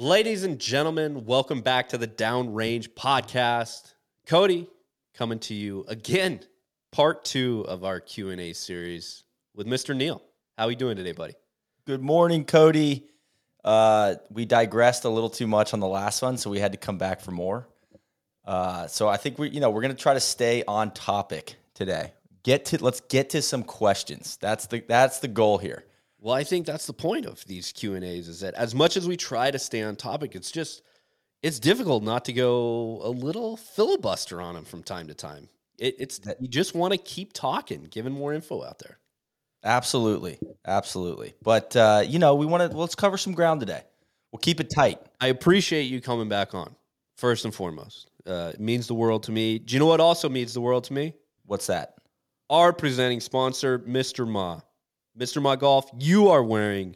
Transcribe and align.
Ladies 0.00 0.44
and 0.44 0.60
gentlemen, 0.60 1.24
welcome 1.24 1.60
back 1.60 1.88
to 1.88 1.98
the 1.98 2.06
Downrange 2.06 2.90
podcast. 2.90 3.94
Cody 4.26 4.68
coming 5.12 5.40
to 5.40 5.54
you 5.54 5.84
again, 5.88 6.38
part 6.92 7.24
2 7.24 7.64
of 7.66 7.82
our 7.82 7.98
Q&A 7.98 8.52
series 8.52 9.24
with 9.56 9.66
Mr. 9.66 9.96
Neil. 9.96 10.22
How 10.56 10.66
are 10.66 10.70
you 10.70 10.76
doing 10.76 10.96
today, 10.96 11.10
buddy? 11.10 11.34
Good 11.84 12.00
morning, 12.00 12.44
Cody. 12.44 13.06
Uh, 13.64 14.14
we 14.30 14.44
digressed 14.44 15.04
a 15.04 15.08
little 15.08 15.30
too 15.30 15.48
much 15.48 15.74
on 15.74 15.80
the 15.80 15.88
last 15.88 16.22
one, 16.22 16.36
so 16.36 16.48
we 16.48 16.60
had 16.60 16.70
to 16.70 16.78
come 16.78 16.98
back 16.98 17.20
for 17.20 17.32
more. 17.32 17.66
Uh, 18.44 18.86
so 18.86 19.08
I 19.08 19.16
think 19.16 19.36
we, 19.36 19.50
you 19.50 19.58
know, 19.58 19.70
we're 19.70 19.82
going 19.82 19.96
to 19.96 20.00
try 20.00 20.14
to 20.14 20.20
stay 20.20 20.62
on 20.68 20.92
topic 20.92 21.56
today. 21.74 22.12
Get 22.44 22.66
to 22.66 22.84
let's 22.84 23.00
get 23.00 23.30
to 23.30 23.42
some 23.42 23.64
questions. 23.64 24.38
That's 24.40 24.66
the 24.66 24.80
that's 24.86 25.18
the 25.18 25.26
goal 25.26 25.58
here. 25.58 25.82
Well, 26.20 26.34
I 26.34 26.44
think 26.44 26.66
that's 26.66 26.86
the 26.86 26.92
point 26.92 27.26
of 27.26 27.44
these 27.46 27.72
Q 27.72 27.94
and 27.94 28.04
A's 28.04 28.28
is 28.28 28.40
that 28.40 28.54
as 28.54 28.74
much 28.74 28.96
as 28.96 29.06
we 29.06 29.16
try 29.16 29.50
to 29.50 29.58
stay 29.58 29.82
on 29.82 29.96
topic, 29.96 30.34
it's 30.34 30.50
just 30.50 30.82
it's 31.42 31.60
difficult 31.60 32.02
not 32.02 32.24
to 32.24 32.32
go 32.32 33.00
a 33.02 33.10
little 33.10 33.56
filibuster 33.56 34.40
on 34.40 34.54
them 34.54 34.64
from 34.64 34.82
time 34.82 35.06
to 35.08 35.14
time. 35.14 35.48
It, 35.78 35.94
it's 35.98 36.20
you 36.40 36.48
just 36.48 36.74
want 36.74 36.92
to 36.92 36.98
keep 36.98 37.32
talking, 37.32 37.86
giving 37.90 38.12
more 38.12 38.34
info 38.34 38.64
out 38.64 38.80
there. 38.80 38.98
Absolutely, 39.62 40.38
absolutely. 40.66 41.34
But 41.42 41.76
uh, 41.76 42.02
you 42.06 42.18
know, 42.18 42.34
we 42.34 42.46
want 42.46 42.68
to 42.68 42.76
let's 42.76 42.96
cover 42.96 43.16
some 43.16 43.32
ground 43.32 43.60
today. 43.60 43.82
We'll 44.32 44.40
keep 44.40 44.60
it 44.60 44.70
tight. 44.74 45.00
I 45.20 45.28
appreciate 45.28 45.84
you 45.84 46.00
coming 46.00 46.28
back 46.28 46.54
on. 46.54 46.74
First 47.16 47.44
and 47.44 47.52
foremost, 47.52 48.10
uh, 48.26 48.52
it 48.54 48.60
means 48.60 48.86
the 48.86 48.94
world 48.94 49.24
to 49.24 49.32
me. 49.32 49.58
Do 49.58 49.74
you 49.74 49.80
know 49.80 49.86
what 49.86 49.98
also 49.98 50.28
means 50.28 50.54
the 50.54 50.60
world 50.60 50.84
to 50.84 50.92
me? 50.92 51.14
What's 51.46 51.66
that? 51.66 51.94
Our 52.48 52.72
presenting 52.72 53.18
sponsor, 53.20 53.80
Mr. 53.80 54.26
Ma. 54.26 54.60
Mr. 55.18 55.42
Ma 55.42 55.56
Golf, 55.56 55.90
you 55.98 56.28
are 56.28 56.42
wearing 56.44 56.94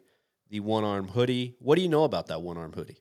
the 0.49 0.61
one 0.61 0.85
arm 0.85 1.09
hoodie. 1.09 1.57
What 1.59 1.75
do 1.75 1.83
you 1.83 1.89
know 1.89 2.05
about 2.05 2.29
that 2.29 2.41
one 2.41 2.57
arm 2.57 2.73
hoodie? 2.73 2.99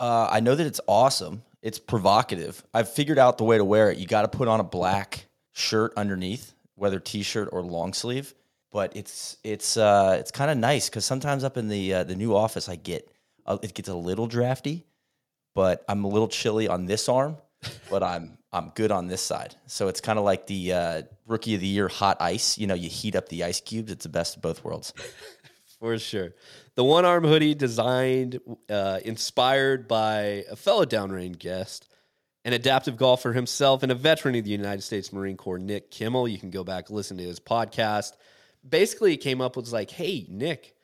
Uh, 0.00 0.28
I 0.30 0.40
know 0.40 0.54
that 0.54 0.66
it's 0.66 0.80
awesome. 0.88 1.42
It's 1.62 1.78
provocative. 1.78 2.64
I've 2.74 2.90
figured 2.90 3.18
out 3.18 3.38
the 3.38 3.44
way 3.44 3.58
to 3.58 3.64
wear 3.64 3.90
it. 3.90 3.98
You 3.98 4.06
got 4.06 4.22
to 4.22 4.28
put 4.28 4.48
on 4.48 4.58
a 4.58 4.64
black 4.64 5.26
shirt 5.52 5.92
underneath, 5.96 6.54
whether 6.74 6.98
t-shirt 6.98 7.50
or 7.52 7.62
long 7.62 7.92
sleeve. 7.92 8.34
But 8.72 8.96
it's 8.96 9.36
it's 9.44 9.76
uh, 9.76 10.16
it's 10.18 10.30
kind 10.30 10.50
of 10.50 10.56
nice 10.56 10.88
because 10.88 11.04
sometimes 11.04 11.44
up 11.44 11.56
in 11.56 11.68
the 11.68 11.94
uh, 11.94 12.04
the 12.04 12.14
new 12.14 12.34
office, 12.36 12.68
I 12.68 12.76
get 12.76 13.10
uh, 13.44 13.58
it 13.62 13.74
gets 13.74 13.88
a 13.88 13.94
little 13.94 14.26
drafty, 14.26 14.86
but 15.54 15.84
I'm 15.88 16.04
a 16.04 16.08
little 16.08 16.28
chilly 16.28 16.68
on 16.68 16.86
this 16.86 17.08
arm, 17.08 17.36
but 17.90 18.02
I'm 18.04 18.38
I'm 18.52 18.70
good 18.70 18.90
on 18.90 19.06
this 19.06 19.22
side. 19.22 19.54
So 19.66 19.88
it's 19.88 20.00
kind 20.00 20.18
of 20.18 20.24
like 20.24 20.46
the 20.46 20.72
uh, 20.72 21.02
rookie 21.26 21.54
of 21.54 21.60
the 21.60 21.66
year 21.66 21.88
hot 21.88 22.16
ice. 22.20 22.58
You 22.58 22.66
know, 22.66 22.74
you 22.74 22.88
heat 22.88 23.14
up 23.14 23.28
the 23.28 23.44
ice 23.44 23.60
cubes. 23.60 23.92
It's 23.92 24.02
the 24.02 24.08
best 24.08 24.36
of 24.36 24.42
both 24.42 24.64
worlds. 24.64 24.92
For 25.80 25.98
sure. 25.98 26.34
The 26.74 26.84
one 26.84 27.04
arm 27.04 27.24
hoodie 27.24 27.54
designed, 27.54 28.38
uh, 28.68 29.00
inspired 29.04 29.88
by 29.88 30.44
a 30.50 30.56
fellow 30.56 30.84
downrange 30.84 31.38
guest, 31.38 31.88
an 32.44 32.52
adaptive 32.52 32.98
golfer 32.98 33.32
himself, 33.32 33.82
and 33.82 33.90
a 33.90 33.94
veteran 33.94 34.34
of 34.34 34.44
the 34.44 34.50
United 34.50 34.82
States 34.82 35.12
Marine 35.12 35.38
Corps, 35.38 35.58
Nick 35.58 35.90
Kimmel. 35.90 36.28
You 36.28 36.38
can 36.38 36.50
go 36.50 36.64
back 36.64 36.90
listen 36.90 37.16
to 37.16 37.24
his 37.24 37.40
podcast. 37.40 38.12
Basically, 38.68 39.14
it 39.14 39.18
came 39.18 39.40
up 39.40 39.56
with 39.56 39.72
like, 39.72 39.90
hey, 39.90 40.26
Nick, 40.28 40.74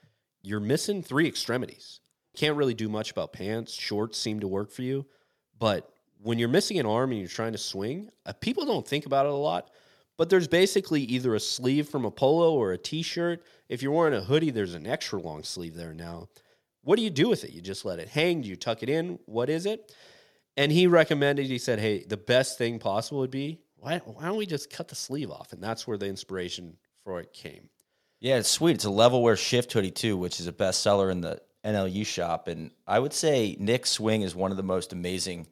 you're 0.41 0.61
missing 0.61 1.03
three 1.03 1.27
extremities. 1.27 2.01
Can't 2.35 2.57
really 2.57 2.75
do 2.75 2.89
much 2.89 3.11
about 3.11 3.33
pants. 3.33 3.75
Shorts 3.75 4.19
seem 4.19 4.41
to 4.41 4.49
work 4.49 4.71
for 4.71 4.83
you. 4.83 5.07
But 5.59 5.91
when 6.23 6.39
you're 6.39 6.49
missing 6.49 6.79
an 6.79 6.87
arm 6.87 7.11
and 7.11 7.21
you're 7.21 7.29
trying 7.29 7.53
to 7.53 7.59
swing, 7.59 8.11
uh, 8.25 8.33
people 8.33 8.65
don't 8.65 8.87
think 8.87 9.07
about 9.07 9.27
it 9.27 9.33
a 9.33 9.37
lot. 9.37 9.71
But 10.17 10.31
there's 10.31 10.49
basically 10.49 11.03
either 11.03 11.35
a 11.35 11.41
sleeve 11.41 11.89
from 11.89 12.07
a 12.07 12.11
polo 12.11 12.55
or 12.55 12.73
a 12.73 12.79
t 12.79 13.03
shirt. 13.03 13.45
If 13.69 13.83
you're 13.83 13.93
wearing 13.93 14.15
a 14.15 14.23
hoodie, 14.23 14.51
there's 14.51 14.75
an 14.75 14.87
extra 14.87 15.21
long 15.21 15.43
sleeve 15.43 15.75
there 15.75 15.93
now. 15.93 16.29
What 16.83 16.97
do 16.97 17.03
you 17.03 17.11
do 17.11 17.29
with 17.29 17.45
it? 17.45 17.51
You 17.51 17.61
just 17.61 17.85
let 17.85 17.99
it 17.99 18.09
hang? 18.09 18.41
Do 18.41 18.49
you 18.49 18.57
tuck 18.57 18.83
it 18.83 18.89
in? 18.89 19.19
What 19.27 19.51
is 19.51 19.67
it? 19.67 19.93
And 20.57 20.73
he 20.73 20.87
recommended, 20.87 21.47
he 21.47 21.59
said, 21.59 21.81
hey, 21.81 22.05
the 22.05 22.17
best 22.17 22.57
thing 22.57 22.79
possible 22.79 23.19
would 23.19 23.31
be 23.31 23.61
why, 23.77 23.99
why 23.99 24.25
don't 24.25 24.37
we 24.37 24.47
just 24.47 24.71
cut 24.71 24.89
the 24.89 24.95
sleeve 24.95 25.31
off? 25.31 25.53
And 25.53 25.63
that's 25.63 25.87
where 25.87 25.99
the 25.99 26.07
inspiration 26.07 26.77
for 27.05 27.21
it 27.21 27.33
came. 27.33 27.69
Yeah, 28.21 28.39
it's 28.39 28.49
sweet. 28.49 28.75
It's 28.75 28.85
a 28.85 28.91
level 28.91 29.23
wear 29.23 29.37
shift 29.37 29.73
hoodie 29.73 29.91
too, 29.91 30.17
which 30.17 30.41
is 30.41 30.47
a 30.47 30.53
bestseller 30.53 31.13
in 31.13 31.21
the 31.21 31.41
NLU 31.65 32.07
shop. 32.07 32.49
And 32.49 32.71
I 32.87 32.99
would 32.99 33.13
say 33.13 33.57
Nick's 33.61 33.91
swing 33.91 34.23
is 34.23 34.35
one 34.35 34.51
of 34.51 34.57
the 34.57 34.63
most 34.63 34.93
amazing 34.93 35.47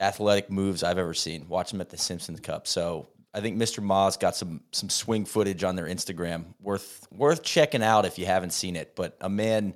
athletic 0.00 0.50
moves 0.50 0.82
I've 0.82 0.98
ever 0.98 1.14
seen. 1.14 1.48
Watch 1.48 1.70
them 1.70 1.80
at 1.80 1.90
the 1.90 1.96
Simpsons 1.98 2.40
Cup. 2.40 2.66
So 2.66 3.08
I 3.32 3.40
think 3.40 3.56
Mr. 3.56 3.82
Ma's 3.82 4.16
got 4.16 4.36
some 4.36 4.60
some 4.72 4.88
swing 4.88 5.24
footage 5.24 5.64
on 5.64 5.76
their 5.76 5.86
Instagram 5.86 6.46
worth 6.60 7.06
worth 7.12 7.42
checking 7.42 7.82
out 7.82 8.04
if 8.04 8.18
you 8.18 8.26
haven't 8.26 8.52
seen 8.52 8.76
it. 8.76 8.94
But 8.96 9.16
a 9.20 9.28
man, 9.28 9.74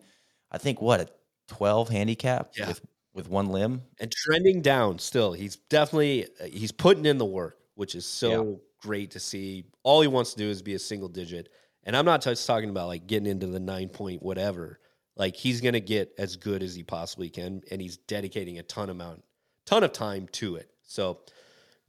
I 0.51 0.59
think 0.59 0.81
what 0.81 1.01
a 1.01 1.09
twelve 1.49 1.89
handicap 1.89 2.53
Yeah. 2.57 2.69
with 2.69 2.81
with 3.15 3.29
one 3.29 3.47
limb. 3.47 3.83
and 4.01 4.13
trending 4.13 4.63
down 4.63 4.99
still. 4.99 5.33
He's 5.33 5.57
definitely 5.57 6.29
he's 6.51 6.73
putting 6.73 7.05
in 7.07 7.19
the 7.19 7.25
work, 7.25 7.59
which 7.75 7.95
is 7.97 8.07
so 8.07 8.61
great 8.81 9.11
to 9.13 9.19
see. 9.21 9.65
All 9.83 10.01
he 10.03 10.09
wants 10.09 10.33
to 10.35 10.39
do 10.39 10.49
is 10.49 10.63
be 10.63 10.75
a 10.75 10.79
single 10.79 11.09
digit, 11.09 11.49
and 11.83 11.97
I'm 11.97 12.05
not 12.05 12.23
just 12.23 12.47
talking 12.47 12.71
about 12.71 12.87
like 12.87 13.07
getting 13.09 13.27
into 13.27 13.47
the 13.49 13.59
nine 13.61 13.89
point 13.89 14.23
whatever. 14.23 14.79
Like 15.17 15.35
he's 15.35 15.61
gonna 15.61 15.81
get 15.81 16.13
as 16.17 16.37
good 16.37 16.63
as 16.63 16.77
he 16.77 16.85
possibly 16.85 17.29
can, 17.29 17.63
and 17.73 17.81
he's 17.81 17.97
dedicating 17.97 18.59
a 18.61 18.63
ton 18.63 18.89
amount, 18.89 19.25
ton 19.69 19.85
of 19.85 19.93
time 19.93 20.27
to 20.33 20.57
it. 20.57 20.71
So 20.83 21.19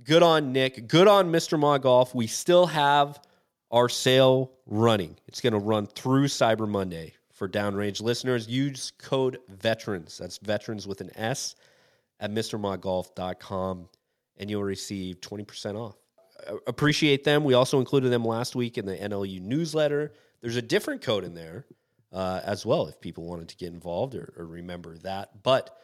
good 0.03 0.22
on 0.22 0.51
Nick, 0.51 0.88
good 0.88 1.07
on 1.07 1.31
Mr. 1.31 1.57
Ma 1.57 1.78
Golf. 1.78 2.13
We 2.13 2.28
still 2.28 2.66
have 2.67 3.22
our 3.72 3.88
sale 3.88 4.51
running. 4.66 5.16
It's 5.28 5.40
gonna 5.40 5.59
run 5.59 5.88
through 5.88 6.25
Cyber 6.25 6.67
Monday 6.67 7.13
for 7.31 7.47
downrange 7.47 8.01
listeners. 8.01 8.50
Use 8.50 8.91
code 8.97 9.40
veterans. 9.47 10.17
That's 10.17 10.40
veterans 10.40 10.88
with 10.88 11.00
an 11.00 11.09
S 11.16 11.56
at 12.19 12.31
mrmodgolf.com 12.31 13.88
and 14.38 14.50
you'll 14.50 14.63
receive 14.63 15.22
20% 15.22 15.75
off. 15.75 15.96
Appreciate 16.67 17.23
them. 17.23 17.46
We 17.46 17.53
also 17.53 17.79
included 17.79 18.11
them 18.11 18.25
last 18.25 18.56
week 18.56 18.78
in 18.78 18.85
the 18.85 18.97
NLU 18.97 19.41
newsletter. 19.41 20.11
There's 20.41 20.57
a 20.57 20.61
different 20.61 21.01
code 21.01 21.23
in 21.23 21.34
there 21.34 21.66
uh, 22.11 22.41
as 22.44 22.66
well 22.66 22.88
if 22.88 23.00
people 23.00 23.25
wanted 23.25 23.47
to 23.50 23.56
get 23.56 23.72
involved 23.72 24.16
or, 24.16 24.34
or 24.38 24.46
remember 24.46 24.97
that. 25.00 25.44
But 25.44 25.78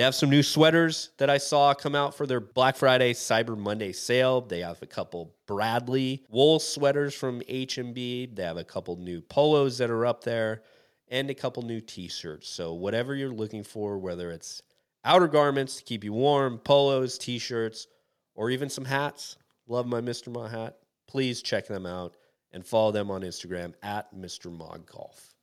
they 0.00 0.04
have 0.04 0.14
some 0.14 0.30
new 0.30 0.42
sweaters 0.42 1.10
that 1.18 1.28
I 1.28 1.36
saw 1.36 1.74
come 1.74 1.94
out 1.94 2.16
for 2.16 2.26
their 2.26 2.40
Black 2.40 2.74
Friday 2.74 3.12
Cyber 3.12 3.54
Monday 3.54 3.92
sale. 3.92 4.40
They 4.40 4.60
have 4.60 4.80
a 4.80 4.86
couple 4.86 5.34
Bradley 5.46 6.24
wool 6.30 6.58
sweaters 6.58 7.14
from 7.14 7.42
HMB. 7.42 8.34
They 8.34 8.42
have 8.42 8.56
a 8.56 8.64
couple 8.64 8.96
new 8.96 9.20
polos 9.20 9.76
that 9.76 9.90
are 9.90 10.06
up 10.06 10.24
there 10.24 10.62
and 11.08 11.28
a 11.28 11.34
couple 11.34 11.62
new 11.64 11.82
t-shirts. 11.82 12.48
So 12.48 12.72
whatever 12.72 13.14
you're 13.14 13.28
looking 13.28 13.62
for, 13.62 13.98
whether 13.98 14.30
it's 14.30 14.62
outer 15.04 15.28
garments 15.28 15.76
to 15.76 15.84
keep 15.84 16.02
you 16.02 16.14
warm, 16.14 16.56
polos, 16.56 17.18
t-shirts, 17.18 17.86
or 18.34 18.48
even 18.48 18.70
some 18.70 18.86
hats. 18.86 19.36
Love 19.68 19.86
my 19.86 20.00
Mr. 20.00 20.32
Ma 20.32 20.48
hat. 20.48 20.78
Please 21.08 21.42
check 21.42 21.66
them 21.66 21.84
out 21.84 22.16
and 22.52 22.64
follow 22.64 22.90
them 22.90 23.10
on 23.10 23.20
Instagram 23.20 23.74
at 23.82 24.14
Mr. 24.16 24.50
Ma 24.50 24.78
Golf. 24.78 25.34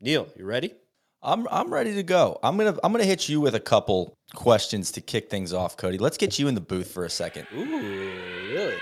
Neil, 0.00 0.28
you 0.34 0.46
ready? 0.46 0.72
I'm 1.22 1.48
I'm 1.50 1.72
ready 1.72 1.94
to 1.94 2.02
go. 2.02 2.38
I'm 2.42 2.56
gonna 2.56 2.76
I'm 2.84 2.92
gonna 2.92 3.04
hit 3.04 3.28
you 3.28 3.40
with 3.40 3.54
a 3.54 3.60
couple 3.60 4.14
questions 4.34 4.92
to 4.92 5.00
kick 5.00 5.30
things 5.30 5.52
off, 5.52 5.76
Cody. 5.76 5.98
Let's 5.98 6.16
get 6.16 6.38
you 6.38 6.46
in 6.48 6.54
the 6.54 6.60
booth 6.60 6.90
for 6.90 7.04
a 7.04 7.10
second. 7.10 7.46
Ooh, 7.54 7.64
really? 7.64 8.76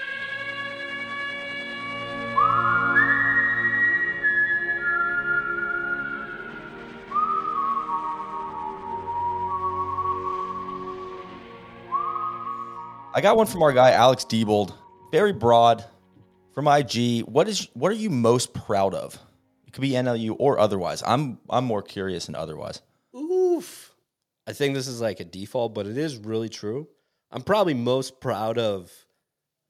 I 13.16 13.20
got 13.20 13.36
one 13.36 13.46
from 13.46 13.62
our 13.62 13.72
guy 13.72 13.92
Alex 13.92 14.24
Diebold. 14.24 14.74
Very 15.12 15.32
broad 15.32 15.84
from 16.52 16.66
IG. 16.66 17.20
What 17.22 17.48
is 17.48 17.68
what 17.74 17.92
are 17.92 17.96
you 17.96 18.10
most 18.10 18.52
proud 18.52 18.92
of? 18.92 19.18
Could 19.74 19.80
be 19.80 19.90
NLU 19.90 20.36
or 20.38 20.60
otherwise. 20.60 21.02
I'm 21.04 21.38
I'm 21.50 21.64
more 21.64 21.82
curious 21.82 22.26
than 22.26 22.36
otherwise. 22.36 22.80
Oof. 23.14 23.92
I 24.46 24.52
think 24.52 24.74
this 24.74 24.86
is 24.86 25.00
like 25.00 25.18
a 25.18 25.24
default, 25.24 25.74
but 25.74 25.88
it 25.88 25.98
is 25.98 26.16
really 26.16 26.48
true. 26.48 26.86
I'm 27.32 27.42
probably 27.42 27.74
most 27.74 28.20
proud 28.20 28.56
of 28.56 28.92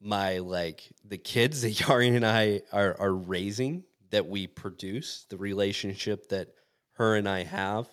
my 0.02 0.38
like 0.38 0.82
the 1.06 1.16
kids 1.16 1.62
that 1.62 1.72
Yari 1.74 2.14
and 2.14 2.26
I 2.26 2.60
are 2.70 3.00
are 3.00 3.14
raising 3.14 3.84
that 4.10 4.26
we 4.26 4.46
produce, 4.46 5.24
the 5.30 5.38
relationship 5.38 6.28
that 6.28 6.48
her 6.92 7.16
and 7.16 7.26
I 7.26 7.44
have. 7.44 7.88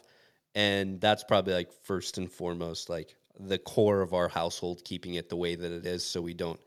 And 0.53 0.99
that's 0.99 1.23
probably 1.23 1.53
like 1.53 1.71
first 1.85 2.17
and 2.17 2.29
foremost, 2.29 2.89
like 2.89 3.15
the 3.39 3.57
core 3.57 4.01
of 4.01 4.13
our 4.13 4.27
household, 4.27 4.83
keeping 4.83 5.13
it 5.13 5.29
the 5.29 5.37
way 5.37 5.55
that 5.55 5.71
it 5.71 5.85
is 5.85 6.05
so 6.05 6.21
we 6.21 6.33
don't 6.33 6.59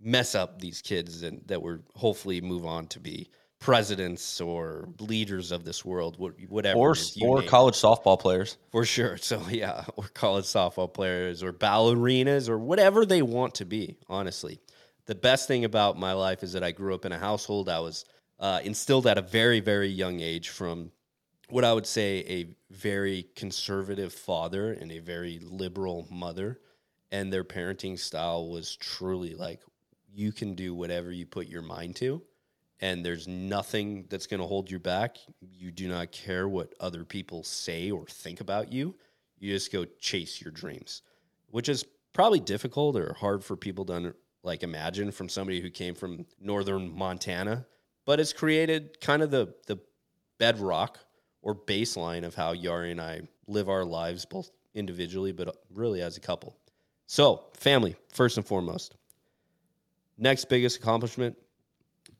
mess 0.00 0.34
up 0.34 0.58
these 0.58 0.80
kids 0.80 1.22
and 1.22 1.42
that 1.48 1.60
we're 1.60 1.80
hopefully 1.94 2.40
move 2.40 2.64
on 2.64 2.86
to 2.86 2.98
be 2.98 3.28
presidents 3.58 4.40
or 4.40 4.88
leaders 5.00 5.50
of 5.50 5.64
this 5.64 5.84
world, 5.84 6.16
whatever. 6.48 6.78
Or 6.78 6.92
it 6.92 6.98
is 6.98 7.16
you 7.16 7.26
or 7.26 7.40
name 7.40 7.48
college 7.48 7.74
softball 7.74 8.18
players. 8.18 8.56
For 8.70 8.84
sure. 8.84 9.16
So 9.26 9.42
yeah, 9.50 9.84
or 9.96 10.04
college 10.14 10.44
softball 10.44 10.92
players 10.92 11.42
or 11.42 11.52
ballerinas 11.52 12.48
or 12.48 12.58
whatever 12.58 13.04
they 13.04 13.22
want 13.22 13.56
to 13.56 13.64
be, 13.64 13.96
honestly. 14.08 14.60
The 15.06 15.14
best 15.14 15.48
thing 15.48 15.64
about 15.64 15.98
my 15.98 16.12
life 16.12 16.42
is 16.42 16.52
that 16.52 16.62
I 16.62 16.72
grew 16.72 16.94
up 16.94 17.04
in 17.04 17.12
a 17.12 17.18
household 17.18 17.68
I 17.68 17.80
was 17.80 18.04
uh, 18.38 18.60
instilled 18.62 19.06
at 19.06 19.18
a 19.18 19.22
very, 19.22 19.60
very 19.60 19.88
young 19.88 20.20
age 20.20 20.50
from 20.50 20.90
what 21.48 21.64
I 21.64 21.72
would 21.72 21.86
say 21.86 22.24
a 22.28 22.74
very 22.74 23.26
conservative 23.34 24.12
father 24.12 24.72
and 24.72 24.90
a 24.92 24.98
very 24.98 25.38
liberal 25.40 26.06
mother, 26.10 26.60
and 27.10 27.32
their 27.32 27.44
parenting 27.44 27.98
style 27.98 28.48
was 28.48 28.76
truly 28.76 29.34
like 29.34 29.60
you 30.12 30.32
can 30.32 30.54
do 30.54 30.74
whatever 30.74 31.12
you 31.12 31.26
put 31.26 31.46
your 31.46 31.62
mind 31.62 31.96
to, 31.96 32.22
and 32.80 33.04
there's 33.04 33.26
nothing 33.26 34.06
that's 34.08 34.26
going 34.26 34.40
to 34.40 34.46
hold 34.46 34.70
you 34.70 34.78
back. 34.78 35.16
You 35.40 35.70
do 35.70 35.88
not 35.88 36.12
care 36.12 36.48
what 36.48 36.74
other 36.80 37.04
people 37.04 37.42
say 37.42 37.90
or 37.90 38.06
think 38.06 38.40
about 38.40 38.72
you. 38.72 38.94
You 39.38 39.52
just 39.52 39.72
go 39.72 39.86
chase 39.98 40.40
your 40.40 40.50
dreams, 40.50 41.02
which 41.50 41.68
is 41.68 41.84
probably 42.12 42.40
difficult 42.40 42.96
or 42.96 43.14
hard 43.14 43.44
for 43.44 43.56
people 43.56 43.84
to 43.86 44.14
like 44.42 44.62
imagine 44.62 45.10
from 45.10 45.28
somebody 45.28 45.60
who 45.60 45.70
came 45.70 45.94
from 45.94 46.26
northern 46.40 46.96
Montana, 46.96 47.66
but 48.04 48.20
it's 48.20 48.32
created 48.32 49.00
kind 49.00 49.22
of 49.22 49.30
the 49.30 49.54
the 49.66 49.78
bedrock 50.38 50.98
or 51.42 51.54
baseline 51.54 52.24
of 52.24 52.34
how 52.34 52.54
Yari 52.54 52.90
and 52.90 53.00
I 53.00 53.22
live 53.46 53.68
our 53.68 53.84
lives, 53.84 54.24
both 54.24 54.50
individually, 54.74 55.32
but 55.32 55.56
really 55.72 56.02
as 56.02 56.16
a 56.16 56.20
couple. 56.20 56.56
So, 57.06 57.44
family, 57.54 57.96
first 58.12 58.36
and 58.36 58.46
foremost. 58.46 58.96
Next 60.18 60.46
biggest 60.46 60.78
accomplishment, 60.78 61.36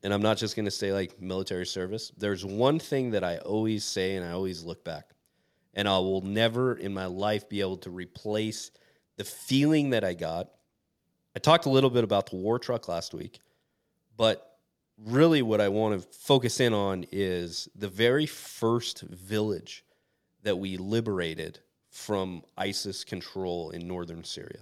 and 0.03 0.13
I'm 0.13 0.23
not 0.23 0.37
just 0.37 0.57
going 0.57 0.67
to 0.67 0.71
say 0.71 0.93
like 0.93 1.21
military 1.21 1.67
service. 1.67 2.13
There's 2.17 2.45
one 2.45 2.79
thing 2.79 3.11
that 3.13 3.25
I 3.25 3.39
always 3.39 3.85
say 3.85 4.17
and 4.17 4.25
I 4.25 4.33
always 4.33 4.63
look 4.63 4.85
back, 4.85 5.11
and 5.75 5.89
I 5.89 5.99
will 5.99 6.23
never 6.23 6.75
in 6.75 6.95
my 6.95 7.07
life 7.07 7.49
be 7.49 7.61
able 7.61 7.79
to 7.79 7.91
replace 7.91 8.71
the 9.17 9.25
feeling 9.25 9.91
that 9.91 10.05
I 10.05 10.15
got. 10.15 10.49
I 11.35 11.39
talked 11.39 11.67
a 11.67 11.71
little 11.71 11.91
bit 11.91 12.05
about 12.05 12.31
the 12.31 12.37
war 12.37 12.59
truck 12.59 12.89
last 12.89 13.15
week, 13.15 13.41
but 14.17 14.59
really 14.99 15.43
what 15.43 15.61
I 15.61 15.69
want 15.69 16.01
to 16.01 16.09
focus 16.19 16.61
in 16.61 16.73
on 16.73 17.05
is 17.13 17.69
the 17.75 17.89
very 17.89 18.27
first 18.27 19.03
village 19.03 19.85
that 20.43 20.57
we 20.57 20.77
liberated 20.77 21.59
from 21.91 22.43
ISIS 22.57 23.05
control 23.05 23.71
in 23.71 23.89
northern 23.89 24.25
Syria. 24.25 24.61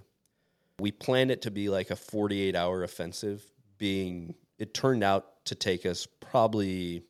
We 0.79 0.91
planned 0.91 1.31
it 1.31 1.41
to 1.43 1.51
be 1.51 1.69
like 1.69 1.89
a 1.89 1.95
48 1.95 2.55
hour 2.55 2.83
offensive, 2.83 3.43
being 3.77 4.35
it 4.57 4.73
turned 4.73 5.03
out 5.03 5.45
to 5.45 5.55
take 5.55 5.85
us 5.85 6.07
probably 6.19 7.03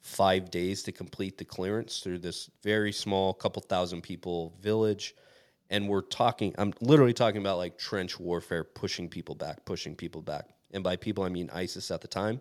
five 0.00 0.50
days 0.50 0.82
to 0.84 0.92
complete 0.92 1.38
the 1.38 1.44
clearance 1.44 2.00
through 2.00 2.18
this 2.18 2.50
very 2.62 2.92
small, 2.92 3.34
couple 3.34 3.62
thousand 3.62 4.02
people 4.02 4.54
village. 4.60 5.14
And 5.68 5.88
we're 5.88 6.02
talking, 6.02 6.54
I'm 6.58 6.72
literally 6.80 7.12
talking 7.12 7.40
about 7.40 7.58
like 7.58 7.78
trench 7.78 8.18
warfare, 8.18 8.64
pushing 8.64 9.08
people 9.08 9.34
back, 9.34 9.64
pushing 9.64 9.94
people 9.94 10.22
back. 10.22 10.48
And 10.72 10.82
by 10.82 10.96
people, 10.96 11.24
I 11.24 11.28
mean 11.28 11.50
ISIS 11.52 11.90
at 11.90 12.00
the 12.00 12.08
time 12.08 12.40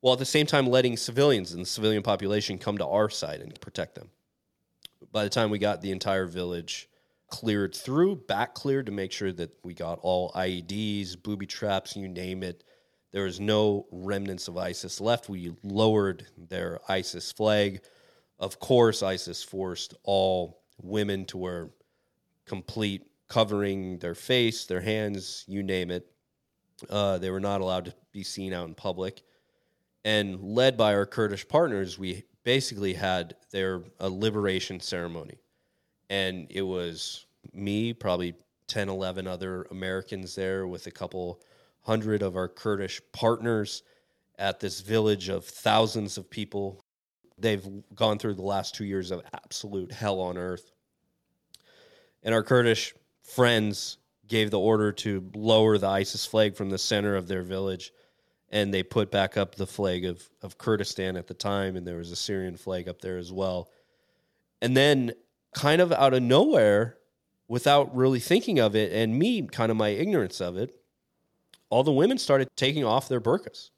while 0.00 0.14
at 0.14 0.18
the 0.18 0.24
same 0.24 0.46
time 0.46 0.66
letting 0.66 0.96
civilians 0.96 1.52
and 1.52 1.62
the 1.62 1.68
civilian 1.68 2.02
population 2.02 2.58
come 2.58 2.78
to 2.78 2.86
our 2.86 3.10
side 3.10 3.40
and 3.40 3.58
protect 3.60 3.94
them. 3.94 4.08
By 5.12 5.24
the 5.24 5.30
time 5.30 5.50
we 5.50 5.58
got 5.58 5.82
the 5.82 5.92
entire 5.92 6.26
village 6.26 6.88
cleared 7.28 7.74
through, 7.74 8.16
back 8.16 8.54
cleared 8.54 8.86
to 8.86 8.92
make 8.92 9.12
sure 9.12 9.32
that 9.32 9.50
we 9.62 9.74
got 9.74 9.98
all 10.02 10.32
IEDs, 10.32 11.22
booby 11.22 11.46
traps, 11.46 11.96
you 11.96 12.08
name 12.08 12.42
it. 12.42 12.64
There 13.12 13.24
was 13.24 13.40
no 13.40 13.86
remnants 13.90 14.48
of 14.48 14.56
ISIS 14.56 15.00
left. 15.00 15.28
We 15.28 15.52
lowered 15.62 16.26
their 16.36 16.80
ISIS 16.88 17.32
flag. 17.32 17.82
Of 18.38 18.60
course, 18.60 19.02
ISIS 19.02 19.42
forced 19.42 19.94
all 20.04 20.62
women 20.80 21.24
to 21.26 21.38
wear 21.38 21.70
complete 22.46 23.06
covering 23.28 23.98
their 23.98 24.14
face, 24.14 24.64
their 24.64 24.80
hands, 24.80 25.44
you 25.46 25.62
name 25.62 25.90
it. 25.90 26.10
Uh, 26.88 27.18
they 27.18 27.30
were 27.30 27.40
not 27.40 27.60
allowed 27.60 27.84
to 27.86 27.94
be 28.12 28.22
seen 28.22 28.52
out 28.52 28.68
in 28.68 28.74
public 28.74 29.22
and 30.04 30.42
led 30.42 30.76
by 30.76 30.94
our 30.94 31.06
Kurdish 31.06 31.46
partners, 31.46 31.98
we 31.98 32.24
basically 32.42 32.94
had 32.94 33.36
their 33.50 33.82
a 33.98 34.08
liberation 34.08 34.80
ceremony. 34.80 35.38
And 36.08 36.46
it 36.50 36.62
was 36.62 37.26
me, 37.52 37.92
probably 37.92 38.34
10, 38.66 38.88
11 38.88 39.26
other 39.26 39.64
Americans 39.70 40.34
there 40.34 40.66
with 40.66 40.86
a 40.86 40.90
couple 40.90 41.40
hundred 41.82 42.22
of 42.22 42.36
our 42.36 42.48
Kurdish 42.48 43.00
partners 43.12 43.82
at 44.38 44.60
this 44.60 44.80
village 44.80 45.28
of 45.28 45.44
thousands 45.44 46.18
of 46.18 46.30
people. 46.30 46.84
They've 47.38 47.66
gone 47.94 48.18
through 48.18 48.34
the 48.34 48.42
last 48.42 48.74
two 48.74 48.84
years 48.84 49.10
of 49.10 49.22
absolute 49.32 49.92
hell 49.92 50.20
on 50.20 50.36
earth. 50.36 50.70
And 52.22 52.34
our 52.34 52.42
Kurdish 52.42 52.94
friends 53.22 53.98
gave 54.28 54.50
the 54.50 54.58
order 54.58 54.92
to 54.92 55.30
lower 55.34 55.78
the 55.78 55.88
ISIS 55.88 56.26
flag 56.26 56.54
from 56.54 56.70
the 56.70 56.78
center 56.78 57.16
of 57.16 57.28
their 57.28 57.42
village 57.42 57.92
and 58.50 58.74
they 58.74 58.82
put 58.82 59.10
back 59.10 59.36
up 59.36 59.54
the 59.54 59.66
flag 59.66 60.04
of, 60.04 60.28
of 60.42 60.58
Kurdistan 60.58 61.16
at 61.16 61.28
the 61.28 61.34
time, 61.34 61.76
and 61.76 61.86
there 61.86 61.98
was 61.98 62.10
a 62.10 62.16
Syrian 62.16 62.56
flag 62.56 62.88
up 62.88 63.00
there 63.00 63.16
as 63.16 63.32
well. 63.32 63.70
And 64.60 64.76
then, 64.76 65.12
kind 65.54 65.80
of 65.80 65.92
out 65.92 66.14
of 66.14 66.22
nowhere, 66.22 66.96
without 67.48 67.94
really 67.94 68.20
thinking 68.20 68.58
of 68.58 68.74
it, 68.74 68.92
and 68.92 69.16
me, 69.18 69.42
kind 69.42 69.70
of 69.70 69.76
my 69.76 69.90
ignorance 69.90 70.40
of 70.40 70.56
it, 70.56 70.74
all 71.70 71.82
the 71.82 71.92
women 71.92 72.18
started 72.18 72.48
taking 72.56 72.84
off 72.84 73.08
their 73.08 73.20
burqas. 73.20 73.70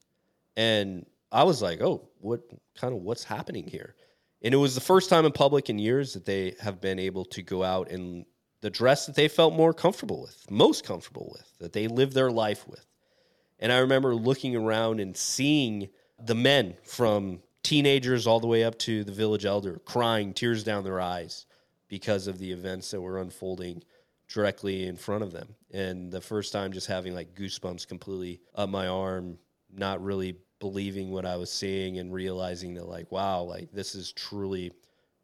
And 0.56 1.06
I 1.30 1.44
was 1.44 1.62
like, 1.62 1.80
oh, 1.80 2.08
what 2.18 2.40
kind 2.74 2.92
of 2.92 3.02
what's 3.02 3.24
happening 3.24 3.66
here? 3.66 3.94
And 4.42 4.52
it 4.52 4.56
was 4.56 4.74
the 4.74 4.80
first 4.80 5.08
time 5.08 5.24
in 5.24 5.32
public 5.32 5.70
in 5.70 5.78
years 5.78 6.14
that 6.14 6.24
they 6.24 6.56
have 6.60 6.80
been 6.80 6.98
able 6.98 7.24
to 7.26 7.42
go 7.42 7.62
out 7.62 7.90
in 7.90 8.26
the 8.60 8.70
dress 8.70 9.06
that 9.06 9.14
they 9.14 9.28
felt 9.28 9.54
more 9.54 9.72
comfortable 9.72 10.20
with, 10.20 10.50
most 10.50 10.84
comfortable 10.84 11.30
with, 11.32 11.58
that 11.58 11.72
they 11.72 11.86
live 11.86 12.12
their 12.12 12.30
life 12.30 12.66
with. 12.66 12.84
And 13.60 13.70
I 13.72 13.78
remember 13.78 14.14
looking 14.14 14.56
around 14.56 15.00
and 15.00 15.16
seeing 15.16 15.88
the 16.18 16.34
men 16.34 16.74
from 16.84 17.40
teenagers 17.62 18.26
all 18.26 18.40
the 18.40 18.46
way 18.46 18.64
up 18.64 18.78
to 18.80 19.04
the 19.04 19.12
village 19.12 19.44
elder 19.44 19.80
crying, 19.84 20.32
tears 20.32 20.64
down 20.64 20.82
their 20.82 21.00
eyes 21.00 21.46
because 21.88 22.26
of 22.26 22.38
the 22.38 22.50
events 22.50 22.90
that 22.90 23.00
were 23.00 23.20
unfolding 23.20 23.82
directly 24.32 24.86
in 24.86 24.96
front 24.96 25.22
of 25.22 25.32
them. 25.32 25.54
And 25.72 26.10
the 26.10 26.20
first 26.20 26.52
time 26.52 26.72
just 26.72 26.86
having 26.86 27.14
like 27.14 27.34
goosebumps 27.34 27.86
completely 27.86 28.40
up 28.54 28.68
my 28.68 28.88
arm, 28.88 29.38
not 29.70 30.02
really 30.02 30.36
believing 30.58 31.10
what 31.10 31.26
I 31.26 31.36
was 31.36 31.50
seeing 31.50 31.98
and 31.98 32.12
realizing 32.12 32.74
that 32.74 32.88
like, 32.88 33.10
wow, 33.10 33.42
like 33.42 33.72
this 33.72 33.94
is 33.94 34.12
truly 34.12 34.72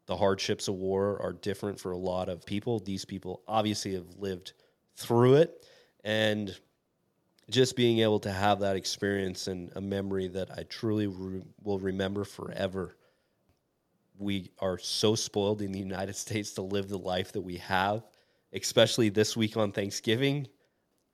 the 0.05 0.17
hardships 0.17 0.67
of 0.67 0.75
war 0.75 1.21
are 1.21 1.33
different 1.33 1.79
for 1.79 1.91
a 1.91 1.97
lot 1.97 2.29
of 2.29 2.45
people. 2.45 2.79
These 2.79 3.05
people 3.05 3.43
obviously 3.47 3.93
have 3.93 4.07
lived 4.17 4.53
through 4.95 5.35
it. 5.35 5.65
And 6.03 6.57
just 7.49 7.75
being 7.75 7.99
able 7.99 8.19
to 8.19 8.31
have 8.31 8.59
that 8.59 8.75
experience 8.75 9.47
and 9.47 9.71
a 9.75 9.81
memory 9.81 10.27
that 10.27 10.51
I 10.51 10.63
truly 10.63 11.07
re- 11.07 11.41
will 11.63 11.79
remember 11.79 12.23
forever. 12.23 12.95
We 14.17 14.51
are 14.59 14.77
so 14.77 15.15
spoiled 15.15 15.61
in 15.61 15.71
the 15.71 15.79
United 15.79 16.15
States 16.25 16.53
to 16.53 16.61
live 16.61 16.89
the 16.89 16.97
life 16.97 17.31
that 17.33 17.41
we 17.41 17.57
have, 17.57 18.03
especially 18.53 19.09
this 19.09 19.37
week 19.37 19.57
on 19.57 19.71
Thanksgiving, 19.71 20.47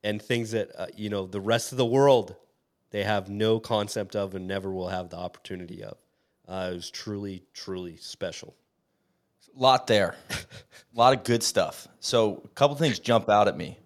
and 0.03 0.21
things 0.21 0.51
that 0.51 0.69
uh, 0.77 0.87
you 0.95 1.09
know 1.09 1.25
the 1.25 1.41
rest 1.41 1.71
of 1.71 1.77
the 1.77 1.85
world 1.85 2.35
they 2.91 3.03
have 3.03 3.29
no 3.29 3.59
concept 3.59 4.15
of 4.15 4.35
and 4.35 4.47
never 4.47 4.71
will 4.71 4.87
have 4.87 5.09
the 5.09 5.17
opportunity 5.17 5.83
of. 5.83 5.97
Uh, 6.47 6.69
it 6.71 6.75
was 6.75 6.89
truly, 6.89 7.43
truly 7.53 7.97
special. 7.97 8.55
A 9.53 9.59
lot 9.59 9.87
there, 9.87 10.15
a 10.29 10.97
lot 10.97 11.13
of 11.13 11.25
good 11.25 11.43
stuff. 11.43 11.89
So, 11.99 12.41
a 12.45 12.47
couple 12.49 12.77
things 12.77 12.99
jump 12.99 13.29
out 13.29 13.49
at 13.49 13.57
me. 13.57 13.77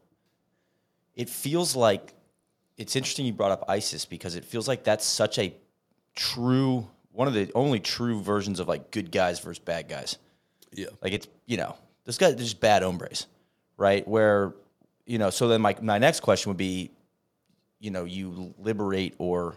It 1.16 1.28
feels 1.28 1.76
like 1.76 2.14
it's 2.78 2.96
interesting 2.96 3.26
you 3.26 3.34
brought 3.34 3.52
up 3.52 3.66
ISIS 3.68 4.06
because 4.06 4.36
it 4.36 4.46
feels 4.46 4.68
like 4.68 4.84
that's 4.84 5.06
such 5.06 5.40
a 5.40 5.54
true 6.16 6.88
one 7.12 7.28
of 7.28 7.34
the 7.34 7.52
only 7.56 7.80
true 7.80 8.22
versions 8.22 8.60
of 8.60 8.68
like 8.68 8.92
good 8.92 9.12
guys 9.12 9.40
versus 9.40 9.60
bad 9.60 9.90
guys. 9.90 10.18
Yeah. 10.72 10.88
Like 11.02 11.14
it's 11.14 11.28
you 11.48 11.58
know, 11.58 11.76
this 12.06 12.18
guy 12.18 12.28
there's 12.32 12.50
just 12.50 12.62
bad 12.62 12.84
hombres, 12.84 13.26
right? 13.80 14.08
Where 14.08 14.54
you 15.06 15.18
know, 15.18 15.32
so 15.32 15.48
then 15.48 15.62
my 15.62 15.76
my 15.82 15.98
next 15.98 16.20
question 16.20 16.52
would 16.52 16.58
be, 16.58 16.92
you 17.80 17.90
know, 17.90 18.04
you 18.04 18.54
liberate 18.60 19.16
or 19.18 19.56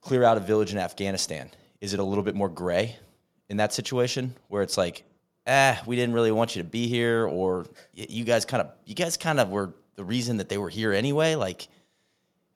clear 0.00 0.22
out 0.22 0.36
a 0.36 0.40
village 0.40 0.72
in 0.72 0.78
Afghanistan. 0.78 1.50
Is 1.80 1.92
it 1.92 1.98
a 1.98 2.04
little 2.04 2.22
bit 2.22 2.36
more 2.36 2.48
gray 2.48 2.96
in 3.48 3.56
that 3.56 3.72
situation 3.72 4.34
where 4.48 4.62
it's 4.62 4.76
like, 4.76 5.02
ah, 5.46 5.82
we 5.86 5.96
didn't 5.96 6.14
really 6.14 6.30
want 6.30 6.54
you 6.54 6.62
to 6.62 6.68
be 6.68 6.86
here, 6.86 7.26
or 7.26 7.66
you 7.92 8.24
guys 8.24 8.44
kind 8.44 8.60
of 8.60 8.70
you 8.84 8.94
guys 8.94 9.16
kind 9.16 9.40
of 9.40 9.48
were 9.48 9.74
the 9.96 10.04
reason 10.04 10.36
that 10.36 10.48
they 10.48 10.58
were 10.58 10.68
here 10.68 10.92
anyway? 10.92 11.34
Like, 11.34 11.68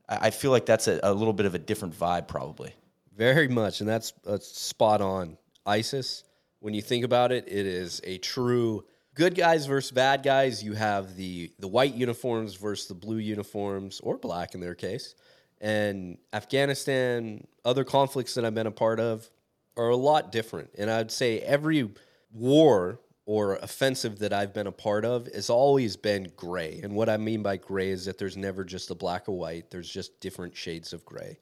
I 0.08 0.30
feel 0.30 0.50
like 0.50 0.66
that's 0.66 0.88
a, 0.88 1.00
a 1.02 1.12
little 1.12 1.34
bit 1.34 1.46
of 1.46 1.54
a 1.54 1.58
different 1.58 1.98
vibe, 1.98 2.28
probably. 2.28 2.74
Very 3.16 3.48
much, 3.48 3.80
and 3.80 3.88
that's, 3.88 4.12
that's 4.24 4.46
spot 4.46 5.00
on. 5.00 5.36
ISIS, 5.66 6.24
when 6.60 6.72
you 6.72 6.80
think 6.80 7.04
about 7.04 7.30
it, 7.30 7.44
it 7.46 7.66
is 7.66 8.00
a 8.04 8.18
true 8.18 8.84
good 9.18 9.34
guys 9.34 9.66
versus 9.66 9.90
bad 9.90 10.22
guys. 10.22 10.62
You 10.62 10.74
have 10.74 11.16
the 11.16 11.50
the 11.58 11.66
white 11.66 11.94
uniforms 11.94 12.54
versus 12.54 12.86
the 12.86 12.94
blue 12.94 13.18
uniforms, 13.18 14.00
or 14.00 14.16
black 14.16 14.54
in 14.54 14.60
their 14.60 14.76
case. 14.76 15.16
And 15.60 16.18
Afghanistan, 16.32 17.44
other 17.64 17.82
conflicts 17.82 18.34
that 18.34 18.44
I've 18.44 18.54
been 18.54 18.68
a 18.68 18.70
part 18.70 19.00
of 19.00 19.28
are 19.76 19.88
a 19.88 19.96
lot 19.96 20.30
different. 20.30 20.70
And 20.78 20.88
I'd 20.88 21.10
say 21.10 21.40
every 21.40 21.90
war 22.32 23.00
or 23.26 23.56
offensive 23.56 24.20
that 24.20 24.32
I've 24.32 24.54
been 24.54 24.68
a 24.68 24.72
part 24.72 25.04
of 25.04 25.26
has 25.34 25.50
always 25.50 25.96
been 25.96 26.32
gray. 26.36 26.80
And 26.82 26.94
what 26.94 27.08
I 27.08 27.16
mean 27.16 27.42
by 27.42 27.56
gray 27.56 27.90
is 27.90 28.04
that 28.04 28.18
there's 28.18 28.36
never 28.36 28.62
just 28.62 28.90
a 28.92 28.94
black 28.94 29.28
or 29.28 29.36
white, 29.36 29.70
there's 29.70 29.90
just 29.90 30.20
different 30.20 30.56
shades 30.56 30.92
of 30.92 31.04
gray. 31.04 31.38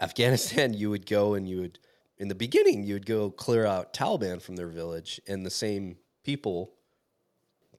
Afghanistan, 0.00 0.74
you 0.74 0.90
would 0.90 1.06
go 1.06 1.34
and 1.34 1.48
you 1.48 1.60
would 1.60 1.78
in 2.18 2.26
the 2.26 2.34
beginning, 2.34 2.82
you'd 2.82 3.06
go 3.06 3.30
clear 3.30 3.64
out 3.64 3.94
Taliban 3.94 4.42
from 4.42 4.56
their 4.56 4.66
village, 4.66 5.20
and 5.28 5.46
the 5.46 5.50
same 5.50 5.96
people 6.24 6.72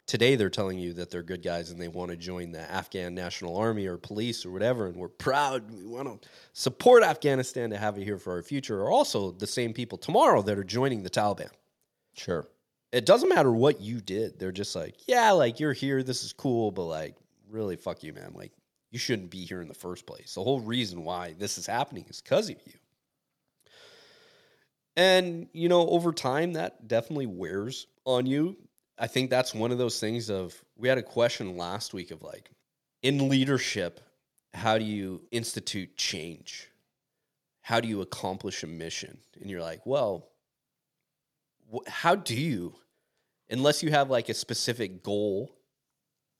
today 0.09 0.35
they're 0.35 0.49
telling 0.49 0.79
you 0.79 0.91
that 0.91 1.11
they're 1.11 1.21
good 1.21 1.43
guys 1.43 1.69
and 1.69 1.79
they 1.79 1.87
want 1.87 2.09
to 2.09 2.17
join 2.17 2.51
the 2.51 2.71
Afghan 2.71 3.13
National 3.13 3.55
Army 3.55 3.85
or 3.85 3.95
police 3.95 4.43
or 4.43 4.49
whatever, 4.49 4.87
and 4.87 4.95
we're 4.95 5.07
proud. 5.07 5.69
We 5.71 5.85
want 5.85 6.23
to 6.23 6.27
support 6.53 7.03
Afghanistan 7.03 7.69
to 7.69 7.77
have 7.77 7.95
it 7.95 8.03
here 8.03 8.17
for 8.17 8.33
our 8.33 8.41
future. 8.41 8.81
Are 8.81 8.91
also 8.91 9.29
the 9.29 9.45
same 9.45 9.71
people 9.71 9.99
tomorrow 9.99 10.41
that 10.41 10.57
are 10.57 10.63
joining 10.63 11.03
the 11.03 11.11
Taliban. 11.11 11.51
Sure. 12.15 12.47
It 12.91 13.05
doesn't 13.05 13.29
matter 13.29 13.51
what 13.51 13.81
you 13.81 14.01
did. 14.01 14.39
They're 14.39 14.51
just 14.51 14.75
like, 14.75 14.95
yeah, 15.07 15.29
like 15.29 15.59
you're 15.59 15.73
here. 15.73 16.01
This 16.01 16.23
is 16.23 16.33
cool, 16.33 16.71
but 16.71 16.85
like, 16.85 17.15
really, 17.47 17.75
fuck 17.75 18.01
you, 18.01 18.11
man. 18.11 18.31
Like, 18.33 18.51
you 18.89 18.97
shouldn't 18.97 19.29
be 19.29 19.45
here 19.45 19.61
in 19.61 19.67
the 19.67 19.75
first 19.75 20.07
place. 20.07 20.33
The 20.33 20.43
whole 20.43 20.59
reason 20.59 21.03
why 21.03 21.35
this 21.37 21.59
is 21.59 21.67
happening 21.67 22.05
is 22.09 22.19
because 22.19 22.49
of 22.49 22.55
you. 22.65 22.73
And, 24.97 25.49
you 25.53 25.69
know, 25.69 25.87
over 25.87 26.11
time, 26.11 26.53
that 26.53 26.87
definitely 26.87 27.27
wears 27.27 27.85
on 28.05 28.25
you. 28.25 28.57
I 28.99 29.07
think 29.07 29.29
that's 29.29 29.55
one 29.55 29.71
of 29.71 29.77
those 29.77 29.99
things 29.99 30.29
of 30.29 30.53
we 30.77 30.89
had 30.89 30.97
a 30.97 31.03
question 31.03 31.55
last 31.55 31.93
week 31.93 32.11
of 32.11 32.21
like 32.21 32.51
in 33.01 33.29
leadership, 33.29 34.01
how 34.53 34.77
do 34.77 34.83
you 34.83 35.21
institute 35.31 35.95
change? 35.95 36.69
How 37.61 37.79
do 37.79 37.87
you 37.87 38.01
accomplish 38.01 38.63
a 38.63 38.67
mission? 38.67 39.17
And 39.39 39.49
you're 39.49 39.61
like, 39.61 39.85
well, 39.85 40.27
wh- 41.73 41.87
how 41.87 42.15
do 42.15 42.35
you, 42.35 42.75
unless 43.49 43.81
you 43.81 43.89
have 43.91 44.09
like 44.09 44.27
a 44.27 44.33
specific 44.33 45.01
goal, 45.01 45.55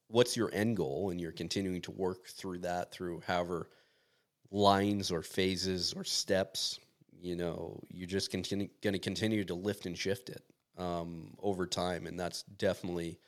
what's 0.10 0.36
your 0.36 0.50
end 0.52 0.76
goal? 0.76 1.12
And 1.12 1.22
you're 1.22 1.32
continuing 1.32 1.82
to 1.84 1.92
work 1.92 2.28
through 2.28 2.60
that 2.60 2.92
through 2.92 3.22
however 3.26 3.70
lines 4.52 5.12
or 5.12 5.22
phases 5.22 5.94
or 5.94 6.04
steps, 6.04 6.80
you 7.22 7.38
know, 7.38 7.80
you're 7.90 8.08
just 8.08 8.32
continue, 8.32 8.68
going 8.82 8.94
to 8.94 9.00
continue 9.00 9.46
to 9.46 9.54
lift 9.54 9.86
and 9.86 9.98
shift 9.98 10.28
it 10.30 10.44
um, 10.78 11.36
over 11.42 11.66
time, 11.66 12.08
and 12.08 12.20
that's 12.20 12.44
definitely 12.44 13.20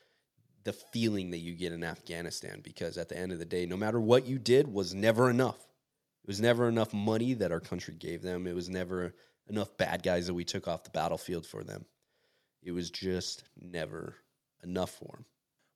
the 0.64 0.72
feeling 0.72 1.30
that 1.32 1.38
you 1.38 1.54
get 1.54 1.72
in 1.72 1.84
Afghanistan. 1.84 2.60
Because 2.62 2.98
at 2.98 3.08
the 3.08 3.16
end 3.18 3.32
of 3.32 3.38
the 3.38 3.44
day, 3.44 3.66
no 3.66 3.76
matter 3.76 4.00
what 4.00 4.26
you 4.26 4.38
did, 4.38 4.72
was 4.72 4.94
never 4.94 5.30
enough. 5.30 5.58
It 6.24 6.28
was 6.28 6.40
never 6.40 6.68
enough 6.68 6.94
money 6.94 7.34
that 7.34 7.52
our 7.52 7.60
country 7.60 7.94
gave 7.94 8.22
them. 8.22 8.46
It 8.46 8.54
was 8.54 8.68
never 8.68 9.14
enough 9.48 9.76
bad 9.76 10.02
guys 10.02 10.28
that 10.28 10.34
we 10.34 10.44
took 10.44 10.68
off 10.68 10.84
the 10.84 10.90
battlefield 10.90 11.46
for 11.46 11.64
them. 11.64 11.84
It 12.62 12.70
was 12.70 12.90
just 12.90 13.44
never 13.60 14.16
enough 14.62 14.90
for 14.90 15.16
them. 15.16 15.24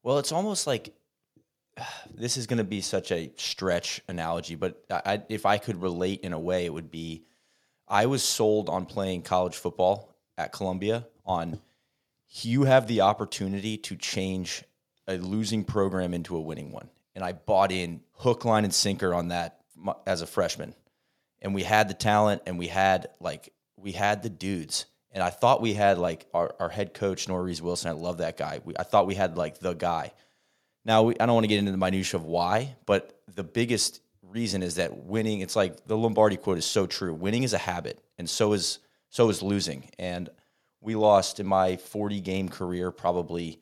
Well, 0.02 0.18
it's 0.18 0.32
almost 0.32 0.66
like 0.66 0.94
this 2.14 2.37
is 2.37 2.46
going 2.46 2.58
to 2.58 2.64
be 2.64 2.80
such 2.80 3.11
a 3.11 3.32
stretch 3.37 4.00
analogy, 4.08 4.54
but 4.54 4.85
I, 4.90 5.23
if 5.28 5.46
I 5.46 5.58
could 5.58 5.82
relate 5.82 6.20
in 6.20 6.32
a 6.32 6.38
way, 6.38 6.64
it 6.64 6.73
would 6.73 6.90
be 6.90 7.25
I 7.88 8.06
was 8.06 8.23
sold 8.23 8.68
on 8.68 8.87
playing 8.87 9.23
college 9.23 9.56
football 9.56 10.14
at 10.38 10.52
Columbia 10.52 11.06
on 11.26 11.61
you 12.42 12.64
have 12.64 12.87
the 12.87 13.02
opportunity 13.02 13.76
to 13.78 13.97
change 13.97 14.64
a 15.06 15.16
losing 15.18 15.64
program 15.64 16.12
into 16.12 16.37
a 16.37 16.40
winning 16.40 16.73
one. 16.73 16.88
And 17.14 17.25
I 17.25 17.33
bought 17.33 17.73
in 17.73 18.00
hook, 18.12 18.45
line, 18.45 18.64
and 18.64 18.75
sinker 18.75 19.14
on 19.14 19.28
that 19.28 19.61
as 20.06 20.23
a 20.23 20.26
freshman. 20.26 20.75
And 21.40 21.54
we 21.54 21.62
had 21.62 21.88
the 21.88 21.95
talent 21.95 22.42
and 22.47 22.59
we 22.59 22.66
had 22.66 23.09
like, 23.21 23.52
we 23.76 23.92
had 23.92 24.23
the 24.23 24.28
dudes. 24.28 24.87
And 25.12 25.23
I 25.23 25.30
thought 25.30 25.62
we 25.62 25.75
had 25.75 25.99
like 25.99 26.26
our, 26.35 26.54
our 26.59 26.68
head 26.68 26.92
coach, 26.92 27.26
Norries 27.26 27.61
Wilson. 27.61 27.90
I 27.90 27.95
love 27.95 28.18
that 28.18 28.37
guy. 28.37 28.61
We, 28.64 28.75
I 28.78 28.83
thought 28.83 29.06
we 29.06 29.14
had 29.14 29.37
like 29.37 29.61
the 29.61 29.75
guy. 29.75 30.12
Now, 30.85 31.04
we, 31.04 31.14
I 31.18 31.26
don't 31.26 31.35
want 31.35 31.45
to 31.45 31.49
get 31.49 31.59
into 31.59 31.73
the 31.73 31.78
minutia 31.78 32.18
of 32.18 32.26
why, 32.26 32.76
but 32.85 33.18
the 33.35 33.45
biggest 33.45 34.00
reason 34.23 34.62
is 34.62 34.76
that 34.76 34.97
winning, 34.97 35.40
it's 35.40 35.56
like 35.56 35.87
the 35.87 35.97
Lombardi 35.97 36.37
quote 36.37 36.59
is 36.59 36.66
so 36.66 36.87
true. 36.87 37.14
Winning 37.14 37.42
is 37.42 37.54
a 37.54 37.59
habit, 37.59 38.00
and 38.18 38.28
so 38.28 38.52
is 38.52 38.78
so 39.09 39.28
is 39.30 39.42
losing. 39.42 39.90
And 39.99 40.28
we 40.86 40.94
lost 40.94 41.40
in 41.40 41.46
my 41.46 41.76
40 41.76 42.20
game 42.20 42.48
career 42.48 42.90
probably 42.90 43.60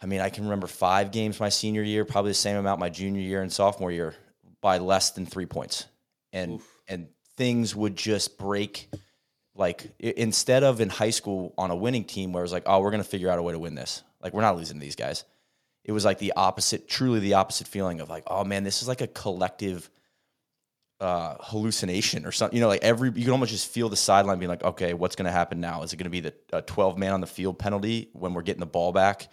I 0.00 0.04
mean, 0.04 0.20
I 0.20 0.28
can 0.28 0.44
remember 0.44 0.66
five 0.66 1.10
games 1.10 1.40
my 1.40 1.48
senior 1.48 1.82
year, 1.82 2.04
probably 2.04 2.30
the 2.30 2.34
same 2.34 2.56
amount 2.56 2.80
my 2.80 2.90
junior 2.90 3.22
year 3.22 3.40
and 3.40 3.50
sophomore 3.50 3.90
year 3.90 4.14
by 4.60 4.76
less 4.76 5.12
than 5.12 5.24
three 5.24 5.46
points. 5.46 5.86
And 6.32 6.52
Oof. 6.52 6.80
and 6.86 7.08
things 7.36 7.74
would 7.74 7.96
just 7.96 8.38
break 8.38 8.90
like 9.54 9.90
instead 9.98 10.64
of 10.64 10.82
in 10.82 10.90
high 10.90 11.10
school 11.10 11.54
on 11.56 11.70
a 11.70 11.76
winning 11.76 12.04
team 12.04 12.32
where 12.32 12.42
it 12.42 12.44
was 12.44 12.52
like, 12.52 12.64
oh, 12.66 12.80
we're 12.80 12.90
gonna 12.90 13.04
figure 13.04 13.30
out 13.30 13.38
a 13.38 13.42
way 13.42 13.52
to 13.52 13.58
win 13.58 13.74
this. 13.74 14.02
Like 14.22 14.34
we're 14.34 14.42
not 14.42 14.56
losing 14.56 14.78
to 14.78 14.84
these 14.84 14.96
guys. 14.96 15.24
It 15.82 15.92
was 15.92 16.04
like 16.04 16.18
the 16.18 16.34
opposite, 16.36 16.88
truly 16.88 17.20
the 17.20 17.34
opposite 17.34 17.66
feeling 17.66 18.00
of 18.00 18.10
like, 18.10 18.24
oh 18.26 18.44
man, 18.44 18.64
this 18.64 18.82
is 18.82 18.88
like 18.88 19.00
a 19.00 19.06
collective 19.06 19.88
uh, 21.00 21.36
hallucination 21.40 22.24
or 22.24 22.32
something. 22.32 22.56
You 22.56 22.62
know, 22.62 22.68
like 22.68 22.82
every 22.82 23.10
you 23.14 23.24
can 23.24 23.32
almost 23.32 23.50
just 23.50 23.68
feel 23.68 23.88
the 23.88 23.96
sideline 23.96 24.38
being 24.38 24.48
like, 24.48 24.64
okay, 24.64 24.94
what's 24.94 25.16
going 25.16 25.26
to 25.26 25.32
happen 25.32 25.60
now? 25.60 25.82
Is 25.82 25.92
it 25.92 25.96
going 25.96 26.04
to 26.04 26.10
be 26.10 26.20
the 26.20 26.34
uh, 26.52 26.60
twelve 26.62 26.98
man 26.98 27.12
on 27.12 27.20
the 27.20 27.26
field 27.26 27.58
penalty 27.58 28.08
when 28.12 28.34
we're 28.34 28.42
getting 28.42 28.60
the 28.60 28.66
ball 28.66 28.92
back 28.92 29.28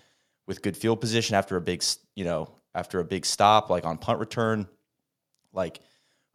with 0.46 0.62
good 0.62 0.76
field 0.76 1.00
position 1.00 1.36
after 1.36 1.56
a 1.56 1.62
big, 1.62 1.84
you 2.16 2.26
know, 2.26 2.50
after 2.76 3.00
a 3.00 3.06
big 3.06 3.26
stop 3.26 3.70
like 3.70 3.86
on 3.86 3.98
punt 3.98 4.20
return? 4.20 4.68
Like, 5.54 5.80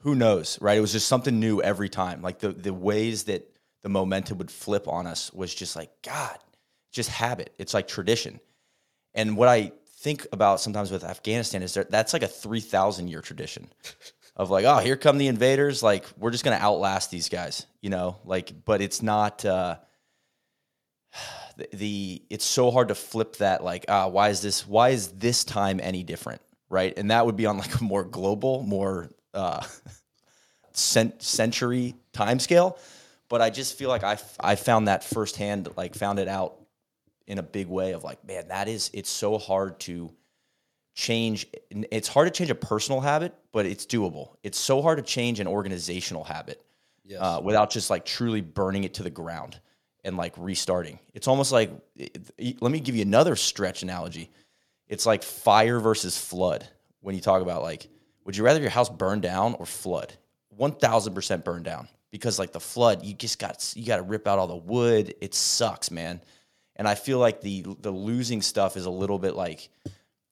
who 0.00 0.14
knows, 0.14 0.58
right? 0.60 0.78
It 0.78 0.80
was 0.80 0.92
just 0.92 1.08
something 1.08 1.38
new 1.38 1.60
every 1.60 1.88
time. 1.88 2.22
Like 2.22 2.38
the 2.38 2.52
the 2.52 2.72
ways 2.72 3.24
that 3.24 3.50
the 3.82 3.88
momentum 3.88 4.38
would 4.38 4.50
flip 4.50 4.88
on 4.88 5.06
us 5.06 5.32
was 5.32 5.54
just 5.54 5.76
like 5.76 5.90
God, 6.02 6.38
just 6.90 7.10
habit. 7.10 7.52
It's 7.58 7.74
like 7.74 7.86
tradition. 7.86 8.40
And 9.14 9.36
what 9.36 9.48
I 9.48 9.72
think 10.00 10.26
about 10.32 10.60
sometimes 10.60 10.90
with 10.90 11.04
Afghanistan 11.04 11.62
is 11.62 11.74
that 11.74 11.90
that's 11.90 12.12
like 12.12 12.22
a 12.22 12.28
three 12.28 12.60
thousand 12.60 13.08
year 13.08 13.20
tradition 13.20 13.68
of 14.38 14.50
like, 14.50 14.64
oh, 14.64 14.78
here 14.78 14.96
come 14.96 15.18
the 15.18 15.26
invaders. 15.26 15.82
Like, 15.82 16.06
we're 16.16 16.30
just 16.30 16.44
gonna 16.44 16.56
outlast 16.56 17.10
these 17.10 17.28
guys, 17.28 17.66
you 17.82 17.90
know. 17.90 18.16
Like, 18.24 18.52
but 18.64 18.80
it's 18.80 19.02
not. 19.02 19.44
Uh, 19.44 19.76
the, 21.56 21.68
the 21.72 22.22
it's 22.30 22.44
so 22.44 22.70
hard 22.70 22.88
to 22.88 22.94
flip 22.94 23.36
that. 23.36 23.64
Like, 23.64 23.84
ah, 23.88 24.04
uh, 24.04 24.08
why 24.08 24.28
is 24.28 24.40
this? 24.40 24.66
Why 24.66 24.90
is 24.90 25.08
this 25.08 25.44
time 25.44 25.80
any 25.82 26.04
different? 26.04 26.40
Right, 26.70 26.96
and 26.96 27.10
that 27.10 27.26
would 27.26 27.36
be 27.36 27.46
on 27.46 27.58
like 27.58 27.80
a 27.80 27.84
more 27.84 28.04
global, 28.04 28.62
more 28.62 29.10
uh, 29.34 29.64
cent- 30.72 31.22
century 31.22 31.96
time 32.12 32.38
scale. 32.38 32.78
But 33.28 33.42
I 33.42 33.50
just 33.50 33.76
feel 33.76 33.88
like 33.88 34.04
I 34.04 34.18
I 34.38 34.54
found 34.54 34.88
that 34.88 35.02
firsthand. 35.02 35.68
Like, 35.76 35.94
found 35.94 36.18
it 36.18 36.28
out 36.28 36.54
in 37.26 37.38
a 37.38 37.42
big 37.42 37.66
way 37.66 37.92
of 37.92 38.04
like, 38.04 38.24
man, 38.26 38.48
that 38.48 38.68
is 38.68 38.90
it's 38.94 39.10
so 39.10 39.36
hard 39.36 39.80
to 39.80 40.12
change 40.98 41.46
it's 41.70 42.08
hard 42.08 42.26
to 42.26 42.36
change 42.36 42.50
a 42.50 42.56
personal 42.56 43.00
habit 43.00 43.32
but 43.52 43.66
it's 43.66 43.86
doable. 43.86 44.30
It's 44.42 44.58
so 44.58 44.82
hard 44.82 44.98
to 44.98 45.04
change 45.04 45.38
an 45.38 45.46
organizational 45.46 46.24
habit 46.24 46.60
yes. 47.04 47.20
uh, 47.22 47.40
without 47.40 47.70
just 47.70 47.88
like 47.88 48.04
truly 48.04 48.40
burning 48.40 48.82
it 48.82 48.94
to 48.94 49.04
the 49.04 49.10
ground 49.10 49.60
and 50.02 50.16
like 50.16 50.34
restarting. 50.36 50.98
It's 51.14 51.28
almost 51.28 51.52
like 51.52 51.70
let 52.60 52.72
me 52.72 52.80
give 52.80 52.96
you 52.96 53.02
another 53.02 53.36
stretch 53.36 53.84
analogy. 53.84 54.28
It's 54.88 55.06
like 55.06 55.22
fire 55.22 55.78
versus 55.78 56.18
flood 56.18 56.66
when 57.00 57.14
you 57.14 57.20
talk 57.20 57.42
about 57.42 57.62
like 57.62 57.88
would 58.24 58.36
you 58.36 58.42
rather 58.42 58.60
your 58.60 58.70
house 58.70 58.90
burn 58.90 59.20
down 59.20 59.54
or 59.54 59.66
flood? 59.66 60.12
1000% 60.58 61.44
burn 61.44 61.62
down 61.62 61.86
because 62.10 62.40
like 62.40 62.50
the 62.50 62.58
flood 62.58 63.04
you 63.04 63.14
just 63.14 63.38
got 63.38 63.72
you 63.76 63.86
got 63.86 63.98
to 63.98 64.02
rip 64.02 64.26
out 64.26 64.40
all 64.40 64.48
the 64.48 64.56
wood. 64.56 65.14
It 65.20 65.32
sucks 65.32 65.92
man. 65.92 66.20
And 66.74 66.88
i 66.88 66.96
feel 66.96 67.20
like 67.20 67.40
the 67.40 67.64
the 67.82 67.92
losing 67.92 68.42
stuff 68.42 68.76
is 68.76 68.86
a 68.86 68.90
little 68.90 69.20
bit 69.20 69.36
like 69.36 69.68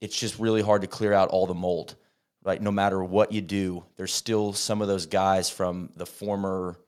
it's 0.01 0.19
just 0.19 0.39
really 0.39 0.63
hard 0.63 0.83
to 0.83 0.89
clear 0.89 1.13
out 1.13 1.29
all 1.29 1.47
the 1.47 1.55
mold. 1.55 1.97
Right, 2.43 2.63
no 2.63 2.71
matter 2.71 3.03
what 3.03 3.33
you 3.33 3.41
do, 3.41 3.85
there's 3.97 4.13
still 4.13 4.53
some 4.53 4.81
of 4.81 4.87
those 4.87 5.07
guys 5.07 5.51
from 5.51 5.91
the 5.97 6.07
former 6.07 6.79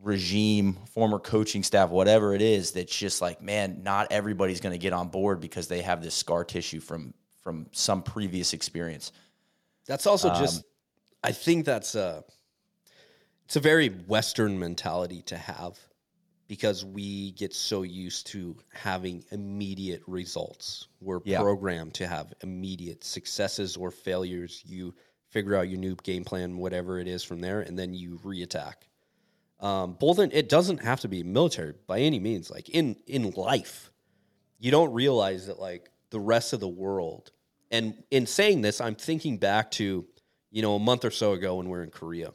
regime, 0.00 0.78
former 0.90 1.18
coaching 1.18 1.64
staff, 1.64 1.90
whatever 1.90 2.32
it 2.32 2.42
is, 2.42 2.70
that's 2.70 2.96
just 2.96 3.20
like, 3.20 3.42
man, 3.42 3.82
not 3.82 4.12
everybody's 4.12 4.60
going 4.60 4.72
to 4.72 4.78
get 4.78 4.92
on 4.92 5.08
board 5.08 5.40
because 5.40 5.66
they 5.66 5.82
have 5.82 6.00
this 6.00 6.14
scar 6.14 6.44
tissue 6.44 6.78
from 6.78 7.12
from 7.42 7.66
some 7.72 8.02
previous 8.02 8.52
experience. 8.52 9.10
That's 9.86 10.06
also 10.06 10.30
um, 10.30 10.40
just, 10.40 10.64
I 11.24 11.32
think 11.32 11.64
that's 11.64 11.94
a, 11.94 12.22
it's 13.44 13.56
a 13.56 13.60
very 13.60 13.88
Western 13.88 14.58
mentality 14.58 15.22
to 15.22 15.36
have 15.36 15.76
because 16.52 16.84
we 16.84 17.30
get 17.30 17.54
so 17.54 17.80
used 17.80 18.26
to 18.26 18.54
having 18.74 19.24
immediate 19.30 20.02
results. 20.06 20.88
We're 21.00 21.20
yeah. 21.24 21.40
programmed 21.40 21.94
to 21.94 22.06
have 22.06 22.34
immediate 22.42 23.04
successes 23.04 23.74
or 23.74 23.90
failures. 23.90 24.62
You 24.66 24.94
figure 25.30 25.56
out 25.56 25.70
your 25.70 25.78
new 25.78 25.96
game 26.02 26.24
plan, 26.24 26.58
whatever 26.58 26.98
it 26.98 27.08
is 27.08 27.24
from 27.24 27.40
there, 27.40 27.62
and 27.62 27.78
then 27.78 27.94
you 27.94 28.20
reattack. 28.22 28.74
Um, 29.60 29.94
both 29.94 30.18
in, 30.18 30.30
it 30.30 30.50
doesn't 30.50 30.82
have 30.82 31.00
to 31.00 31.08
be 31.08 31.22
military 31.22 31.72
by 31.86 32.00
any 32.00 32.20
means. 32.20 32.50
Like 32.50 32.68
in 32.68 32.96
in 33.06 33.30
life, 33.30 33.90
you 34.58 34.70
don't 34.70 34.92
realize 34.92 35.46
that 35.46 35.58
like 35.58 35.90
the 36.10 36.20
rest 36.20 36.52
of 36.52 36.60
the 36.60 36.68
world. 36.68 37.30
And 37.70 37.94
in 38.10 38.26
saying 38.26 38.60
this, 38.60 38.78
I'm 38.78 38.94
thinking 38.94 39.38
back 39.38 39.70
to 39.70 40.04
you 40.50 40.60
know 40.60 40.74
a 40.74 40.78
month 40.78 41.06
or 41.06 41.10
so 41.10 41.32
ago 41.32 41.54
when 41.54 41.70
we 41.70 41.78
are 41.78 41.82
in 41.82 41.90
Korea 41.90 42.34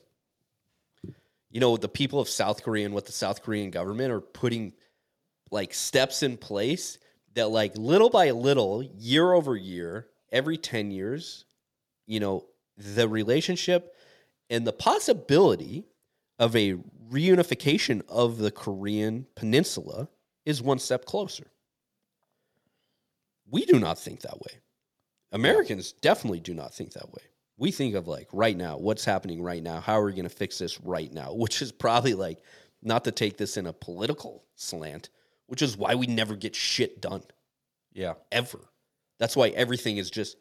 you 1.58 1.62
know, 1.62 1.76
the 1.76 1.90
people 1.90 2.20
of 2.20 2.30
South 2.30 2.62
Korea 2.62 2.86
and 2.86 2.94
what 2.94 3.08
the 3.08 3.12
South 3.12 3.42
Korean 3.42 3.72
government 3.72 4.12
are 4.12 4.22
putting 4.22 4.74
like 5.50 5.74
steps 5.74 6.22
in 6.22 6.38
place 6.38 7.00
that 7.34 7.50
like 7.50 7.76
little 7.76 8.12
by 8.12 8.30
little, 8.30 8.84
year 8.84 9.34
over 9.34 9.56
year, 9.56 10.06
every 10.32 10.60
10 10.60 10.92
years, 10.92 11.46
you 12.06 12.20
know, 12.20 12.46
the 12.78 13.10
relationship 13.10 13.96
and 14.52 14.68
the 14.68 14.72
possibility 14.72 15.88
of 16.38 16.56
a 16.56 16.76
reunification 17.10 18.04
of 18.08 18.38
the 18.38 18.52
Korean 18.52 19.26
peninsula 19.36 20.10
is 20.46 20.62
one 20.62 20.78
step 20.78 21.06
closer. 21.06 21.48
We 23.50 23.66
do 23.66 23.80
not 23.80 23.98
think 23.98 24.22
that 24.22 24.40
way. 24.42 24.60
Americans 25.32 25.92
definitely 25.92 26.40
do 26.40 26.54
not 26.54 26.76
think 26.76 26.94
that 26.94 27.12
way. 27.12 27.24
We 27.58 27.72
think 27.72 27.96
of 27.96 28.08
like 28.08 28.28
right 28.32 28.56
now, 28.56 28.78
what's 28.78 29.04
happening 29.06 29.42
right 29.42 29.64
now? 29.64 29.80
How 29.80 30.00
are 30.00 30.06
we 30.06 30.14
going 30.14 30.24
to 30.24 30.30
fix 30.30 30.60
this 30.60 30.80
right 30.82 31.12
now? 31.12 31.34
Which 31.36 31.62
is 31.62 31.72
probably 31.72 32.14
like 32.14 32.40
not 32.82 33.04
to 33.06 33.12
take 33.12 33.38
this 33.38 33.58
in 33.58 33.66
a 33.66 33.74
political 33.74 34.44
slant, 34.56 35.10
which 35.48 35.62
is 35.62 35.76
why 35.76 35.96
we 35.96 36.06
never 36.06 36.36
get 36.36 36.56
shit 36.56 37.02
done 37.02 37.24
Yeah. 37.92 38.14
ever. 38.32 38.60
That's 39.20 39.36
why 39.36 39.50
everything 39.50 39.98
is 39.98 40.12
just 40.12 40.38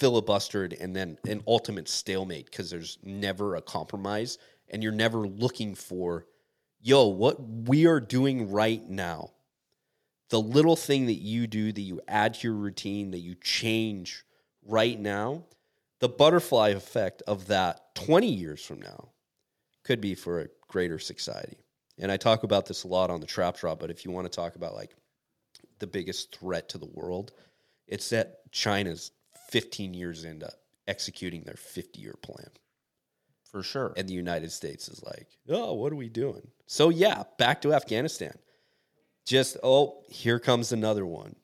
filibustered 0.00 0.80
and 0.80 0.96
then 0.96 1.18
an 1.28 1.42
ultimate 1.46 1.88
stalemate 1.88 2.46
because 2.46 2.70
there's 2.70 2.98
never 3.02 3.54
a 3.56 3.62
compromise 3.62 4.38
and 4.68 4.82
you're 4.82 4.92
never 4.92 5.18
looking 5.28 5.74
for, 5.74 6.26
yo, 6.80 7.06
what 7.06 7.36
we 7.40 7.86
are 7.86 8.00
doing 8.00 8.50
right 8.50 8.88
now. 8.88 9.32
The 10.30 10.40
little 10.40 10.76
thing 10.76 11.06
that 11.06 11.14
you 11.14 11.46
do 11.46 11.72
that 11.72 11.80
you 11.80 12.00
add 12.08 12.34
to 12.34 12.48
your 12.48 12.56
routine, 12.56 13.12
that 13.12 13.20
you 13.20 13.36
change 13.36 14.24
right 14.64 14.98
now, 14.98 15.44
the 16.00 16.08
butterfly 16.08 16.70
effect 16.70 17.22
of 17.26 17.46
that 17.48 17.94
20 17.94 18.26
years 18.26 18.64
from 18.64 18.80
now 18.80 19.10
could 19.84 20.00
be 20.00 20.14
for 20.14 20.40
a 20.40 20.48
greater 20.68 20.98
society. 20.98 21.58
And 21.98 22.12
I 22.12 22.16
talk 22.16 22.42
about 22.42 22.66
this 22.66 22.84
a 22.84 22.88
lot 22.88 23.10
on 23.10 23.20
the 23.20 23.26
Trap 23.26 23.56
Draw, 23.56 23.76
but 23.76 23.90
if 23.90 24.04
you 24.04 24.10
want 24.10 24.30
to 24.30 24.36
talk 24.36 24.56
about 24.56 24.74
like 24.74 24.94
the 25.78 25.86
biggest 25.86 26.36
threat 26.36 26.68
to 26.70 26.78
the 26.78 26.90
world, 26.92 27.32
it's 27.86 28.10
that 28.10 28.40
China's 28.52 29.12
15 29.48 29.94
years 29.94 30.24
into 30.24 30.50
executing 30.88 31.42
their 31.44 31.54
50 31.56 32.00
year 32.00 32.14
plan. 32.22 32.50
For 33.50 33.62
sure. 33.62 33.94
And 33.96 34.08
the 34.08 34.12
United 34.12 34.52
States 34.52 34.88
is 34.88 35.02
like, 35.02 35.28
oh, 35.48 35.74
what 35.74 35.92
are 35.92 35.96
we 35.96 36.08
doing? 36.08 36.46
So, 36.66 36.90
yeah, 36.90 37.22
back 37.38 37.62
to 37.62 37.72
Afghanistan. 37.72 38.36
Just, 39.24 39.56
oh, 39.62 40.02
here 40.08 40.38
comes 40.38 40.72
another 40.72 41.06
one. 41.06 41.36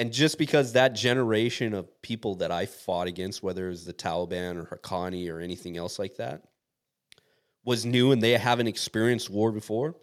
And 0.00 0.14
just 0.14 0.38
because 0.38 0.72
that 0.72 0.94
generation 0.94 1.74
of 1.74 2.00
people 2.00 2.36
that 2.36 2.50
I 2.50 2.64
fought 2.64 3.06
against, 3.06 3.42
whether 3.42 3.66
it 3.66 3.72
was 3.72 3.84
the 3.84 3.92
Taliban 3.92 4.56
or 4.56 4.64
Haqqani 4.64 5.30
or 5.30 5.40
anything 5.40 5.76
else 5.76 5.98
like 5.98 6.16
that, 6.16 6.44
was 7.66 7.84
new 7.84 8.10
and 8.10 8.22
they 8.22 8.30
haven't 8.30 8.66
experienced 8.66 9.28
war 9.28 9.52
before, 9.52 9.94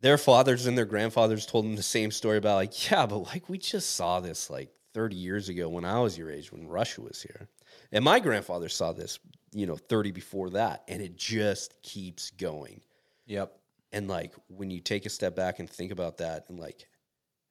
their 0.00 0.16
fathers 0.16 0.64
and 0.64 0.78
their 0.78 0.86
grandfathers 0.86 1.44
told 1.44 1.66
them 1.66 1.76
the 1.76 1.82
same 1.82 2.10
story 2.10 2.38
about, 2.38 2.54
like, 2.54 2.90
yeah, 2.90 3.04
but 3.04 3.18
like 3.18 3.50
we 3.50 3.58
just 3.58 3.94
saw 3.94 4.20
this 4.20 4.48
like 4.48 4.70
30 4.94 5.16
years 5.16 5.50
ago 5.50 5.68
when 5.68 5.84
I 5.84 6.00
was 6.00 6.16
your 6.16 6.30
age, 6.30 6.50
when 6.50 6.66
Russia 6.66 7.02
was 7.02 7.20
here. 7.20 7.46
And 7.92 8.02
my 8.02 8.20
grandfather 8.20 8.70
saw 8.70 8.94
this, 8.94 9.18
you 9.52 9.66
know, 9.66 9.76
30 9.76 10.12
before 10.12 10.48
that, 10.50 10.82
and 10.88 11.02
it 11.02 11.18
just 11.18 11.74
keeps 11.82 12.30
going. 12.30 12.80
Yep. 13.26 13.54
And 13.92 14.08
like 14.08 14.32
when 14.48 14.70
you 14.70 14.80
take 14.80 15.04
a 15.04 15.10
step 15.10 15.36
back 15.36 15.58
and 15.58 15.68
think 15.68 15.92
about 15.92 16.16
that 16.16 16.46
and 16.48 16.58
like 16.58 16.88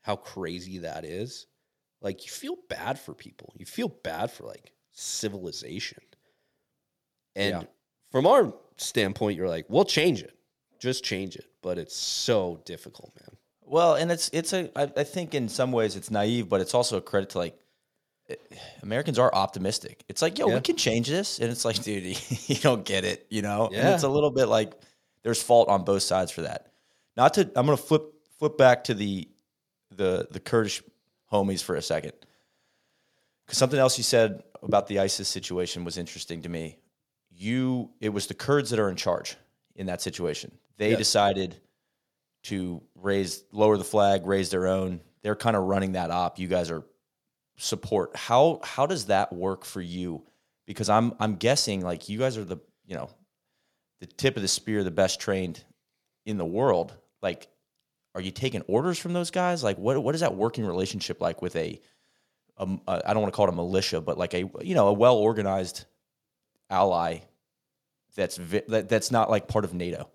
how 0.02 0.16
crazy 0.16 0.80
that 0.80 1.06
is, 1.06 1.46
like 2.02 2.26
you 2.26 2.32
feel 2.32 2.56
bad 2.70 3.00
for 3.00 3.14
people. 3.14 3.54
You 3.58 3.66
feel 3.66 3.90
bad 3.90 4.32
for 4.32 4.46
like 4.46 4.72
civilization. 4.92 6.00
And 7.36 7.62
Yeah. 7.64 7.68
from 8.12 8.26
our 8.28 8.54
standpoint, 8.78 9.38
you're 9.38 9.50
like, 9.50 9.66
we'll 9.70 9.86
change 9.86 10.22
it. 10.22 10.36
Just 10.80 11.04
change 11.04 11.36
it. 11.36 11.46
But 11.62 11.78
it's 11.78 11.96
so 11.96 12.62
difficult, 12.66 13.12
man. 13.20 13.38
Well, 13.66 13.96
and 13.96 14.12
it's 14.12 14.30
it's 14.34 14.54
a 14.54 14.70
I, 14.80 14.84
I 14.98 15.04
think 15.04 15.36
in 15.36 15.48
some 15.50 15.72
ways 15.72 15.96
it's 15.96 16.10
naive, 16.10 16.50
but 16.50 16.62
it's 16.62 16.74
also 16.74 16.98
a 16.98 17.02
credit 17.02 17.30
to 17.32 17.38
like 17.38 17.60
eh, 18.30 18.36
Americans 18.82 19.20
are 19.20 19.34
optimistic. 19.34 20.04
It's 20.10 20.22
like, 20.22 20.40
yo, 20.40 20.48
Yeah. 20.48 20.56
we 20.56 20.62
can 20.62 20.76
change 20.78 21.08
this, 21.08 21.40
and 21.40 21.52
it's 21.52 21.66
like, 21.66 21.84
dude, 21.84 22.18
you 22.50 22.56
don't 22.56 22.84
get 22.84 23.04
it, 23.06 23.28
you 23.30 23.42
know. 23.44 23.68
And 23.68 23.90
it's 23.90 24.04
a 24.04 24.10
little 24.10 24.32
bit 24.32 24.48
like 24.48 24.74
there's 25.22 25.44
fault 25.44 25.68
on 25.70 25.84
both 25.84 26.02
sides 26.02 26.32
for 26.32 26.42
that. 26.44 26.72
Not 27.18 27.34
to, 27.36 27.42
I'm 27.56 27.66
gonna 27.66 27.78
flip 27.78 28.04
flip 28.40 28.58
back 28.58 28.86
to 28.86 28.94
the 28.96 29.28
the 29.92 30.28
the 30.32 30.40
Kurdish 30.40 30.82
homies 31.32 31.64
for 31.64 31.76
a 31.76 31.82
second, 31.82 32.14
because 33.46 33.58
something 33.58 33.80
else 33.80 33.98
you 33.98 34.04
said 34.04 34.44
about 34.62 34.88
the 34.88 35.00
ISIS 35.00 35.28
situation 35.28 35.84
was 35.84 35.98
interesting 35.98 36.42
to 36.42 36.50
me. 36.50 36.78
You, 37.32 37.92
it 38.02 38.10
was 38.10 38.28
the 38.28 38.34
Kurds 38.34 38.70
that 38.72 38.80
are 38.80 38.90
in 38.90 38.96
charge 38.96 39.38
in 39.76 39.86
that 39.88 40.02
situation. 40.02 40.52
They 40.78 40.90
Yes. 40.90 40.98
decided 41.00 41.56
to 42.44 42.82
raise 42.96 43.44
lower 43.52 43.78
the 43.78 43.84
flag, 43.84 44.26
raise 44.26 44.50
their 44.50 44.68
own. 44.68 45.02
They're 45.22 45.36
kind 45.36 45.56
of 45.56 45.64
running 45.64 45.94
that 45.94 46.12
op. 46.12 46.40
You 46.40 46.48
guys 46.48 46.72
are 46.72 46.84
support. 47.58 48.16
How 48.16 48.60
how 48.64 48.86
does 48.86 49.06
that 49.06 49.34
work 49.34 49.66
for 49.66 49.82
you? 49.82 50.24
Because 50.66 50.90
I'm 50.90 51.14
I'm 51.20 51.36
guessing 51.36 51.82
like 51.82 52.08
you 52.10 52.18
guys 52.18 52.38
are 52.38 52.46
the 52.46 52.58
you 52.86 52.96
know 52.96 53.10
the 54.00 54.06
tip 54.06 54.36
of 54.38 54.42
the 54.42 54.48
spear, 54.48 54.84
the 54.84 54.92
best 54.92 55.20
trained 55.20 55.64
in 56.26 56.38
the 56.38 56.46
world. 56.46 56.94
Like, 57.22 57.50
are 58.20 58.22
you 58.22 58.32
taking 58.32 58.62
orders 58.64 59.00
from 59.00 59.14
those 59.14 59.32
guys? 59.32 59.64
Like, 59.64 59.78
what 59.78 60.04
what 60.04 60.14
is 60.14 60.22
that 60.22 60.36
working 60.36 60.66
relationship 60.66 61.22
like 61.22 61.42
with 61.42 61.56
a, 61.56 61.80
a 62.58 62.68
I 62.88 63.14
don't 63.14 63.22
want 63.22 63.34
to 63.34 63.36
call 63.36 63.48
it 63.48 63.54
a 63.54 63.56
militia, 63.56 64.02
but 64.02 64.18
like 64.18 64.34
a 64.34 64.40
you 64.62 64.76
know 64.76 64.88
a 64.88 64.94
well 64.94 65.16
organized 65.16 65.86
ally 66.70 67.20
that's 68.16 68.36
vi- 68.36 68.64
that, 68.68 68.90
that's 68.90 69.10
not 69.10 69.30
like 69.30 69.48
part 69.48 69.64
of 69.64 69.74
NATO. 69.74 70.10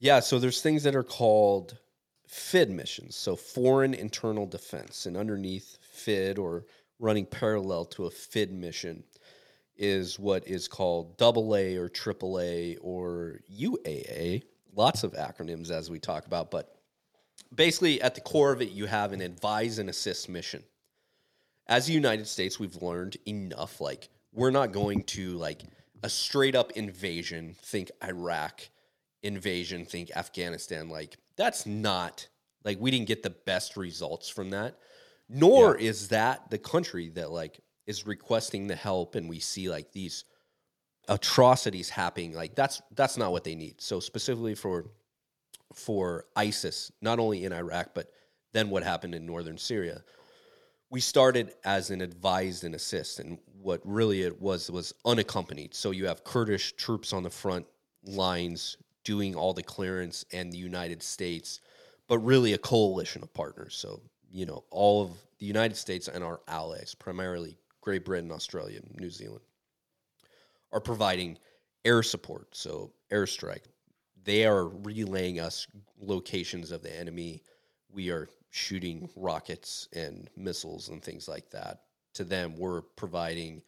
Yeah, 0.00 0.18
so 0.20 0.40
there's 0.40 0.60
things 0.60 0.82
that 0.82 0.96
are 0.96 1.04
called 1.04 1.78
FID 2.26 2.70
missions, 2.70 3.14
so 3.14 3.36
foreign 3.36 3.94
internal 3.94 4.46
defense, 4.46 5.06
and 5.06 5.16
underneath 5.16 5.78
FID 5.80 6.38
or 6.38 6.66
running 6.98 7.24
parallel 7.24 7.84
to 7.84 8.06
a 8.06 8.10
FID 8.10 8.52
mission 8.52 9.04
is 9.76 10.18
what 10.18 10.46
is 10.48 10.66
called 10.66 11.14
AA 11.22 11.78
or 11.78 11.88
AAA 11.88 12.78
or 12.80 13.40
UAA. 13.52 14.42
Lots 14.74 15.04
of 15.04 15.12
acronyms 15.12 15.70
as 15.70 15.88
we 15.88 16.00
talk 16.00 16.26
about, 16.26 16.50
but 16.50 16.75
basically 17.54 18.00
at 18.02 18.14
the 18.14 18.20
core 18.20 18.52
of 18.52 18.62
it, 18.62 18.70
you 18.70 18.86
have 18.86 19.12
an 19.12 19.20
advise 19.20 19.78
and 19.78 19.88
assist 19.88 20.28
mission. 20.28 20.62
As 21.66 21.86
the 21.86 21.92
United 21.92 22.26
States, 22.26 22.60
we've 22.60 22.80
learned 22.82 23.16
enough. 23.26 23.80
Like 23.80 24.08
we're 24.32 24.50
not 24.50 24.72
going 24.72 25.02
to 25.04 25.36
like 25.36 25.62
a 26.02 26.08
straight 26.08 26.54
up 26.54 26.72
invasion. 26.72 27.56
Think 27.62 27.90
Iraq 28.04 28.62
invasion. 29.22 29.84
Think 29.84 30.10
Afghanistan. 30.14 30.88
Like 30.88 31.16
that's 31.36 31.66
not 31.66 32.28
like 32.64 32.78
we 32.80 32.90
didn't 32.90 33.08
get 33.08 33.22
the 33.22 33.30
best 33.30 33.76
results 33.76 34.28
from 34.28 34.50
that. 34.50 34.78
Nor 35.28 35.76
is 35.76 36.08
that 36.08 36.50
the 36.50 36.58
country 36.58 37.08
that 37.10 37.32
like 37.32 37.60
is 37.86 38.06
requesting 38.06 38.66
the 38.66 38.76
help, 38.76 39.14
and 39.14 39.28
we 39.28 39.40
see 39.40 39.68
like 39.68 39.92
these 39.92 40.24
atrocities 41.08 41.88
happening. 41.88 42.32
Like 42.32 42.54
that's 42.54 42.82
that's 42.94 43.16
not 43.16 43.32
what 43.32 43.44
they 43.44 43.54
need. 43.54 43.80
So 43.80 44.00
specifically 44.00 44.54
for 44.54 44.86
for 45.76 46.24
ISIS, 46.34 46.90
not 47.00 47.18
only 47.18 47.44
in 47.44 47.52
Iraq, 47.52 47.90
but 47.94 48.10
then 48.52 48.70
what 48.70 48.82
happened 48.82 49.14
in 49.14 49.26
northern 49.26 49.58
Syria. 49.58 50.02
We 50.90 51.00
started 51.00 51.54
as 51.64 51.90
an 51.90 52.00
advised 52.00 52.64
and 52.64 52.74
assist, 52.74 53.20
and 53.20 53.38
what 53.60 53.80
really 53.84 54.22
it 54.22 54.40
was 54.40 54.70
was 54.70 54.94
unaccompanied. 55.04 55.74
So 55.74 55.90
you 55.90 56.06
have 56.06 56.24
Kurdish 56.24 56.72
troops 56.76 57.12
on 57.12 57.22
the 57.22 57.30
front 57.30 57.66
lines 58.04 58.76
doing 59.04 59.36
all 59.36 59.54
the 59.54 59.62
clearance, 59.62 60.24
and 60.32 60.52
the 60.52 60.58
United 60.58 61.00
States, 61.00 61.60
but 62.08 62.18
really 62.18 62.54
a 62.54 62.58
coalition 62.58 63.22
of 63.22 63.32
partners. 63.32 63.76
So 63.76 64.00
you 64.30 64.46
know 64.46 64.64
all 64.70 65.02
of 65.02 65.10
the 65.38 65.46
United 65.46 65.76
States 65.76 66.08
and 66.08 66.24
our 66.24 66.40
allies, 66.48 66.94
primarily 66.94 67.56
Great 67.80 68.04
Britain, 68.04 68.32
Australia, 68.32 68.80
New 68.98 69.10
Zealand, 69.10 69.44
are 70.72 70.80
providing 70.80 71.38
air 71.84 72.02
support. 72.02 72.48
So 72.56 72.92
airstrike, 73.12 73.66
they 74.26 74.44
are 74.44 74.68
relaying 74.68 75.40
us 75.40 75.66
locations 76.00 76.72
of 76.72 76.82
the 76.82 76.94
enemy. 76.94 77.42
We 77.90 78.10
are 78.10 78.28
shooting 78.50 79.08
rockets 79.16 79.88
and 79.94 80.28
missiles 80.36 80.88
and 80.88 81.02
things 81.02 81.28
like 81.28 81.48
that 81.50 81.82
to 82.14 82.24
them. 82.24 82.56
We're 82.58 82.82
providing 82.82 83.62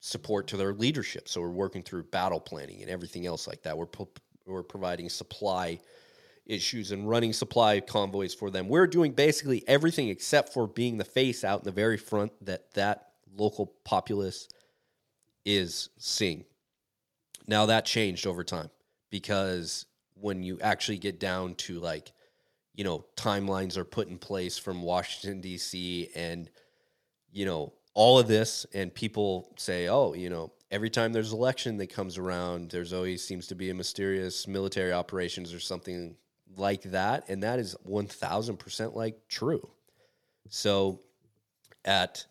support 0.00 0.48
to 0.48 0.56
their 0.56 0.74
leadership. 0.74 1.28
So 1.28 1.40
we're 1.40 1.48
working 1.48 1.82
through 1.82 2.04
battle 2.04 2.40
planning 2.40 2.82
and 2.82 2.90
everything 2.90 3.24
else 3.24 3.46
like 3.46 3.62
that. 3.62 3.78
We're 3.78 3.86
pro- 3.86 4.08
we're 4.46 4.64
providing 4.64 5.08
supply 5.08 5.78
issues 6.44 6.90
and 6.90 7.08
running 7.08 7.32
supply 7.32 7.80
convoys 7.80 8.34
for 8.34 8.50
them. 8.50 8.68
We're 8.68 8.88
doing 8.88 9.12
basically 9.12 9.62
everything 9.66 10.08
except 10.08 10.52
for 10.52 10.66
being 10.66 10.98
the 10.98 11.04
face 11.04 11.44
out 11.44 11.60
in 11.60 11.64
the 11.64 11.72
very 11.72 11.96
front 11.96 12.32
that 12.44 12.74
that 12.74 13.12
local 13.36 13.72
populace 13.84 14.48
is 15.44 15.90
seeing. 15.98 16.44
Now 17.46 17.66
that 17.66 17.86
changed 17.86 18.26
over 18.26 18.42
time 18.42 18.70
because 19.14 19.86
when 20.14 20.42
you 20.42 20.58
actually 20.60 20.98
get 20.98 21.20
down 21.20 21.54
to 21.54 21.78
like, 21.78 22.10
you 22.74 22.82
know, 22.82 23.04
timelines 23.16 23.76
are 23.76 23.84
put 23.84 24.08
in 24.08 24.18
place 24.18 24.58
from 24.58 24.82
Washington 24.82 25.40
D.C. 25.40 26.08
and 26.16 26.50
you 27.30 27.46
know 27.46 27.72
all 27.94 28.18
of 28.18 28.26
this, 28.26 28.66
and 28.74 28.92
people 28.92 29.54
say, 29.56 29.86
oh, 29.86 30.14
you 30.14 30.30
know, 30.30 30.52
every 30.72 30.90
time 30.90 31.12
there's 31.12 31.32
election 31.32 31.76
that 31.76 31.90
comes 31.90 32.18
around, 32.18 32.70
there's 32.70 32.92
always 32.92 33.24
seems 33.24 33.46
to 33.46 33.54
be 33.54 33.70
a 33.70 33.74
mysterious 33.74 34.48
military 34.48 34.92
operations 34.92 35.54
or 35.54 35.60
something 35.60 36.16
like 36.56 36.82
that, 36.82 37.22
and 37.28 37.40
that 37.44 37.60
is 37.60 37.76
one 37.84 38.08
thousand 38.08 38.56
percent 38.56 38.96
like 38.96 39.28
true. 39.28 39.70
So, 40.48 41.02
at 41.84 42.26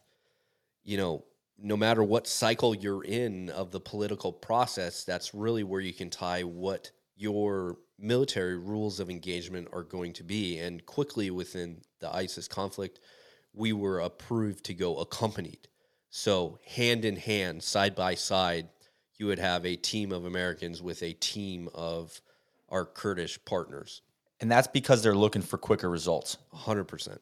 you 0.83 0.97
know, 0.97 1.23
no 1.57 1.77
matter 1.77 2.03
what 2.03 2.27
cycle 2.27 2.75
you're 2.75 3.03
in 3.03 3.49
of 3.49 3.71
the 3.71 3.79
political 3.79 4.31
process, 4.31 5.03
that's 5.03 5.33
really 5.33 5.63
where 5.63 5.81
you 5.81 5.93
can 5.93 6.09
tie 6.09 6.43
what 6.43 6.91
your 7.15 7.77
military 7.99 8.57
rules 8.57 8.99
of 8.99 9.09
engagement 9.09 9.67
are 9.71 9.83
going 9.83 10.13
to 10.13 10.23
be. 10.23 10.59
And 10.59 10.85
quickly 10.85 11.31
within 11.31 11.81
the 11.99 12.13
ISIS 12.13 12.47
conflict, 12.47 12.99
we 13.53 13.71
were 13.71 13.99
approved 13.99 14.65
to 14.65 14.73
go 14.73 14.97
accompanied. 14.97 15.67
So, 16.09 16.59
hand 16.67 17.05
in 17.05 17.15
hand, 17.15 17.63
side 17.63 17.95
by 17.95 18.15
side, 18.15 18.69
you 19.17 19.25
would 19.27 19.39
have 19.39 19.65
a 19.65 19.75
team 19.75 20.11
of 20.11 20.25
Americans 20.25 20.81
with 20.81 21.01
a 21.01 21.13
team 21.13 21.69
of 21.73 22.21
our 22.69 22.85
Kurdish 22.85 23.43
partners. 23.45 24.01
And 24.39 24.51
that's 24.51 24.67
because 24.67 25.01
they're 25.01 25.15
looking 25.15 25.41
for 25.41 25.57
quicker 25.57 25.89
results. 25.89 26.37
100%. 26.53 27.17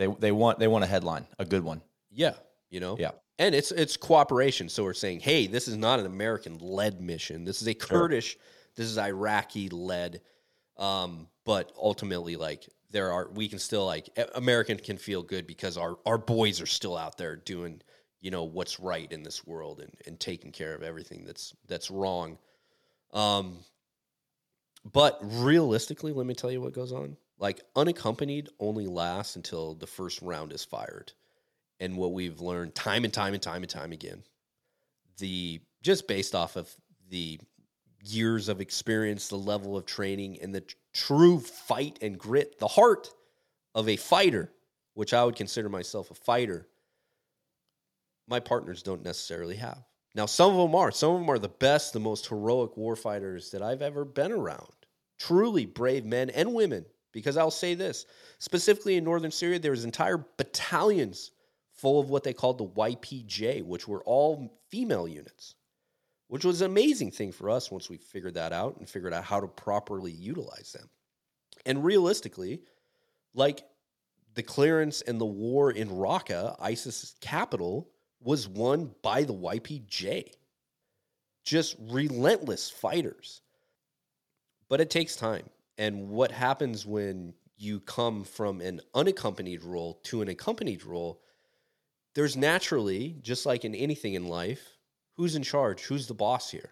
They 0.00 0.06
they 0.06 0.32
want 0.32 0.58
they 0.58 0.68
want 0.68 0.82
a 0.82 0.86
headline, 0.86 1.26
a 1.38 1.44
good 1.44 1.62
one. 1.62 1.82
Yeah, 2.10 2.32
you 2.70 2.80
know. 2.80 2.96
Yeah. 2.98 3.10
And 3.40 3.54
it's 3.54 3.72
it's 3.72 3.96
cooperation. 3.96 4.68
So 4.68 4.84
we're 4.84 4.92
saying, 4.92 5.20
hey, 5.20 5.46
this 5.46 5.66
is 5.66 5.78
not 5.78 5.98
an 5.98 6.04
American 6.04 6.58
led 6.58 7.00
mission. 7.00 7.46
This 7.46 7.62
is 7.62 7.68
a 7.68 7.74
Kurdish, 7.74 8.36
this 8.76 8.84
is 8.84 8.98
Iraqi 8.98 9.70
led. 9.70 10.20
Um, 10.76 11.26
but 11.46 11.72
ultimately, 11.74 12.36
like 12.36 12.68
there 12.90 13.10
are 13.10 13.30
we 13.30 13.48
can 13.48 13.58
still 13.58 13.86
like 13.86 14.10
American 14.34 14.76
can 14.76 14.98
feel 14.98 15.22
good 15.22 15.46
because 15.46 15.78
our 15.78 15.96
our 16.04 16.18
boys 16.18 16.60
are 16.60 16.66
still 16.66 16.98
out 16.98 17.16
there 17.16 17.34
doing 17.34 17.80
you 18.20 18.30
know 18.30 18.44
what's 18.44 18.78
right 18.78 19.10
in 19.10 19.22
this 19.22 19.46
world 19.46 19.80
and 19.80 19.94
and 20.06 20.20
taking 20.20 20.52
care 20.52 20.74
of 20.74 20.82
everything 20.82 21.24
that's 21.24 21.54
that's 21.66 21.90
wrong. 21.90 22.36
Um, 23.14 23.60
but 24.92 25.18
realistically, 25.22 26.12
let 26.12 26.26
me 26.26 26.34
tell 26.34 26.50
you 26.50 26.60
what 26.60 26.74
goes 26.74 26.92
on. 26.92 27.16
Like 27.38 27.62
unaccompanied 27.74 28.50
only 28.58 28.86
lasts 28.86 29.36
until 29.36 29.74
the 29.74 29.86
first 29.86 30.20
round 30.20 30.52
is 30.52 30.62
fired. 30.62 31.12
And 31.80 31.96
what 31.96 32.12
we've 32.12 32.40
learned 32.40 32.74
time 32.74 33.04
and 33.04 33.12
time 33.12 33.34
and 33.34 33.42
time 33.42 33.62
and 33.62 33.70
time 33.70 33.92
again, 33.92 34.22
the 35.18 35.60
just 35.82 36.06
based 36.06 36.34
off 36.34 36.56
of 36.56 36.68
the 37.08 37.40
years 38.04 38.48
of 38.48 38.60
experience, 38.60 39.28
the 39.28 39.36
level 39.36 39.76
of 39.76 39.86
training, 39.86 40.38
and 40.40 40.54
the 40.54 40.64
true 40.92 41.40
fight 41.40 41.98
and 42.02 42.18
grit, 42.18 42.58
the 42.58 42.68
heart 42.68 43.08
of 43.74 43.88
a 43.88 43.96
fighter, 43.96 44.52
which 44.94 45.14
I 45.14 45.24
would 45.24 45.36
consider 45.36 45.68
myself 45.68 46.10
a 46.10 46.14
fighter, 46.14 46.68
my 48.28 48.40
partners 48.40 48.82
don't 48.82 49.02
necessarily 49.02 49.56
have. 49.56 49.82
Now, 50.14 50.26
some 50.26 50.52
of 50.52 50.58
them 50.58 50.74
are. 50.74 50.90
Some 50.90 51.14
of 51.14 51.20
them 51.20 51.30
are 51.30 51.38
the 51.38 51.48
best, 51.48 51.92
the 51.92 52.00
most 52.00 52.26
heroic 52.26 52.74
warfighters 52.74 53.50
that 53.52 53.62
I've 53.62 53.82
ever 53.82 54.04
been 54.04 54.32
around. 54.32 54.72
Truly 55.18 55.66
brave 55.66 56.04
men 56.04 56.30
and 56.30 56.54
women 56.54 56.84
because 57.12 57.36
I'll 57.36 57.50
say 57.50 57.74
this 57.74 58.06
specifically 58.38 58.96
in 58.96 59.04
northern 59.04 59.30
Syria, 59.30 59.58
there 59.58 59.72
was 59.72 59.84
entire 59.84 60.24
battalions 60.36 61.32
full 61.80 62.00
of 62.00 62.10
what 62.10 62.24
they 62.24 62.32
called 62.32 62.58
the 62.58 62.66
YPJ, 62.66 63.64
which 63.64 63.88
were 63.88 64.02
all 64.04 64.60
female 64.68 65.08
units, 65.08 65.54
which 66.28 66.44
was 66.44 66.60
an 66.60 66.70
amazing 66.70 67.10
thing 67.10 67.32
for 67.32 67.50
us 67.50 67.70
once 67.70 67.88
we 67.88 67.96
figured 67.96 68.34
that 68.34 68.52
out 68.52 68.76
and 68.78 68.88
figured 68.88 69.14
out 69.14 69.24
how 69.24 69.40
to 69.40 69.48
properly 69.48 70.12
utilize 70.12 70.72
them. 70.72 70.88
And 71.66 71.84
realistically, 71.84 72.62
like 73.34 73.64
the 74.34 74.42
clearance 74.42 75.02
and 75.02 75.20
the 75.20 75.26
war 75.26 75.70
in 75.70 75.88
Raqqa, 75.88 76.56
ISIS's 76.60 77.14
capital, 77.20 77.88
was 78.20 78.48
won 78.48 78.94
by 79.02 79.24
the 79.24 79.34
YPJ. 79.34 80.32
Just 81.44 81.76
relentless 81.80 82.70
fighters. 82.70 83.40
But 84.68 84.80
it 84.80 84.90
takes 84.90 85.16
time 85.16 85.48
and 85.80 86.10
what 86.10 86.30
happens 86.30 86.84
when 86.84 87.32
you 87.56 87.80
come 87.80 88.22
from 88.22 88.60
an 88.60 88.82
unaccompanied 88.94 89.62
role 89.64 89.94
to 90.04 90.20
an 90.20 90.28
accompanied 90.28 90.84
role 90.84 91.22
there's 92.14 92.36
naturally 92.36 93.16
just 93.22 93.46
like 93.46 93.64
in 93.64 93.74
anything 93.74 94.14
in 94.14 94.26
life 94.26 94.76
who's 95.16 95.36
in 95.36 95.42
charge? 95.42 95.82
Who's 95.82 96.06
the 96.06 96.14
boss 96.14 96.50
here? 96.50 96.70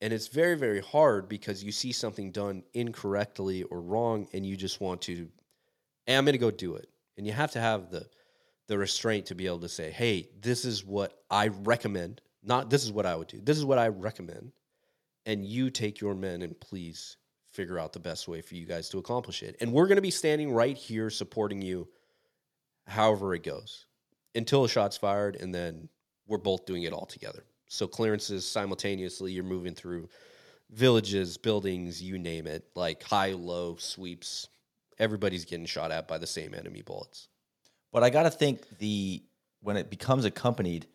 And 0.00 0.12
it's 0.12 0.28
very 0.28 0.56
very 0.56 0.80
hard 0.80 1.28
because 1.28 1.64
you 1.64 1.72
see 1.72 1.92
something 1.92 2.30
done 2.30 2.62
incorrectly 2.74 3.62
or 3.64 3.80
wrong 3.80 4.26
and 4.32 4.44
you 4.44 4.56
just 4.56 4.80
want 4.80 5.02
to 5.02 5.28
hey, 6.06 6.16
i'm 6.16 6.24
going 6.24 6.32
to 6.32 6.38
go 6.38 6.50
do 6.50 6.74
it. 6.74 6.88
And 7.16 7.26
you 7.26 7.32
have 7.32 7.52
to 7.52 7.60
have 7.60 7.90
the 7.90 8.06
the 8.66 8.76
restraint 8.76 9.26
to 9.26 9.34
be 9.34 9.46
able 9.46 9.60
to 9.60 9.68
say 9.68 9.90
hey 9.90 10.28
this 10.40 10.64
is 10.64 10.84
what 10.84 11.22
i 11.30 11.48
recommend 11.48 12.20
not 12.42 12.70
this 12.70 12.84
is 12.84 12.92
what 12.92 13.06
i 13.06 13.14
would 13.14 13.28
do. 13.28 13.40
This 13.42 13.56
is 13.56 13.64
what 13.64 13.78
i 13.78 13.88
recommend. 13.88 14.52
And 15.26 15.46
you 15.46 15.70
take 15.70 16.00
your 16.00 16.14
men 16.14 16.42
and 16.42 16.58
please 16.60 17.16
figure 17.50 17.78
out 17.78 17.94
the 17.94 18.00
best 18.00 18.28
way 18.28 18.42
for 18.42 18.56
you 18.56 18.66
guys 18.66 18.90
to 18.90 18.98
accomplish 18.98 19.42
it. 19.42 19.56
And 19.60 19.72
we're 19.72 19.86
going 19.86 19.96
to 19.96 20.02
be 20.02 20.10
standing 20.10 20.52
right 20.52 20.76
here 20.76 21.08
supporting 21.08 21.62
you 21.62 21.88
however 22.86 23.34
it 23.34 23.42
goes 23.42 23.86
until 24.34 24.64
a 24.64 24.68
shot's 24.68 24.96
fired 24.96 25.36
and 25.36 25.54
then 25.54 25.88
we're 26.26 26.38
both 26.38 26.66
doing 26.66 26.84
it 26.84 26.92
all 26.92 27.06
together. 27.06 27.44
So 27.66 27.86
clearances 27.86 28.46
simultaneously, 28.46 29.32
you're 29.32 29.44
moving 29.44 29.74
through 29.74 30.08
villages, 30.70 31.36
buildings, 31.36 32.02
you 32.02 32.18
name 32.18 32.46
it, 32.46 32.64
like 32.74 33.02
high, 33.02 33.32
low 33.32 33.76
sweeps. 33.76 34.48
Everybody's 34.98 35.44
getting 35.44 35.66
shot 35.66 35.90
at 35.90 36.06
by 36.06 36.18
the 36.18 36.26
same 36.26 36.54
enemy 36.54 36.82
bullets. 36.82 37.28
But 37.92 38.02
I 38.02 38.10
got 38.10 38.24
to 38.24 38.30
think 38.30 38.78
the 38.78 39.22
when 39.60 39.76
it 39.76 39.90
becomes 39.90 40.24
accompanied, 40.24 40.86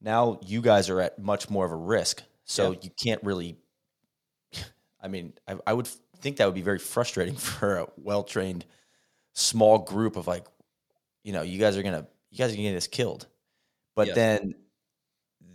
now 0.00 0.38
you 0.44 0.60
guys 0.60 0.90
are 0.90 1.00
at 1.00 1.18
much 1.18 1.48
more 1.48 1.64
of 1.64 1.72
a 1.72 1.76
risk. 1.76 2.22
So 2.44 2.72
yeah. 2.72 2.78
you 2.82 2.90
can't 3.02 3.22
really 3.24 3.56
I 5.02 5.08
mean, 5.08 5.34
I, 5.46 5.56
I 5.66 5.72
would 5.72 5.88
think 6.20 6.36
that 6.36 6.46
would 6.46 6.54
be 6.54 6.62
very 6.62 6.78
frustrating 6.78 7.34
for 7.36 7.78
a 7.78 7.86
well 7.96 8.22
trained 8.22 8.64
small 9.32 9.78
group 9.78 10.16
of 10.16 10.26
like, 10.26 10.46
you 11.22 11.32
know, 11.32 11.42
you 11.42 11.58
guys 11.58 11.76
are 11.76 11.82
gonna 11.82 12.06
you 12.38 12.44
guys 12.44 12.52
are 12.52 12.56
gonna 12.56 12.70
get 12.70 12.76
us 12.76 12.86
killed, 12.86 13.26
but 13.94 14.08
yes. 14.08 14.16
then 14.16 14.54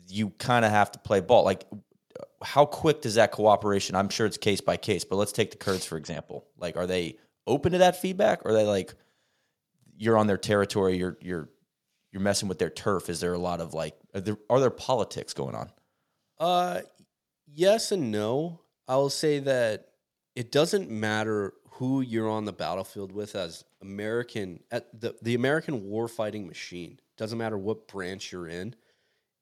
you 0.08 0.30
kind 0.32 0.65
of 0.65 0.72
have 0.72 0.91
to 0.91 1.00
play 1.00 1.22
ball. 1.22 1.44
Like, 1.44 1.65
how 2.44 2.65
quick 2.65 3.02
does 3.02 3.15
that 3.15 3.32
cooperation? 3.32 3.96
I'm 3.96 4.10
sure 4.10 4.26
it's 4.26 4.38
case 4.38 4.62
by 4.62 4.78
case, 4.78 5.04
but 5.06 5.17
let's 5.17 5.32
take 5.32 5.52
the 5.52 5.58
Kurds 5.58 5.86
for 5.86 5.98
example. 5.98 6.48
Like, 6.58 6.76
are 6.76 6.88
they 6.88 7.17
open 7.46 7.74
to 7.74 7.78
that 7.80 8.02
feedback, 8.02 8.46
or 8.46 8.50
are 8.50 8.54
they 8.54 8.65
like, 8.65 8.94
you're 9.98 10.17
on 10.17 10.28
their 10.28 10.38
territory, 10.38 10.98
you're 10.98 11.17
you're 11.22 11.50
you're 12.12 12.22
messing 12.22 12.50
with 12.50 12.60
their 12.60 12.70
turf? 12.70 13.10
Is 13.10 13.20
there 13.20 13.34
a 13.34 13.39
lot 13.39 13.62
of 13.62 13.74
like, 13.74 13.96
are 14.13 14.22
there, 14.22 14.38
are 14.50 14.60
there 14.60 14.70
politics 14.70 15.34
going 15.34 15.56
on? 15.56 15.72
Uh, 16.39 16.82
yes 17.48 17.91
and 17.91 18.12
no. 18.12 18.60
I 18.88 18.98
will 18.98 19.10
say 19.10 19.39
that 19.39 19.88
it 20.36 20.52
doesn't 20.52 20.89
matter 20.89 21.54
who 21.74 22.02
you're 22.02 22.30
on 22.30 22.46
the 22.46 22.52
battlefield 22.52 23.12
with 23.12 23.36
as 23.36 23.63
American 23.82 24.62
at 24.72 25.00
the, 25.00 25.15
the 25.22 25.36
American 25.36 25.84
war 25.84 26.08
fighting 26.08 26.48
machine, 26.48 27.00
doesn't 27.17 27.38
matter 27.38 27.58
what 27.58 27.88
branch 27.88 28.32
you're 28.32 28.48
in, 28.48 28.76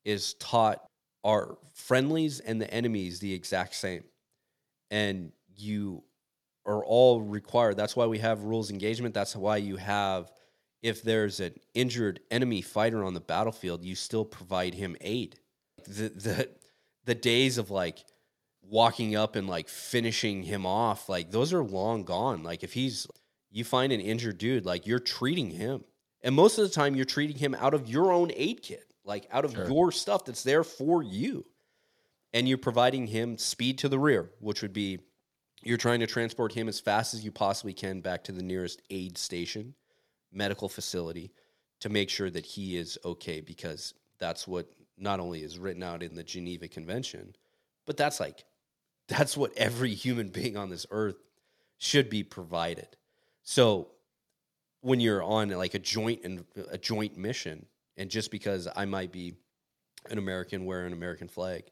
is 0.06 0.34
taught 0.36 0.84
our 1.24 1.58
friendlies 1.74 2.40
and 2.40 2.62
the 2.62 2.72
enemies 2.74 3.20
the 3.20 3.34
exact 3.34 3.76
same. 3.76 4.04
And 4.92 5.32
you 5.56 6.04
are 6.66 6.84
all 6.84 7.22
required. 7.22 7.78
That's 7.78 7.96
why 7.96 8.06
we 8.06 8.20
have 8.20 8.44
rules 8.44 8.72
engagement. 8.72 9.14
That's 9.14 9.36
why 9.36 9.58
you 9.58 9.78
have 9.78 10.32
if 10.82 11.04
there's 11.04 11.40
an 11.40 11.54
injured 11.74 12.22
enemy 12.32 12.62
fighter 12.62 13.04
on 13.04 13.14
the 13.14 13.20
battlefield, 13.20 13.84
you 13.84 13.96
still 13.96 14.26
provide 14.26 14.74
him 14.74 14.96
aid. 15.02 15.40
The 15.88 16.10
the 16.10 16.50
the 17.06 17.16
days 17.16 17.58
of 17.58 17.70
like 17.70 18.06
walking 18.62 19.16
up 19.16 19.36
and 19.36 19.48
like 19.48 19.68
finishing 19.68 20.44
him 20.44 20.66
off, 20.66 21.10
like 21.10 21.32
those 21.32 21.54
are 21.54 21.64
long 21.64 22.04
gone. 22.04 22.44
Like 22.44 22.64
if 22.64 22.74
he's 22.74 23.08
you 23.52 23.64
find 23.64 23.92
an 23.92 24.02
injured 24.02 24.38
dude, 24.38 24.66
like 24.66 24.86
you're 24.86 25.00
treating 25.00 25.50
him. 25.50 25.84
And 26.22 26.36
most 26.36 26.58
of 26.58 26.68
the 26.68 26.74
time 26.74 26.96
you're 26.96 27.06
treating 27.06 27.38
him 27.38 27.56
out 27.56 27.74
of 27.74 27.88
your 27.90 28.12
own 28.12 28.32
aid 28.36 28.62
kit, 28.62 28.94
like 29.04 29.28
out 29.32 29.46
of 29.46 29.54
sure. 29.54 29.70
your 29.70 29.92
stuff 29.92 30.26
that's 30.26 30.44
there 30.44 30.64
for 30.64 31.02
you. 31.02 31.46
And 32.34 32.48
you're 32.48 32.58
providing 32.58 33.08
him 33.08 33.38
speed 33.38 33.80
to 33.80 33.90
the 33.90 33.98
rear, 33.98 34.32
which 34.40 34.62
would 34.62 34.74
be 34.74 35.00
you're 35.64 35.78
trying 35.78 36.00
to 36.02 36.08
transport 36.08 36.54
him 36.54 36.68
as 36.68 36.80
fast 36.80 37.14
as 37.14 37.24
you 37.24 37.32
possibly 37.32 37.74
can 37.74 38.02
back 38.02 38.24
to 38.26 38.32
the 38.32 38.44
nearest 38.44 38.82
aid 38.90 39.18
station, 39.18 39.74
medical 40.32 40.70
facility 40.70 41.32
to 41.80 41.90
make 41.90 42.10
sure 42.10 42.30
that 42.30 42.46
he 42.46 42.78
is 42.78 42.98
okay 43.04 43.42
because 43.42 43.94
that's 44.20 44.48
what 44.48 44.70
not 44.98 45.20
only 45.20 45.44
is 45.44 45.58
written 45.58 45.82
out 45.82 46.04
in 46.04 46.16
the 46.16 46.24
Geneva 46.24 46.68
Convention, 46.68 47.36
but 47.86 47.98
that's 47.98 48.20
like 48.20 48.44
that's 49.08 49.36
what 49.36 49.58
every 49.58 49.94
human 49.94 50.30
being 50.30 50.56
on 50.56 50.70
this 50.70 50.86
earth 50.92 51.18
should 51.78 52.10
be 52.10 52.24
provided. 52.24 52.88
So 53.50 53.88
when 54.82 55.00
you're 55.00 55.24
on 55.24 55.50
like 55.50 55.74
a 55.74 55.80
joint 55.80 56.22
and 56.24 56.46
a 56.70 56.78
joint 56.78 57.18
mission, 57.18 57.66
and 57.98 58.08
just 58.08 58.30
because 58.30 58.68
I 58.76 58.86
might 58.86 59.12
be 59.12 59.34
an 60.08 60.20
American 60.20 60.66
wearing 60.66 60.86
an 60.86 60.94
American 60.94 61.28
flag, 61.28 61.64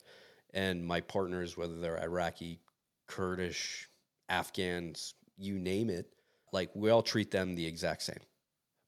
and 0.55 0.83
my 0.83 1.01
partners, 1.01 1.55
whether 1.55 1.79
they're 1.79 2.01
Iraqi, 2.01 2.59
Kurdish, 3.07 3.87
Afghans, 4.27 5.13
you 5.37 5.59
name 5.59 5.91
it, 5.91 6.07
like 6.51 6.71
we 6.73 6.89
all 6.89 7.03
treat 7.03 7.29
them 7.29 7.53
the 7.53 7.67
exact 7.67 8.01
same. 8.01 8.23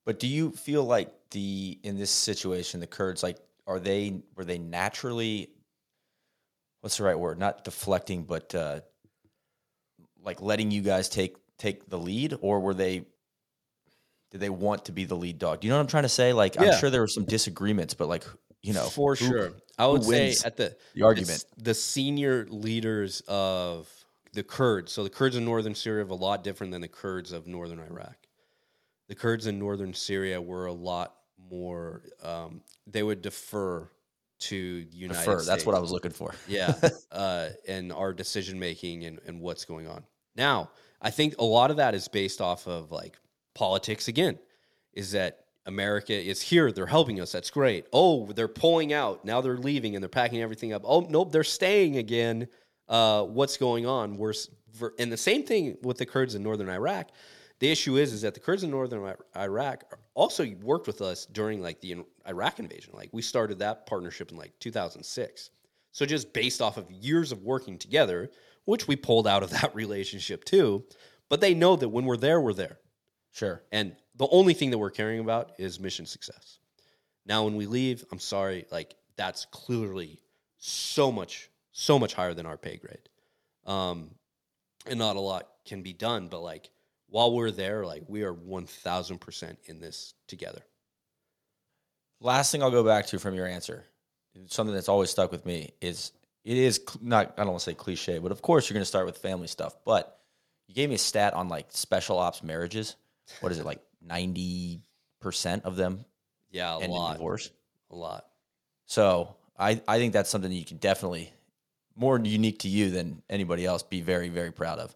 But 0.04 0.18
do 0.18 0.26
you 0.26 0.50
feel 0.50 0.84
like 0.84 1.14
the 1.30 1.78
in 1.84 1.96
this 1.96 2.10
situation, 2.10 2.80
the 2.80 2.88
Kurds, 2.88 3.22
like 3.22 3.38
are 3.68 3.80
they 3.80 4.24
were 4.36 4.46
they 4.46 4.58
naturally 4.58 5.52
what's 6.82 6.98
the 6.98 7.04
right 7.04 7.20
word? 7.20 7.38
Not 7.38 7.64
deflecting, 7.64 8.24
but 8.24 8.56
uh, 8.56 8.80
like 10.24 10.42
letting 10.42 10.72
you 10.72 10.82
guys 10.82 11.08
take 11.08 11.36
take 11.60 11.90
the 11.90 12.00
lead, 12.00 12.36
or 12.42 12.60
were 12.60 12.74
they? 12.74 13.06
Did 14.32 14.42
they 14.42 14.50
want 14.50 14.86
to 14.86 14.92
be 14.92 15.06
the 15.06 15.16
lead 15.16 15.40
dog? 15.40 15.62
Do 15.62 15.68
you 15.68 15.72
know 15.72 15.78
what 15.78 15.84
I'm 15.84 15.88
trying 15.88 16.04
to 16.04 16.10
say? 16.10 16.34
Like, 16.34 16.56
yeah. 16.56 16.64
I'm 16.64 16.80
sure 16.80 16.90
there 16.90 17.02
were 17.02 17.08
some 17.08 17.26
disagreements, 17.26 17.96
but 17.96 18.08
like, 18.08 18.24
you 18.62 18.74
know, 18.74 18.84
for 18.84 19.16
who, 19.16 19.26
sure, 19.26 19.52
I 19.78 19.88
would 19.88 20.04
say 20.04 20.36
at 20.46 20.58
the 20.58 20.76
the 20.94 21.04
argument, 21.04 21.46
the 21.58 21.74
senior 21.74 22.46
leaders 22.50 23.22
of 23.28 23.88
the 24.34 24.44
Kurds. 24.44 24.92
So 24.92 25.04
the 25.04 25.10
Kurds 25.10 25.36
in 25.36 25.46
northern 25.46 25.76
Syria 25.76 26.06
are 26.06 26.10
a 26.10 26.16
lot 26.16 26.44
different 26.44 26.72
than 26.72 26.82
the 26.82 26.88
Kurds 26.88 27.32
of 27.32 27.48
northern 27.48 27.80
Iraq. 27.80 28.16
The 29.08 29.16
Kurds 29.16 29.48
in 29.48 29.58
northern 29.58 29.94
Syria 29.94 30.42
were 30.42 30.68
a 30.68 30.74
lot 30.74 31.16
more. 31.50 32.04
Um, 32.24 32.62
they 32.86 33.02
would 33.02 33.22
defer 33.22 33.90
to 34.40 34.86
the 34.86 34.98
United 34.98 35.20
Defer. 35.20 35.40
States. 35.40 35.48
That's 35.48 35.66
what 35.66 35.76
I 35.76 35.80
was 35.80 35.92
looking 35.92 36.12
for. 36.12 36.34
yeah, 36.48 36.74
uh, 37.12 37.50
and 37.68 37.92
our 37.92 38.14
decision 38.14 38.60
making 38.60 39.06
and, 39.06 39.20
and 39.26 39.40
what's 39.42 39.66
going 39.66 39.88
on. 39.88 40.04
Now, 40.36 40.70
I 41.02 41.10
think 41.10 41.36
a 41.40 41.44
lot 41.44 41.72
of 41.72 41.78
that 41.78 41.96
is 41.96 42.08
based 42.08 42.42
off 42.42 42.68
of 42.68 42.92
like 42.92 43.18
politics 43.54 44.08
again, 44.08 44.38
is 44.94 45.12
that 45.12 45.46
America 45.66 46.14
is 46.14 46.42
here, 46.42 46.72
they're 46.72 46.86
helping 46.86 47.22
us, 47.22 47.32
that's 47.32 47.50
great. 47.50 47.86
Oh, 47.94 48.26
they're 48.34 48.48
pulling 48.48 48.92
out, 48.92 49.24
now 49.24 49.42
they're 49.42 49.58
leaving 49.58 49.96
and 49.96 50.04
they're 50.04 50.10
packing 50.10 50.42
everything 50.42 50.74
up. 50.74 50.82
Oh, 50.86 51.02
nope, 51.02 51.32
they're 51.32 51.44
staying 51.44 51.98
again. 51.98 52.48
Uh, 52.88 53.24
what's 53.24 53.58
going 53.58 53.86
on? 53.86 54.18
We're, 54.18 54.34
and 54.98 55.12
the 55.12 55.18
same 55.18 55.44
thing 55.44 55.78
with 55.84 55.98
the 55.98 56.06
Kurds 56.06 56.36
in 56.36 56.44
northern 56.44 56.70
Iraq. 56.70 57.10
The 57.60 57.70
issue 57.70 57.98
is, 57.98 58.14
is 58.14 58.22
that 58.22 58.34
the 58.34 58.40
Kurds 58.40 58.64
in 58.64 58.72
northern 58.72 59.14
Iraq 59.36 59.84
also 60.14 60.50
worked 60.62 60.88
with 60.88 61.02
us 61.02 61.26
during 61.26 61.62
like 61.62 61.82
the 61.82 61.98
Iraq 62.28 62.60
invasion. 62.60 62.94
Like 62.94 63.10
we 63.12 63.22
started 63.22 63.60
that 63.60 63.86
partnership 63.86 64.32
in 64.32 64.38
like 64.38 64.54
2006. 64.60 65.50
So 65.92 66.06
just 66.06 66.34
based 66.34 66.62
off 66.62 66.78
of 66.78 66.90
years 66.90 67.32
of 67.32 67.44
working 67.44 67.78
together, 67.78 68.32
which 68.70 68.88
we 68.88 68.96
pulled 68.96 69.26
out 69.26 69.42
of 69.42 69.50
that 69.50 69.74
relationship 69.76 70.46
too, 70.46 70.84
but 71.28 71.42
they 71.42 71.56
know 71.56 71.76
that 71.76 71.90
when 71.90 72.06
we're 72.06 72.16
there, 72.16 72.40
we're 72.40 72.54
there. 72.54 72.78
Sure. 73.32 73.64
And 73.72 73.96
the 74.16 74.28
only 74.30 74.54
thing 74.54 74.70
that 74.70 74.78
we're 74.78 74.92
caring 74.92 75.20
about 75.20 75.54
is 75.58 75.80
mission 75.80 76.06
success. 76.06 76.60
Now, 77.26 77.46
when 77.46 77.56
we 77.56 77.66
leave, 77.66 78.06
I'm 78.12 78.20
sorry, 78.20 78.68
like 78.72 78.96
that's 79.18 79.46
clearly 79.46 80.20
so 80.60 81.12
much, 81.12 81.50
so 81.72 81.98
much 81.98 82.14
higher 82.14 82.36
than 82.36 82.46
our 82.46 82.58
pay 82.58 82.78
grade. 82.78 83.10
Um, 83.66 84.12
and 84.86 85.00
not 85.00 85.16
a 85.16 85.20
lot 85.20 85.48
can 85.66 85.82
be 85.82 85.94
done, 85.94 86.28
but 86.28 86.42
like 86.42 86.70
while 87.08 87.34
we're 87.34 87.50
there, 87.50 87.88
like 87.88 88.04
we 88.08 88.22
are 88.22 88.36
1000% 88.36 89.58
in 89.66 89.80
this 89.80 90.14
together. 90.28 90.62
Last 92.22 92.52
thing 92.52 92.62
I'll 92.62 92.70
go 92.70 92.84
back 92.84 93.08
to 93.08 93.18
from 93.18 93.34
your 93.34 93.48
answer, 93.48 93.86
something 94.46 94.76
that's 94.76 94.90
always 94.90 95.10
stuck 95.10 95.32
with 95.32 95.44
me 95.44 95.74
is 95.82 96.12
it 96.44 96.58
is 96.58 96.82
not, 97.02 97.34
I 97.38 97.42
don't 97.42 97.52
want 97.52 97.60
to 97.60 97.66
say 97.66 97.74
cliche, 97.74 98.20
but 98.20 98.32
of 98.32 98.42
course 98.42 98.70
you're 98.70 98.76
going 98.76 98.82
to 98.82 98.88
start 98.88 99.06
with 99.06 99.18
family 99.18 99.48
stuff. 99.48 99.76
But 99.86 100.20
you 100.68 100.76
gave 100.76 100.90
me 100.90 100.96
a 100.96 101.00
stat 101.00 101.34
on 101.34 101.50
like 101.50 101.68
special 101.70 102.18
ops 102.18 102.44
marriages. 102.44 102.96
What 103.42 103.52
is 103.52 103.60
it, 103.60 103.66
like 103.66 103.82
90% 104.08 104.82
of 105.64 105.76
them? 105.76 106.06
Yeah, 106.52 106.78
a 106.78 106.88
lot. 106.88 107.14
Divorce? 107.14 107.52
A 107.92 107.96
lot. 107.96 108.26
So 108.86 109.36
I, 109.58 109.82
I 109.88 109.98
think 110.00 110.14
that's 110.14 110.30
something 110.30 110.50
that 110.50 110.56
you 110.56 110.66
can 110.66 110.78
definitely, 110.78 111.32
more 111.96 112.20
unique 112.20 112.60
to 112.60 112.70
you 112.70 112.90
than 112.90 113.22
anybody 113.30 113.66
else, 113.66 113.84
be 113.84 114.02
very, 114.02 114.30
very 114.30 114.52
proud 114.52 114.80
of. 114.80 114.96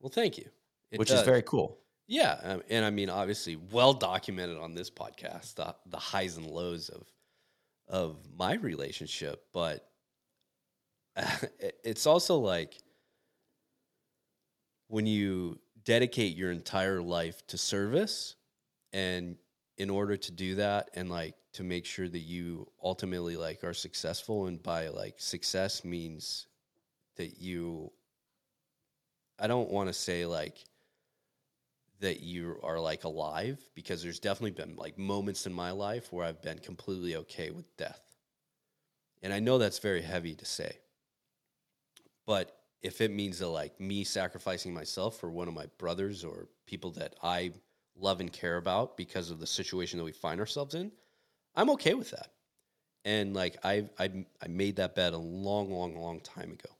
Well, 0.00 0.10
thank 0.10 0.38
you. 0.38 0.48
It 0.90 0.98
which 0.98 1.08
does. 1.08 1.20
is 1.20 1.24
very 1.26 1.42
cool. 1.42 1.78
Yeah, 2.06 2.38
um, 2.42 2.62
and 2.68 2.84
I 2.84 2.90
mean, 2.90 3.08
obviously, 3.08 3.56
well 3.56 3.94
documented 3.94 4.58
on 4.58 4.74
this 4.74 4.90
podcast 4.90 5.54
the, 5.54 5.74
the 5.86 5.96
highs 5.96 6.36
and 6.36 6.46
lows 6.46 6.88
of 6.90 7.06
of 7.88 8.16
my 8.36 8.54
relationship, 8.54 9.44
but 9.52 9.88
it's 11.84 12.06
also 12.06 12.38
like 12.38 12.74
when 14.88 15.06
you 15.06 15.58
dedicate 15.84 16.36
your 16.36 16.50
entire 16.50 17.00
life 17.00 17.46
to 17.48 17.58
service, 17.58 18.36
and 18.92 19.36
in 19.76 19.90
order 19.90 20.16
to 20.16 20.32
do 20.32 20.56
that, 20.56 20.90
and 20.94 21.10
like 21.10 21.34
to 21.52 21.62
make 21.62 21.84
sure 21.84 22.08
that 22.08 22.20
you 22.20 22.70
ultimately 22.82 23.36
like 23.36 23.62
are 23.64 23.74
successful, 23.74 24.46
and 24.46 24.62
by 24.62 24.88
like 24.88 25.14
success 25.18 25.84
means 25.84 26.46
that 27.16 27.40
you, 27.40 27.92
I 29.38 29.46
don't 29.46 29.70
want 29.70 29.88
to 29.88 29.92
say 29.92 30.26
like 30.26 30.58
that 32.00 32.20
you 32.20 32.58
are 32.62 32.78
like 32.78 33.04
alive 33.04 33.58
because 33.74 34.02
there's 34.02 34.20
definitely 34.20 34.50
been 34.50 34.76
like 34.76 34.98
moments 34.98 35.46
in 35.46 35.52
my 35.52 35.70
life 35.70 36.12
where 36.12 36.26
I've 36.26 36.42
been 36.42 36.58
completely 36.58 37.16
okay 37.16 37.50
with 37.50 37.76
death. 37.76 38.00
And 39.22 39.32
I 39.32 39.40
know 39.40 39.56
that's 39.56 39.78
very 39.78 40.02
heavy 40.02 40.34
to 40.34 40.44
say. 40.44 40.78
But 42.26 42.56
if 42.82 43.00
it 43.00 43.10
means 43.10 43.38
that 43.38 43.48
like 43.48 43.80
me 43.80 44.04
sacrificing 44.04 44.72
myself 44.72 45.18
for 45.18 45.30
one 45.30 45.48
of 45.48 45.54
my 45.54 45.66
brothers 45.78 46.24
or 46.24 46.48
people 46.66 46.90
that 46.92 47.14
I 47.22 47.52
love 47.96 48.20
and 48.20 48.32
care 48.32 48.56
about 48.56 48.96
because 48.96 49.30
of 49.30 49.40
the 49.40 49.46
situation 49.46 49.98
that 49.98 50.04
we 50.04 50.12
find 50.12 50.40
ourselves 50.40 50.74
in, 50.74 50.92
I'm 51.54 51.70
okay 51.70 51.94
with 51.94 52.10
that. 52.10 52.30
And 53.04 53.34
like 53.34 53.56
I 53.64 53.88
I 53.98 54.24
I 54.42 54.48
made 54.48 54.76
that 54.76 54.94
bet 54.94 55.12
a 55.12 55.18
long 55.18 55.70
long 55.70 55.96
long 55.96 56.20
time 56.20 56.52
ago. 56.52 56.70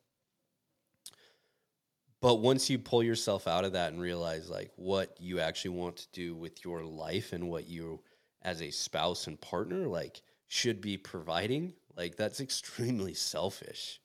But 2.21 2.37
once 2.37 2.71
you 2.71 2.79
pull 2.79 3.03
yourself 3.03 3.47
out 3.47 3.65
of 3.65 3.73
that 3.73 3.93
and 3.93 4.01
realize 4.01 4.49
like 4.49 4.73
what 4.77 5.15
you 5.21 5.41
actually 5.41 5.73
want 5.77 5.97
to 5.97 6.07
do 6.13 6.35
with 6.35 6.65
your 6.65 6.83
life 6.83 7.35
and 7.35 7.51
what 7.51 7.69
you 7.69 8.01
as 8.41 8.63
a 8.63 8.71
spouse 8.71 9.27
and 9.27 9.39
partner 9.41 9.87
like 9.87 10.23
should 10.49 10.81
be 10.81 10.97
providing, 10.97 11.75
like 11.97 12.17
that's 12.17 12.41
extremely 12.43 13.15
selfish 13.15 14.01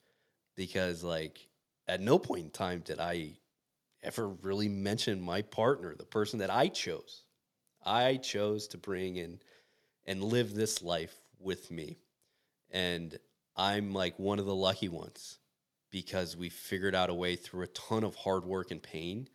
because 0.59 1.05
like 1.05 1.47
at 1.87 2.01
no 2.01 2.19
point 2.19 2.43
in 2.43 2.49
time 2.49 2.81
did 2.83 2.99
I 2.99 3.37
ever 4.03 4.27
really 4.27 4.67
mention 4.67 5.21
my 5.21 5.41
partner, 5.41 5.95
the 5.95 6.03
person 6.03 6.39
that 6.39 6.49
I 6.49 6.67
chose. 6.67 7.23
I 7.85 8.17
chose 8.17 8.67
to 8.67 8.77
bring 8.77 9.15
in 9.15 9.39
and 10.05 10.21
live 10.21 10.53
this 10.53 10.81
life 10.81 11.15
with 11.39 11.71
me. 11.71 11.99
And 12.71 13.17
I'm 13.55 13.93
like 13.93 14.19
one 14.19 14.37
of 14.37 14.45
the 14.45 14.53
lucky 14.53 14.89
ones 14.89 15.37
because 15.91 16.35
we 16.35 16.49
figured 16.49 16.93
out 16.93 17.09
a 17.09 17.13
way 17.13 17.37
through 17.37 17.63
a 17.63 17.67
ton 17.67 18.03
of 18.03 18.15
hard 18.15 18.43
work 18.43 18.69
and 18.69 18.83
pain 18.83 19.29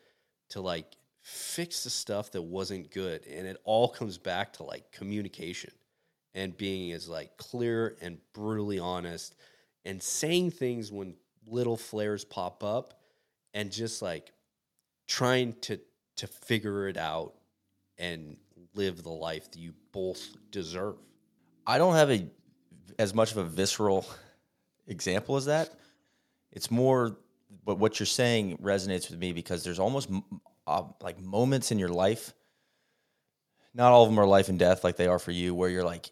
to 0.50 0.60
like 0.60 0.94
fix 1.22 1.84
the 1.84 1.90
stuff 1.90 2.32
that 2.32 2.42
wasn't 2.42 2.90
good 2.90 3.26
and 3.26 3.46
it 3.46 3.56
all 3.64 3.88
comes 3.88 4.18
back 4.18 4.52
to 4.52 4.62
like 4.62 4.92
communication 4.92 5.72
and 6.34 6.54
being 6.58 6.92
as 6.92 7.08
like 7.08 7.38
clear 7.38 7.96
and 8.02 8.18
brutally 8.34 8.78
honest 8.78 9.34
and 9.84 10.02
saying 10.02 10.50
things 10.50 10.90
when 10.90 11.14
little 11.46 11.76
flares 11.76 12.24
pop 12.24 12.64
up 12.64 12.94
and 13.52 13.70
just 13.70 14.02
like 14.02 14.32
trying 15.06 15.54
to 15.62 15.78
to 16.16 16.26
figure 16.26 16.88
it 16.88 16.96
out 16.96 17.34
and 17.98 18.36
live 18.74 19.02
the 19.02 19.10
life 19.10 19.50
that 19.50 19.58
you 19.58 19.72
both 19.92 20.36
deserve. 20.50 20.96
I 21.66 21.78
don't 21.78 21.94
have 21.94 22.10
a 22.10 22.26
as 22.98 23.14
much 23.14 23.32
of 23.32 23.38
a 23.38 23.44
visceral 23.44 24.06
example 24.86 25.36
as 25.36 25.46
that, 25.46 25.70
it's 26.52 26.70
more, 26.70 27.16
but 27.64 27.78
what 27.78 27.98
you're 27.98 28.06
saying 28.06 28.58
resonates 28.58 29.10
with 29.10 29.18
me 29.18 29.32
because 29.32 29.64
there's 29.64 29.78
almost 29.78 30.08
uh, 30.66 30.84
like 31.00 31.20
moments 31.20 31.72
in 31.72 31.78
your 31.78 31.88
life. 31.88 32.32
Not 33.74 33.92
all 33.92 34.04
of 34.04 34.08
them 34.08 34.20
are 34.20 34.26
life 34.26 34.48
and 34.48 34.58
death 34.58 34.84
like 34.84 34.96
they 34.96 35.08
are 35.08 35.18
for 35.18 35.32
you, 35.32 35.54
where 35.54 35.68
you're 35.68 35.84
like, 35.84 36.10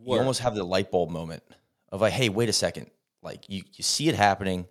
you 0.00 0.14
almost 0.18 0.40
have 0.40 0.54
the 0.54 0.64
light 0.64 0.90
bulb 0.90 1.10
moment 1.10 1.42
of 1.90 2.00
like, 2.00 2.12
hey, 2.12 2.28
wait 2.28 2.48
a 2.48 2.52
second. 2.52 2.90
Like 3.28 3.48
you, 3.48 3.62
you 3.74 3.84
see 3.84 4.08
it 4.08 4.14
happening. 4.14 4.66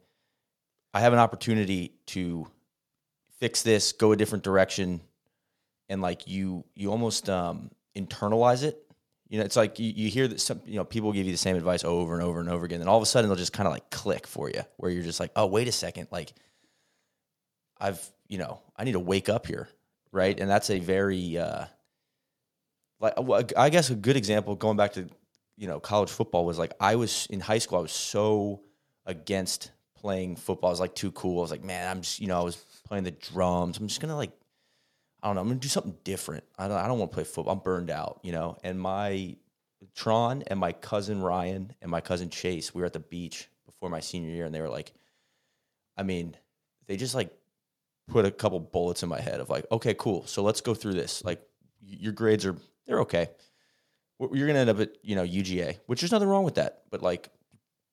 I 0.93 0.99
have 0.99 1.13
an 1.13 1.19
opportunity 1.19 1.93
to 2.07 2.47
fix 3.39 3.61
this, 3.61 3.91
go 3.91 4.11
a 4.11 4.15
different 4.15 4.43
direction, 4.43 5.01
and 5.89 6.01
like 6.01 6.27
you, 6.27 6.65
you 6.75 6.91
almost 6.91 7.29
um, 7.29 7.69
internalize 7.95 8.63
it 8.63 8.83
you 9.29 9.39
know, 9.39 9.45
it's 9.45 9.55
like 9.55 9.79
you, 9.79 9.91
you 9.93 10.09
hear 10.09 10.27
that 10.27 10.39
some, 10.39 10.61
you 10.65 10.75
know, 10.75 10.85
people 10.85 11.11
give 11.11 11.25
you 11.25 11.31
the 11.31 11.37
same 11.37 11.55
advice 11.55 11.83
over 11.83 12.13
and 12.13 12.23
over 12.23 12.39
and 12.39 12.49
over 12.49 12.65
again. 12.65 12.79
And 12.79 12.89
all 12.89 12.97
of 12.97 13.03
a 13.03 13.05
sudden 13.05 13.29
they'll 13.29 13.37
just 13.37 13.53
kind 13.53 13.67
of 13.67 13.73
like 13.73 13.89
click 13.89 14.25
for 14.25 14.49
you 14.49 14.61
where 14.77 14.89
you're 14.89 15.03
just 15.03 15.19
like, 15.19 15.31
oh, 15.35 15.45
wait 15.45 15.67
a 15.67 15.71
second. 15.71 16.07
Like 16.11 16.33
I've, 17.77 18.01
you 18.27 18.37
know, 18.37 18.61
I 18.75 18.85
need 18.85 18.93
to 18.93 18.99
wake 18.99 19.27
up 19.27 19.45
here. 19.45 19.67
Right. 20.11 20.39
And 20.39 20.49
that's 20.49 20.69
a 20.69 20.79
very, 20.79 21.37
uh, 21.37 21.65
like, 22.99 23.53
I 23.57 23.69
guess 23.69 23.89
a 23.89 23.95
good 23.95 24.15
example 24.15 24.55
going 24.55 24.77
back 24.77 24.93
to, 24.93 25.09
you 25.57 25.67
know, 25.67 25.79
college 25.79 26.09
football 26.09 26.45
was 26.45 26.59
like, 26.59 26.73
I 26.79 26.95
was 26.95 27.27
in 27.29 27.39
high 27.39 27.57
school, 27.57 27.79
I 27.79 27.81
was 27.81 27.91
so 27.91 28.61
against 29.05 29.71
playing 29.95 30.35
football. 30.35 30.69
I 30.69 30.71
was 30.71 30.79
like 30.79 30.95
too 30.95 31.11
cool. 31.11 31.39
I 31.39 31.41
was 31.41 31.51
like, 31.51 31.63
man, 31.63 31.89
I'm 31.89 32.01
just, 32.01 32.19
you 32.19 32.27
know, 32.27 32.39
I 32.39 32.43
was 32.43 32.55
playing 32.85 33.03
the 33.03 33.11
drums. 33.11 33.77
I'm 33.77 33.87
just 33.87 33.99
to 34.01 34.15
like 34.15 34.31
I 35.21 35.27
don't 35.27 35.35
know, 35.35 35.41
I'm 35.41 35.47
gonna 35.47 35.59
do 35.59 35.67
something 35.67 35.97
different. 36.03 36.43
I 36.57 36.67
don't, 36.67 36.77
I 36.77 36.87
don't 36.87 36.99
want 36.99 37.11
to 37.11 37.15
play 37.15 37.23
football. 37.23 37.53
I'm 37.53 37.59
burned 37.59 37.89
out, 37.89 38.19
you 38.23 38.31
know. 38.31 38.57
And 38.63 38.79
my 38.79 39.35
Tron 39.95 40.43
and 40.47 40.59
my 40.59 40.71
cousin 40.71 41.21
Ryan 41.21 41.73
and 41.81 41.89
my 41.89 42.01
cousin 42.01 42.29
Chase, 42.29 42.73
we 42.73 42.81
were 42.81 42.85
at 42.85 42.93
the 42.93 42.99
beach 42.99 43.49
before 43.65 43.89
my 43.89 43.99
senior 43.99 44.29
year, 44.29 44.45
and 44.45 44.53
they 44.53 44.61
were 44.61 44.69
like, 44.69 44.93
I 45.97 46.03
mean, 46.03 46.35
they 46.85 46.97
just 46.97 47.15
like 47.15 47.31
put 48.07 48.25
a 48.25 48.31
couple 48.31 48.59
bullets 48.59 49.03
in 49.03 49.09
my 49.09 49.19
head 49.19 49.39
of 49.39 49.49
like, 49.49 49.65
okay, 49.71 49.95
cool. 49.95 50.25
So 50.27 50.43
let's 50.43 50.61
go 50.61 50.73
through 50.73 50.93
this. 50.93 51.23
Like, 51.23 51.41
your 51.81 52.13
grades 52.13 52.45
are 52.45 52.55
they're 52.85 53.01
okay. 53.01 53.29
You're 54.19 54.47
gonna 54.47 54.59
end 54.59 54.69
up 54.69 54.79
at 54.79 54.97
you 55.03 55.15
know 55.15 55.23
UGA, 55.23 55.79
which 55.85 56.01
there's 56.01 56.11
nothing 56.11 56.27
wrong 56.27 56.43
with 56.43 56.55
that. 56.55 56.83
But 56.89 57.01
like, 57.01 57.29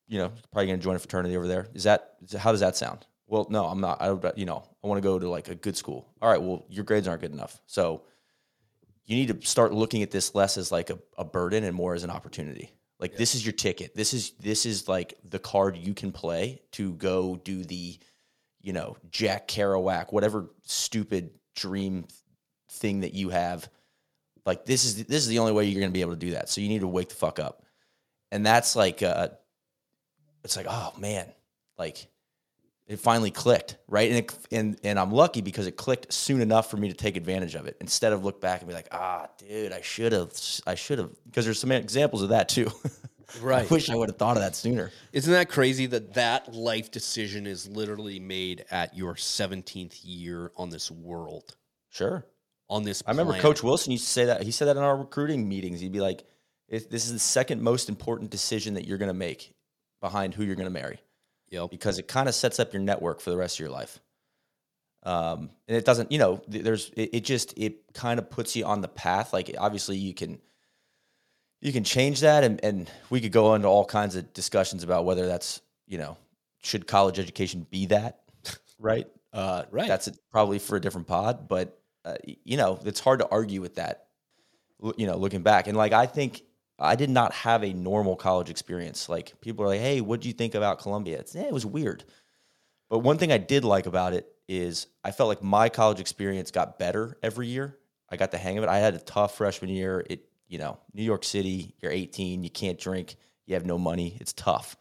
you 0.09 0.19
know, 0.19 0.33
probably 0.53 0.67
gonna 0.69 0.79
join 0.79 0.97
a 0.97 0.99
fraternity 0.99 1.37
over 1.37 1.47
there. 1.47 1.67
Is 1.75 1.85
that 1.85 2.17
how 2.39 2.51
does 2.51 2.61
that 2.61 2.77
sound? 2.77 3.07
Well, 3.27 3.47
no, 3.51 3.67
I'm 3.67 3.81
not. 3.81 4.01
I 4.01 4.33
you 4.37 4.47
know, 4.47 4.65
I 4.83 4.87
want 4.87 4.99
to 4.99 5.07
go 5.07 5.19
to 5.19 5.29
like 5.29 5.49
a 5.49 5.55
good 5.55 5.77
school. 5.77 6.09
All 6.21 6.31
right, 6.31 6.41
well, 6.41 6.65
your 6.69 6.85
grades 6.85 7.09
aren't 7.09 7.23
good 7.23 7.33
enough. 7.33 7.61
So 7.67 8.03
you 9.07 9.17
need 9.17 9.29
to 9.29 9.47
start 9.47 9.73
looking 9.73 10.03
at 10.03 10.11
this 10.11 10.35
less 10.35 10.57
as 10.57 10.73
like 10.73 10.91
a, 10.91 10.99
a 11.19 11.25
burden 11.25 11.65
and 11.65 11.77
more 11.77 11.95
as 11.95 12.05
an 12.05 12.11
opportunity. 12.11 12.71
Like 12.99 13.13
yeah. 13.13 13.19
this 13.19 13.35
is 13.35 13.45
your 13.45 13.53
ticket. 13.53 13.95
This 13.95 14.15
is 14.15 14.33
this 14.41 14.67
is 14.67 14.89
like 14.89 15.15
the 15.29 15.39
card 15.39 15.77
you 15.77 15.95
can 15.95 16.13
play 16.13 16.63
to 16.73 16.95
go 16.95 17.37
do 17.37 17.65
the 17.65 17.99
you 18.65 18.73
know, 18.73 18.97
Jack 19.11 19.47
Kerouac, 19.47 20.11
whatever 20.11 20.47
stupid 20.63 21.31
dream 21.55 22.07
thing 22.71 23.01
that 23.01 23.13
you 23.13 23.29
have. 23.29 23.69
Like 24.47 24.65
this 24.65 24.85
is 24.85 25.05
this 25.07 25.23
is 25.23 25.29
the 25.29 25.39
only 25.39 25.53
way 25.53 25.65
you're 25.65 25.81
going 25.81 25.91
to 25.91 25.95
be 25.95 26.03
able 26.03 26.13
to 26.13 26.19
do 26.19 26.33
that. 26.33 26.49
So 26.49 26.61
you 26.61 26.69
need 26.69 26.81
to 26.81 26.89
wake 26.89 27.09
the 27.09 27.15
fuck 27.15 27.39
up. 27.39 27.63
And 28.31 28.45
that's 28.45 28.77
like 28.77 29.03
uh 29.03 29.29
it's 30.43 30.57
like, 30.57 30.67
oh 30.69 30.93
man, 30.99 31.27
like 31.79 32.07
it 32.87 32.99
finally 32.99 33.31
clicked, 33.31 33.79
right? 33.89 34.11
And 34.11 34.19
it, 34.19 34.39
and 34.53 34.79
and 34.85 34.99
I'm 34.99 35.11
lucky 35.11 35.41
because 35.41 35.67
it 35.67 35.77
clicked 35.77 36.13
soon 36.13 36.41
enough 36.43 36.71
for 36.71 36.77
me 36.77 36.89
to 36.89 36.95
take 36.95 37.17
advantage 37.17 37.55
of 37.55 37.67
it 37.67 37.77
instead 37.81 38.13
of 38.13 38.25
look 38.25 38.41
back 38.41 38.61
and 38.61 38.69
be 38.69 38.75
like, 38.75 38.89
ah, 38.93 39.29
dude, 39.39 39.73
I 39.73 39.81
should 39.81 40.13
have, 40.13 40.33
I 40.67 40.75
should 40.75 40.99
have, 40.99 41.11
because 41.25 41.47
there's 41.47 41.59
some 41.59 41.73
examples 41.73 42.23
of 42.23 42.31
that 42.31 42.49
too. 42.49 42.71
Right. 43.41 43.65
I 43.65 43.75
wish 43.75 43.91
I 43.91 43.97
would 43.97 44.11
have 44.11 44.19
thought 44.19 44.37
of 44.37 44.43
that 44.43 44.55
sooner. 44.55 44.93
Isn't 45.13 45.33
that 45.33 45.49
crazy 45.49 45.87
that 45.87 46.15
that 46.15 46.55
life 46.55 46.91
decision 46.91 47.47
is 47.47 47.67
literally 47.67 48.21
made 48.21 48.65
at 48.71 48.97
your 48.97 49.15
17th 49.15 49.99
year 50.05 50.53
on 50.57 50.71
this 50.71 50.91
world, 50.91 51.57
Sure. 51.91 52.27
On 52.75 52.83
this 52.85 53.03
I 53.07 53.11
remember 53.11 53.33
planet? 53.33 53.43
Coach 53.43 53.63
Wilson 53.63 53.93
used 53.93 54.05
to 54.05 54.11
say 54.11 54.25
that. 54.27 54.43
He 54.43 54.51
said 54.51 54.67
that 54.69 54.77
in 54.77 54.83
our 54.83 54.97
recruiting 54.97 55.49
meetings. 55.49 55.81
He'd 55.81 55.93
be 55.93 56.01
like, 56.01 56.25
"This 56.69 57.07
is 57.07 57.13
the 57.13 57.19
second 57.19 57.63
most 57.63 57.89
important 57.89 58.31
decision 58.31 58.75
that 58.75 58.87
you're 58.87 58.99
going 58.99 59.09
to 59.09 59.15
make 59.15 59.55
behind 60.01 60.35
who 60.35 60.45
you're 60.45 60.57
going 60.57 60.67
to 60.67 60.71
marry, 60.73 61.01
Yep. 61.51 61.71
because 61.71 61.99
it 61.99 62.09
kind 62.09 62.29
of 62.29 62.35
sets 62.35 62.59
up 62.61 62.73
your 62.73 62.83
network 62.83 63.21
for 63.21 63.31
the 63.31 63.37
rest 63.37 63.57
of 63.57 63.61
your 63.61 63.71
life." 63.71 64.01
Um, 65.03 65.51
and 65.69 65.77
it 65.77 65.85
doesn't, 65.85 66.11
you 66.13 66.19
know, 66.19 66.43
there's 66.49 66.91
it, 66.97 67.11
it 67.13 67.21
just 67.25 67.53
it 67.59 67.93
kind 67.93 68.19
of 68.19 68.31
puts 68.31 68.57
you 68.57 68.65
on 68.65 68.81
the 68.81 68.89
path. 68.89 69.33
Like 69.33 69.55
obviously 69.59 69.97
you 69.99 70.15
can 70.15 70.41
you 71.61 71.73
can 71.73 71.85
change 71.85 72.21
that, 72.21 72.43
and 72.45 72.63
and 72.65 72.91
we 73.11 73.21
could 73.21 73.33
go 73.33 73.55
into 73.55 73.69
all 73.69 73.85
kinds 73.85 74.17
of 74.17 74.33
discussions 74.33 74.83
about 74.83 75.05
whether 75.05 75.27
that's 75.27 75.61
you 75.87 75.99
know 75.99 76.17
should 76.63 76.87
college 76.87 77.19
education 77.19 77.67
be 77.71 77.87
that 77.87 78.21
right? 78.79 79.07
Uh, 79.33 79.65
Right. 79.71 79.89
That's 79.89 80.09
probably 80.31 80.59
for 80.59 80.77
a 80.77 80.81
different 80.81 81.07
pod, 81.07 81.49
but 81.49 81.79
uh, 82.05 82.17
you 82.25 82.57
know, 82.57 82.79
it's 82.85 83.01
hard 83.01 83.21
to 83.21 83.29
argue 83.29 83.61
with 83.61 83.77
that. 83.77 84.07
You 84.97 85.07
know, 85.07 85.17
looking 85.17 85.43
back, 85.43 85.67
and 85.67 85.77
like 85.77 85.93
I 85.93 86.05
think 86.07 86.43
I 86.79 86.97
did 86.97 87.09
not 87.09 87.33
have 87.33 87.65
a 87.65 87.73
normal 87.73 88.17
college 88.17 88.51
experience. 88.51 89.09
Like 89.09 89.41
people 89.41 89.65
are 89.65 89.69
like, 89.69 89.81
"Hey, 89.81 90.01
what 90.01 90.21
do 90.21 90.29
you 90.29 90.35
think 90.35 90.55
about 90.55 90.81
Columbia?" 90.81 91.21
It's, 91.21 91.35
eh, 91.35 91.45
it 91.45 91.53
was 91.53 91.65
weird, 91.65 92.05
but 92.91 92.99
one 92.99 93.17
thing 93.17 93.33
I 93.33 93.39
did 93.39 93.65
like 93.65 93.87
about 93.87 94.13
it 94.13 94.29
is 94.49 94.87
I 95.03 95.11
felt 95.11 95.29
like 95.29 95.43
my 95.43 95.69
college 95.69 96.01
experience 96.01 96.51
got 96.51 96.79
better 96.79 97.17
every 97.23 97.47
year. 97.49 97.79
I 98.11 98.17
got 98.17 98.31
the 98.31 98.39
hang 98.39 98.59
of 98.59 98.65
it. 98.65 98.71
I 98.71 98.79
had 98.79 98.95
a 98.95 98.99
tough 98.99 99.37
freshman 99.37 99.71
year. 99.71 100.05
It, 100.09 100.29
you 100.49 100.59
know, 100.59 100.79
New 100.93 101.03
York 101.03 101.25
City, 101.25 101.75
you're 101.81 101.91
18, 101.91 102.45
you 102.45 102.51
can't 102.51 102.79
drink, 102.79 103.17
you 103.47 103.55
have 103.55 103.65
no 103.65 103.79
money. 103.79 104.17
It's 104.21 104.33
tough. 104.33 104.77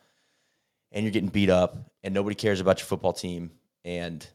And 0.92 1.04
you're 1.04 1.12
getting 1.12 1.30
beat 1.30 1.50
up 1.50 1.90
and 2.04 2.14
nobody 2.14 2.36
cares 2.36 2.60
about 2.60 2.80
your 2.80 2.86
football 2.86 3.14
team 3.14 3.52
and 3.84 4.28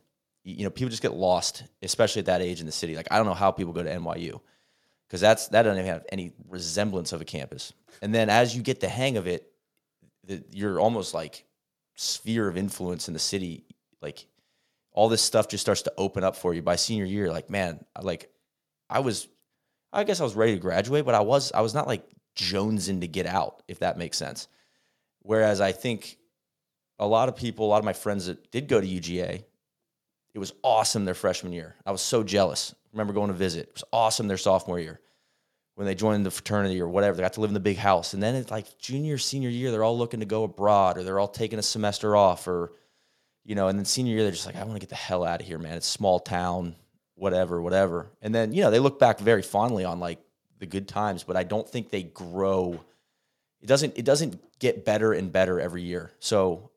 you 0.44 0.64
know, 0.64 0.70
people 0.70 0.90
just 0.90 1.02
get 1.02 1.14
lost, 1.14 1.64
especially 1.82 2.20
at 2.20 2.26
that 2.26 2.42
age 2.42 2.60
in 2.60 2.66
the 2.66 2.72
city. 2.72 2.96
Like 2.96 3.08
I 3.10 3.16
don't 3.16 3.26
know 3.26 3.34
how 3.34 3.50
people 3.50 3.72
go 3.72 3.82
to 3.82 3.90
NYU 3.90 4.40
because 5.06 5.20
that's 5.20 5.48
that 5.48 5.62
doesn't 5.62 5.78
even 5.78 5.92
have 5.92 6.04
any 6.10 6.32
resemblance 6.48 7.12
of 7.12 7.20
a 7.20 7.24
campus. 7.24 7.72
And 8.02 8.14
then 8.14 8.30
as 8.30 8.54
you 8.54 8.62
get 8.62 8.80
the 8.80 8.88
hang 8.88 9.16
of 9.16 9.26
it, 9.26 9.50
the, 10.24 10.44
you're 10.50 10.80
almost 10.80 11.14
like 11.14 11.44
sphere 11.96 12.48
of 12.48 12.56
influence 12.56 13.08
in 13.08 13.14
the 13.14 13.20
city, 13.20 13.64
like 14.00 14.26
all 14.92 15.08
this 15.08 15.22
stuff 15.22 15.48
just 15.48 15.62
starts 15.62 15.82
to 15.82 15.92
open 15.96 16.24
up 16.24 16.36
for 16.36 16.54
you 16.54 16.62
by 16.62 16.76
senior 16.76 17.04
year. 17.04 17.30
Like, 17.30 17.50
man, 17.50 17.84
like 18.00 18.30
I 18.88 19.00
was, 19.00 19.28
I 19.92 20.04
guess 20.04 20.20
I 20.20 20.24
was 20.24 20.34
ready 20.34 20.54
to 20.54 20.60
graduate, 20.60 21.04
but 21.04 21.14
I 21.14 21.20
was, 21.20 21.52
I 21.52 21.60
was 21.60 21.74
not 21.74 21.86
like 21.86 22.04
jonesing 22.36 23.00
to 23.00 23.08
get 23.08 23.26
out, 23.26 23.62
if 23.68 23.80
that 23.80 23.98
makes 23.98 24.16
sense. 24.16 24.48
Whereas 25.20 25.60
I 25.60 25.72
think 25.72 26.18
a 26.98 27.06
lot 27.06 27.28
of 27.28 27.36
people, 27.36 27.66
a 27.66 27.68
lot 27.68 27.78
of 27.78 27.84
my 27.84 27.92
friends 27.92 28.26
that 28.26 28.50
did 28.50 28.68
go 28.68 28.80
to 28.80 28.86
UGA, 28.86 29.44
it 30.38 30.40
was 30.40 30.52
awesome 30.62 31.04
their 31.04 31.14
freshman 31.14 31.52
year. 31.52 31.74
I 31.84 31.90
was 31.90 32.00
so 32.00 32.22
jealous. 32.22 32.72
remember 32.92 33.12
going 33.12 33.26
to 33.26 33.34
visit. 33.34 33.66
It 33.66 33.74
was 33.74 33.84
awesome 33.92 34.28
their 34.28 34.36
sophomore 34.36 34.78
year 34.78 35.00
when 35.74 35.84
they 35.84 35.96
joined 35.96 36.24
the 36.24 36.30
fraternity 36.30 36.80
or 36.80 36.86
whatever. 36.86 37.16
They 37.16 37.22
got 37.22 37.32
to 37.32 37.40
live 37.40 37.50
in 37.50 37.54
the 37.54 37.60
big 37.60 37.76
house. 37.76 38.14
And 38.14 38.22
then 38.22 38.36
it's 38.36 38.48
like 38.48 38.78
junior, 38.78 39.18
senior 39.18 39.48
year, 39.48 39.72
they're 39.72 39.82
all 39.82 39.98
looking 39.98 40.20
to 40.20 40.26
go 40.26 40.44
abroad 40.44 40.96
or 40.96 41.02
they're 41.02 41.18
all 41.18 41.26
taking 41.26 41.58
a 41.58 41.62
semester 41.62 42.14
off 42.14 42.46
or, 42.46 42.72
you 43.44 43.56
know, 43.56 43.66
and 43.66 43.76
then 43.76 43.84
senior 43.84 44.14
year, 44.14 44.22
they're 44.22 44.30
just 44.30 44.46
like, 44.46 44.54
I 44.54 44.62
want 44.62 44.74
to 44.74 44.78
get 44.78 44.90
the 44.90 44.94
hell 44.94 45.24
out 45.24 45.40
of 45.40 45.46
here, 45.46 45.58
man. 45.58 45.76
It's 45.76 45.86
small 45.88 46.20
town, 46.20 46.76
whatever, 47.16 47.60
whatever. 47.60 48.06
And 48.22 48.32
then, 48.32 48.52
you 48.52 48.62
know, 48.62 48.70
they 48.70 48.78
look 48.78 49.00
back 49.00 49.18
very 49.18 49.42
fondly 49.42 49.84
on 49.84 49.98
like 49.98 50.20
the 50.60 50.66
good 50.66 50.86
times, 50.86 51.24
but 51.24 51.36
I 51.36 51.42
don't 51.42 51.68
think 51.68 51.90
they 51.90 52.04
grow. 52.04 52.78
It 53.60 53.66
doesn't, 53.66 53.98
it 53.98 54.04
doesn't 54.04 54.40
get 54.60 54.84
better 54.84 55.12
and 55.12 55.32
better 55.32 55.58
every 55.58 55.82
year. 55.82 56.12
So 56.20 56.70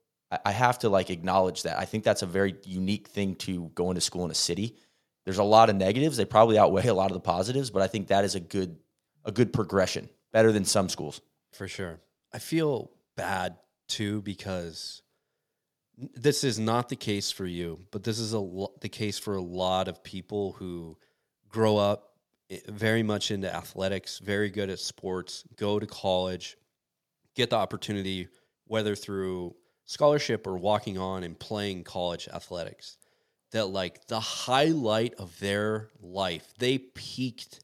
I, 0.44 0.52
have 0.52 0.78
to 0.80 0.88
like 0.88 1.10
acknowledge 1.10 1.64
that. 1.64 1.78
I 1.78 1.84
think 1.84 2.04
that's 2.04 2.22
a 2.22 2.26
very 2.26 2.56
unique 2.64 3.08
thing 3.08 3.34
to 3.36 3.70
go 3.74 3.90
into 3.90 4.00
school 4.00 4.24
in 4.24 4.30
a 4.30 4.34
city. 4.34 4.76
There's 5.24 5.38
a 5.38 5.44
lot 5.44 5.70
of 5.70 5.76
negatives. 5.76 6.16
They 6.16 6.24
probably 6.24 6.58
outweigh 6.58 6.86
a 6.86 6.94
lot 6.94 7.10
of 7.10 7.14
the 7.14 7.20
positives, 7.20 7.70
but 7.70 7.82
I 7.82 7.86
think 7.86 8.08
that 8.08 8.24
is 8.24 8.34
a 8.34 8.40
good, 8.40 8.76
a 9.24 9.32
good 9.32 9.52
progression, 9.52 10.08
better 10.32 10.50
than 10.52 10.64
some 10.64 10.88
schools. 10.88 11.20
For 11.52 11.68
sure. 11.68 12.00
I 12.32 12.38
feel 12.38 12.90
bad 13.16 13.56
too 13.88 14.22
because 14.22 15.02
this 16.14 16.44
is 16.44 16.58
not 16.58 16.88
the 16.88 16.96
case 16.96 17.30
for 17.30 17.46
you, 17.46 17.80
but 17.90 18.02
this 18.02 18.18
is 18.18 18.32
a 18.32 18.38
lo- 18.38 18.74
the 18.80 18.88
case 18.88 19.18
for 19.18 19.36
a 19.36 19.42
lot 19.42 19.88
of 19.88 20.02
people 20.02 20.52
who 20.52 20.96
grow 21.48 21.76
up 21.76 22.16
eh, 22.50 22.58
very 22.68 23.02
much 23.02 23.30
into 23.30 23.54
athletics, 23.54 24.18
very 24.18 24.48
good 24.48 24.70
at 24.70 24.78
sports, 24.78 25.44
go 25.56 25.78
to 25.78 25.86
college, 25.86 26.56
get 27.34 27.50
the 27.50 27.56
opportunity 27.56 28.28
whether 28.66 28.94
through 28.94 29.54
scholarship 29.92 30.46
or 30.46 30.56
walking 30.56 30.98
on 30.98 31.22
and 31.22 31.38
playing 31.38 31.84
college 31.84 32.28
athletics 32.32 32.96
that 33.52 33.66
like 33.66 34.06
the 34.06 34.18
highlight 34.20 35.14
of 35.14 35.38
their 35.38 35.90
life, 36.00 36.52
they 36.58 36.78
peaked 36.78 37.60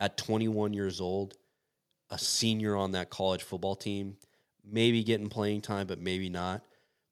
at 0.00 0.16
21 0.16 0.72
years 0.72 1.00
old 1.00 1.34
a 2.10 2.18
senior 2.18 2.74
on 2.76 2.92
that 2.92 3.08
college 3.08 3.42
football 3.44 3.76
team, 3.76 4.16
maybe 4.64 5.04
getting 5.04 5.28
playing 5.28 5.62
time, 5.62 5.86
but 5.86 6.00
maybe 6.00 6.28
not. 6.28 6.62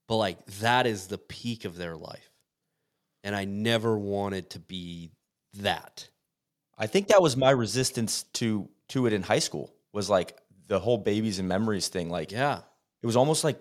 But 0.08 0.16
like 0.16 0.44
that 0.60 0.86
is 0.86 1.06
the 1.06 1.18
peak 1.18 1.64
of 1.64 1.76
their 1.76 1.96
life. 1.96 2.30
And 3.22 3.36
I 3.36 3.44
never 3.44 3.96
wanted 3.96 4.50
to 4.50 4.58
be 4.58 5.12
that. 5.54 6.08
I 6.76 6.86
think 6.86 7.08
that 7.08 7.22
was 7.22 7.36
my 7.36 7.50
resistance 7.50 8.24
to 8.34 8.68
to 8.88 9.06
it 9.06 9.12
in 9.12 9.22
high 9.22 9.38
school 9.38 9.72
was 9.92 10.08
like 10.08 10.36
the 10.66 10.80
whole 10.80 10.98
babies 10.98 11.38
and 11.38 11.48
memories 11.48 11.88
thing. 11.88 12.10
Like 12.10 12.32
Yeah. 12.32 12.60
it 13.02 13.06
was 13.06 13.16
almost 13.16 13.44
like 13.44 13.60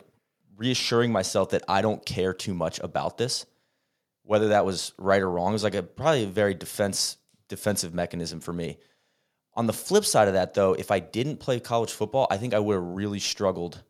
reassuring 0.57 1.11
myself 1.11 1.49
that 1.49 1.63
I 1.67 1.81
don't 1.81 2.05
care 2.05 2.33
too 2.33 2.53
much 2.53 2.79
about 2.79 3.17
this, 3.17 3.45
whether 4.23 4.49
that 4.49 4.65
was 4.65 4.93
right 4.97 5.21
or 5.21 5.29
wrong. 5.29 5.49
It 5.49 5.53
was 5.53 5.63
like 5.63 5.75
a 5.75 5.83
probably 5.83 6.23
a 6.23 6.27
very 6.27 6.53
defense 6.53 7.17
defensive 7.47 7.93
mechanism 7.93 8.39
for 8.39 8.51
me. 8.51 8.77
On 9.53 9.65
the 9.65 9.73
flip 9.73 10.05
side 10.05 10.27
of 10.27 10.33
that, 10.33 10.53
though, 10.53 10.73
if 10.73 10.91
I 10.91 10.99
didn't 10.99 11.37
play 11.37 11.59
college 11.59 11.91
football, 11.91 12.27
I 12.29 12.37
think 12.37 12.53
I 12.53 12.59
would 12.59 12.75
have 12.75 12.83
really 12.83 13.19
struggled. 13.19 13.81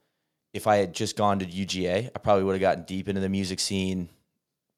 If 0.53 0.67
I 0.67 0.77
had 0.77 0.93
just 0.93 1.17
gone 1.17 1.39
to 1.39 1.45
UGA, 1.45 2.09
I 2.15 2.19
probably 2.19 2.43
would 2.43 2.53
have 2.53 2.61
gotten 2.61 2.83
deep 2.83 3.09
into 3.09 3.19
the 3.19 3.29
music 3.29 3.59
scene, 3.59 4.09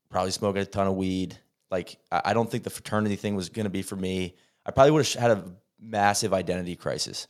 probably 0.09 0.31
smoking 0.31 0.61
a 0.61 0.65
ton 0.65 0.87
of 0.87 0.95
weed. 0.95 1.37
Like 1.69 1.97
I 2.11 2.21
I 2.25 2.33
don't 2.33 2.49
think 2.49 2.63
the 2.63 2.69
fraternity 2.69 3.15
thing 3.15 3.35
was 3.35 3.49
going 3.49 3.65
to 3.65 3.69
be 3.69 3.81
for 3.81 3.95
me. 3.95 4.35
I 4.65 4.71
probably 4.71 4.91
would 4.91 5.05
have 5.05 5.21
had 5.21 5.31
a 5.31 5.43
massive 5.79 6.33
identity 6.33 6.75
crisis, 6.75 7.27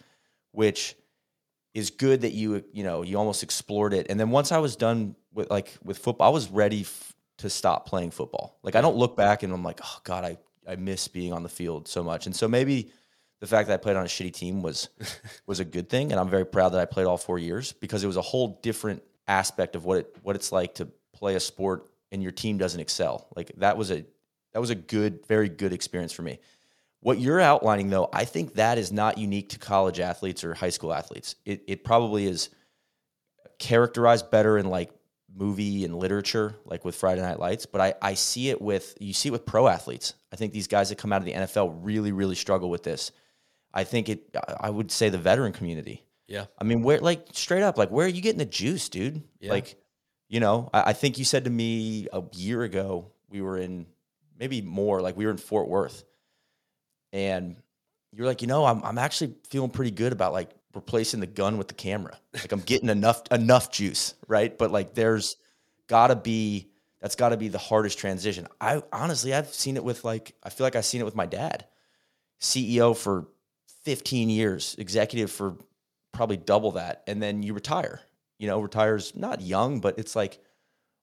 which 0.52 0.96
is 1.80 1.90
good 1.90 2.22
that 2.22 2.34
you 2.34 2.64
you 2.72 2.84
know 2.84 3.02
you 3.02 3.18
almost 3.18 3.44
explored 3.44 3.94
it. 3.94 4.08
And 4.10 4.20
then 4.20 4.30
once 4.30 4.52
I 4.52 4.60
was 4.60 4.76
done 4.76 5.16
with 5.34 5.50
like 5.50 5.78
with 5.84 5.98
football, 5.98 6.28
I 6.28 6.32
was 6.32 6.50
ready 6.50 6.82
f- 6.82 7.16
to 7.40 7.50
stop 7.50 7.88
playing 7.88 8.12
football. 8.12 8.60
Like 8.64 8.76
I 8.76 8.82
don't 8.82 8.96
look 8.96 9.18
back 9.18 9.44
and 9.44 9.52
I'm 9.52 9.64
like, 9.64 9.80
oh 9.84 10.00
god, 10.04 10.24
I 10.24 10.38
I 10.68 10.76
miss 10.76 11.08
being 11.08 11.34
on 11.34 11.44
the 11.44 11.50
field 11.50 11.88
so 11.88 12.04
much. 12.04 12.28
And 12.28 12.36
so 12.36 12.48
maybe 12.48 12.92
the 13.40 13.48
fact 13.48 13.68
that 13.70 13.74
I 13.74 13.78
played 13.78 13.96
on 13.96 14.04
a 14.04 14.10
shitty 14.10 14.34
team 14.34 14.62
was 14.62 14.90
was 15.48 15.60
a 15.60 15.66
good 15.66 15.90
thing, 15.90 16.12
and 16.12 16.20
I'm 16.20 16.30
very 16.30 16.46
proud 16.46 16.70
that 16.70 16.82
I 16.82 16.86
played 16.86 17.08
all 17.08 17.18
four 17.18 17.40
years 17.40 17.74
because 17.74 18.04
it 18.04 18.08
was 18.08 18.18
a 18.18 18.22
whole 18.22 18.60
different 18.62 19.02
aspect 19.28 19.76
of 19.76 19.86
what 19.86 19.98
it 20.00 20.16
what 20.22 20.36
it's 20.36 20.52
like 20.52 20.76
to 20.76 20.88
play 21.14 21.36
a 21.36 21.40
sport 21.40 21.88
and 22.12 22.22
your 22.24 22.32
team 22.32 22.58
doesn't 22.58 22.80
excel. 22.80 23.28
Like 23.36 23.52
that 23.58 23.78
was 23.78 23.92
a 23.92 24.06
that 24.54 24.60
was 24.60 24.70
a 24.70 24.76
good, 24.76 25.26
very 25.28 25.50
good 25.50 25.74
experience 25.74 26.12
for 26.12 26.24
me. 26.24 26.40
What 27.02 27.20
you're 27.20 27.40
outlining, 27.40 27.90
though, 27.90 28.10
I 28.12 28.26
think 28.26 28.56
that 28.56 28.78
is 28.78 28.92
not 28.92 29.18
unique 29.18 29.50
to 29.50 29.60
college 29.60 30.00
athletes 30.00 30.44
or 30.44 30.54
high 30.54 30.70
school 30.70 30.94
athletes. 30.94 31.36
It, 31.46 31.64
it 31.68 31.84
probably 31.84 32.28
is 32.28 32.50
characterized 33.58 34.30
better 34.32 34.58
in 34.58 34.70
like 34.70 34.92
movie 35.34 35.86
and 35.86 35.96
literature, 35.96 36.56
like 36.66 36.84
with 36.84 36.96
Friday 36.96 37.22
Night 37.22 37.40
Lights. 37.40 37.66
But 37.66 37.82
I, 37.82 37.94
I 38.02 38.14
see 38.16 38.50
it 38.50 38.62
with 38.62 38.98
you 39.00 39.14
see 39.14 39.30
it 39.30 39.32
with 39.32 39.46
pro 39.46 39.68
athletes. 39.68 40.14
I 40.32 40.36
think 40.36 40.52
these 40.52 40.68
guys 40.68 40.90
that 40.90 40.98
come 40.98 41.14
out 41.14 41.22
of 41.22 41.26
the 41.26 41.34
NFL 41.34 41.80
really, 41.82 42.12
really 42.12 42.36
struggle 42.36 42.70
with 42.70 42.84
this. 42.84 43.12
I 43.74 43.84
think 43.84 44.10
it. 44.10 44.36
I 44.60 44.70
would 44.70 44.92
say 44.92 45.10
the 45.10 45.18
veteran 45.18 45.54
community. 45.54 46.04
Yeah. 46.28 46.46
I 46.60 46.64
mean, 46.64 46.84
where 46.84 47.00
like 47.00 47.28
straight 47.32 47.64
up, 47.64 47.78
like 47.78 47.92
where 47.92 48.06
are 48.06 48.10
you 48.10 48.22
getting 48.22 48.40
the 48.40 48.46
juice, 48.46 48.90
dude? 48.90 49.24
Yeah. 49.40 49.52
Like, 49.52 49.76
you 50.28 50.40
know, 50.40 50.70
I, 50.74 50.90
I 50.90 50.94
think 50.94 51.18
you 51.18 51.26
said 51.26 51.46
to 51.46 51.50
me 51.50 52.08
a 52.12 52.24
year 52.34 52.64
ago 52.64 53.12
we 53.30 53.42
were 53.42 53.58
in 53.58 53.86
maybe 54.38 54.62
more, 54.62 55.02
like 55.02 55.18
we 55.18 55.26
were 55.26 55.32
in 55.32 55.38
Fort 55.38 55.68
Worth, 55.68 56.04
and 57.14 57.58
you're 58.14 58.26
like, 58.28 58.42
you 58.42 58.48
know, 58.48 58.66
I'm 58.66 58.84
I'm 58.84 58.98
actually 58.98 59.36
feeling 59.50 59.70
pretty 59.72 59.92
good 59.92 60.12
about 60.14 60.34
like 60.34 60.52
replacing 60.76 61.20
the 61.20 61.28
gun 61.28 61.58
with 61.58 61.68
the 61.68 61.74
camera. 61.74 62.18
Like 62.34 62.52
I'm 62.52 62.62
getting 62.62 62.90
enough 62.90 63.22
enough 63.32 63.72
juice, 63.72 64.16
right? 64.28 64.56
But 64.58 64.72
like 64.72 64.94
there's 64.94 65.38
gotta 65.88 66.16
be 66.16 66.70
That's 67.02 67.16
got 67.16 67.30
to 67.30 67.38
be 67.38 67.48
the 67.48 67.58
hardest 67.58 67.98
transition. 68.00 68.48
I 68.60 68.84
honestly, 68.92 69.34
I've 69.34 69.54
seen 69.54 69.78
it 69.78 69.84
with 69.84 70.04
like, 70.04 70.36
I 70.44 70.50
feel 70.50 70.66
like 70.66 70.76
I've 70.76 70.86
seen 70.86 71.02
it 71.02 71.06
with 71.06 71.16
my 71.16 71.26
dad, 71.26 71.66
CEO 72.42 72.96
for 72.96 73.28
15 73.86 74.30
years, 74.30 74.76
executive 74.78 75.32
for 75.32 75.58
probably 76.12 76.38
double 76.38 76.74
that, 76.74 77.04
and 77.08 77.22
then 77.22 77.44
you 77.44 77.54
retire. 77.54 78.02
You 78.38 78.48
know, 78.48 78.60
retires 78.62 79.16
not 79.16 79.42
young, 79.42 79.80
but 79.82 80.00
it's 80.00 80.16
like 80.16 80.40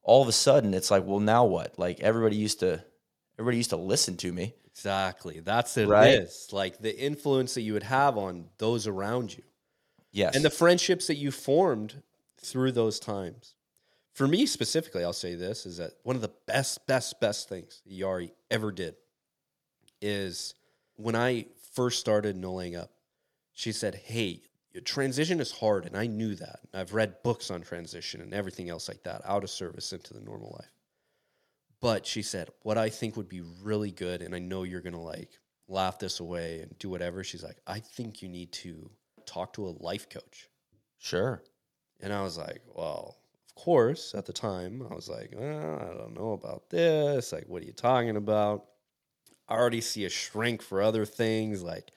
all 0.03 0.23
of 0.23 0.29
a 0.29 0.33
sudden 0.33 0.75
it's 0.75 0.91
like, 0.91 1.05
well, 1.07 1.21
now 1.21 1.45
what? 1.45 1.79
Like 1.79 2.01
everybody 2.01 2.37
used 2.37 2.61
to, 2.61 2.85
everybody 3.39 3.59
used 3.59 3.71
to 3.71 3.77
listen 3.77 4.17
to 4.19 4.33
me. 4.33 4.55
Exactly. 4.77 5.41
That's 5.41 5.77
it. 5.79 5.89
Right? 5.89 6.21
Is 6.21 6.49
like 6.53 6.79
the 6.79 6.97
influence 6.97 7.55
that 7.55 7.63
you 7.63 7.73
would 7.73 7.83
have 7.83 8.19
on 8.19 8.47
those 8.59 8.87
around 8.87 9.35
you. 9.35 9.43
Yes, 10.13 10.37
and 10.37 10.45
the 10.45 10.51
friendships 10.51 11.07
that 11.07 11.17
you 11.17 11.31
formed 11.31 12.03
through 12.39 12.73
those 12.73 13.01
times. 13.01 13.55
For 14.13 14.27
me 14.27 14.47
specifically, 14.47 15.03
I'll 15.03 15.13
say 15.13 15.35
this 15.35 15.67
is 15.67 15.79
that 15.79 15.93
one 16.03 16.17
of 16.17 16.23
the 16.23 16.33
best, 16.47 16.87
best, 16.87 17.21
best 17.21 17.49
things 17.49 17.83
Yari 17.91 18.33
ever 18.51 18.73
did 18.73 18.97
is 20.01 20.55
when 20.97 21.15
I 21.17 21.47
first 21.73 22.01
started 22.01 22.37
no 22.37 22.55
laying 22.55 22.77
up, 22.77 22.91
she 23.53 23.73
said, 23.73 23.95
Hey, 23.95 24.43
your 24.73 24.83
transition 24.83 25.41
is 25.41 25.53
hard. 25.53 25.87
And 25.87 25.97
I 25.97 26.07
knew 26.07 26.35
that. 26.35 26.61
I've 26.75 26.95
read 26.95 27.23
books 27.23 27.51
on 27.51 27.63
transition 27.63 28.21
and 28.21 28.35
everything 28.35 28.69
else 28.69 28.89
like 28.89 29.03
that, 29.05 29.23
out 29.25 29.43
of 29.43 29.51
service 29.51 29.93
into 29.93 30.13
the 30.13 30.21
normal 30.21 30.55
life. 30.59 30.76
But 31.81 32.07
she 32.07 32.23
said, 32.23 32.51
What 32.63 32.79
I 32.79 32.89
think 32.89 33.17
would 33.17 33.29
be 33.29 33.43
really 33.63 33.91
good, 33.91 34.23
and 34.23 34.35
I 34.35 34.39
know 34.39 34.63
you're 34.63 34.81
going 34.81 34.95
to 34.95 34.99
like 34.99 35.39
laugh 35.69 35.99
this 35.99 36.21
away 36.21 36.61
and 36.61 36.79
do 36.79 36.89
whatever. 36.89 37.25
She's 37.25 37.43
like, 37.43 37.59
I 37.67 37.81
think 37.81 38.23
you 38.23 38.29
need 38.29 38.53
to 38.53 38.91
talk 39.27 39.53
to 39.55 39.67
a 39.67 39.75
life 39.81 40.09
coach. 40.09 40.49
sure. 40.99 41.43
And 42.01 42.13
I 42.13 42.23
was 42.23 42.37
like, 42.37 42.61
well, 42.75 43.17
of 43.49 43.55
course, 43.55 44.15
at 44.15 44.27
the 44.27 44.33
time, 44.33 44.87
I 44.91 44.95
was 44.95 45.09
like, 45.09 45.33
well, 45.35 45.79
I 45.81 45.97
don't 45.97 46.15
know 46.15 46.33
about 46.33 46.69
this. 46.69 47.33
Like, 47.33 47.45
what 47.49 47.63
are 47.63 47.67
you 47.67 47.73
talking 47.73 48.17
about? 48.17 48.67
I 49.49 49.55
already 49.55 49.81
see 49.81 50.05
a 50.05 50.11
shrink 50.11 50.61
for 50.61 50.83
other 50.83 51.07
things. 51.07 51.63
Like, 51.63 51.91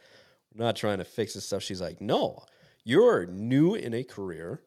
we're 0.53 0.65
not 0.65 0.77
trying 0.77 0.99
to 0.99 1.05
fix 1.05 1.33
this 1.33 1.45
stuff. 1.45 1.63
She's 1.63 1.81
like, 1.81 1.99
no, 1.99 2.45
you're 2.85 3.25
new 3.25 3.75
in 3.75 3.93
a 3.93 4.03
career. 4.03 4.61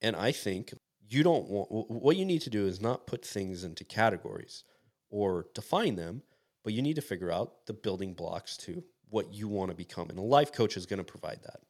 And 0.00 0.16
I 0.16 0.32
think 0.32 0.72
you 1.14 1.22
don't 1.22 1.48
want, 1.48 1.70
what 1.70 2.16
you 2.16 2.24
need 2.24 2.42
to 2.42 2.50
do 2.50 2.66
is 2.66 2.80
not 2.80 3.06
put 3.06 3.24
things 3.24 3.64
into 3.64 3.84
categories 3.84 4.64
or 5.10 5.46
define 5.54 5.96
them, 5.96 6.22
but 6.62 6.72
you 6.72 6.82
need 6.82 6.96
to 6.96 7.02
figure 7.02 7.30
out 7.30 7.66
the 7.66 7.72
building 7.72 8.14
blocks 8.14 8.56
to 8.58 8.82
what 9.10 9.32
you 9.32 9.48
want 9.48 9.70
to 9.70 9.76
become. 9.76 10.10
And 10.10 10.18
a 10.18 10.22
life 10.22 10.52
coach 10.52 10.76
is 10.76 10.86
going 10.86 10.98
to 10.98 11.04
provide 11.04 11.40
that. 11.44 11.60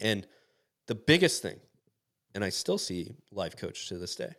And 0.00 0.26
the 0.86 0.94
biggest 0.94 1.42
thing, 1.42 1.58
and 2.34 2.44
I 2.44 2.50
still 2.50 2.78
see 2.78 3.14
life 3.32 3.56
coach 3.56 3.88
to 3.88 3.98
this 3.98 4.14
day. 4.14 4.34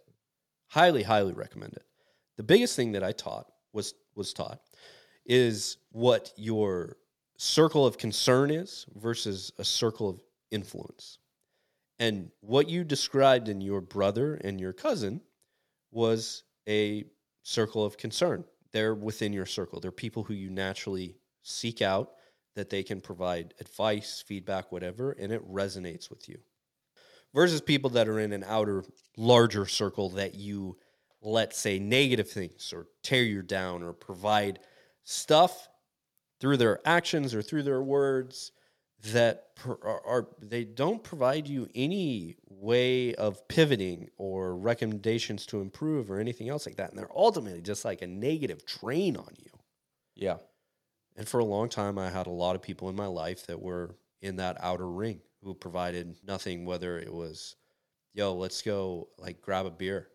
Highly, 0.67 1.03
highly 1.03 1.33
recommend 1.33 1.73
it. 1.73 1.83
The 2.37 2.43
biggest 2.43 2.75
thing 2.75 2.93
that 2.93 3.03
I 3.03 3.11
taught 3.11 3.47
was 3.73 3.93
was 4.15 4.33
taught 4.33 4.59
is 5.25 5.77
what 5.91 6.31
your 6.37 6.97
circle 7.37 7.85
of 7.85 7.97
concern 7.97 8.49
is 8.51 8.85
versus 8.95 9.51
a 9.57 9.63
circle 9.63 10.09
of 10.09 10.21
influence. 10.51 11.19
And 11.99 12.29
what 12.41 12.69
you 12.69 12.83
described 12.83 13.47
in 13.47 13.61
your 13.61 13.81
brother 13.81 14.35
and 14.35 14.59
your 14.59 14.73
cousin 14.73 15.21
was 15.91 16.43
a 16.67 17.05
circle 17.43 17.85
of 17.85 17.97
concern. 17.97 18.43
They're 18.73 18.95
within 18.95 19.31
your 19.31 19.45
circle. 19.45 19.79
They're 19.79 19.91
people 19.91 20.23
who 20.23 20.33
you 20.33 20.49
naturally 20.49 21.15
seek 21.43 21.81
out 21.81 22.11
that 22.55 22.69
they 22.69 22.83
can 22.83 22.99
provide 22.99 23.53
advice, 23.59 24.23
feedback, 24.25 24.71
whatever, 24.71 25.11
and 25.11 25.31
it 25.31 25.47
resonates 25.49 26.09
with 26.09 26.27
you 26.27 26.37
versus 27.35 27.59
people 27.61 27.89
that 27.91 28.07
are 28.07 28.19
in 28.19 28.31
an 28.31 28.45
outer 28.47 28.83
larger 29.17 29.65
circle 29.65 30.09
that 30.09 30.33
you 30.33 30.77
let's 31.21 31.57
say 31.57 31.77
negative 31.77 32.29
things 32.29 32.71
or 32.73 32.87
tear 33.03 33.23
you 33.23 33.41
down 33.41 33.83
or 33.83 33.93
provide 33.93 34.59
stuff 35.03 35.67
through 36.39 36.57
their 36.57 36.79
actions 36.87 37.35
or 37.35 37.41
through 37.41 37.63
their 37.63 37.81
words 37.81 38.51
that 39.13 39.49
are, 39.65 40.01
are, 40.05 40.27
they 40.41 40.63
don't 40.63 41.03
provide 41.03 41.47
you 41.47 41.67
any 41.75 42.35
way 42.49 43.13
of 43.15 43.47
pivoting 43.47 44.09
or 44.17 44.55
recommendations 44.55 45.45
to 45.45 45.61
improve 45.61 46.09
or 46.09 46.19
anything 46.19 46.49
else 46.49 46.65
like 46.65 46.77
that 46.77 46.89
and 46.89 46.97
they're 46.97 47.09
ultimately 47.15 47.61
just 47.61 47.85
like 47.85 48.01
a 48.01 48.07
negative 48.07 48.65
drain 48.65 49.17
on 49.17 49.29
you 49.37 49.51
Yeah. 50.15 50.37
and 51.15 51.27
for 51.27 51.39
a 51.39 51.45
long 51.45 51.69
time 51.69 51.97
i 51.99 52.09
had 52.09 52.27
a 52.27 52.31
lot 52.31 52.55
of 52.55 52.61
people 52.61 52.89
in 52.89 52.95
my 52.95 53.07
life 53.07 53.45
that 53.47 53.61
were 53.61 53.95
in 54.21 54.37
that 54.37 54.57
outer 54.61 54.89
ring 54.89 55.21
who 55.43 55.53
provided 55.53 56.15
nothing, 56.25 56.65
whether 56.65 56.97
it 56.97 57.13
was, 57.13 57.55
yo, 58.15 58.33
let's 58.33 58.63
go 58.63 59.07
like 59.19 59.41
grab 59.41 59.67
a 59.67 59.69
beer. 59.69 60.07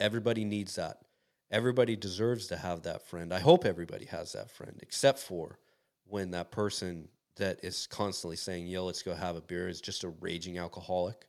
Everybody 0.00 0.44
needs 0.44 0.74
that. 0.74 0.98
Everybody 1.52 1.94
deserves 1.94 2.48
to 2.48 2.56
have 2.56 2.82
that 2.82 3.06
friend. 3.06 3.32
I 3.32 3.38
hope 3.38 3.64
everybody 3.64 4.06
has 4.06 4.32
that 4.32 4.50
friend, 4.50 4.76
except 4.82 5.20
for 5.20 5.60
when 6.06 6.32
that 6.32 6.50
person 6.50 7.08
that 7.36 7.58
is 7.64 7.86
constantly 7.86 8.36
saying, 8.36 8.66
yo, 8.66 8.84
let's 8.84 9.02
go 9.02 9.14
have 9.14 9.36
a 9.36 9.40
beer 9.40 9.68
is 9.68 9.80
just 9.80 10.04
a 10.04 10.08
raging 10.20 10.58
alcoholic 10.58 11.26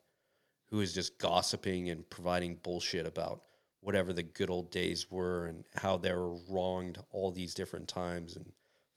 who 0.70 0.80
is 0.82 0.93
just 0.93 1.18
gossiping 1.20 1.89
and 1.89 2.10
providing 2.10 2.56
bullshit 2.64 3.06
about 3.06 3.41
whatever 3.82 4.14
the 4.14 4.24
good 4.24 4.49
old 4.49 4.72
days 4.72 5.10
were 5.12 5.45
and 5.45 5.64
how 5.76 5.97
they 5.97 6.12
were 6.14 6.36
wronged 6.49 6.97
all 7.12 7.32
these 7.32 7.53
different 7.53 7.88
times 7.88 8.36
and 8.36 8.45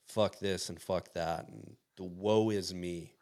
fuck 0.07 0.39
this 0.39 0.69
and 0.69 0.81
fuck 0.81 1.13
that 1.13 1.47
and 1.47 1.75
the 1.97 2.03
woe 2.03 2.49
is 2.49 2.73
me 2.73 3.13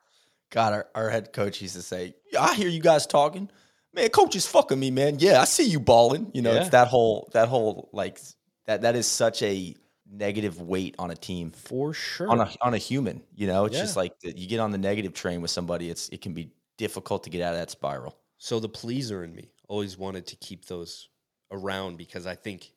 God, 0.50 0.72
our, 0.72 0.88
our 0.96 1.10
head 1.10 1.34
coach 1.34 1.62
used 1.62 1.76
to 1.76 1.82
say, 1.82 2.14
I 2.40 2.56
hear 2.56 2.70
you 2.70 2.80
guys 2.80 3.06
talking. 3.06 3.50
Man, 3.94 4.08
coach 4.10 4.34
is 4.36 4.48
fucking 4.48 4.80
me, 4.80 4.92
man. 4.92 5.18
Yeah, 5.20 5.42
I 5.42 5.44
see 5.44 5.66
you 5.66 5.80
balling. 5.80 6.32
You 6.34 6.42
know, 6.42 6.54
Yeah. 6.54 6.62
it's 6.62 6.70
that 6.70 6.88
whole 6.88 7.30
that 7.34 7.50
whole 7.50 7.90
like 7.92 8.20
that 8.66 8.84
that 8.84 8.96
is 8.96 9.08
such 9.08 9.42
a 9.44 9.76
negative 10.10 10.62
weight 10.62 10.96
on 11.00 11.12
a 11.12 11.16
team. 11.16 11.52
for 11.52 11.94
sure 11.94 12.30
On 12.30 12.40
a 12.40 12.50
on 12.62 12.74
a 12.74 12.78
human, 12.78 13.24
you 13.36 13.48
know, 13.48 13.66
it's 13.66 13.76
Yeah. 13.76 13.82
just 13.84 13.96
like 13.98 14.14
you 14.24 14.48
get 14.48 14.60
on 14.60 14.72
the 14.72 14.78
negative 14.78 15.14
train 15.14 15.42
with 15.42 15.52
somebody, 15.52 15.90
it's 15.90 16.10
it 16.10 16.22
can 16.22 16.34
be 16.34 16.52
difficult 16.78 17.24
to 17.24 17.30
get 17.30 17.42
out 17.42 17.54
of 17.54 17.60
that 17.60 17.72
spiral. 17.72 18.16
So 18.38 18.60
the 18.60 18.70
pleaser 18.70 19.24
in 19.24 19.34
me 19.36 19.50
always 19.68 19.98
wanted 19.98 20.28
to 20.28 20.36
keep 20.38 20.66
those 20.66 21.10
around 21.52 21.98
because 21.98 22.26
I 22.28 22.36
think 22.36 22.72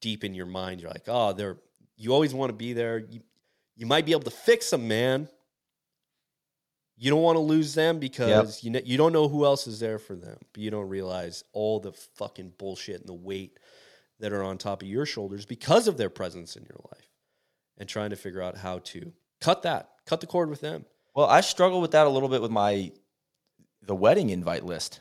deep 0.00 0.24
in 0.24 0.34
your 0.34 0.46
mind 0.46 0.80
you're 0.80 0.90
like, 0.90 1.04
oh, 1.06 1.32
they're 1.32 1.58
you 1.96 2.12
always 2.12 2.34
want 2.34 2.50
to 2.50 2.56
be 2.56 2.72
there. 2.72 2.98
You 2.98 3.20
you 3.76 3.86
might 3.86 4.04
be 4.06 4.12
able 4.12 4.22
to 4.22 4.30
fix 4.30 4.70
them, 4.70 4.88
man. 4.88 5.28
You 6.98 7.10
don't 7.10 7.22
want 7.22 7.36
to 7.36 7.40
lose 7.40 7.74
them 7.74 7.98
because 7.98 8.64
you 8.64 8.70
know, 8.70 8.80
you 8.84 8.96
don't 8.96 9.12
know 9.12 9.28
who 9.28 9.44
else 9.44 9.66
is 9.66 9.80
there 9.80 9.98
for 9.98 10.14
them, 10.16 10.38
but 10.52 10.62
you 10.62 10.70
don't 10.70 10.88
realize 10.88 11.44
all 11.52 11.78
the 11.78 11.92
fucking 11.92 12.54
bullshit 12.58 13.00
and 13.00 13.08
the 13.08 13.14
weight 13.14 13.58
that 14.20 14.32
are 14.32 14.42
on 14.42 14.58
top 14.58 14.82
of 14.82 14.88
your 14.88 15.06
shoulders 15.06 15.44
because 15.44 15.88
of 15.88 15.96
their 15.96 16.10
presence 16.10 16.56
in 16.56 16.64
your 16.64 16.80
life, 16.92 17.10
and 17.78 17.88
trying 17.88 18.10
to 18.10 18.16
figure 18.16 18.42
out 18.42 18.56
how 18.56 18.78
to 18.80 19.12
cut 19.40 19.62
that, 19.62 19.90
cut 20.06 20.20
the 20.20 20.26
cord 20.26 20.50
with 20.50 20.60
them. 20.60 20.84
Well, 21.14 21.26
I 21.26 21.40
struggle 21.40 21.80
with 21.80 21.92
that 21.92 22.06
a 22.06 22.10
little 22.10 22.28
bit 22.28 22.42
with 22.42 22.50
my 22.50 22.92
the 23.82 23.94
wedding 23.94 24.30
invite 24.30 24.64
list. 24.64 25.00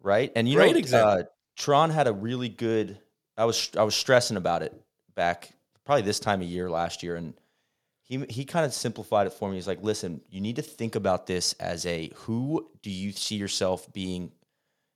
Right? 0.00 0.32
And 0.34 0.48
you 0.48 0.56
Great 0.56 0.72
know 0.72 0.78
example. 0.78 1.10
uh, 1.10 1.22
Tron 1.56 1.90
had 1.90 2.08
a 2.08 2.12
really 2.12 2.48
good 2.48 2.98
I 3.36 3.44
was 3.44 3.70
I 3.76 3.84
was 3.84 3.94
stressing 3.94 4.36
about 4.36 4.62
it 4.62 4.74
back 5.14 5.50
probably 5.84 6.02
this 6.02 6.18
time 6.18 6.42
of 6.42 6.48
year 6.48 6.68
last 6.68 7.02
year 7.02 7.16
and 7.16 7.34
he 8.02 8.24
he 8.28 8.44
kind 8.44 8.66
of 8.66 8.74
simplified 8.74 9.26
it 9.26 9.32
for 9.32 9.48
me. 9.48 9.54
He's 9.54 9.68
like, 9.68 9.82
"Listen, 9.82 10.20
you 10.28 10.40
need 10.40 10.56
to 10.56 10.62
think 10.62 10.96
about 10.96 11.26
this 11.26 11.52
as 11.54 11.86
a 11.86 12.10
who 12.14 12.68
do 12.82 12.90
you 12.90 13.12
see 13.12 13.36
yourself 13.36 13.90
being 13.92 14.32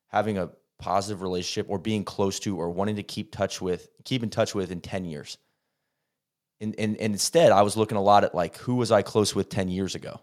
having 0.09 0.39
a 0.39 0.51
positive 0.79 1.22
relationship 1.22 1.66
or 1.68 1.79
being 1.79 2.05
close 2.05 2.39
to 2.41 2.59
or 2.59 2.70
wanting 2.70 2.97
to 2.97 3.03
keep 3.03 3.33
touch 3.33 3.61
with 3.61 3.89
keep 4.05 4.22
in 4.22 4.31
touch 4.31 4.55
with 4.55 4.70
in 4.70 4.81
10 4.81 5.05
years." 5.05 5.39
And, 6.61 6.74
and, 6.79 6.97
and 6.97 7.12
instead, 7.12 7.53
I 7.53 7.62
was 7.62 7.77
looking 7.77 7.99
a 7.99 8.03
lot 8.03 8.24
at 8.24 8.35
like 8.35 8.57
who 8.59 8.77
was 8.77 8.91
I 8.91 9.03
close 9.03 9.35
with 9.35 9.49
10 9.49 9.68
years 9.68 9.95
ago? 9.95 10.20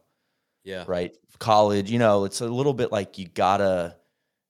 Yeah, 0.64 0.86
right? 0.88 1.16
College, 1.40 1.92
you 1.92 2.00
know, 2.00 2.26
it's 2.26 2.42
a 2.42 2.48
little 2.48 2.74
bit 2.74 2.92
like 2.92 3.18
you 3.18 3.28
gotta, 3.28 3.96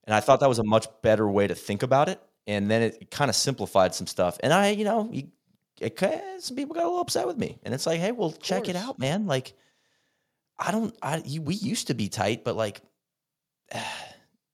and 0.03 0.13
I 0.13 0.19
thought 0.19 0.41
that 0.41 0.49
was 0.49 0.59
a 0.59 0.63
much 0.63 0.87
better 1.01 1.27
way 1.27 1.47
to 1.47 1.55
think 1.55 1.81
about 1.81 2.07
it. 2.07 2.21
And 2.45 2.69
then 2.69 2.81
it 2.81 3.09
kind 3.09 3.29
of 3.29 3.35
simplified 3.35 3.95
some 3.95 4.05
stuff. 4.05 4.37
And 4.43 4.53
I, 4.53 4.69
you 4.71 4.83
know, 4.83 5.09
you, 5.11 5.29
it, 5.79 5.99
some 6.39 6.55
people 6.55 6.75
got 6.75 6.83
a 6.83 6.87
little 6.87 7.01
upset 7.01 7.25
with 7.25 7.37
me, 7.37 7.57
and 7.63 7.73
it's 7.73 7.85
like, 7.85 7.99
hey, 7.99 8.11
well, 8.11 8.31
check 8.31 8.69
it 8.69 8.75
out, 8.75 8.99
man. 8.99 9.27
Like, 9.27 9.53
I 10.59 10.71
don't, 10.71 10.95
I, 11.01 11.21
you, 11.25 11.41
we 11.41 11.55
used 11.55 11.87
to 11.87 11.93
be 11.93 12.09
tight, 12.09 12.43
but 12.43 12.55
like, 12.55 12.81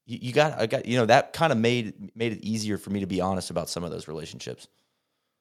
you, 0.09 0.17
you 0.21 0.33
got, 0.33 0.59
I 0.59 0.65
got, 0.65 0.85
you 0.85 0.97
know, 0.97 1.05
that 1.05 1.33
kind 1.33 1.51
of 1.51 1.57
made 1.57 2.15
made 2.15 2.33
it 2.33 2.43
easier 2.43 2.77
for 2.77 2.89
me 2.89 2.99
to 3.01 3.05
be 3.07 3.21
honest 3.21 3.49
about 3.51 3.69
some 3.69 3.83
of 3.83 3.91
those 3.91 4.07
relationships. 4.07 4.67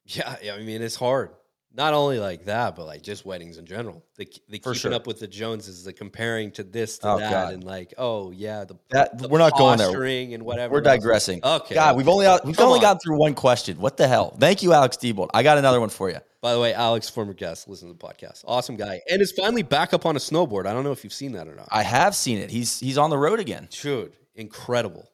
Yeah, 0.05 0.37
yeah, 0.43 0.55
I 0.55 0.61
mean 0.63 0.83
it's 0.83 0.97
hard. 0.97 1.31
Not 1.75 1.93
only 1.93 2.19
like 2.19 2.47
that, 2.47 2.77
but 2.77 2.87
like 2.87 3.03
just 3.03 3.27
weddings 3.27 3.59
in 3.59 3.67
general. 3.67 4.03
The 4.17 4.27
the 4.49 4.59
For 4.59 4.73
keeping 4.73 4.75
sure. 4.91 4.95
up 4.95 5.07
with 5.07 5.21
the 5.21 5.27
Joneses, 5.27 5.85
the 5.85 5.93
comparing 5.93 6.51
to 6.53 6.63
this 6.65 6.99
to 7.01 7.09
Oh, 7.11 7.19
that, 7.19 7.31
God. 7.31 7.53
and 7.55 7.63
like, 7.63 7.93
oh 7.99 8.31
yeah, 8.31 8.65
the, 8.65 8.77
That 8.91 9.19
the 9.19 9.29
we're 9.29 9.39
not 9.39 9.57
going 9.57 9.77
there. 9.77 10.03
and 10.03 10.43
whatever. 10.45 10.73
We're 10.73 10.81
digressing. 10.81 11.41
Okay. 11.45 11.75
God, 11.75 11.97
we've 11.97 12.09
only 12.09 12.27
we've 12.45 12.57
Come 12.57 12.67
only 12.69 12.79
on. 12.79 12.83
gotten 12.83 13.01
through 13.01 13.19
one 13.19 13.35
question. 13.35 13.79
What 13.81 13.99
the 13.99 14.09
hell? 14.09 14.35
Thank 14.41 14.63
you, 14.63 14.73
Alex 14.73 14.97
Diebold. 14.97 15.29
I 15.35 15.43
got 15.43 15.59
another 15.59 15.79
one 15.79 15.91
for 15.91 16.09
you. 16.09 16.19
By 16.41 16.55
the 16.55 16.61
way, 16.61 16.73
Alex, 16.73 17.11
former 17.11 17.35
guest, 17.35 17.69
listen 17.69 17.89
to 17.89 17.95
the 17.95 17.99
podcast. 18.01 18.45
Awesome 18.47 18.77
guy, 18.77 19.01
and 19.11 19.21
is 19.21 19.33
finally 19.33 19.63
back 19.63 19.93
up 19.93 20.07
on 20.07 20.17
a 20.17 20.21
snowboard. 20.21 20.67
I 20.67 20.73
don't 20.73 20.85
know 20.85 20.93
if 20.93 21.05
you've 21.05 21.13
seen 21.13 21.33
that 21.33 21.49
or 21.49 21.55
not. 21.55 21.69
I 21.71 21.83
have 21.83 22.15
seen 22.15 22.39
it. 22.39 22.49
He's 22.51 22.81
he's 22.81 22.97
on 22.97 23.11
the 23.11 23.19
road 23.19 23.41
again. 23.41 23.69
Dude, 23.71 24.13
incredible. 24.39 25.11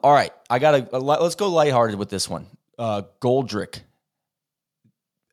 All 0.00 0.12
right, 0.12 0.32
I 0.50 0.58
got 0.58 0.90
to 0.90 0.98
let's 0.98 1.36
go 1.36 1.48
lighthearted 1.48 1.96
with 1.96 2.08
this 2.08 2.28
one. 2.28 2.48
Uh, 2.76 3.02
Goldrick 3.20 3.80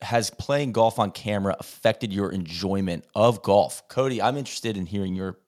has 0.02 0.30
playing 0.30 0.72
golf 0.72 1.00
on 1.00 1.12
camera 1.12 1.56
affected 1.60 2.14
your 2.14 2.32
enjoyment 2.32 3.06
of 3.16 3.42
golf? 3.42 3.88
Cody, 3.88 4.22
I'm 4.22 4.38
interested 4.38 4.78
in 4.78 4.86
hearing 4.86 5.16
your 5.16 5.40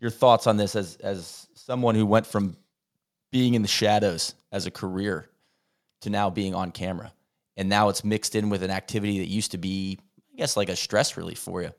your 0.00 0.10
thoughts 0.10 0.46
on 0.46 0.56
this 0.56 0.74
as 0.74 0.96
as 0.96 1.46
someone 1.54 1.94
who 1.94 2.06
went 2.06 2.26
from 2.26 2.56
being 3.30 3.54
in 3.54 3.62
the 3.62 3.68
shadows 3.68 4.34
as 4.50 4.66
a 4.66 4.70
career 4.70 5.28
to 6.00 6.10
now 6.10 6.30
being 6.30 6.54
on 6.54 6.72
camera. 6.72 7.12
And 7.56 7.68
now 7.68 7.88
it's 7.88 8.04
mixed 8.04 8.34
in 8.34 8.50
with 8.50 8.62
an 8.62 8.70
activity 8.70 9.18
that 9.18 9.26
used 9.26 9.50
to 9.50 9.58
be, 9.58 9.98
I 10.32 10.36
guess, 10.36 10.56
like 10.56 10.68
a 10.68 10.76
stress 10.76 11.16
relief 11.16 11.38
for 11.38 11.60
you. 11.60 11.72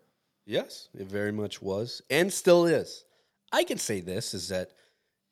Yes, 0.46 0.90
it 0.94 1.08
very 1.08 1.32
much 1.32 1.62
was 1.62 2.02
and 2.10 2.32
still 2.32 2.66
is. 2.66 3.06
I 3.52 3.64
can 3.64 3.78
say 3.78 4.02
this 4.02 4.34
is 4.34 4.50
that 4.50 4.72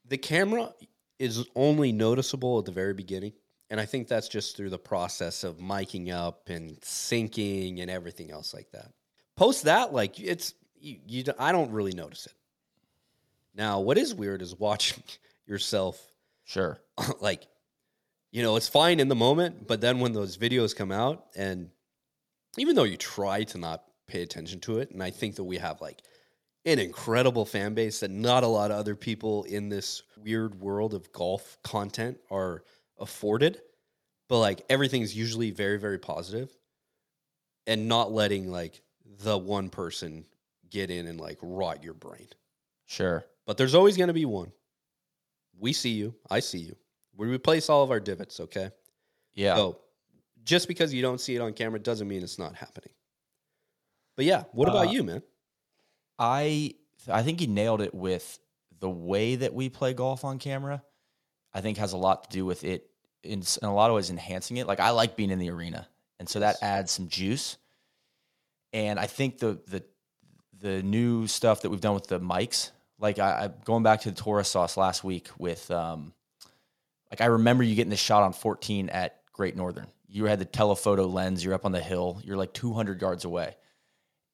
the 0.09 0.17
camera 0.17 0.73
is 1.19 1.45
only 1.55 1.91
noticeable 1.91 2.59
at 2.59 2.65
the 2.65 2.71
very 2.71 2.93
beginning. 2.93 3.33
And 3.69 3.79
I 3.79 3.85
think 3.85 4.07
that's 4.07 4.29
just 4.29 4.55
through 4.55 4.69
the 4.69 4.77
process 4.77 5.43
of 5.43 5.57
miking 5.57 6.13
up 6.13 6.49
and 6.49 6.79
syncing 6.81 7.81
and 7.81 7.91
everything 7.91 8.31
else 8.31 8.53
like 8.53 8.71
that. 8.71 8.91
Post 9.35 9.65
that, 9.65 9.93
like 9.93 10.19
it's 10.19 10.53
you, 10.79 10.97
you 11.05 11.23
I 11.37 11.51
don't 11.51 11.71
really 11.71 11.91
notice 11.91 12.25
it. 12.25 12.33
Now, 13.55 13.79
what 13.79 13.97
is 13.97 14.13
weird 14.13 14.41
is 14.41 14.57
watching 14.57 15.03
yourself. 15.47 16.01
Sure. 16.45 16.79
like, 17.19 17.45
you 18.31 18.41
know, 18.41 18.55
it's 18.55 18.69
fine 18.69 18.99
in 18.99 19.09
the 19.09 19.15
moment, 19.15 19.67
but 19.67 19.81
then 19.81 19.99
when 19.99 20.13
those 20.13 20.37
videos 20.37 20.75
come 20.75 20.91
out, 20.91 21.25
and 21.35 21.69
even 22.57 22.75
though 22.75 22.83
you 22.83 22.97
try 22.97 23.43
to 23.43 23.57
not 23.57 23.83
pay 24.07 24.21
attention 24.21 24.59
to 24.61 24.79
it, 24.79 24.91
and 24.91 25.03
I 25.03 25.09
think 25.09 25.35
that 25.35 25.43
we 25.43 25.57
have 25.57 25.81
like 25.81 26.01
an 26.68 26.80
incredible 26.80 27.45
fan 27.45 27.74
base 27.74 28.01
that 28.01 28.11
not 28.11 28.43
a 28.43 28.47
lot 28.47 28.72
of 28.72 28.78
other 28.78 28.95
people 28.95 29.43
in 29.45 29.70
this 29.70 30.03
weird 30.18 30.59
world 30.59 30.93
of 30.93 31.11
golf 31.13 31.57
content 31.63 32.20
are 32.30 32.63
afforded, 32.99 33.61
but 34.28 34.39
like 34.39 34.63
everything's 34.70 35.15
usually 35.15 35.51
very, 35.51 35.80
very 35.80 35.97
positive 35.97 36.51
and 37.65 37.88
not 37.88 38.11
letting 38.11 38.51
like 38.51 38.82
the 39.24 39.38
one 39.38 39.70
person 39.70 40.26
get 40.70 40.91
in 40.91 41.07
and 41.07 41.22
like 41.22 41.38
rot 41.41 41.84
your 41.86 41.93
brain. 41.93 42.28
Sure. 42.86 43.26
But 43.45 43.57
there's 43.57 43.74
always 43.74 43.95
going 43.95 44.07
to 44.07 44.13
be 44.13 44.26
one. 44.26 44.51
We 45.57 45.72
see 45.72 45.91
you. 45.91 46.15
I 46.30 46.41
see 46.41 46.59
you. 46.59 46.76
We 47.15 47.28
replace 47.28 47.70
all 47.70 47.82
of 47.82 47.91
our 47.91 48.01
divots, 48.01 48.41
okay? 48.41 48.72
Yeah. 49.34 49.55
So 49.55 49.80
just 50.43 50.68
because 50.68 50.93
you 50.93 51.01
don't 51.01 51.22
see 51.22 51.36
it 51.36 51.41
on 51.41 51.53
camera 51.53 51.80
doesn't 51.80 52.07
mean 52.07 52.24
it's 52.24 52.38
not 52.38 52.55
happening. 52.55 52.93
But 54.18 54.26
yeah, 54.26 54.43
what 54.51 54.68
about 54.68 54.88
uh, 54.88 54.91
you, 54.91 55.03
man? 55.03 55.24
I 56.20 56.74
I 57.09 57.24
think 57.24 57.39
he 57.39 57.47
nailed 57.47 57.82
it 57.82 57.93
with 57.93 58.39
the 58.80 58.89
way 58.89 59.36
that 59.36 59.53
we 59.53 59.70
play 59.70 59.93
golf 59.93 60.24
on 60.24 60.39
camera. 60.39 60.84
I 61.53 61.61
think 61.61 61.78
has 61.78 61.93
a 61.93 61.97
lot 61.97 62.26
to 62.26 62.30
do 62.30 62.45
with 62.45 62.63
it 62.63 62.89
in, 63.24 63.43
in 63.61 63.68
a 63.68 63.74
lot 63.74 63.89
of 63.89 63.95
ways 63.95 64.09
enhancing 64.09 64.57
it. 64.57 64.68
Like 64.68 64.80
I 64.80 64.91
like 64.91 65.15
being 65.15 65.32
in 65.32 65.39
the 65.39 65.49
arena, 65.49 65.88
and 66.20 66.28
so 66.28 66.39
that 66.39 66.57
adds 66.61 66.91
some 66.91 67.07
juice. 67.07 67.57
And 68.74 68.99
I 68.99 69.07
think 69.07 69.39
the 69.39 69.59
the 69.68 69.84
the 70.59 70.82
new 70.84 71.28
stuff 71.28 71.61
that 71.61 71.70
we've 71.70 71.82
done 71.82 71.93
with 71.93 72.07
the 72.07 72.20
mics, 72.20 72.72
like 72.99 73.20
I, 73.20 73.45
I 73.45 73.49
going 73.65 73.84
back 73.84 74.01
to 74.01 74.11
the 74.11 74.15
Torah 74.15 74.43
sauce 74.43 74.76
last 74.78 75.03
week 75.03 75.30
with, 75.38 75.70
um, 75.70 76.13
like 77.11 77.22
I 77.22 77.26
remember 77.26 77.63
you 77.63 77.76
getting 77.76 77.91
the 77.91 77.95
shot 77.95 78.24
on 78.24 78.34
14 78.34 78.89
at 78.89 79.22
Great 79.34 79.55
Northern. 79.55 79.88
You 80.09 80.26
had 80.26 80.39
the 80.39 80.45
telephoto 80.45 81.05
lens. 81.05 81.43
You're 81.43 81.53
up 81.53 81.65
on 81.65 81.72
the 81.72 81.82
hill. 81.82 82.22
You're 82.24 82.38
like 82.38 82.53
200 82.53 83.01
yards 83.01 83.26
away, 83.26 83.55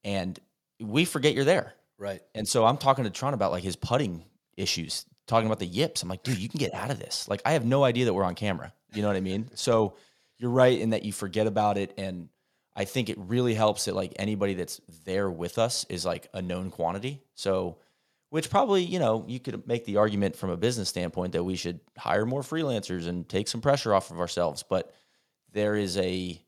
and 0.03 0.39
we 0.79 1.05
forget 1.05 1.33
you're 1.33 1.45
there. 1.45 1.73
Right. 1.97 2.21
And 2.35 2.47
so 2.47 2.65
I'm 2.65 2.77
talking 2.77 3.03
to 3.03 3.09
Tron 3.09 3.33
about 3.33 3.51
like 3.51 3.63
his 3.63 3.75
putting 3.75 4.25
issues, 4.57 5.05
talking 5.27 5.47
about 5.47 5.59
the 5.59 5.65
yips. 5.65 6.03
I'm 6.03 6.09
like, 6.09 6.23
dude, 6.23 6.37
you 6.37 6.49
can 6.49 6.59
get 6.59 6.73
out 6.73 6.91
of 6.91 6.99
this. 6.99 7.27
Like, 7.29 7.41
I 7.45 7.53
have 7.53 7.65
no 7.65 7.83
idea 7.83 8.05
that 8.05 8.13
we're 8.13 8.23
on 8.23 8.35
camera. 8.35 8.73
You 8.93 9.01
know 9.01 9.07
what 9.07 9.17
I 9.17 9.21
mean? 9.21 9.49
So 9.55 9.95
you're 10.37 10.51
right 10.51 10.77
in 10.77 10.89
that 10.89 11.03
you 11.03 11.13
forget 11.13 11.47
about 11.47 11.77
it. 11.77 11.93
And 11.97 12.27
I 12.75 12.85
think 12.85 13.09
it 13.09 13.17
really 13.17 13.53
helps 13.53 13.85
that 13.85 13.95
like 13.95 14.13
anybody 14.17 14.55
that's 14.55 14.81
there 15.05 15.29
with 15.29 15.57
us 15.57 15.85
is 15.89 16.05
like 16.05 16.27
a 16.33 16.41
known 16.41 16.71
quantity. 16.71 17.21
So, 17.35 17.77
which 18.29 18.49
probably, 18.49 18.83
you 18.83 18.97
know, 18.97 19.23
you 19.27 19.39
could 19.39 19.67
make 19.67 19.85
the 19.85 19.97
argument 19.97 20.35
from 20.35 20.49
a 20.49 20.57
business 20.57 20.89
standpoint 20.89 21.33
that 21.33 21.43
we 21.43 21.55
should 21.55 21.79
hire 21.97 22.25
more 22.25 22.41
freelancers 22.41 23.07
and 23.07 23.29
take 23.29 23.47
some 23.47 23.61
pressure 23.61 23.93
off 23.93 24.09
of 24.09 24.19
ourselves. 24.19 24.63
But 24.63 24.93
there 25.51 25.75
is 25.75 25.97
a, 25.97 26.42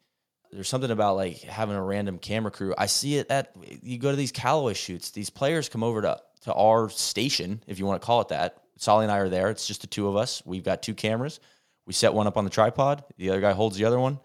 there's 0.56 0.70
something 0.70 0.92
about 0.92 1.18
like 1.18 1.42
having 1.42 1.76
a 1.76 1.84
random 1.84 2.18
camera 2.18 2.50
crew. 2.50 2.74
I 2.78 2.86
see 2.86 3.18
it 3.18 3.30
at 3.30 3.54
you 3.84 3.98
go 3.98 4.10
to 4.10 4.16
these 4.16 4.32
Callaway 4.32 4.74
shoots. 4.74 5.12
These 5.12 5.30
players 5.30 5.68
come 5.68 5.84
over 5.84 6.02
to 6.02 6.22
to 6.42 6.54
our 6.54 6.90
station, 6.90 7.62
if 7.68 7.78
you 7.78 7.86
want 7.86 8.02
to 8.02 8.06
call 8.06 8.22
it 8.22 8.30
that. 8.30 8.58
Soly 8.78 9.04
and 9.04 9.12
I 9.12 9.18
are 9.18 9.30
there. 9.30 9.50
It's 9.50 9.68
just 9.68 9.82
the 9.82 9.88
two 9.88 10.08
of 10.08 10.16
us. 10.16 10.44
We've 10.46 10.64
got 10.64 10.82
two 10.82 10.94
cameras. 10.94 11.40
We 11.86 11.94
set 11.94 12.14
one 12.14 12.28
up 12.28 12.38
on 12.38 12.44
the 12.46 12.50
tripod. 12.50 13.04
The 13.18 13.30
other 13.30 13.42
guy 13.42 13.52
holds 13.52 13.78
the 13.78 13.86
other 13.86 14.00
one, 14.00 14.20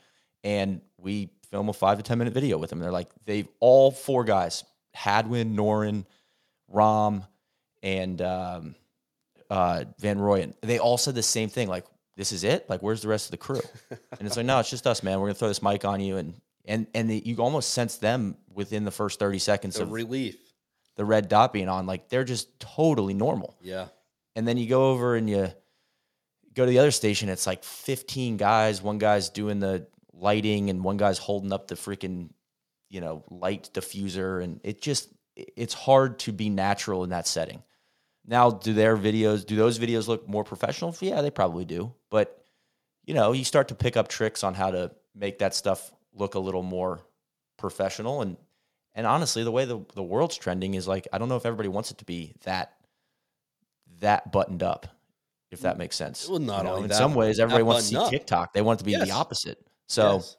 and 0.44 0.80
we 0.98 1.30
film 1.50 1.68
a 1.68 1.72
five 1.72 1.98
to 1.98 2.04
ten 2.04 2.18
minute 2.18 2.32
video 2.32 2.58
with 2.58 2.70
them. 2.70 2.78
They're 2.78 2.92
like 2.92 3.08
they've 3.26 3.48
all 3.58 3.90
four 3.90 4.22
guys: 4.22 4.62
Hadwin, 4.94 5.56
Noren, 5.56 6.04
Rahm, 6.72 7.26
and 7.82 8.22
um, 8.22 8.74
uh, 9.50 9.84
Van 9.98 10.18
Rooyen. 10.18 10.54
They 10.60 10.78
all 10.78 10.96
said 10.96 11.16
the 11.16 11.22
same 11.22 11.48
thing. 11.48 11.66
Like 11.66 11.86
this 12.16 12.32
is 12.32 12.44
it? 12.44 12.68
Like, 12.68 12.82
where's 12.82 13.02
the 13.02 13.08
rest 13.08 13.26
of 13.26 13.30
the 13.32 13.36
crew? 13.36 13.60
and 13.90 14.26
it's 14.26 14.36
like, 14.36 14.46
no, 14.46 14.58
it's 14.58 14.70
just 14.70 14.86
us, 14.86 15.02
man. 15.02 15.20
We're 15.20 15.28
gonna 15.28 15.34
throw 15.34 15.48
this 15.48 15.62
mic 15.62 15.84
on 15.84 16.00
you, 16.00 16.16
and 16.16 16.34
and 16.64 16.86
and 16.94 17.10
the, 17.10 17.22
you 17.24 17.36
almost 17.38 17.70
sense 17.70 17.96
them 17.96 18.36
within 18.52 18.84
the 18.84 18.90
first 18.90 19.18
thirty 19.18 19.38
seconds 19.38 19.76
the 19.76 19.82
of 19.82 19.92
relief, 19.92 20.36
the 20.96 21.04
red 21.04 21.28
dot 21.28 21.52
being 21.52 21.68
on. 21.68 21.86
Like 21.86 22.08
they're 22.08 22.24
just 22.24 22.58
totally 22.60 23.14
normal. 23.14 23.56
Yeah. 23.62 23.88
And 24.36 24.46
then 24.46 24.56
you 24.56 24.68
go 24.68 24.90
over 24.90 25.16
and 25.16 25.28
you 25.28 25.52
go 26.54 26.64
to 26.64 26.70
the 26.70 26.78
other 26.78 26.90
station. 26.90 27.28
It's 27.28 27.46
like 27.46 27.64
fifteen 27.64 28.36
guys. 28.36 28.82
One 28.82 28.98
guy's 28.98 29.30
doing 29.30 29.60
the 29.60 29.86
lighting, 30.12 30.70
and 30.70 30.84
one 30.84 30.96
guy's 30.96 31.18
holding 31.18 31.52
up 31.52 31.68
the 31.68 31.74
freaking, 31.74 32.30
you 32.88 33.00
know, 33.00 33.24
light 33.30 33.70
diffuser, 33.72 34.42
and 34.42 34.60
it 34.62 34.80
just 34.80 35.08
it's 35.36 35.74
hard 35.74 36.18
to 36.20 36.32
be 36.32 36.48
natural 36.48 37.04
in 37.04 37.10
that 37.10 37.26
setting. 37.26 37.62
Now, 38.30 38.48
do 38.48 38.72
their 38.72 38.96
videos, 38.96 39.44
do 39.44 39.56
those 39.56 39.80
videos 39.80 40.06
look 40.06 40.28
more 40.28 40.44
professional? 40.44 40.96
Yeah, 41.00 41.20
they 41.20 41.32
probably 41.32 41.64
do. 41.64 41.92
But, 42.10 42.44
you 43.04 43.12
know, 43.12 43.32
you 43.32 43.44
start 43.44 43.66
to 43.68 43.74
pick 43.74 43.96
up 43.96 44.06
tricks 44.06 44.44
on 44.44 44.54
how 44.54 44.70
to 44.70 44.92
make 45.16 45.40
that 45.40 45.52
stuff 45.52 45.90
look 46.14 46.36
a 46.36 46.38
little 46.38 46.62
more 46.62 47.00
professional. 47.58 48.22
And, 48.22 48.36
and 48.94 49.04
honestly, 49.04 49.42
the 49.42 49.50
way 49.50 49.64
the, 49.64 49.84
the 49.96 50.02
world's 50.04 50.36
trending 50.36 50.74
is 50.74 50.86
like, 50.86 51.08
I 51.12 51.18
don't 51.18 51.28
know 51.28 51.34
if 51.34 51.44
everybody 51.44 51.68
wants 51.68 51.90
it 51.90 51.98
to 51.98 52.04
be 52.04 52.32
that, 52.44 52.74
that 53.98 54.30
buttoned 54.30 54.62
up, 54.62 54.86
if 55.50 55.62
that 55.62 55.76
makes 55.76 55.96
sense. 55.96 56.28
Well, 56.28 56.38
not 56.38 56.58
you 56.58 56.64
know, 56.64 56.70
only 56.70 56.82
in 56.84 56.88
that, 56.90 56.98
some 56.98 57.16
ways, 57.16 57.40
everybody 57.40 57.64
wants 57.64 57.88
to 57.88 57.88
see 57.88 57.96
up. 57.96 58.10
TikTok. 58.10 58.52
They 58.52 58.62
want 58.62 58.78
it 58.78 58.82
to 58.82 58.84
be 58.84 58.92
yes. 58.92 59.08
the 59.08 59.12
opposite. 59.12 59.58
So 59.88 60.14
yes. 60.14 60.36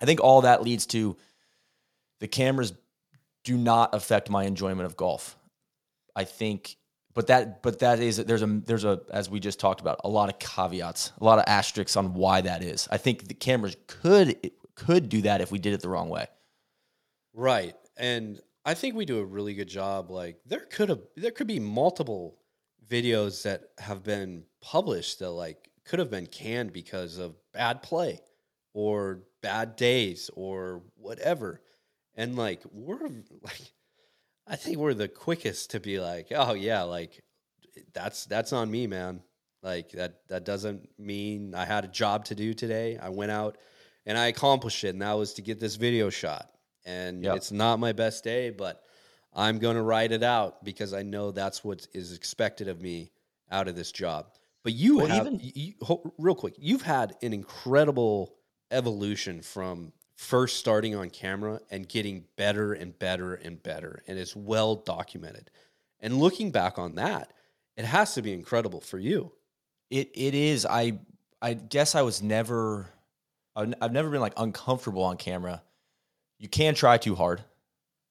I 0.00 0.04
think 0.04 0.20
all 0.20 0.42
that 0.42 0.62
leads 0.62 0.86
to 0.86 1.16
the 2.20 2.28
cameras 2.28 2.72
do 3.42 3.56
not 3.56 3.96
affect 3.96 4.30
my 4.30 4.44
enjoyment 4.44 4.86
of 4.86 4.96
golf. 4.96 5.36
I 6.14 6.22
think 6.22 6.76
but 7.16 7.26
that 7.26 7.62
but 7.62 7.80
that 7.80 7.98
is 7.98 8.18
there's 8.18 8.42
a 8.42 8.46
there's 8.46 8.84
a 8.84 9.00
as 9.10 9.28
we 9.28 9.40
just 9.40 9.58
talked 9.58 9.80
about 9.80 10.00
a 10.04 10.08
lot 10.08 10.28
of 10.28 10.38
caveats 10.38 11.12
a 11.20 11.24
lot 11.24 11.38
of 11.38 11.44
asterisks 11.48 11.96
on 11.96 12.14
why 12.14 12.40
that 12.42 12.62
is. 12.62 12.86
I 12.92 12.98
think 12.98 13.26
the 13.26 13.34
cameras 13.34 13.76
could 13.88 14.52
could 14.76 15.08
do 15.08 15.22
that 15.22 15.40
if 15.40 15.50
we 15.50 15.58
did 15.58 15.72
it 15.72 15.80
the 15.80 15.88
wrong 15.88 16.08
way. 16.08 16.28
Right. 17.34 17.74
And 17.96 18.40
i 18.64 18.74
think 18.74 18.94
we 18.94 19.04
do 19.04 19.20
a 19.20 19.24
really 19.24 19.54
good 19.54 19.68
job 19.68 20.10
like 20.10 20.36
there 20.44 20.66
could 20.70 20.88
have 20.88 21.00
there 21.16 21.30
could 21.30 21.46
be 21.46 21.60
multiple 21.60 22.36
videos 22.88 23.42
that 23.42 23.70
have 23.78 24.02
been 24.02 24.42
published 24.60 25.20
that 25.20 25.30
like 25.30 25.70
could 25.84 25.98
have 25.98 26.10
been 26.10 26.26
canned 26.26 26.72
because 26.72 27.18
of 27.18 27.34
bad 27.52 27.82
play 27.82 28.20
or 28.74 29.20
bad 29.40 29.76
days 29.76 30.30
or 30.34 30.82
whatever. 30.96 31.62
And 32.14 32.36
like 32.36 32.62
we're 32.72 33.08
like 33.42 33.72
I 34.46 34.56
think 34.56 34.78
we're 34.78 34.94
the 34.94 35.08
quickest 35.08 35.70
to 35.70 35.80
be 35.80 35.98
like, 35.98 36.28
oh 36.34 36.54
yeah, 36.54 36.82
like 36.82 37.22
that's 37.92 38.26
that's 38.26 38.52
on 38.52 38.70
me, 38.70 38.86
man. 38.86 39.22
Like 39.62 39.90
that 39.92 40.20
that 40.28 40.44
doesn't 40.44 40.88
mean 40.98 41.54
I 41.54 41.64
had 41.64 41.84
a 41.84 41.88
job 41.88 42.26
to 42.26 42.34
do 42.34 42.54
today. 42.54 42.98
I 43.00 43.08
went 43.08 43.32
out 43.32 43.58
and 44.04 44.16
I 44.16 44.26
accomplished 44.26 44.84
it, 44.84 44.90
and 44.90 45.02
that 45.02 45.12
was 45.14 45.34
to 45.34 45.42
get 45.42 45.58
this 45.58 45.76
video 45.76 46.10
shot. 46.10 46.50
And 46.84 47.24
yep. 47.24 47.36
it's 47.36 47.50
not 47.50 47.80
my 47.80 47.92
best 47.92 48.22
day, 48.22 48.50
but 48.50 48.82
I'm 49.34 49.58
gonna 49.58 49.82
ride 49.82 50.12
it 50.12 50.22
out 50.22 50.64
because 50.64 50.94
I 50.94 51.02
know 51.02 51.32
that's 51.32 51.64
what 51.64 51.86
is 51.92 52.12
expected 52.12 52.68
of 52.68 52.80
me 52.80 53.10
out 53.50 53.66
of 53.66 53.74
this 53.74 53.90
job. 53.90 54.26
But 54.62 54.74
you 54.74 54.98
well, 54.98 55.06
have, 55.06 55.26
even, 55.26 55.40
you, 55.42 55.74
real 56.18 56.34
quick, 56.34 56.54
you've 56.58 56.82
had 56.82 57.16
an 57.22 57.32
incredible 57.32 58.34
evolution 58.70 59.40
from 59.40 59.92
first 60.16 60.56
starting 60.56 60.94
on 60.96 61.10
camera 61.10 61.60
and 61.70 61.88
getting 61.88 62.24
better 62.36 62.72
and 62.72 62.98
better 62.98 63.34
and 63.34 63.62
better. 63.62 64.02
And 64.06 64.18
it's 64.18 64.34
well 64.34 64.76
documented. 64.76 65.50
And 66.00 66.18
looking 66.18 66.50
back 66.50 66.78
on 66.78 66.96
that, 66.96 67.32
it 67.76 67.84
has 67.84 68.14
to 68.14 68.22
be 68.22 68.32
incredible 68.32 68.80
for 68.80 68.98
you. 68.98 69.32
It 69.90 70.10
it 70.14 70.34
is. 70.34 70.66
I 70.66 70.98
I 71.40 71.54
guess 71.54 71.94
I 71.94 72.02
was 72.02 72.22
never 72.22 72.88
I've 73.54 73.92
never 73.92 74.10
been 74.10 74.20
like 74.20 74.34
uncomfortable 74.36 75.02
on 75.02 75.16
camera. 75.16 75.62
You 76.38 76.48
can 76.48 76.74
try 76.74 76.98
too 76.98 77.14
hard 77.14 77.42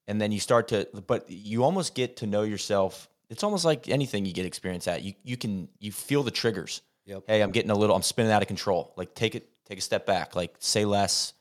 and 0.07 0.19
then 0.19 0.31
you 0.31 0.39
start 0.39 0.69
to 0.69 0.87
but 1.07 1.29
you 1.29 1.63
almost 1.63 1.95
get 1.95 2.17
to 2.17 2.27
know 2.27 2.43
yourself. 2.43 3.09
It's 3.29 3.43
almost 3.43 3.65
like 3.65 3.89
anything 3.89 4.25
you 4.25 4.33
get 4.33 4.45
experience 4.45 4.87
at. 4.87 5.03
You 5.03 5.13
you 5.23 5.37
can 5.37 5.67
you 5.79 5.91
feel 5.91 6.23
the 6.23 6.31
triggers 6.31 6.81
Yep. 7.05 7.23
Hey, 7.27 7.41
I'm 7.41 7.51
getting 7.51 7.71
a 7.71 7.75
little, 7.75 7.95
I'm 7.95 8.01
spinning 8.01 8.31
out 8.31 8.41
of 8.41 8.47
control. 8.47 8.93
Like 8.97 9.13
take 9.13 9.35
it, 9.35 9.47
take 9.65 9.77
a 9.77 9.81
step 9.81 10.05
back. 10.05 10.35
Like 10.35 10.55
say 10.59 10.85
less, 10.85 11.33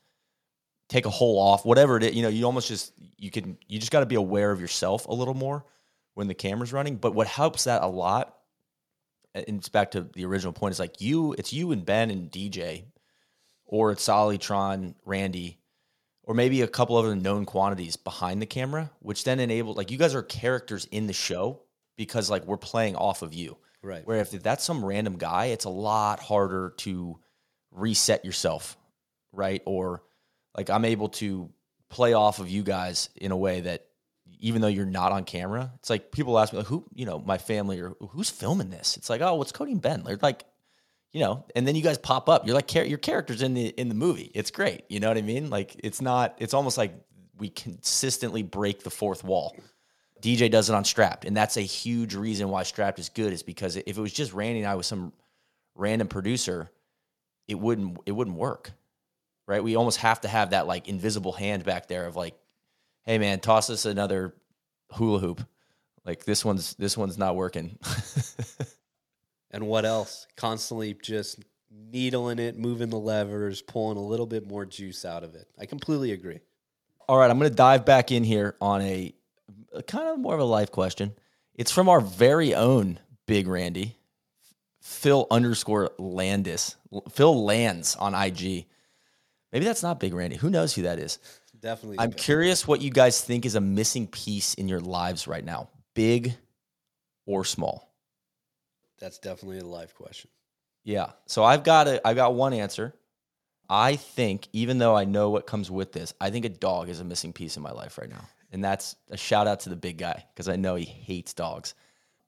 take 0.89 1.05
a 1.05 1.09
hole 1.09 1.39
off, 1.39 1.65
whatever 1.65 1.97
it 1.97 2.03
is. 2.03 2.15
You 2.15 2.23
know, 2.23 2.29
you 2.29 2.45
almost 2.45 2.67
just 2.67 2.93
you 3.17 3.31
can 3.31 3.57
you 3.67 3.79
just 3.79 3.91
got 3.91 4.01
to 4.01 4.05
be 4.05 4.15
aware 4.15 4.51
of 4.51 4.61
yourself 4.61 5.07
a 5.07 5.13
little 5.13 5.33
more 5.33 5.65
when 6.13 6.27
the 6.27 6.33
camera's 6.33 6.73
running. 6.73 6.97
But 6.97 7.13
what 7.13 7.27
helps 7.27 7.65
that 7.65 7.83
a 7.83 7.87
lot, 7.87 8.35
and 9.33 9.45
it's 9.47 9.69
back 9.69 9.91
to 9.91 10.01
the 10.01 10.25
original 10.25 10.53
point, 10.53 10.73
is 10.73 10.79
like 10.79 11.01
you, 11.01 11.33
it's 11.33 11.53
you 11.53 11.71
and 11.71 11.85
Ben 11.85 12.09
and 12.09 12.31
DJ, 12.31 12.85
or 13.65 13.91
it's 13.91 14.03
Soly, 14.03 14.37
Tron, 14.37 14.95
Randy, 15.05 15.59
or 16.23 16.33
maybe 16.33 16.61
a 16.61 16.67
couple 16.67 16.97
other 16.97 17.15
known 17.15 17.45
quantities 17.45 17.95
behind 17.95 18.41
the 18.41 18.47
camera, 18.47 18.91
which 18.99 19.23
then 19.23 19.39
enables 19.39 19.77
like 19.77 19.91
you 19.91 19.97
guys 19.97 20.15
are 20.15 20.23
characters 20.23 20.85
in 20.91 21.07
the 21.07 21.13
show 21.13 21.61
because 21.97 22.29
like 22.29 22.45
we're 22.45 22.57
playing 22.57 22.95
off 22.95 23.21
of 23.21 23.33
you. 23.33 23.57
Right. 23.81 24.05
Where 24.05 24.17
if 24.17 24.31
that's 24.31 24.63
some 24.63 24.83
random 24.83 25.17
guy, 25.17 25.45
it's 25.47 25.65
a 25.65 25.69
lot 25.69 26.19
harder 26.19 26.73
to 26.77 27.19
reset 27.71 28.25
yourself, 28.25 28.77
right? 29.31 29.61
Or 29.65 30.01
like 30.55 30.69
I'm 30.69 30.85
able 30.85 31.09
to 31.09 31.49
play 31.89 32.13
off 32.13 32.39
of 32.39 32.49
you 32.49 32.63
guys 32.63 33.09
in 33.15 33.31
a 33.31 33.37
way 33.37 33.61
that 33.61 33.85
even 34.39 34.61
though 34.61 34.67
you're 34.67 34.85
not 34.85 35.11
on 35.11 35.23
camera, 35.23 35.71
it's 35.75 35.89
like 35.89 36.11
people 36.11 36.37
ask 36.37 36.51
me 36.53 36.59
like 36.59 36.67
who, 36.67 36.85
you 36.93 37.05
know, 37.05 37.19
my 37.19 37.37
family 37.37 37.79
or 37.79 37.95
who's 38.11 38.29
filming 38.29 38.69
this? 38.69 38.97
It's 38.97 39.09
like, 39.09 39.21
oh, 39.21 39.35
what's 39.35 39.51
Cody 39.51 39.71
and 39.71 39.81
Ben? 39.81 40.03
They're 40.03 40.17
like, 40.21 40.45
you 41.11 41.21
know, 41.21 41.45
and 41.55 41.65
then 41.65 41.75
you 41.75 41.81
guys 41.81 41.97
pop 41.97 42.27
up. 42.27 42.45
You're 42.45 42.55
like 42.55 42.73
your 42.73 42.97
characters 42.97 43.41
in 43.41 43.53
the 43.53 43.67
in 43.67 43.87
the 43.87 43.95
movie. 43.95 44.31
It's 44.33 44.51
great. 44.51 44.83
You 44.89 44.99
know 44.99 45.07
what 45.07 45.17
I 45.17 45.21
mean? 45.21 45.49
Like 45.49 45.75
it's 45.79 46.01
not. 46.01 46.35
It's 46.39 46.53
almost 46.53 46.77
like 46.77 46.93
we 47.37 47.49
consistently 47.49 48.43
break 48.43 48.83
the 48.83 48.89
fourth 48.89 49.23
wall. 49.23 49.55
DJ 50.21 50.49
does 50.49 50.69
it 50.69 50.75
on 50.75 50.83
Strapped, 50.83 51.25
and 51.25 51.35
that's 51.35 51.57
a 51.57 51.61
huge 51.61 52.15
reason 52.15 52.49
why 52.49 52.63
Strapped 52.63 52.99
is 52.99 53.09
good. 53.09 53.31
Is 53.31 53.43
because 53.43 53.77
if 53.77 53.97
it 53.97 54.01
was 54.01 54.11
just 54.11 54.33
Randy 54.33 54.59
and 54.59 54.67
I 54.67 54.75
with 54.75 54.85
some 54.85 55.13
random 55.75 56.07
producer, 56.07 56.69
it 57.47 57.55
wouldn't 57.55 57.97
it 58.05 58.11
wouldn't 58.11 58.35
work, 58.35 58.71
right? 59.47 59.63
We 59.63 59.75
almost 59.75 59.99
have 59.99 60.21
to 60.21 60.27
have 60.27 60.51
that 60.51 60.67
like 60.67 60.87
invisible 60.87 61.31
hand 61.31 61.63
back 61.63 61.87
there 61.87 62.05
of 62.05 62.15
like, 62.15 62.35
hey 63.03 63.17
man, 63.17 63.39
toss 63.39 63.69
us 63.69 63.85
another 63.85 64.35
hula 64.91 65.19
hoop. 65.19 65.41
Like 66.05 66.25
this 66.25 66.45
one's 66.45 66.75
this 66.75 66.97
one's 66.97 67.17
not 67.17 67.35
working. 67.35 67.77
and 69.51 69.67
what 69.67 69.85
else? 69.85 70.27
Constantly 70.35 70.93
just 70.93 71.39
needling 71.71 72.39
it, 72.39 72.57
moving 72.57 72.89
the 72.89 72.99
levers, 72.99 73.61
pulling 73.61 73.97
a 73.97 74.01
little 74.01 74.25
bit 74.25 74.47
more 74.47 74.65
juice 74.65 75.05
out 75.05 75.23
of 75.23 75.35
it. 75.35 75.47
I 75.59 75.65
completely 75.65 76.11
agree. 76.11 76.39
All 77.07 77.17
right, 77.17 77.29
I'm 77.29 77.37
going 77.37 77.49
to 77.49 77.55
dive 77.55 77.85
back 77.85 78.11
in 78.11 78.23
here 78.23 78.55
on 78.59 78.81
a 78.81 79.13
kind 79.87 80.07
of 80.07 80.19
more 80.19 80.33
of 80.33 80.39
a 80.39 80.45
life 80.45 80.71
question. 80.71 81.13
It's 81.53 81.71
from 81.71 81.87
our 81.89 82.01
very 82.01 82.55
own 82.55 82.99
Big 83.27 83.47
Randy, 83.47 83.97
Phil 84.81 85.27
underscore 85.29 85.91
Landis, 85.97 86.75
Phil 87.11 87.45
Lands 87.45 87.95
on 87.95 88.13
IG. 88.15 88.65
Maybe 89.51 89.65
that's 89.65 89.83
not 89.83 89.99
Big 89.99 90.13
Randy. 90.13 90.35
Who 90.35 90.49
knows 90.49 90.73
who 90.73 90.83
that 90.83 90.99
is? 90.99 91.19
Definitely. 91.59 91.97
I'm 91.99 92.11
curious 92.11 92.67
what 92.67 92.81
you 92.81 92.91
guys 92.91 93.21
think 93.21 93.45
is 93.45 93.55
a 93.55 93.61
missing 93.61 94.07
piece 94.07 94.53
in 94.53 94.67
your 94.67 94.81
lives 94.81 95.27
right 95.27 95.43
now, 95.43 95.69
big 95.93 96.35
or 97.25 97.45
small. 97.45 97.91
That's 98.99 99.17
definitely 99.19 99.59
a 99.59 99.65
life 99.65 99.95
question. 99.95 100.29
Yeah. 100.83 101.11
So 101.25 101.43
I've 101.43 101.63
got 101.63 101.87
a 101.87 102.07
I've 102.07 102.15
got 102.15 102.33
one 102.35 102.53
answer. 102.53 102.93
I 103.67 103.95
think, 103.95 104.47
even 104.53 104.77
though 104.77 104.95
I 104.95 105.05
know 105.05 105.31
what 105.31 105.47
comes 105.47 105.71
with 105.71 105.91
this, 105.91 106.13
I 106.21 106.29
think 106.29 106.45
a 106.45 106.49
dog 106.49 106.89
is 106.89 106.99
a 106.99 107.03
missing 107.03 107.33
piece 107.33 107.57
in 107.57 107.63
my 107.63 107.71
life 107.71 107.97
right 107.97 108.09
now. 108.09 108.27
And 108.51 108.63
that's 108.63 108.95
a 109.09 109.17
shout 109.17 109.47
out 109.47 109.61
to 109.61 109.69
the 109.69 109.75
big 109.75 109.97
guy 109.97 110.23
because 110.33 110.47
I 110.47 110.55
know 110.55 110.75
he 110.75 110.85
hates 110.85 111.33
dogs. 111.33 111.73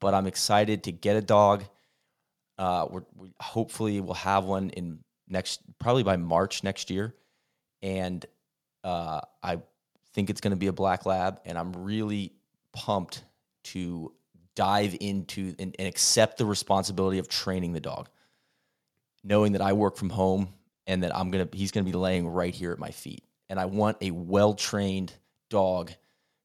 But 0.00 0.14
I'm 0.14 0.26
excited 0.26 0.84
to 0.84 0.92
get 0.92 1.16
a 1.16 1.22
dog. 1.22 1.64
Uh, 2.58 2.86
we're, 2.90 3.04
we 3.16 3.32
hopefully 3.40 4.00
we'll 4.00 4.14
have 4.14 4.44
one 4.44 4.70
in 4.70 4.98
next, 5.28 5.60
probably 5.78 6.02
by 6.02 6.16
March 6.16 6.64
next 6.64 6.90
year. 6.90 7.14
And 7.82 8.24
uh, 8.84 9.20
I 9.42 9.60
think 10.14 10.30
it's 10.30 10.40
going 10.40 10.52
to 10.52 10.56
be 10.56 10.66
a 10.68 10.72
black 10.72 11.06
lab. 11.06 11.40
And 11.44 11.58
I'm 11.58 11.72
really 11.72 12.32
pumped 12.72 13.24
to 13.64 14.12
dive 14.54 14.96
into 15.00 15.54
and, 15.58 15.74
and 15.78 15.86
accept 15.86 16.38
the 16.38 16.44
responsibility 16.44 17.18
of 17.18 17.28
training 17.28 17.72
the 17.72 17.80
dog, 17.80 18.08
knowing 19.22 19.52
that 19.52 19.62
I 19.62 19.72
work 19.72 19.96
from 19.96 20.10
home 20.10 20.48
and 20.86 21.02
that 21.04 21.14
I'm 21.14 21.30
gonna 21.30 21.48
he's 21.52 21.70
gonna 21.70 21.84
be 21.84 21.92
laying 21.92 22.26
right 22.26 22.52
here 22.52 22.72
at 22.72 22.78
my 22.80 22.90
feet. 22.90 23.22
And 23.48 23.60
I 23.60 23.66
want 23.66 23.98
a 24.00 24.10
well 24.10 24.54
trained 24.54 25.12
dog 25.48 25.92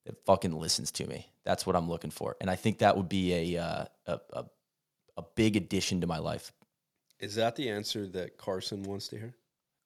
that 0.05 0.23
fucking 0.25 0.51
listens 0.51 0.91
to 0.91 1.07
me. 1.07 1.27
That's 1.43 1.65
what 1.65 1.75
I'm 1.75 1.89
looking 1.89 2.11
for. 2.11 2.35
And 2.39 2.51
I 2.51 2.55
think 2.55 2.79
that 2.79 2.95
would 2.95 3.09
be 3.09 3.55
a 3.55 3.63
uh, 3.63 3.85
a, 4.05 4.19
a, 4.33 4.45
a 5.17 5.23
big 5.35 5.55
addition 5.55 6.01
to 6.01 6.07
my 6.07 6.19
life. 6.19 6.51
Is 7.23 7.35
that 7.35 7.55
the 7.55 7.69
answer 7.69 8.05
that 8.07 8.37
Carson 8.37 8.83
wants 8.83 9.07
to 9.07 9.17
hear? 9.17 9.33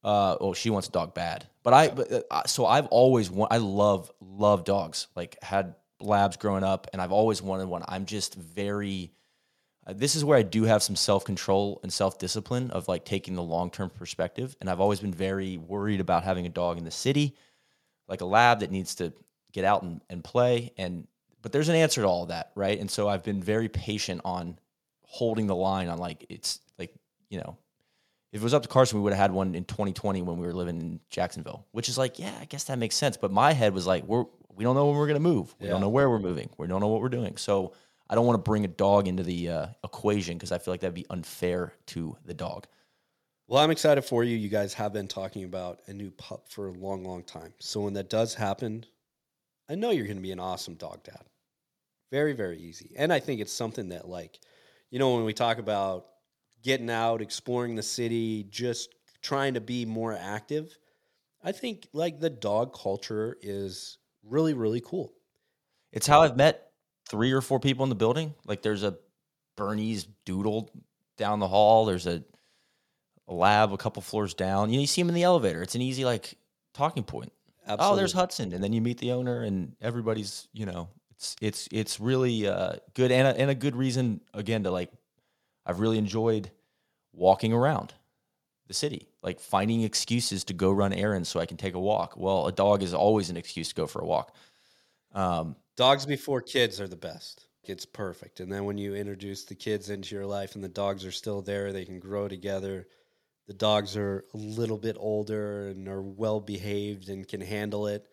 Uh, 0.04 0.38
oh, 0.42 0.54
she 0.54 0.72
wants 0.72 0.88
a 0.88 0.92
dog 0.92 1.14
bad. 1.14 1.46
But 1.62 1.74
I, 1.74 1.90
but, 1.90 2.26
uh, 2.32 2.44
so 2.48 2.66
I've 2.66 2.88
always 2.88 3.30
want. 3.30 3.54
I 3.54 3.58
love 3.58 4.12
love 4.20 4.64
dogs. 4.64 5.08
Like 5.16 5.38
had 5.44 5.76
labs 6.00 6.38
growing 6.38 6.64
up, 6.64 6.88
and 6.94 7.02
I've 7.02 7.12
always 7.12 7.42
wanted 7.42 7.68
one. 7.68 7.84
I'm 7.88 8.06
just 8.06 8.34
very. 8.34 9.12
Uh, 9.86 9.94
this 9.96 10.16
is 10.16 10.26
where 10.26 10.38
I 10.38 10.42
do 10.42 10.64
have 10.64 10.82
some 10.82 10.96
self 10.96 11.26
control 11.26 11.80
and 11.84 11.94
self 11.94 12.18
discipline 12.18 12.72
of 12.72 12.88
like 12.88 13.06
taking 13.06 13.36
the 13.36 13.44
long 13.44 13.70
term 13.70 13.92
perspective. 13.92 14.56
And 14.60 14.68
I've 14.68 14.82
always 14.82 15.00
been 15.00 15.14
very 15.14 15.58
worried 15.58 16.00
about 16.00 16.24
having 16.24 16.48
a 16.48 16.50
dog 16.50 16.80
in 16.80 16.86
the 16.86 16.92
city, 16.92 17.36
like 18.08 18.22
a 18.22 18.26
lab 18.26 18.62
that 18.62 18.72
needs 18.72 18.96
to 18.96 19.14
get 19.52 19.64
out 19.64 19.84
and, 19.84 20.02
and 20.10 20.24
play. 20.24 20.74
And 20.76 21.08
but 21.44 21.52
there's 21.52 21.70
an 21.70 21.76
answer 21.76 22.02
to 22.02 22.08
all 22.08 22.26
that, 22.28 22.52
right? 22.56 22.80
And 22.80 22.90
so 22.90 23.08
I've 23.08 23.24
been 23.24 23.44
very 23.44 23.70
patient 23.70 24.22
on 24.26 24.58
holding 25.04 25.46
the 25.46 25.56
line 25.56 25.88
on 25.88 26.00
like 26.00 26.26
it's 26.30 26.62
you 27.30 27.40
know 27.40 27.58
if 28.34 28.42
it 28.42 28.44
was 28.44 28.54
up 28.54 28.64
to 28.64 28.68
Carson, 28.70 28.98
we 29.00 29.04
would 29.04 29.14
have 29.14 29.22
had 29.22 29.32
one 29.32 29.56
in 29.56 29.64
2020 29.64 30.22
when 30.22 30.38
we 30.38 30.46
were 30.46 30.54
living 30.54 30.82
in 30.82 31.00
Jacksonville, 31.10 31.66
which 31.72 31.88
is 31.88 31.98
like, 31.98 32.20
yeah, 32.20 32.34
I 32.42 32.46
guess 32.46 32.66
that 32.66 32.78
makes 32.78 32.96
sense. 32.96 33.16
But 33.16 33.32
my 33.32 33.54
head 33.54 33.74
was 33.74 33.88
like, 33.88 34.04
we're 34.04 34.26
we 34.54 34.64
don't 34.66 34.76
know 34.76 34.88
when 34.88 34.98
we're 34.98 35.08
gonna 35.08 35.20
move. 35.20 35.56
We 35.60 35.68
Yeah. 35.68 35.72
don't 35.74 35.82
know 35.82 35.90
where 35.90 36.10
we're 36.10 36.20
moving. 36.20 36.50
We 36.58 36.68
don't 36.68 36.82
know 36.82 36.88
what 36.90 37.02
we're 37.02 37.10
doing. 37.10 37.38
So 37.38 37.74
I 38.10 38.16
don't 38.16 38.26
want 38.26 38.38
to 38.38 38.50
bring 38.50 38.66
a 38.66 38.70
dog 38.70 39.08
into 39.08 39.24
the 39.24 39.50
uh, 39.50 39.68
equation 39.84 40.38
because 40.38 40.52
I 40.52 40.58
feel 40.58 40.74
like 40.74 40.82
that'd 40.82 40.94
be 40.94 41.06
unfair 41.10 41.74
to 41.88 42.18
the 42.26 42.34
dog. 42.34 42.68
Well, 43.48 43.64
I'm 43.64 43.72
excited 43.72 44.02
for 44.04 44.24
you. 44.26 44.36
You 44.36 44.50
guys 44.50 44.74
have 44.74 44.92
been 44.94 45.08
talking 45.08 45.44
about 45.46 45.80
a 45.88 45.94
new 45.94 46.12
pup 46.12 46.50
for 46.50 46.68
a 46.68 46.72
long, 46.74 47.04
long 47.06 47.24
time. 47.24 47.54
So 47.60 47.82
when 47.82 47.94
that 47.94 48.10
does 48.10 48.34
happen, 48.34 48.86
I 49.70 49.76
know 49.76 49.90
you're 49.92 50.06
going 50.06 50.18
to 50.18 50.24
be 50.24 50.32
an 50.34 50.40
awesome 50.40 50.76
dog 50.76 51.04
dad. 51.04 51.24
Very, 52.12 52.34
very 52.34 52.60
easy. 52.60 52.94
And 52.98 53.12
I 53.14 53.20
think 53.20 53.40
it's 53.42 53.54
something 53.54 53.90
that, 53.90 54.08
like, 54.08 54.40
you 54.90 55.00
know, 55.00 55.16
when 55.16 55.24
we 55.26 55.34
talk 55.34 55.60
about 55.60 56.08
getting 56.68 56.90
out, 56.90 57.22
exploring 57.22 57.76
the 57.76 57.82
city, 57.82 58.46
just 58.50 58.94
trying 59.22 59.54
to 59.54 59.62
be 59.62 59.86
more 59.86 60.14
active, 60.14 60.78
I 61.42 61.54
think 61.54 61.88
like 61.94 62.20
the 62.20 62.30
dog 62.30 62.74
culture 62.74 63.38
is 63.42 63.98
really, 64.22 64.54
really 64.54 64.82
cool. 64.82 65.14
It's 65.94 66.06
how 66.06 66.24
I've 66.24 66.36
met 66.36 66.72
three 67.10 67.32
or 67.32 67.40
four 67.40 67.62
people 67.62 67.84
in 67.84 67.90
the 67.90 67.96
building. 67.96 68.34
Like 68.46 68.62
there's 68.62 68.84
a 68.84 68.98
Bernie's 69.56 70.08
doodle 70.26 70.70
down 71.18 71.40
the 71.40 71.48
hall. 71.48 71.86
There's 71.86 72.06
a, 72.06 72.22
a 73.30 73.34
lab 73.34 73.72
a 73.72 73.78
couple 73.78 74.02
floors 74.02 74.34
down. 74.34 74.70
You 74.70 74.76
know, 74.76 74.82
you 74.82 74.88
see 74.88 75.00
him 75.00 75.08
in 75.08 75.16
the 75.16 75.24
elevator. 75.24 75.62
It's 75.62 75.76
an 75.76 75.82
easy 75.82 76.04
like 76.04 76.38
talking 76.74 77.04
point. 77.04 77.32
Absolutely. 77.66 77.94
Oh, 77.94 77.96
there's 77.96 78.14
Hudson, 78.14 78.52
and 78.54 78.62
then 78.62 78.74
you 78.74 78.82
meet 78.82 78.98
the 78.98 79.14
owner, 79.14 79.42
and 79.42 79.74
everybody's 79.82 80.50
you 80.52 80.66
know, 80.66 80.90
it's 81.12 81.36
it's 81.42 81.70
it's 81.72 82.00
really 82.00 82.46
uh, 82.46 82.74
good 82.94 83.12
and 83.12 83.26
a, 83.26 83.40
and 83.40 83.50
a 83.50 83.56
good 83.56 83.76
reason 83.78 84.20
again 84.34 84.64
to 84.64 84.72
like. 84.72 84.92
I've 85.66 85.82
really 85.82 85.98
enjoyed 85.98 86.50
walking 87.18 87.52
around 87.52 87.94
the 88.68 88.74
city, 88.74 89.10
like 89.24 89.40
finding 89.40 89.82
excuses 89.82 90.44
to 90.46 90.54
go 90.54 90.72
run 90.72 90.94
errands 90.94 91.30
so 91.30 91.40
I 91.40 91.46
can 91.46 91.58
take 91.58 91.74
a 91.74 91.80
walk. 91.80 92.16
Well, 92.18 92.48
a 92.48 92.52
dog 92.52 92.84
is 92.84 92.94
always 92.94 93.30
an 93.30 93.38
excuse 93.38 93.70
to 93.70 93.76
go 93.76 93.88
for 93.88 94.02
a 94.02 94.06
walk. 94.06 94.34
Um, 95.14 95.56
Dogs 95.76 96.06
before 96.06 96.42
kids 96.42 96.82
are 96.82 96.88
the 96.88 96.96
best. 96.96 97.46
It's 97.64 97.86
perfect. 97.86 98.40
And 98.40 98.52
then 98.52 98.66
when 98.66 98.78
you 98.78 98.96
introduce 98.96 99.46
the 99.46 99.56
kids 99.56 99.90
into 99.90 100.16
your 100.16 100.26
life 100.26 100.56
and 100.56 100.64
the 100.64 100.70
dogs 100.70 101.06
are 101.06 101.12
still 101.12 101.42
there, 101.42 101.72
they 101.72 101.86
can 101.86 102.00
grow 102.00 102.28
together. 102.28 102.88
The 103.48 103.54
dogs 103.54 103.96
are 103.96 104.24
a 104.34 104.38
little 104.38 104.78
bit 104.78 104.96
older 105.00 105.68
and 105.70 105.88
are 105.88 106.02
well 106.02 106.40
behaved 106.40 107.10
and 107.10 107.28
can 107.28 107.42
handle 107.42 107.88
it. 107.88 108.08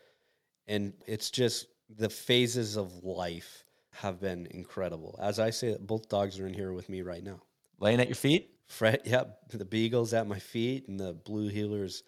And 0.66 0.92
it's 1.07 1.30
just 1.30 1.66
the 1.88 2.09
phases 2.09 2.76
of 2.76 3.05
life 3.05 3.64
have 3.92 4.20
been 4.20 4.46
incredible. 4.50 5.18
As 5.20 5.38
I 5.38 5.50
say, 5.50 5.76
both 5.80 6.09
dogs 6.09 6.38
are 6.40 6.46
in 6.46 6.55
here 6.55 6.72
with 6.72 6.88
me 6.88 7.02
right 7.02 7.22
now. 7.22 7.40
laying 7.78 8.00
at 8.00 8.09
your 8.09 8.16
feet. 8.16 8.53
Fred, 8.66 9.02
yep, 9.04 9.38
the 9.50 9.64
beagle's 9.64 10.14
at 10.14 10.26
my 10.26 10.38
feet 10.38 10.88
and 10.88 10.98
the 10.98 11.12
blue 11.12 11.48
heeler's 11.48 12.02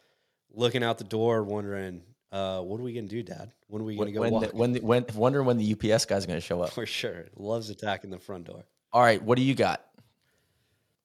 looking 0.52 0.82
out 0.82 0.98
the 0.98 1.04
door, 1.04 1.42
wondering, 1.42 2.02
uh, 2.32 2.61
what 2.61 2.80
are 2.80 2.82
we 2.82 2.92
gonna 2.92 3.07
do, 3.07 3.22
Dad? 3.22 3.52
When 3.68 3.82
are 3.82 3.84
we 3.84 3.96
gonna 3.96 4.12
go 4.12 4.20
when, 4.20 4.32
walk? 4.32 4.50
the, 4.50 4.57
when, 4.57 4.72
the, 4.72 4.80
when 4.80 5.04
wondering 5.14 5.46
when 5.46 5.59
the 5.59 5.72
UPS 5.72 6.04
guy's 6.07 6.26
going 6.26 6.38
to 6.38 6.44
show 6.44 6.61
up. 6.62 6.70
For 6.74 6.86
sure. 6.86 7.26
Loves 7.36 7.70
attacking 7.70 8.11
the 8.11 8.18
front 8.18 8.44
door. 8.44 8.64
All 8.92 9.02
right, 9.02 9.22
what 9.22 9.36
do 9.36 9.42
you 9.42 9.54
got? 9.54 9.84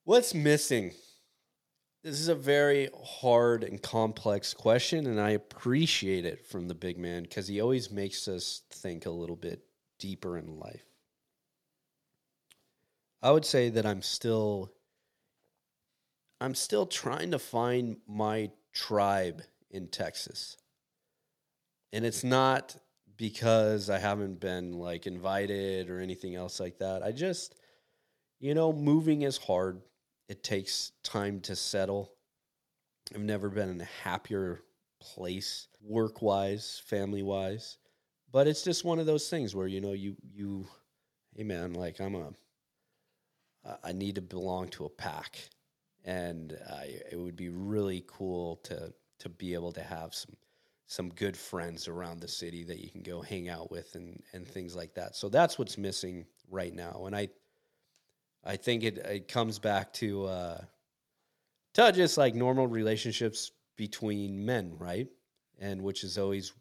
What's 0.04 0.34
missing? 0.34 0.92
This 2.04 2.20
is 2.20 2.30
a 2.30 2.36
very 2.36 2.90
hard 3.06 3.64
and 3.64 3.80
complex 3.80 4.56
question, 4.56 5.06
and 5.06 5.22
I 5.22 5.32
appreciate 5.32 6.26
it 6.26 6.48
from 6.48 6.68
the 6.68 6.74
big 6.74 6.98
man 6.98 7.24
because 7.24 7.48
he 7.48 7.62
always 7.62 7.92
makes 7.92 8.28
us 8.28 8.64
think 8.72 9.06
a 9.06 9.12
little 9.12 9.36
bit 9.36 9.64
deeper 10.00 10.38
in 10.38 10.60
life. 10.60 10.84
I 13.22 13.30
would 13.30 13.46
say 13.46 13.70
that 13.70 13.86
I'm 13.86 14.02
still 14.02 14.72
I'm 16.42 16.56
still 16.56 16.88
trying 16.88 17.32
to 17.32 17.40
find 17.40 17.98
my 18.08 18.50
tribe 18.74 19.44
in 19.70 19.88
Texas. 19.88 20.58
And 21.94 22.04
it's 22.04 22.24
not 22.24 22.76
because 23.16 23.92
I 23.92 24.00
haven't 24.00 24.40
been 24.40 24.74
like 24.74 25.06
invited 25.06 25.92
or 25.92 26.00
anything 26.00 26.34
else 26.34 26.60
like 26.60 26.80
that. 26.80 27.04
I 27.04 27.12
just, 27.12 27.54
you 28.40 28.56
know, 28.56 28.74
moving 28.74 29.22
is 29.22 29.38
hard. 29.38 29.82
It 30.30 30.44
takes 30.44 30.94
time 31.04 31.42
to 31.42 31.56
settle. 31.56 32.12
I've 33.14 33.22
never 33.22 33.50
been 33.50 33.70
in 33.70 33.80
a 33.80 33.90
happier 34.04 34.64
place 35.00 35.68
work 35.80 36.24
wise, 36.24 36.82
family 36.88 37.22
wise. 37.22 37.78
But 38.32 38.48
it's 38.48 38.64
just 38.64 38.84
one 38.84 38.98
of 38.98 39.06
those 39.06 39.30
things 39.30 39.54
where, 39.54 39.68
you 39.68 39.80
know, 39.80 39.94
you, 39.94 40.16
you, 40.34 40.66
hey 41.36 41.44
man, 41.44 41.74
like 41.74 42.00
I'm 42.00 42.16
a, 42.16 42.34
I 43.84 43.92
need 43.92 44.16
to 44.16 44.22
belong 44.22 44.70
to 44.70 44.86
a 44.86 44.90
pack. 44.90 45.38
And 46.04 46.58
I, 46.70 46.96
it 47.12 47.20
would 47.20 47.36
be 47.36 47.50
really 47.50 48.04
cool 48.08 48.58
to, 48.64 48.94
to 49.20 49.30
be 49.30 49.54
able 49.54 49.72
to 49.74 49.84
have 49.84 50.14
some, 50.16 50.36
some 50.88 51.10
good 51.10 51.38
friends 51.38 51.88
around 51.88 52.20
the 52.20 52.28
city 52.28 52.64
that 52.64 52.80
you 52.80 52.90
can 52.90 53.02
go 53.02 53.22
hang 53.22 53.50
out 53.50 53.72
with 53.72 53.96
and, 53.96 54.22
and 54.34 54.48
things 54.48 54.76
like 54.76 54.94
that. 54.96 55.16
So 55.16 55.30
that's 55.30 55.60
what's 55.60 55.78
missing 55.78 56.26
right 56.50 56.74
now. 56.74 57.04
And 57.06 57.16
I, 57.16 57.30
I 58.44 58.56
think 58.56 58.84
it, 58.84 58.98
it 58.98 59.28
comes 59.28 59.60
back 59.60 59.94
to, 59.94 60.26
uh, 60.26 60.62
to 61.76 61.92
just 61.92 62.18
like 62.18 62.36
normal 62.36 62.68
relationships 62.68 63.52
between 63.78 64.44
men, 64.44 64.74
right? 64.78 65.08
And 65.60 65.82
which 65.82 66.04
is 66.04 66.18
always 66.18 66.54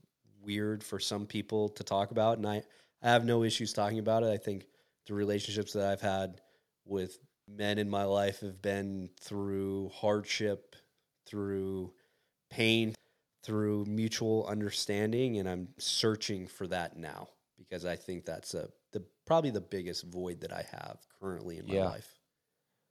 weird 0.43 0.85
for 0.85 0.99
some 0.99 1.27
people 1.27 1.69
to 1.71 1.83
talk 1.83 2.11
about. 2.11 2.39
And 2.39 2.47
I, 2.47 2.63
I 3.03 3.09
have 3.09 3.25
no 3.25 3.43
issues 3.43 3.73
talking 3.73 3.99
about 3.99 4.23
it. 4.23 4.31
I 4.31 4.37
think 4.37 4.67
the 5.07 5.15
relationships 5.15 5.73
that 5.73 5.87
I've 5.91 6.01
had 6.01 6.41
with 6.85 7.19
men 7.57 7.79
in 7.79 7.89
my 7.91 8.05
life 8.05 8.41
have 8.41 8.61
been 8.63 9.11
through 9.21 9.91
hardship, 9.95 10.77
through 11.27 11.93
pain, 12.51 12.95
through 13.43 13.85
mutual 13.87 14.47
understanding. 14.47 15.39
And 15.39 15.49
I'm 15.49 15.69
searching 15.79 16.47
for 16.47 16.67
that 16.69 16.97
now 16.97 17.29
because 17.59 17.85
I 17.85 17.97
think 17.97 18.25
that's 18.25 18.55
a, 18.55 18.69
the, 18.93 19.03
probably 19.27 19.51
the 19.51 19.61
biggest 19.61 20.05
void 20.05 20.41
that 20.41 20.53
I 20.53 20.65
have 20.71 20.99
currently 21.21 21.59
in 21.59 21.67
my 21.67 21.75
Yeah. 21.75 21.89
life. 21.89 22.15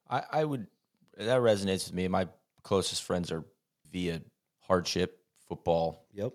I, 0.10 0.24
I 0.32 0.46
would 0.46 0.68
that 1.18 1.42
resonates 1.42 1.86
with 1.86 1.94
me. 1.94 2.08
My 2.08 2.28
closest 2.64 3.04
friends 3.04 3.32
are 3.32 3.44
via 3.92 4.22
hardship, 4.62 5.22
football, 5.48 6.06
Yep. 6.14 6.34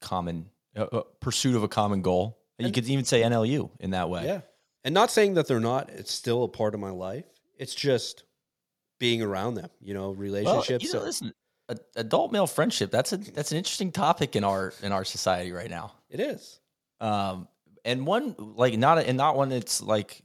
common 0.00 0.50
uh, 0.76 0.82
uh, 0.92 1.02
pursuit 1.20 1.54
of 1.54 1.62
a 1.62 1.68
common 1.68 2.02
goal. 2.02 2.38
And 2.58 2.66
you 2.66 2.72
could 2.72 2.88
even 2.88 3.04
say 3.04 3.22
NLU 3.22 3.70
in 3.80 3.90
that 3.90 4.10
way. 4.10 4.24
Yeah. 4.24 4.40
And 4.84 4.94
not 4.94 5.10
saying 5.10 5.34
that 5.34 5.46
they're 5.46 5.60
not, 5.60 5.90
it's 5.90 6.12
still 6.12 6.44
a 6.44 6.48
part 6.48 6.74
of 6.74 6.80
my 6.80 6.90
life. 6.90 7.24
It's 7.56 7.74
just 7.74 8.24
being 8.98 9.22
around 9.22 9.54
them, 9.54 9.70
you 9.80 9.94
know, 9.94 10.10
Well, 10.10 10.14
relationships. 10.14 10.84
you 10.84 10.92
know, 10.92 11.00
listen, 11.00 11.32
adult 11.96 12.30
male 12.32 12.46
friendship 12.46 12.90
that's 12.92 13.12
a 13.12 13.16
that's 13.16 13.50
an 13.50 13.58
interesting 13.58 13.90
topic 13.90 14.36
in 14.36 14.44
our 14.44 14.72
in 14.82 14.92
our 14.92 15.04
society 15.04 15.52
right 15.52 15.70
now. 15.70 15.92
it 16.08 16.20
is. 16.20 16.60
Um, 17.00 17.48
and 17.84 18.06
one 18.06 18.34
like 18.38 18.76
not 18.78 18.98
a, 18.98 19.06
and 19.06 19.16
not 19.16 19.36
one 19.36 19.48
that's 19.48 19.82
like 19.82 20.22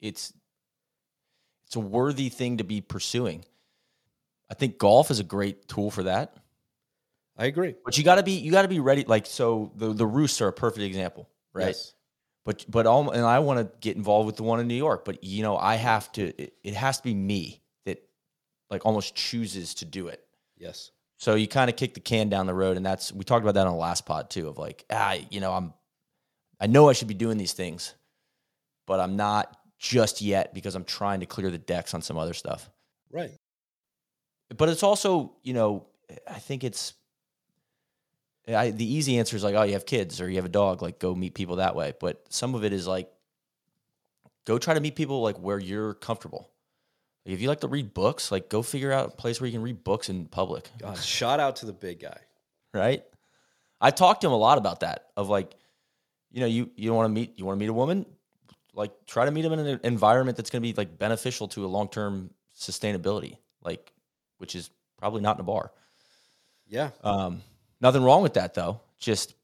it's 0.00 0.32
it's 1.66 1.76
a 1.76 1.80
worthy 1.80 2.28
thing 2.30 2.56
to 2.58 2.64
be 2.64 2.80
pursuing. 2.80 3.44
I 4.50 4.54
think 4.54 4.78
golf 4.78 5.10
is 5.10 5.20
a 5.20 5.24
great 5.24 5.68
tool 5.68 5.90
for 5.90 6.04
that. 6.04 6.34
I 7.36 7.46
agree. 7.46 7.74
But 7.84 7.96
you 7.96 8.02
got 8.04 8.16
to 8.16 8.22
be 8.22 8.32
you 8.32 8.50
got 8.50 8.62
to 8.62 8.68
be 8.68 8.80
ready. 8.80 9.04
Like 9.04 9.26
so, 9.26 9.70
the 9.76 9.92
the 9.92 10.06
roosts 10.06 10.40
are 10.40 10.48
a 10.48 10.52
perfect 10.52 10.82
example, 10.82 11.28
right? 11.52 11.68
Yes. 11.68 11.94
But 12.44 12.64
but 12.68 12.86
all 12.86 13.10
and 13.10 13.24
I 13.24 13.38
want 13.40 13.58
to 13.60 13.78
get 13.80 13.96
involved 13.96 14.26
with 14.26 14.36
the 14.36 14.42
one 14.42 14.60
in 14.60 14.68
New 14.68 14.74
York. 14.74 15.04
But 15.04 15.22
you 15.22 15.42
know, 15.42 15.56
I 15.56 15.74
have 15.76 16.10
to. 16.12 16.28
It, 16.42 16.54
it 16.64 16.74
has 16.74 16.96
to 16.98 17.02
be 17.04 17.14
me 17.14 17.60
that 17.84 18.02
like 18.70 18.86
almost 18.86 19.14
chooses 19.14 19.74
to 19.74 19.84
do 19.84 20.08
it. 20.08 20.24
Yes. 20.56 20.90
So 21.18 21.34
you 21.34 21.46
kind 21.46 21.68
of 21.68 21.76
kick 21.76 21.92
the 21.92 22.00
can 22.00 22.30
down 22.30 22.46
the 22.46 22.54
road, 22.54 22.78
and 22.78 22.86
that's 22.86 23.12
we 23.12 23.24
talked 23.24 23.42
about 23.44 23.54
that 23.54 23.66
on 23.66 23.74
the 23.74 23.78
last 23.78 24.06
pod 24.06 24.30
too. 24.30 24.48
Of 24.48 24.56
like, 24.58 24.84
ah, 24.90 25.16
you 25.30 25.40
know, 25.40 25.52
I'm 25.52 25.74
I 26.58 26.66
know 26.66 26.88
I 26.88 26.94
should 26.94 27.08
be 27.08 27.14
doing 27.14 27.36
these 27.36 27.52
things, 27.52 27.94
but 28.86 29.00
I'm 29.00 29.16
not 29.16 29.56
just 29.78 30.20
yet 30.20 30.52
because 30.54 30.74
I'm 30.74 30.84
trying 30.84 31.20
to 31.20 31.26
clear 31.26 31.50
the 31.50 31.58
decks 31.58 31.94
on 31.94 32.02
some 32.02 32.18
other 32.18 32.34
stuff 32.34 32.68
Right. 33.10 33.30
but 34.54 34.68
it's 34.68 34.82
also 34.82 35.36
you 35.42 35.54
know 35.54 35.86
i 36.28 36.38
think 36.38 36.64
it's 36.64 36.92
I, 38.54 38.70
the 38.70 38.84
easy 38.84 39.18
answer 39.18 39.36
is 39.36 39.44
like 39.44 39.54
oh 39.54 39.62
you 39.62 39.74
have 39.74 39.86
kids 39.86 40.20
or 40.20 40.28
you 40.28 40.36
have 40.36 40.44
a 40.44 40.50
dog 40.50 40.82
like 40.82 40.98
go 40.98 41.14
meet 41.14 41.34
people 41.34 41.56
that 41.56 41.74
way. 41.74 41.92
But 41.98 42.24
some 42.28 42.54
of 42.54 42.64
it 42.64 42.72
is 42.72 42.86
like 42.86 43.10
go 44.44 44.58
try 44.58 44.74
to 44.74 44.80
meet 44.80 44.96
people 44.96 45.22
like 45.22 45.36
where 45.36 45.58
you're 45.58 45.94
comfortable. 45.94 46.50
Like, 47.24 47.34
if 47.34 47.40
you 47.40 47.48
like 47.48 47.60
to 47.60 47.68
read 47.68 47.92
books 47.94 48.32
like 48.32 48.48
go 48.48 48.62
figure 48.62 48.92
out 48.92 49.06
a 49.06 49.10
place 49.10 49.40
where 49.40 49.46
you 49.46 49.52
can 49.52 49.62
read 49.62 49.84
books 49.84 50.08
in 50.08 50.26
public. 50.26 50.70
God, 50.78 50.98
shout 50.98 51.40
out 51.40 51.56
to 51.56 51.66
the 51.66 51.72
big 51.72 52.00
guy. 52.00 52.18
right? 52.72 53.04
I 53.80 53.90
talked 53.90 54.22
to 54.22 54.26
him 54.26 54.32
a 54.32 54.38
lot 54.38 54.58
about 54.58 54.80
that 54.80 55.06
of 55.16 55.28
like 55.28 55.54
you 56.30 56.40
know 56.40 56.46
you 56.46 56.70
you 56.76 56.92
want 56.92 57.06
to 57.06 57.12
meet 57.12 57.38
you 57.38 57.44
want 57.44 57.58
to 57.58 57.60
meet 57.60 57.70
a 57.70 57.74
woman? 57.74 58.06
Like 58.74 58.92
try 59.06 59.24
to 59.24 59.30
meet 59.30 59.42
them 59.42 59.52
in 59.52 59.60
an 59.60 59.80
environment 59.84 60.36
that's 60.36 60.50
going 60.50 60.62
to 60.62 60.68
be 60.68 60.74
like 60.74 60.98
beneficial 60.98 61.48
to 61.48 61.64
a 61.64 61.68
long-term 61.68 62.30
sustainability 62.56 63.36
like 63.62 63.92
which 64.38 64.54
is 64.54 64.70
probably 64.96 65.20
not 65.20 65.36
in 65.36 65.40
a 65.40 65.44
bar. 65.44 65.72
Yeah. 66.68 66.90
um, 67.02 67.42
nothing 67.80 68.02
wrong 68.02 68.22
with 68.22 68.34
that 68.34 68.54
though. 68.54 68.80
Just 68.98 69.34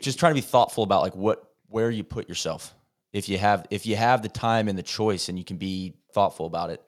just 0.00 0.18
trying 0.18 0.30
to 0.30 0.34
be 0.34 0.46
thoughtful 0.46 0.84
about 0.84 1.02
like 1.02 1.14
what 1.14 1.52
where 1.68 1.90
you 1.90 2.04
put 2.04 2.28
yourself. 2.28 2.74
If 3.12 3.28
you 3.28 3.38
have 3.38 3.66
if 3.70 3.86
you 3.86 3.96
have 3.96 4.22
the 4.22 4.28
time 4.28 4.68
and 4.68 4.78
the 4.78 4.82
choice 4.82 5.28
and 5.28 5.38
you 5.38 5.44
can 5.44 5.56
be 5.56 5.94
thoughtful 6.12 6.46
about 6.46 6.70
it. 6.70 6.82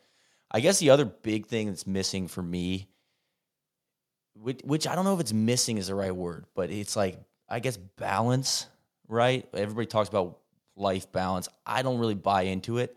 I 0.51 0.61
guess 0.61 0.79
the 0.79 0.91
other 0.91 1.07
big 1.07 1.47
thing 1.47 1.69
that's 1.69 1.87
missing 1.87 2.29
for 2.29 2.43
me 2.43 2.89
which, 4.35 4.61
which 4.65 4.87
I 4.87 4.95
don't 4.95 5.05
know 5.05 5.15
if 5.15 5.21
it's 5.21 5.33
missing 5.33 5.79
is 5.79 5.89
the 5.89 5.95
right 5.95 6.15
word, 6.15 6.47
but 6.55 6.71
it's 6.71 6.97
like 6.97 7.19
I 7.49 7.61
guess 7.61 7.77
balance, 7.77 8.67
right? 9.09 9.47
Everybody 9.55 9.87
talks 9.87 10.09
about 10.09 10.39
life 10.77 11.11
balance. 11.13 11.49
I 11.67 11.83
don't 11.83 11.99
really 11.99 12.15
buy 12.15 12.43
into 12.43 12.79
it. 12.79 12.97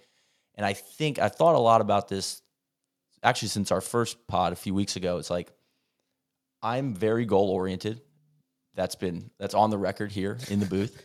And 0.55 0.65
I 0.65 0.73
think 0.73 1.19
I 1.19 1.29
thought 1.29 1.55
a 1.55 1.59
lot 1.59 1.81
about 1.81 2.07
this 2.07 2.41
actually 3.21 3.49
since 3.49 3.71
our 3.71 3.81
first 3.81 4.27
pod 4.27 4.53
a 4.53 4.55
few 4.55 4.73
weeks 4.73 4.95
ago. 4.95 5.17
It's 5.17 5.29
like 5.29 5.51
I'm 6.65 6.95
very 6.95 7.25
goal 7.25 7.51
oriented. 7.51 8.01
That's 8.73 8.95
been 8.95 9.29
that's 9.37 9.53
on 9.53 9.69
the 9.69 9.77
record 9.77 10.11
here 10.11 10.39
in 10.49 10.59
the 10.59 10.65
booth. 10.65 10.99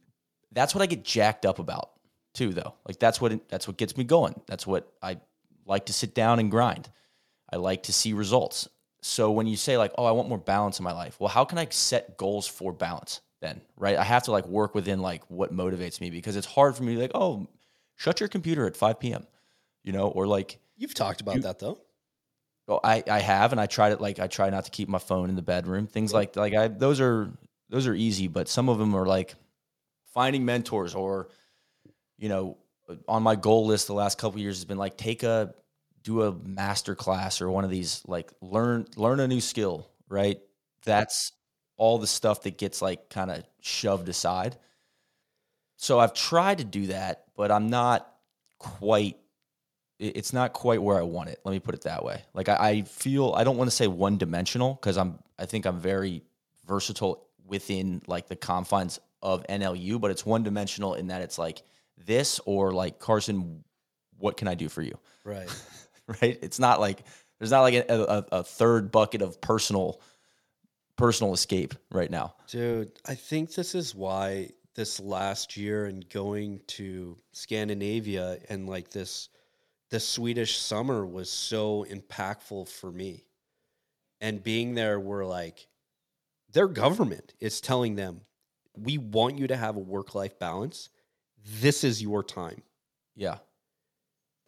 that's 0.52 0.72
what 0.72 0.82
I 0.82 0.86
get 0.86 1.04
jacked 1.04 1.44
up 1.44 1.58
about 1.58 1.90
too, 2.32 2.52
though. 2.52 2.74
Like 2.86 3.00
that's 3.00 3.20
what 3.20 3.48
that's 3.48 3.66
what 3.66 3.76
gets 3.76 3.96
me 3.96 4.04
going. 4.04 4.40
That's 4.46 4.68
what 4.68 4.90
I 5.02 5.18
like 5.66 5.86
to 5.86 5.92
sit 5.92 6.14
down 6.14 6.38
and 6.38 6.48
grind. 6.48 6.88
I 7.52 7.56
like 7.56 7.82
to 7.84 7.92
see 7.92 8.12
results. 8.12 8.68
So 9.02 9.32
when 9.32 9.48
you 9.48 9.56
say 9.56 9.76
like, 9.76 9.92
"Oh, 9.98 10.04
I 10.04 10.12
want 10.12 10.28
more 10.28 10.38
balance 10.38 10.78
in 10.78 10.84
my 10.84 10.92
life," 10.92 11.18
well, 11.18 11.28
how 11.28 11.44
can 11.44 11.58
I 11.58 11.66
set 11.70 12.16
goals 12.16 12.46
for 12.46 12.72
balance 12.72 13.20
then? 13.40 13.60
Right? 13.76 13.96
I 13.96 14.04
have 14.04 14.22
to 14.24 14.30
like 14.30 14.46
work 14.46 14.76
within 14.76 15.00
like 15.00 15.28
what 15.28 15.52
motivates 15.52 16.00
me 16.00 16.10
because 16.10 16.36
it's 16.36 16.46
hard 16.46 16.76
for 16.76 16.84
me 16.84 16.92
to 16.92 16.96
be 16.98 17.02
like, 17.02 17.16
"Oh, 17.16 17.48
shut 17.96 18.20
your 18.20 18.28
computer 18.28 18.64
at 18.68 18.76
5 18.76 19.00
p.m." 19.00 19.26
You 19.82 19.92
know, 19.92 20.06
or 20.06 20.28
like 20.28 20.60
You've 20.76 20.94
talked 20.94 21.20
about 21.20 21.42
that 21.42 21.58
though. 21.58 21.80
Well, 22.70 22.78
I, 22.84 23.02
I 23.10 23.18
have, 23.18 23.50
and 23.50 23.60
I 23.60 23.66
try 23.66 23.88
to 23.92 24.00
like 24.00 24.20
I 24.20 24.28
try 24.28 24.48
not 24.48 24.64
to 24.66 24.70
keep 24.70 24.88
my 24.88 25.00
phone 25.00 25.28
in 25.28 25.34
the 25.34 25.42
bedroom. 25.42 25.88
Things 25.88 26.12
like 26.14 26.36
like 26.36 26.54
I 26.54 26.68
those 26.68 27.00
are 27.00 27.28
those 27.68 27.88
are 27.88 27.94
easy, 27.94 28.28
but 28.28 28.48
some 28.48 28.68
of 28.68 28.78
them 28.78 28.94
are 28.94 29.06
like 29.06 29.34
finding 30.14 30.44
mentors 30.44 30.94
or 30.94 31.30
you 32.16 32.28
know 32.28 32.58
on 33.08 33.24
my 33.24 33.34
goal 33.34 33.66
list 33.66 33.88
the 33.88 33.94
last 33.94 34.18
couple 34.18 34.40
years 34.40 34.58
has 34.58 34.64
been 34.64 34.78
like 34.78 34.96
take 34.96 35.24
a 35.24 35.52
do 36.04 36.22
a 36.22 36.32
master 36.32 36.94
class 36.94 37.40
or 37.40 37.50
one 37.50 37.64
of 37.64 37.70
these 37.70 38.02
like 38.06 38.30
learn 38.40 38.86
learn 38.94 39.18
a 39.18 39.26
new 39.26 39.40
skill, 39.40 39.90
right? 40.08 40.40
That's 40.84 41.32
all 41.76 41.98
the 41.98 42.06
stuff 42.06 42.44
that 42.44 42.56
gets 42.56 42.80
like 42.80 43.10
kind 43.10 43.32
of 43.32 43.42
shoved 43.60 44.08
aside. 44.08 44.56
So 45.76 45.98
I've 45.98 46.14
tried 46.14 46.58
to 46.58 46.64
do 46.64 46.86
that, 46.86 47.24
but 47.36 47.50
I'm 47.50 47.68
not 47.68 48.08
quite 48.60 49.16
it- 49.16 49.29
it's 50.00 50.32
not 50.32 50.54
quite 50.54 50.82
where 50.82 50.98
I 50.98 51.02
want 51.02 51.28
it. 51.28 51.40
Let 51.44 51.52
me 51.52 51.60
put 51.60 51.74
it 51.74 51.82
that 51.82 52.04
way. 52.04 52.22
Like 52.32 52.48
I, 52.48 52.56
I 52.56 52.82
feel 52.82 53.34
I 53.36 53.44
don't 53.44 53.58
want 53.58 53.68
to 53.70 53.76
say 53.76 53.86
one 53.86 54.16
dimensional 54.16 54.74
because 54.74 54.96
I'm 54.96 55.18
I 55.38 55.46
think 55.46 55.66
I'm 55.66 55.78
very 55.78 56.22
versatile 56.66 57.26
within 57.46 58.00
like 58.06 58.26
the 58.26 58.36
confines 58.36 58.98
of 59.22 59.46
NLU, 59.48 60.00
but 60.00 60.10
it's 60.10 60.24
one 60.24 60.42
dimensional 60.42 60.94
in 60.94 61.08
that 61.08 61.20
it's 61.20 61.38
like 61.38 61.62
this 62.06 62.40
or 62.46 62.72
like 62.72 62.98
Carson, 62.98 63.62
what 64.18 64.36
can 64.38 64.48
I 64.48 64.54
do 64.54 64.68
for 64.68 64.82
you? 64.82 64.98
Right. 65.24 65.48
Right? 66.22 66.40
It's 66.42 66.58
not 66.58 66.80
like 66.80 67.04
there's 67.38 67.52
not 67.52 67.60
like 67.60 67.74
a, 67.74 67.84
a, 67.88 68.38
a 68.38 68.42
third 68.42 68.90
bucket 68.90 69.22
of 69.22 69.40
personal 69.40 70.00
personal 70.96 71.32
escape 71.32 71.72
right 71.92 72.10
now. 72.10 72.34
Dude, 72.48 72.90
I 73.06 73.14
think 73.14 73.54
this 73.54 73.76
is 73.76 73.94
why 73.94 74.50
this 74.74 74.98
last 74.98 75.56
year 75.56 75.86
and 75.86 76.08
going 76.08 76.62
to 76.66 77.16
Scandinavia 77.30 78.38
and 78.48 78.68
like 78.68 78.90
this 78.90 79.28
the 79.90 80.00
Swedish 80.00 80.58
summer 80.58 81.04
was 81.06 81.30
so 81.30 81.84
impactful 81.90 82.68
for 82.68 82.90
me. 82.92 83.24
And 84.20 84.42
being 84.42 84.74
there 84.74 85.00
we're 85.00 85.24
like 85.24 85.66
their 86.52 86.68
government 86.68 87.34
is 87.40 87.60
telling 87.60 87.96
them 87.96 88.22
we 88.76 88.98
want 88.98 89.38
you 89.38 89.46
to 89.48 89.56
have 89.56 89.76
a 89.76 89.80
work 89.80 90.14
life 90.14 90.38
balance. 90.38 90.90
This 91.60 91.84
is 91.84 92.02
your 92.02 92.22
time. 92.22 92.62
Yeah. 93.16 93.38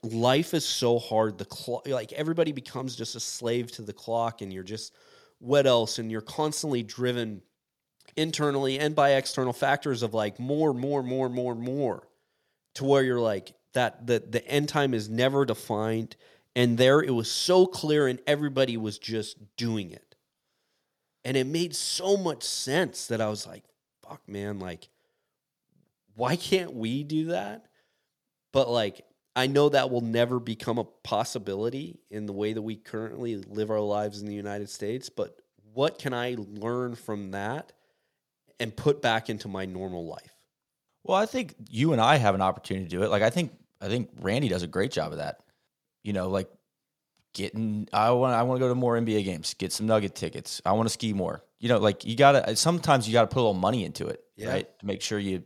life 0.02 0.54
is 0.54 0.64
so 0.64 0.98
hard. 0.98 1.38
The 1.38 1.44
clock, 1.44 1.86
like 1.88 2.12
everybody 2.12 2.52
becomes 2.52 2.96
just 2.96 3.14
a 3.16 3.20
slave 3.20 3.70
to 3.72 3.82
the 3.82 3.92
clock, 3.92 4.40
and 4.42 4.52
you're 4.52 4.62
just 4.62 4.94
what 5.38 5.66
else? 5.66 5.98
And 5.98 6.10
you're 6.10 6.20
constantly 6.20 6.82
driven 6.82 7.42
internally 8.16 8.78
and 8.78 8.94
by 8.94 9.12
external 9.14 9.52
factors 9.52 10.02
of 10.02 10.14
like 10.14 10.38
more, 10.38 10.74
more, 10.74 11.02
more, 11.02 11.28
more, 11.28 11.54
more, 11.54 12.08
to 12.74 12.84
where 12.84 13.02
you're 13.02 13.20
like 13.20 13.54
that. 13.72 14.06
The 14.06 14.20
the 14.20 14.46
end 14.46 14.68
time 14.68 14.94
is 14.94 15.08
never 15.08 15.44
defined, 15.44 16.16
and 16.54 16.78
there 16.78 17.00
it 17.00 17.10
was 17.10 17.30
so 17.30 17.66
clear, 17.66 18.08
and 18.08 18.20
everybody 18.26 18.76
was 18.76 18.98
just 18.98 19.36
doing 19.56 19.90
it, 19.90 20.16
and 21.24 21.36
it 21.36 21.46
made 21.46 21.74
so 21.74 22.16
much 22.16 22.42
sense 22.42 23.06
that 23.06 23.20
I 23.20 23.28
was 23.28 23.46
like, 23.46 23.64
"Fuck, 24.02 24.28
man!" 24.28 24.58
Like, 24.58 24.88
why 26.14 26.36
can't 26.36 26.74
we 26.74 27.04
do 27.04 27.26
that? 27.26 27.66
But 28.52 28.68
like 28.68 29.04
I 29.34 29.46
know 29.46 29.70
that 29.70 29.90
will 29.90 30.02
never 30.02 30.38
become 30.38 30.78
a 30.78 30.84
possibility 30.84 32.00
in 32.10 32.26
the 32.26 32.32
way 32.32 32.52
that 32.52 32.62
we 32.62 32.76
currently 32.76 33.36
live 33.36 33.70
our 33.70 33.80
lives 33.80 34.20
in 34.20 34.26
the 34.26 34.34
United 34.34 34.68
States. 34.68 35.08
But 35.08 35.36
what 35.72 35.98
can 35.98 36.12
I 36.12 36.36
learn 36.38 36.94
from 36.94 37.30
that 37.30 37.72
and 38.60 38.76
put 38.76 39.00
back 39.00 39.30
into 39.30 39.48
my 39.48 39.64
normal 39.64 40.06
life? 40.06 40.34
Well, 41.02 41.16
I 41.16 41.26
think 41.26 41.54
you 41.70 41.92
and 41.92 42.00
I 42.00 42.16
have 42.16 42.34
an 42.34 42.42
opportunity 42.42 42.86
to 42.86 42.90
do 42.90 43.02
it. 43.02 43.10
Like 43.10 43.22
I 43.22 43.30
think 43.30 43.52
I 43.82 43.88
think 43.88 44.10
Randy 44.20 44.48
does 44.48 44.62
a 44.62 44.66
great 44.66 44.92
job 44.92 45.12
of 45.12 45.18
that. 45.18 45.40
You 46.02 46.12
know, 46.12 46.28
like 46.28 46.50
getting 47.34 47.88
I 47.92 48.10
want 48.12 48.34
I 48.34 48.42
want 48.44 48.58
to 48.58 48.64
go 48.64 48.68
to 48.68 48.74
more 48.74 48.96
NBA 48.96 49.24
games, 49.24 49.54
get 49.54 49.72
some 49.72 49.86
nugget 49.86 50.14
tickets. 50.14 50.62
I 50.64 50.72
want 50.72 50.88
to 50.88 50.92
ski 50.92 51.12
more. 51.12 51.44
You 51.58 51.68
know, 51.68 51.78
like 51.78 52.04
you 52.04 52.16
got 52.16 52.32
to 52.32 52.56
sometimes 52.56 53.06
you 53.06 53.12
got 53.12 53.22
to 53.22 53.34
put 53.34 53.40
a 53.40 53.44
little 53.44 53.54
money 53.54 53.84
into 53.84 54.06
it, 54.06 54.22
yeah. 54.36 54.48
right? 54.48 54.78
To 54.78 54.86
make 54.86 55.02
sure 55.02 55.18
you 55.18 55.42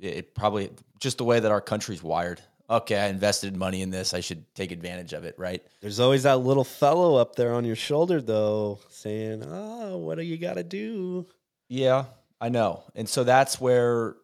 it 0.00 0.34
probably 0.34 0.70
just 0.98 1.18
the 1.18 1.24
way 1.24 1.38
that 1.40 1.50
our 1.50 1.60
country's 1.60 2.02
wired 2.02 2.40
okay, 2.72 2.96
I 2.96 3.06
invested 3.08 3.56
money 3.56 3.82
in 3.82 3.90
this. 3.90 4.14
I 4.14 4.20
should 4.20 4.52
take 4.54 4.72
advantage 4.72 5.12
of 5.12 5.24
it, 5.24 5.34
right? 5.38 5.62
There's 5.80 6.00
always 6.00 6.22
that 6.22 6.38
little 6.38 6.64
fellow 6.64 7.16
up 7.16 7.36
there 7.36 7.52
on 7.52 7.64
your 7.64 7.76
shoulder, 7.76 8.20
though, 8.20 8.80
saying, 8.88 9.44
oh, 9.46 9.98
what 9.98 10.16
do 10.16 10.22
you 10.22 10.38
got 10.38 10.54
to 10.54 10.64
do? 10.64 11.26
Yeah, 11.68 12.06
I 12.40 12.48
know. 12.48 12.82
And 12.94 13.08
so 13.08 13.24
that's 13.24 13.60
where, 13.60 14.16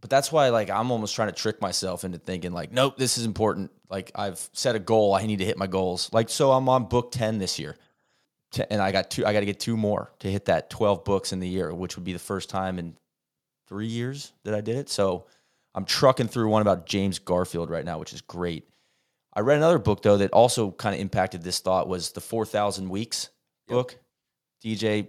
but 0.00 0.10
that's 0.10 0.30
why, 0.30 0.48
like, 0.50 0.70
I'm 0.70 0.90
almost 0.90 1.14
trying 1.14 1.28
to 1.28 1.34
trick 1.34 1.60
myself 1.60 2.04
into 2.04 2.18
thinking, 2.18 2.52
like, 2.52 2.72
nope, 2.72 2.96
this 2.96 3.18
is 3.18 3.24
important. 3.24 3.70
Like, 3.90 4.12
I've 4.14 4.48
set 4.52 4.76
a 4.76 4.78
goal. 4.78 5.14
I 5.14 5.26
need 5.26 5.38
to 5.38 5.44
hit 5.44 5.58
my 5.58 5.66
goals. 5.66 6.10
Like, 6.12 6.28
so 6.28 6.52
I'm 6.52 6.68
on 6.68 6.84
book 6.84 7.10
10 7.12 7.38
this 7.38 7.58
year. 7.58 7.76
And 8.70 8.80
I 8.80 8.92
got 8.92 9.10
two, 9.10 9.26
I 9.26 9.34
got 9.34 9.40
to 9.40 9.46
get 9.46 9.60
two 9.60 9.76
more 9.76 10.10
to 10.20 10.30
hit 10.30 10.46
that 10.46 10.70
12 10.70 11.04
books 11.04 11.32
in 11.32 11.40
the 11.40 11.48
year, 11.48 11.74
which 11.74 11.96
would 11.96 12.04
be 12.04 12.14
the 12.14 12.18
first 12.18 12.48
time 12.48 12.78
in 12.78 12.96
three 13.66 13.88
years 13.88 14.32
that 14.44 14.54
I 14.54 14.62
did 14.62 14.76
it. 14.76 14.88
So, 14.88 15.26
I'm 15.74 15.84
trucking 15.84 16.28
through 16.28 16.48
one 16.48 16.62
about 16.62 16.86
James 16.86 17.18
Garfield 17.18 17.70
right 17.70 17.84
now, 17.84 17.98
which 17.98 18.12
is 18.12 18.20
great. 18.20 18.68
I 19.32 19.40
read 19.40 19.58
another 19.58 19.78
book 19.78 20.02
though 20.02 20.16
that 20.16 20.32
also 20.32 20.72
kind 20.72 20.94
of 20.94 21.00
impacted 21.00 21.42
this 21.42 21.60
thought 21.60 21.86
was 21.86 22.10
the 22.12 22.20
4000 22.20 22.88
weeks 22.88 23.30
yep. 23.68 23.74
book. 23.74 23.98
DJ 24.64 25.08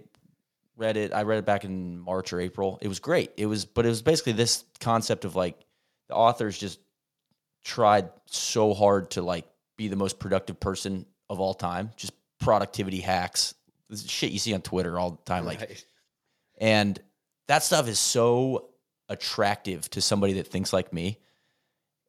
read 0.80 0.96
it. 0.96 1.12
I 1.12 1.22
read 1.22 1.38
it 1.38 1.44
back 1.44 1.64
in 1.64 2.00
March 2.00 2.32
or 2.32 2.40
April. 2.40 2.78
It 2.80 2.88
was 2.88 2.98
great. 2.98 3.32
It 3.36 3.46
was 3.46 3.66
but 3.66 3.84
it 3.84 3.90
was 3.90 4.02
basically 4.02 4.32
this 4.32 4.64
concept 4.80 5.24
of 5.24 5.36
like 5.36 5.56
the 6.08 6.14
authors 6.14 6.58
just 6.58 6.80
tried 7.62 8.10
so 8.26 8.74
hard 8.74 9.10
to 9.12 9.22
like 9.22 9.46
be 9.76 9.88
the 9.88 9.96
most 9.96 10.18
productive 10.18 10.58
person 10.58 11.06
of 11.28 11.38
all 11.38 11.54
time. 11.54 11.90
Just 11.96 12.12
productivity 12.40 13.00
hacks. 13.00 13.54
This 13.88 14.04
shit 14.06 14.32
you 14.32 14.38
see 14.38 14.54
on 14.54 14.62
Twitter 14.62 14.98
all 14.98 15.10
the 15.10 15.24
time 15.24 15.44
right. 15.46 15.60
like 15.60 15.84
and 16.58 16.98
that 17.48 17.62
stuff 17.62 17.86
is 17.88 17.98
so 17.98 18.70
attractive 19.08 19.90
to 19.90 20.00
somebody 20.00 20.34
that 20.34 20.46
thinks 20.46 20.72
like 20.72 20.92
me. 20.92 21.18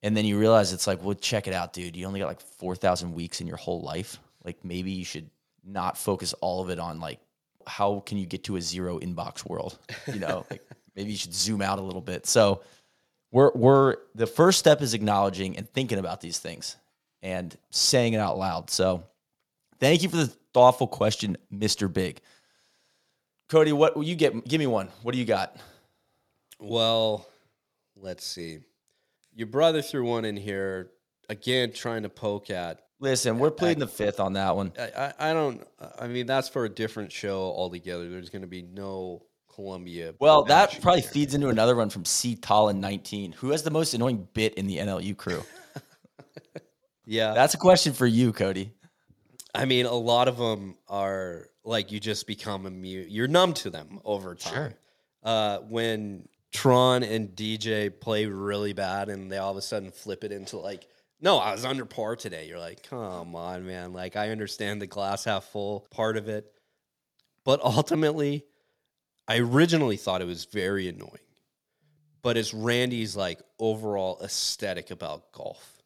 And 0.04 0.16
then 0.16 0.26
you 0.26 0.40
realize 0.40 0.74
it's 0.74 0.88
like, 0.88 1.04
well, 1.04 1.16
check 1.16 1.48
it 1.48 1.54
out, 1.54 1.74
dude. 1.74 1.96
You 1.96 2.06
only 2.06 2.20
got 2.20 2.28
like 2.28 2.42
4,000 2.42 3.14
weeks 3.14 3.42
in 3.42 3.48
your 3.48 3.58
whole 3.58 3.82
life. 3.82 4.20
Like 4.44 4.64
maybe 4.64 4.92
you 4.92 5.06
should 5.06 5.30
not 5.64 5.98
focus 5.98 6.34
all 6.42 6.62
of 6.62 6.70
it 6.70 6.80
on 6.80 7.00
like, 7.00 7.20
how 7.68 8.01
can 8.05 8.18
you 8.18 8.26
get 8.26 8.43
to 8.45 8.55
a 8.55 8.62
zero 8.62 8.99
inbox 8.99 9.47
world? 9.47 9.78
You 10.07 10.20
know, 10.20 10.45
like 10.51 10.62
maybe 10.95 11.12
you 11.12 11.18
should 11.18 11.34
zoom 11.34 11.62
out 11.62 11.80
a 11.80 11.82
little 11.82 12.01
bit. 12.01 12.26
So 12.26 12.62
we're, 13.32 13.51
we're, 13.53 13.97
the 14.16 14.28
first 14.28 14.59
step 14.59 14.82
is 14.82 14.93
acknowledging 14.93 15.57
and 15.57 15.70
thinking 15.70 15.99
about 15.99 16.22
these 16.22 16.39
things 16.39 16.76
and 17.22 17.55
saying 17.70 18.14
it 18.14 18.20
out 18.20 18.38
loud. 18.38 18.70
So 18.70 19.03
thank 19.80 20.03
you 20.03 20.09
for 20.09 20.18
the 20.18 20.28
thoughtful 20.53 20.88
question, 20.88 21.38
Mr. 21.53 21.91
Big. 21.91 22.22
Cody, 23.49 23.74
what 23.74 24.01
you 24.01 24.16
get? 24.16 24.47
Give 24.47 24.59
me 24.59 24.68
one. 24.68 24.88
What 25.03 25.12
do 25.12 25.18
you 25.18 25.26
got? 25.26 25.57
Well, 26.59 27.28
let's 27.97 28.26
see. 28.26 28.59
Your 29.36 29.47
brother 29.47 29.82
threw 29.82 30.05
one 30.05 30.26
in 30.26 30.38
here 30.38 30.91
again, 31.30 31.74
trying 31.74 32.03
to 32.03 32.09
poke 32.09 32.49
at. 32.49 32.82
Listen, 33.02 33.39
we're 33.39 33.49
pleading 33.49 33.80
the 33.80 33.88
fifth 33.88 34.20
on 34.20 34.34
that 34.34 34.56
one. 34.56 34.72
I, 34.80 34.84
I, 34.84 35.32
I 35.32 35.34
don't. 35.34 35.68
I 35.99 36.06
mean, 36.06 36.28
that's 36.28 36.47
for 36.47 36.66
a 36.66 36.70
different 36.70 37.12
show 37.12 37.41
altogether. 37.41 38.08
There's 38.08 38.30
going 38.30 38.43
to 38.43 38.47
be 38.47 38.62
no 38.62 39.24
Columbia. 39.54 40.14
Well, 40.20 40.43
that 40.43 40.80
probably 40.82 41.02
feeds 41.02 41.34
into 41.34 41.49
another 41.49 41.76
one 41.76 41.89
from 41.89 42.06
C. 42.06 42.36
Tallin 42.36 42.80
19. 42.80 43.32
Who 43.34 43.49
has 43.49 43.64
the 43.64 43.72
most 43.72 43.95
annoying 43.95 44.28
bit 44.34 44.54
in 44.54 44.68
the 44.68 44.78
NLU 44.78 45.18
crew? 45.18 45.43
yeah. 47.06 47.34
That's 47.34 47.56
a 47.56 47.58
question 47.58 47.91
for 47.91 48.06
you, 48.06 48.32
Cody. 48.32 48.72
I 49.56 49.66
mean, 49.66 49.88
a 49.88 49.93
lot 49.93 50.28
of 50.28 50.38
them 50.38 50.78
are 50.88 51.47
like 51.64 51.91
you 51.91 51.99
just 51.99 52.28
become 52.28 52.68
immune. 52.68 53.08
You're 53.10 53.28
numb 53.28 53.54
to 53.56 53.72
them 53.72 53.99
over 54.06 54.36
time. 54.36 54.54
Sure. 54.54 54.74
Uh, 55.24 55.58
when 55.70 56.28
Tron 56.52 57.02
and 57.02 57.30
DJ 57.30 57.91
play 57.99 58.28
really 58.28 58.74
bad 58.74 59.10
and 59.10 59.32
they 59.32 59.38
all 59.39 59.52
of 59.52 59.58
a 59.58 59.62
sudden 59.62 59.91
flip 59.91 60.24
it 60.24 60.32
into 60.32 60.58
like, 60.58 60.88
no, 61.22 61.38
I 61.38 61.52
was 61.52 61.66
under 61.66 61.86
par 61.86 62.16
today. 62.16 62.48
You're 62.48 62.60
like, 62.60 62.84
come 62.90 63.36
on, 63.36 63.66
man. 63.66 63.94
Like, 63.94 64.16
I 64.16 64.30
understand 64.30 64.82
the 64.82 64.88
glass 64.88 65.24
half 65.26 65.46
full 65.46 65.88
part 65.92 66.18
of 66.18 66.28
it. 66.28 66.52
But 67.46 67.62
ultimately, 67.64 68.46
I 69.28 69.38
originally 69.38 69.98
thought 69.98 70.22
it 70.22 70.28
was 70.28 70.46
very 70.46 70.88
annoying. 70.88 71.18
But 72.24 72.38
it's 72.38 72.54
Randy's 72.54 73.16
like 73.16 73.40
overall 73.60 74.20
aesthetic 74.24 74.92
about 74.92 75.32
golf. 75.32 75.82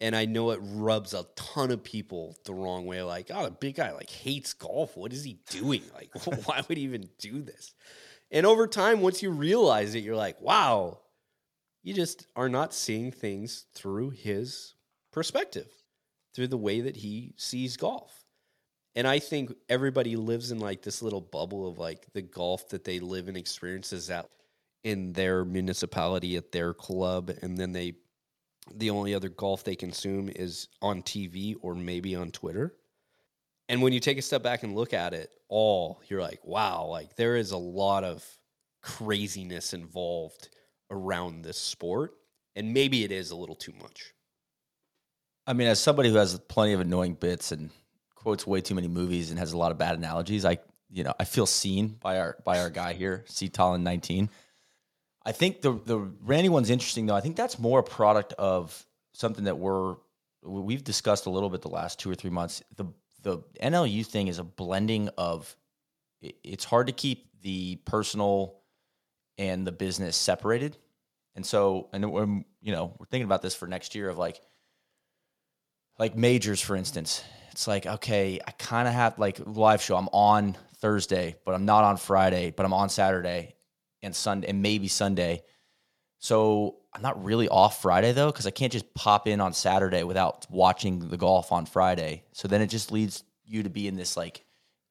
And 0.00 0.14
I 0.14 0.26
know 0.26 0.50
it 0.52 0.60
rubs 0.62 1.12
a 1.12 1.26
ton 1.34 1.72
of 1.72 1.82
people 1.82 2.36
the 2.44 2.54
wrong 2.54 2.86
way. 2.86 3.02
Like, 3.02 3.30
oh, 3.34 3.44
the 3.44 3.50
big 3.50 3.76
guy 3.76 3.92
like 3.92 4.10
hates 4.10 4.54
golf. 4.54 4.96
What 4.96 5.12
is 5.12 5.24
he 5.24 5.38
doing? 5.50 5.82
Like, 5.94 6.10
why 6.46 6.62
would 6.68 6.78
he 6.78 6.84
even 6.84 7.08
do 7.18 7.42
this? 7.42 7.74
And 8.30 8.46
over 8.46 8.66
time, 8.66 9.00
once 9.00 9.22
you 9.22 9.30
realize 9.30 9.94
it, 9.94 10.04
you're 10.04 10.16
like, 10.16 10.40
wow, 10.40 10.98
you 11.82 11.94
just 11.94 12.26
are 12.36 12.48
not 12.48 12.74
seeing 12.74 13.10
things 13.10 13.66
through 13.74 14.10
his 14.10 14.74
perspective, 15.12 15.70
through 16.34 16.48
the 16.48 16.56
way 16.56 16.80
that 16.80 16.96
he 16.96 17.34
sees 17.36 17.76
golf. 17.76 18.24
And 18.94 19.06
I 19.06 19.18
think 19.18 19.52
everybody 19.68 20.16
lives 20.16 20.50
in 20.50 20.58
like 20.58 20.82
this 20.82 21.02
little 21.02 21.20
bubble 21.20 21.68
of 21.68 21.78
like 21.78 22.06
the 22.14 22.22
golf 22.22 22.68
that 22.70 22.84
they 22.84 22.98
live 22.98 23.28
and 23.28 23.36
experiences 23.36 24.08
that 24.08 24.28
in 24.84 25.12
their 25.12 25.44
municipality 25.44 26.36
at 26.36 26.52
their 26.52 26.74
club. 26.74 27.30
And 27.42 27.56
then 27.56 27.72
they, 27.72 27.94
the 28.74 28.90
only 28.90 29.14
other 29.14 29.28
golf 29.28 29.64
they 29.64 29.76
consume 29.76 30.28
is 30.28 30.68
on 30.82 31.02
TV 31.02 31.54
or 31.60 31.74
maybe 31.74 32.16
on 32.16 32.30
Twitter. 32.30 32.74
And 33.68 33.82
when 33.82 33.92
you 33.92 34.00
take 34.00 34.18
a 34.18 34.22
step 34.22 34.42
back 34.42 34.62
and 34.62 34.74
look 34.74 34.94
at 34.94 35.12
it 35.12 35.30
all, 35.48 36.00
you're 36.08 36.22
like, 36.22 36.44
wow, 36.44 36.86
like 36.86 37.16
there 37.16 37.36
is 37.36 37.52
a 37.52 37.58
lot 37.58 38.02
of 38.02 38.24
craziness 38.82 39.74
involved 39.74 40.48
around 40.90 41.42
this 41.42 41.58
sport. 41.58 42.14
And 42.56 42.72
maybe 42.72 43.04
it 43.04 43.12
is 43.12 43.30
a 43.30 43.36
little 43.36 43.54
too 43.54 43.72
much. 43.80 44.14
I 45.46 45.52
mean, 45.52 45.68
as 45.68 45.80
somebody 45.80 46.10
who 46.10 46.16
has 46.16 46.38
plenty 46.40 46.72
of 46.72 46.80
annoying 46.80 47.14
bits 47.14 47.52
and 47.52 47.70
quotes 48.14 48.46
way 48.46 48.60
too 48.60 48.74
many 48.74 48.88
movies 48.88 49.30
and 49.30 49.38
has 49.38 49.52
a 49.52 49.58
lot 49.58 49.72
of 49.72 49.78
bad 49.78 49.96
analogies, 49.96 50.44
I 50.44 50.58
you 50.90 51.04
know, 51.04 51.14
I 51.20 51.24
feel 51.24 51.46
seen 51.46 51.96
by 52.00 52.18
our 52.18 52.36
by 52.44 52.60
our 52.60 52.70
guy 52.70 52.94
here, 52.94 53.24
C 53.26 53.48
Tallin 53.48 53.82
19. 53.82 54.30
I 55.24 55.32
think 55.32 55.60
the 55.60 55.72
the 55.72 55.98
Randy 55.98 56.48
one's 56.48 56.70
interesting 56.70 57.06
though. 57.06 57.14
I 57.14 57.20
think 57.20 57.36
that's 57.36 57.58
more 57.58 57.80
a 57.80 57.84
product 57.84 58.32
of 58.34 58.86
something 59.12 59.44
that 59.44 59.58
we're 59.58 59.96
we've 60.42 60.84
discussed 60.84 61.26
a 61.26 61.30
little 61.30 61.50
bit 61.50 61.62
the 61.62 61.68
last 61.68 61.98
two 61.98 62.10
or 62.10 62.14
three 62.14 62.30
months. 62.30 62.62
The 62.76 62.86
the 63.22 63.38
NLU 63.62 64.06
thing 64.06 64.28
is 64.28 64.38
a 64.38 64.44
blending 64.44 65.10
of 65.18 65.54
it's 66.20 66.64
hard 66.64 66.86
to 66.86 66.92
keep 66.92 67.28
the 67.42 67.76
personal 67.84 68.57
and 69.38 69.66
the 69.66 69.72
business 69.72 70.16
separated. 70.16 70.76
And 71.34 71.46
so, 71.46 71.88
and 71.92 72.10
when, 72.12 72.44
you 72.60 72.72
know, 72.72 72.94
we're 72.98 73.06
thinking 73.06 73.26
about 73.26 73.42
this 73.42 73.54
for 73.54 73.66
next 73.66 73.94
year 73.94 74.08
of 74.08 74.18
like, 74.18 74.40
like 75.98 76.16
majors, 76.16 76.60
for 76.60 76.76
instance, 76.76 77.22
it's 77.52 77.66
like, 77.66 77.86
okay, 77.86 78.40
I 78.46 78.50
kind 78.52 78.88
of 78.88 78.94
have 78.94 79.18
like 79.18 79.40
live 79.46 79.80
show. 79.80 79.96
I'm 79.96 80.08
on 80.08 80.56
Thursday, 80.76 81.36
but 81.44 81.54
I'm 81.54 81.64
not 81.64 81.84
on 81.84 81.96
Friday, 81.96 82.52
but 82.56 82.66
I'm 82.66 82.72
on 82.72 82.88
Saturday 82.88 83.54
and 84.02 84.14
Sunday 84.14 84.48
and 84.48 84.62
maybe 84.62 84.88
Sunday. 84.88 85.42
So 86.18 86.76
I'm 86.92 87.02
not 87.02 87.22
really 87.24 87.48
off 87.48 87.82
Friday 87.82 88.12
though, 88.12 88.30
because 88.30 88.46
I 88.46 88.50
can't 88.50 88.72
just 88.72 88.92
pop 88.94 89.28
in 89.28 89.40
on 89.40 89.52
Saturday 89.52 90.02
without 90.02 90.46
watching 90.50 91.08
the 91.08 91.16
golf 91.16 91.52
on 91.52 91.66
Friday. 91.66 92.24
So 92.32 92.48
then 92.48 92.62
it 92.62 92.68
just 92.68 92.90
leads 92.92 93.24
you 93.44 93.62
to 93.62 93.70
be 93.70 93.88
in 93.88 93.96
this 93.96 94.16
like 94.16 94.44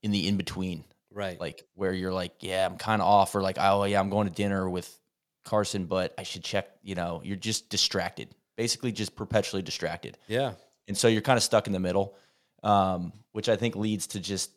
in 0.04 0.12
the 0.12 0.28
in 0.28 0.38
between, 0.38 0.84
right? 1.18 1.40
Like 1.40 1.64
where 1.74 1.92
you're 1.92 2.14
like, 2.14 2.36
yeah, 2.42 2.66
I'm 2.66 2.78
kind 2.78 3.02
of 3.02 3.08
off, 3.08 3.36
or 3.36 3.42
like, 3.42 3.58
oh 3.60 3.84
yeah, 3.84 4.00
I'm 4.00 4.10
going 4.10 4.28
to 4.28 4.34
dinner 4.34 4.70
with 4.70 4.98
Carson, 5.44 5.86
but 5.86 6.14
I 6.18 6.24
should 6.24 6.44
check. 6.44 6.70
You 6.84 6.96
know, 6.96 7.22
you're 7.24 7.36
just 7.36 7.70
distracted. 7.70 8.30
basically 8.56 8.92
just 8.92 9.16
perpetually 9.16 9.62
distracted. 9.62 10.18
Yeah. 10.28 10.54
And 10.88 10.98
so 10.98 11.08
you're 11.08 11.22
kind 11.22 11.38
of 11.38 11.44
stuck 11.44 11.68
in 11.68 11.74
the 11.74 11.80
middle, 11.80 12.16
um, 12.64 13.12
which 13.32 13.50
I 13.50 13.56
think 13.56 13.76
leads 13.76 14.08
to 14.08 14.20
just 14.20 14.52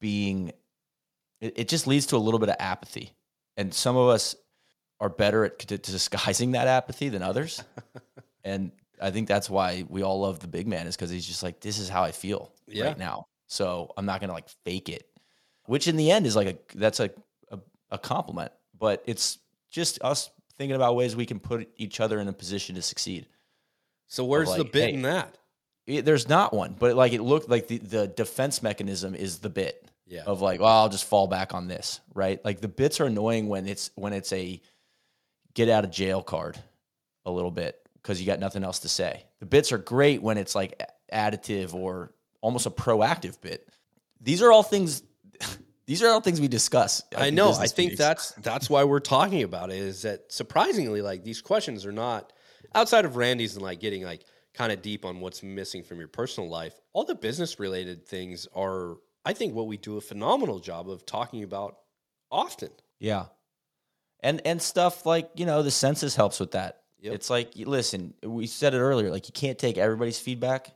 being, 0.00 0.52
it, 1.40 1.54
it, 1.56 1.68
just 1.68 1.86
leads 1.86 2.06
to 2.06 2.16
a 2.16 2.18
little 2.18 2.38
bit 2.38 2.48
of 2.48 2.56
apathy. 2.58 3.14
And 3.56 3.72
some 3.72 3.96
of 3.96 4.08
us 4.08 4.36
are 5.00 5.08
better 5.08 5.44
at 5.44 5.58
disguising 5.58 6.52
that 6.52 6.68
apathy 6.68 7.08
than 7.08 7.22
others. 7.22 7.62
and 8.44 8.72
I 9.00 9.10
think 9.10 9.26
that's 9.26 9.48
why 9.48 9.84
we 9.88 10.02
all 10.02 10.20
love 10.20 10.40
the 10.40 10.48
big 10.48 10.66
man 10.66 10.86
is 10.86 10.96
because 10.96 11.10
he's 11.10 11.26
just 11.26 11.42
like, 11.42 11.60
this 11.60 11.78
is 11.78 11.88
how 11.88 12.02
I 12.02 12.12
feel 12.12 12.52
yeah. 12.68 12.84
right 12.84 12.98
now. 12.98 13.26
So 13.46 13.92
I'm 13.96 14.06
not 14.06 14.20
going 14.20 14.28
to 14.28 14.34
like 14.34 14.48
fake 14.64 14.88
it, 14.88 15.08
which 15.66 15.88
in 15.88 15.96
the 15.96 16.10
end 16.10 16.26
is 16.26 16.36
like 16.36 16.48
a, 16.48 16.78
that's 16.78 17.00
a, 17.00 17.10
a, 17.50 17.58
a 17.90 17.98
compliment, 17.98 18.52
but 18.78 19.02
it's 19.06 19.38
just 19.70 19.98
us 20.02 20.30
thinking 20.56 20.76
about 20.76 20.96
ways 20.96 21.16
we 21.16 21.26
can 21.26 21.40
put 21.40 21.68
each 21.76 22.00
other 22.00 22.20
in 22.20 22.28
a 22.28 22.32
position 22.32 22.74
to 22.76 22.82
succeed. 22.82 23.26
So 24.06 24.24
where's 24.24 24.48
like, 24.48 24.58
the 24.58 24.64
bit 24.64 24.90
hey, 24.90 24.94
in 24.94 25.02
that? 25.02 25.36
It, 25.86 26.04
there's 26.04 26.28
not 26.28 26.54
one, 26.54 26.76
but 26.78 26.96
like 26.96 27.12
it 27.12 27.22
looked 27.22 27.48
like 27.48 27.68
the, 27.68 27.78
the 27.78 28.06
defense 28.06 28.62
mechanism 28.62 29.14
is 29.14 29.38
the 29.38 29.50
bit 29.50 29.90
yeah. 30.06 30.22
of 30.26 30.40
like, 30.40 30.60
well, 30.60 30.70
I'll 30.70 30.88
just 30.88 31.04
fall 31.04 31.26
back 31.26 31.54
on 31.54 31.68
this, 31.68 32.00
right? 32.14 32.42
Like 32.44 32.60
the 32.60 32.68
bits 32.68 33.00
are 33.00 33.06
annoying 33.06 33.48
when 33.48 33.66
it's 33.66 33.90
when 33.94 34.12
it's 34.12 34.32
a 34.32 34.60
get 35.54 35.68
out 35.68 35.84
of 35.84 35.90
jail 35.90 36.22
card 36.22 36.58
a 37.26 37.30
little 37.30 37.50
bit 37.50 37.80
because 37.94 38.20
you 38.20 38.26
got 38.26 38.40
nothing 38.40 38.64
else 38.64 38.80
to 38.80 38.88
say. 38.88 39.24
The 39.40 39.46
bits 39.46 39.72
are 39.72 39.78
great 39.78 40.22
when 40.22 40.38
it's 40.38 40.54
like 40.54 40.80
additive 41.12 41.74
or 41.74 42.12
almost 42.40 42.66
a 42.66 42.70
proactive 42.70 43.40
bit. 43.40 43.68
These 44.20 44.42
are 44.42 44.52
all 44.52 44.62
things 44.62 45.02
these 45.86 46.02
are 46.02 46.08
all 46.08 46.20
things 46.20 46.40
we 46.40 46.48
discuss. 46.48 47.02
I 47.16 47.30
know. 47.30 47.52
I 47.52 47.66
think 47.66 47.92
meetings. 47.92 47.98
that's 47.98 48.32
that's 48.32 48.70
why 48.70 48.84
we're 48.84 49.00
talking 49.00 49.42
about 49.42 49.70
it. 49.70 49.76
Is 49.76 50.02
that 50.02 50.32
surprisingly, 50.32 51.02
like 51.02 51.24
these 51.24 51.42
questions 51.42 51.84
are 51.84 51.92
not 51.92 52.32
outside 52.74 53.04
of 53.04 53.16
Randy's 53.16 53.54
and 53.54 53.62
like 53.62 53.80
getting 53.80 54.02
like 54.02 54.24
kind 54.54 54.72
of 54.72 54.80
deep 54.80 55.04
on 55.04 55.20
what's 55.20 55.42
missing 55.42 55.82
from 55.82 55.98
your 55.98 56.08
personal 56.08 56.48
life. 56.48 56.80
All 56.92 57.04
the 57.04 57.14
business 57.14 57.58
related 57.58 58.06
things 58.06 58.46
are, 58.54 58.96
I 59.24 59.32
think, 59.34 59.54
what 59.54 59.66
we 59.66 59.76
do 59.76 59.96
a 59.96 60.00
phenomenal 60.00 60.58
job 60.58 60.88
of 60.88 61.04
talking 61.04 61.42
about 61.42 61.76
often. 62.30 62.70
Yeah, 62.98 63.26
and 64.20 64.40
and 64.46 64.62
stuff 64.62 65.04
like 65.04 65.30
you 65.34 65.44
know 65.44 65.62
the 65.62 65.70
census 65.70 66.16
helps 66.16 66.40
with 66.40 66.52
that. 66.52 66.80
Yep. 67.00 67.14
It's 67.14 67.28
like 67.28 67.52
listen, 67.56 68.14
we 68.22 68.46
said 68.46 68.72
it 68.72 68.78
earlier. 68.78 69.10
Like 69.10 69.28
you 69.28 69.32
can't 69.34 69.58
take 69.58 69.76
everybody's 69.76 70.18
feedback, 70.18 70.74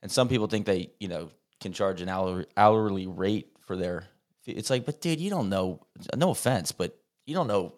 and 0.00 0.12
some 0.12 0.28
people 0.28 0.46
think 0.46 0.66
they 0.66 0.92
you 1.00 1.08
know 1.08 1.30
can 1.60 1.72
charge 1.72 2.00
an 2.00 2.08
hourly, 2.08 2.46
hourly 2.56 3.06
rate 3.08 3.48
for 3.66 3.74
their 3.74 4.06
it's 4.46 4.70
like, 4.70 4.84
but 4.84 5.00
dude, 5.00 5.20
you 5.20 5.30
don't 5.30 5.48
know. 5.48 5.80
No 6.16 6.30
offense, 6.30 6.72
but 6.72 6.98
you 7.26 7.34
don't 7.34 7.46
know 7.46 7.74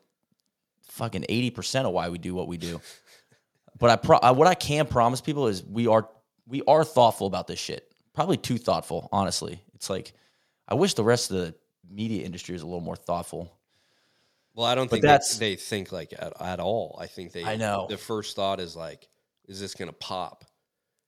fucking 0.89 1.27
eighty 1.29 1.51
percent 1.51 1.87
of 1.87 1.93
why 1.93 2.09
we 2.09 2.19
do 2.19 2.35
what 2.35 2.49
we 2.49 2.57
do. 2.57 2.81
but 3.79 3.91
I, 3.91 3.97
pro- 3.97 4.19
I, 4.19 4.31
what 4.33 4.47
I 4.47 4.55
can 4.55 4.87
promise 4.87 5.21
people 5.21 5.47
is 5.47 5.62
we 5.64 5.87
are 5.87 6.09
we 6.47 6.62
are 6.67 6.85
thoughtful 6.85 7.27
about 7.27 7.47
this 7.47 7.59
shit. 7.59 7.93
Probably 8.14 8.37
too 8.37 8.59
thoughtful, 8.59 9.09
honestly. 9.12 9.61
It's 9.75 9.91
like 9.91 10.12
I 10.69 10.75
wish 10.75 10.95
the 10.95 11.05
rest 11.05 11.31
of 11.31 11.37
the 11.37 11.55
media 11.89 12.25
industry 12.25 12.55
is 12.55 12.62
a 12.62 12.67
little 12.67 12.81
more 12.81 12.97
thoughtful. 12.97 13.53
Well, 14.55 14.67
I 14.67 14.75
don't 14.75 14.89
but 14.89 14.97
think 14.97 15.05
that's, 15.05 15.37
they, 15.37 15.51
they 15.51 15.57
think 15.57 15.93
like 15.93 16.14
at, 16.19 16.33
at 16.41 16.61
all. 16.61 16.99
I 17.01 17.07
think 17.07 17.33
they. 17.33 17.45
I 17.45 17.57
know 17.57 17.87
the 17.91 17.99
first 17.99 18.35
thought 18.37 18.59
is 18.59 18.75
like, 18.75 19.07
is 19.47 19.61
this 19.61 19.75
gonna 19.75 19.93
pop? 19.93 20.45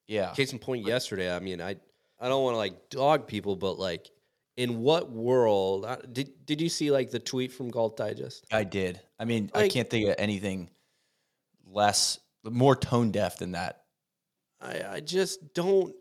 Yeah. 0.06 0.32
Case 0.32 0.52
in 0.52 0.58
point, 0.58 0.86
yesterday. 0.86 1.34
I 1.34 1.38
mean, 1.40 1.60
I 1.60 1.76
I 2.20 2.28
don't 2.28 2.42
want 2.42 2.54
to 2.54 2.58
like 2.58 2.90
dog 2.90 3.26
people, 3.26 3.56
but 3.56 3.78
like 3.78 4.10
in 4.58 4.80
what 4.80 5.08
world 5.08 5.84
uh, 5.84 5.96
did 6.12 6.44
did 6.44 6.60
you 6.60 6.68
see 6.68 6.90
like 6.90 7.10
the 7.12 7.20
tweet 7.20 7.52
from 7.52 7.70
Golf 7.70 7.94
Digest? 7.94 8.44
I 8.52 8.64
did. 8.64 9.00
I 9.18 9.24
mean, 9.24 9.50
like, 9.54 9.66
I 9.66 9.68
can't 9.68 9.88
think 9.88 10.08
of 10.08 10.16
anything 10.18 10.68
less 11.64 12.18
more 12.44 12.74
tone 12.74 13.12
deaf 13.12 13.38
than 13.38 13.52
that. 13.52 13.84
I 14.60 14.82
I 14.90 15.00
just 15.00 15.54
don't 15.54 15.94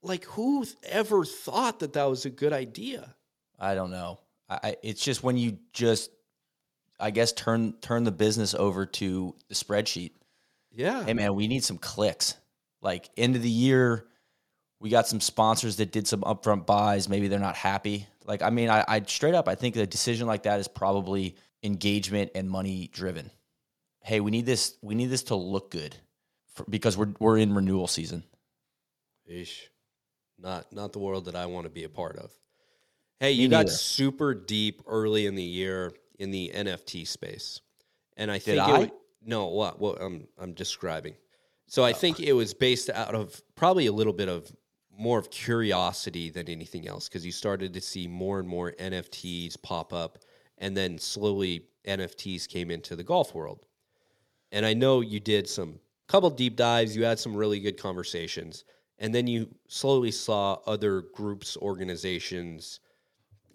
like 0.00 0.24
who 0.26 0.64
ever 0.84 1.24
thought 1.24 1.80
that 1.80 1.94
that 1.94 2.04
was 2.04 2.24
a 2.24 2.30
good 2.30 2.52
idea. 2.52 3.16
I 3.58 3.74
don't 3.74 3.90
know. 3.90 4.20
I 4.48 4.76
it's 4.84 5.02
just 5.02 5.24
when 5.24 5.36
you 5.36 5.58
just 5.72 6.12
I 7.00 7.10
guess 7.10 7.32
turn 7.32 7.74
turn 7.80 8.04
the 8.04 8.12
business 8.12 8.54
over 8.54 8.86
to 8.86 9.34
the 9.48 9.56
spreadsheet. 9.56 10.12
Yeah. 10.70 11.04
Hey 11.04 11.14
man, 11.14 11.34
we 11.34 11.48
need 11.48 11.64
some 11.64 11.78
clicks. 11.78 12.36
Like 12.80 13.10
end 13.16 13.34
of 13.34 13.42
the 13.42 13.50
year 13.50 14.06
we 14.86 14.90
got 14.90 15.08
some 15.08 15.20
sponsors 15.20 15.74
that 15.78 15.90
did 15.90 16.06
some 16.06 16.20
upfront 16.20 16.64
buys. 16.64 17.08
Maybe 17.08 17.26
they're 17.26 17.40
not 17.40 17.56
happy. 17.56 18.06
Like, 18.24 18.40
I 18.40 18.50
mean, 18.50 18.70
I, 18.70 18.84
I 18.86 19.00
straight 19.00 19.34
up, 19.34 19.48
I 19.48 19.56
think 19.56 19.74
a 19.74 19.84
decision 19.84 20.28
like 20.28 20.44
that 20.44 20.60
is 20.60 20.68
probably 20.68 21.34
engagement 21.64 22.30
and 22.36 22.48
money 22.48 22.88
driven. 22.92 23.32
Hey, 23.98 24.20
we 24.20 24.30
need 24.30 24.46
this. 24.46 24.76
We 24.82 24.94
need 24.94 25.06
this 25.06 25.24
to 25.24 25.34
look 25.34 25.72
good 25.72 25.96
for, 26.54 26.64
because 26.68 26.96
we're 26.96 27.12
we're 27.18 27.36
in 27.36 27.52
renewal 27.52 27.88
season. 27.88 28.22
Ish, 29.26 29.72
not 30.38 30.72
not 30.72 30.92
the 30.92 31.00
world 31.00 31.24
that 31.24 31.34
I 31.34 31.46
want 31.46 31.64
to 31.64 31.70
be 31.70 31.82
a 31.82 31.88
part 31.88 32.16
of. 32.16 32.30
Hey, 33.18 33.32
you 33.32 33.48
got 33.48 33.68
super 33.68 34.34
deep 34.34 34.82
early 34.86 35.26
in 35.26 35.34
the 35.34 35.42
year 35.42 35.92
in 36.20 36.30
the 36.30 36.52
NFT 36.54 37.08
space, 37.08 37.60
and 38.16 38.30
I 38.30 38.38
think 38.38 38.60
I? 38.60 38.92
no, 39.20 39.46
what 39.46 39.80
what 39.80 40.00
I'm 40.00 40.28
I'm 40.38 40.52
describing. 40.52 41.16
So 41.66 41.82
I 41.82 41.90
oh. 41.90 41.94
think 41.94 42.20
it 42.20 42.34
was 42.34 42.54
based 42.54 42.88
out 42.88 43.16
of 43.16 43.42
probably 43.56 43.86
a 43.86 43.92
little 43.92 44.12
bit 44.12 44.28
of 44.28 44.48
more 44.98 45.18
of 45.18 45.30
curiosity 45.30 46.30
than 46.30 46.48
anything 46.48 46.88
else 46.88 47.08
because 47.08 47.24
you 47.24 47.32
started 47.32 47.74
to 47.74 47.80
see 47.80 48.06
more 48.06 48.38
and 48.38 48.48
more 48.48 48.72
NFTs 48.72 49.60
pop 49.62 49.92
up, 49.92 50.18
and 50.58 50.76
then 50.76 50.98
slowly 50.98 51.66
NFTs 51.86 52.48
came 52.48 52.70
into 52.70 52.96
the 52.96 53.04
golf 53.04 53.34
world. 53.34 53.66
And 54.52 54.64
I 54.64 54.74
know 54.74 55.00
you 55.00 55.20
did 55.20 55.48
some 55.48 55.80
couple 56.08 56.30
deep 56.30 56.56
dives, 56.56 56.96
you 56.96 57.04
had 57.04 57.18
some 57.18 57.34
really 57.36 57.60
good 57.60 57.76
conversations, 57.76 58.64
and 58.98 59.14
then 59.14 59.26
you 59.26 59.48
slowly 59.68 60.10
saw 60.10 60.58
other 60.66 61.02
groups, 61.02 61.56
organizations, 61.56 62.80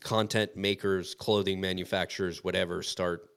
content 0.01 0.55
makers, 0.55 1.15
clothing 1.15 1.61
manufacturers, 1.61 2.43
whatever, 2.43 2.83
start 2.83 3.29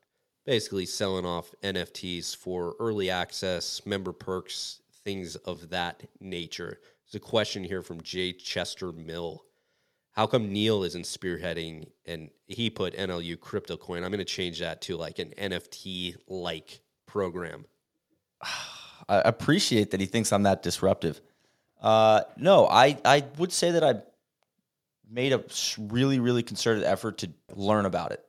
basically 0.44 0.86
selling 0.86 1.24
off 1.24 1.54
NFTs 1.62 2.36
for 2.36 2.74
early 2.78 3.08
access, 3.08 3.84
member 3.86 4.12
perks, 4.12 4.80
things 5.04 5.36
of 5.36 5.70
that 5.70 6.02
nature. 6.20 6.80
There's 7.06 7.22
a 7.22 7.24
question 7.24 7.64
here 7.64 7.82
from 7.82 8.02
Jay 8.02 8.32
Chester 8.32 8.92
Mill. 8.92 9.44
How 10.12 10.26
come 10.26 10.52
Neil 10.52 10.84
isn't 10.84 11.04
spearheading 11.04 11.88
and 12.06 12.30
he 12.46 12.70
put 12.70 12.96
NLU 12.96 13.38
crypto 13.38 13.76
coin? 13.76 14.04
I'm 14.04 14.10
going 14.10 14.18
to 14.18 14.24
change 14.24 14.60
that 14.60 14.80
to 14.82 14.96
like 14.96 15.18
an 15.18 15.34
NFT 15.36 16.16
like 16.28 16.80
program. 17.06 17.66
I 19.08 19.18
appreciate 19.18 19.90
that 19.90 20.00
he 20.00 20.06
thinks 20.06 20.32
I'm 20.32 20.44
that 20.44 20.62
disruptive. 20.62 21.20
Uh, 21.82 22.22
no, 22.38 22.66
I, 22.66 22.96
I 23.04 23.24
would 23.38 23.52
say 23.52 23.72
that 23.72 23.84
I 23.84 24.00
made 25.10 25.32
a 25.32 25.44
really, 25.78 26.20
really 26.20 26.42
concerted 26.42 26.84
effort 26.84 27.18
to 27.18 27.30
learn 27.54 27.84
about 27.84 28.12
it. 28.12 28.24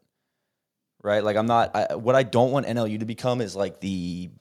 Right? 1.02 1.24
Like, 1.24 1.38
I'm 1.38 1.46
not, 1.46 1.76
I, 1.76 1.96
what 1.96 2.16
I 2.16 2.24
don't 2.24 2.52
want 2.52 2.66
NLU 2.66 3.00
to 3.00 3.06
become 3.06 3.42
is 3.42 3.56
like 3.56 3.80
the 3.80 4.32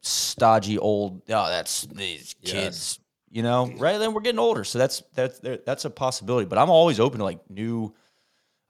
stodgy 0.00 0.78
old, 0.78 1.22
oh, 1.28 1.48
that's 1.50 1.82
these 1.82 2.34
kids 2.42 2.99
you 3.30 3.42
know, 3.42 3.72
right? 3.76 3.98
Then 3.98 4.12
we're 4.12 4.22
getting 4.22 4.40
older, 4.40 4.64
so 4.64 4.78
that's 4.78 5.02
that's 5.14 5.40
that's 5.40 5.84
a 5.84 5.90
possibility. 5.90 6.46
But 6.46 6.58
I'm 6.58 6.70
always 6.70 6.98
open 6.98 7.18
to 7.18 7.24
like 7.24 7.48
new 7.48 7.94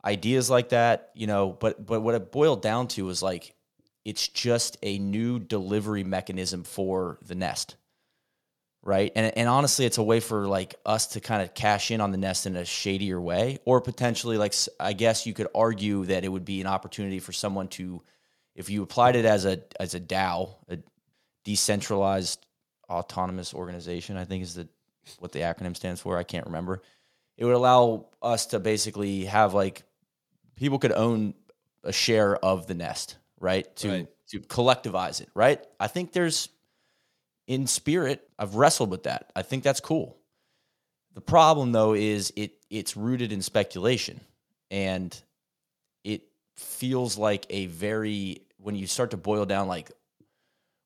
ideas 0.04 0.50
like 0.50 0.70
that, 0.70 1.10
you 1.14 1.26
know. 1.26 1.56
But 1.58 1.84
but 1.84 2.02
what 2.02 2.14
it 2.14 2.30
boiled 2.30 2.60
down 2.60 2.88
to 2.88 3.08
is 3.08 3.22
like 3.22 3.54
it's 4.04 4.28
just 4.28 4.76
a 4.82 4.98
new 4.98 5.38
delivery 5.38 6.04
mechanism 6.04 6.64
for 6.64 7.18
the 7.24 7.34
nest, 7.34 7.76
right? 8.82 9.10
And 9.16 9.32
and 9.34 9.48
honestly, 9.48 9.86
it's 9.86 9.98
a 9.98 10.02
way 10.02 10.20
for 10.20 10.46
like 10.46 10.74
us 10.84 11.06
to 11.08 11.20
kind 11.20 11.40
of 11.40 11.54
cash 11.54 11.90
in 11.90 12.02
on 12.02 12.12
the 12.12 12.18
nest 12.18 12.44
in 12.46 12.54
a 12.54 12.66
shadier 12.66 13.18
way, 13.18 13.60
or 13.64 13.80
potentially 13.80 14.36
like 14.36 14.54
I 14.78 14.92
guess 14.92 15.24
you 15.26 15.32
could 15.32 15.48
argue 15.54 16.04
that 16.04 16.22
it 16.22 16.28
would 16.28 16.44
be 16.44 16.60
an 16.60 16.66
opportunity 16.66 17.18
for 17.18 17.32
someone 17.32 17.68
to, 17.68 18.02
if 18.54 18.68
you 18.68 18.82
applied 18.82 19.16
it 19.16 19.24
as 19.24 19.46
a 19.46 19.62
as 19.80 19.94
a 19.94 20.00
DAO, 20.00 20.56
a 20.68 20.78
decentralized 21.44 22.44
autonomous 22.90 23.54
organization, 23.54 24.16
I 24.16 24.24
think 24.24 24.42
is 24.42 24.54
the 24.54 24.68
what 25.18 25.32
the 25.32 25.40
acronym 25.40 25.76
stands 25.76 26.00
for. 26.00 26.18
I 26.18 26.22
can't 26.22 26.46
remember. 26.46 26.82
It 27.36 27.44
would 27.44 27.54
allow 27.54 28.06
us 28.20 28.46
to 28.46 28.60
basically 28.60 29.24
have 29.24 29.54
like 29.54 29.82
people 30.56 30.78
could 30.78 30.92
own 30.92 31.34
a 31.82 31.92
share 31.92 32.36
of 32.36 32.66
the 32.66 32.74
nest, 32.74 33.16
right? 33.40 33.74
To 33.76 33.88
right. 33.88 34.08
to 34.28 34.40
collectivize 34.40 35.20
it, 35.20 35.30
right? 35.34 35.64
I 35.78 35.86
think 35.86 36.12
there's 36.12 36.50
in 37.46 37.66
spirit, 37.66 38.28
I've 38.38 38.54
wrestled 38.54 38.90
with 38.90 39.04
that. 39.04 39.32
I 39.34 39.42
think 39.42 39.64
that's 39.64 39.80
cool. 39.80 40.16
The 41.14 41.20
problem 41.20 41.72
though 41.72 41.94
is 41.94 42.32
it 42.36 42.52
it's 42.68 42.96
rooted 42.96 43.32
in 43.32 43.42
speculation 43.42 44.20
and 44.70 45.20
it 46.04 46.22
feels 46.56 47.18
like 47.18 47.46
a 47.50 47.66
very 47.66 48.42
when 48.58 48.76
you 48.76 48.86
start 48.86 49.10
to 49.10 49.16
boil 49.16 49.46
down 49.46 49.66
like 49.66 49.90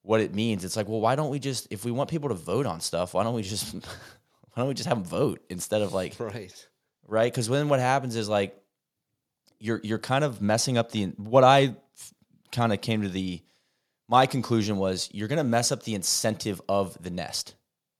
what 0.05 0.21
it 0.21 0.35
means. 0.35 0.65
It's 0.65 0.77
like, 0.77 0.87
well, 0.87 1.01
why 1.01 1.17
don't 1.17 1.31
we 1.31 1.41
just 1.41 1.67
if 1.71 1.85
we 1.85 1.91
want 1.91 2.11
people 2.11 2.29
to 2.29 2.35
vote 2.35 2.67
on 2.67 2.81
stuff, 2.81 3.15
why 3.15 3.25
don't 3.25 3.35
we 3.35 3.43
just 3.43 3.75
why 3.75 3.83
don't 4.57 4.69
we 4.69 4.75
just 4.75 4.89
have 4.89 4.99
them 4.99 5.05
vote 5.05 5.43
instead 5.49 5.83
of 5.83 5.93
like 5.93 6.15
right 6.21 6.67
right? 7.09 7.33
Because 7.33 7.49
then 7.49 7.69
what 7.69 7.81
happens 7.81 8.15
is 8.15 8.29
like 8.29 8.57
you're 9.59 9.81
you're 9.83 9.99
kind 9.99 10.23
of 10.23 10.41
messing 10.41 10.79
up 10.79 10.93
the 10.93 11.07
what 11.17 11.43
I 11.43 11.75
kind 12.53 12.73
of 12.73 12.81
came 12.81 13.03
to 13.03 13.09
the 13.09 13.43
my 14.07 14.27
conclusion 14.27 14.77
was 14.77 15.09
you're 15.13 15.29
going 15.29 15.39
to 15.39 15.45
mess 15.45 15.73
up 15.73 15.83
the 15.83 15.95
incentive 15.95 16.61
of 16.69 17.03
the 17.03 17.11
nest, 17.11 17.55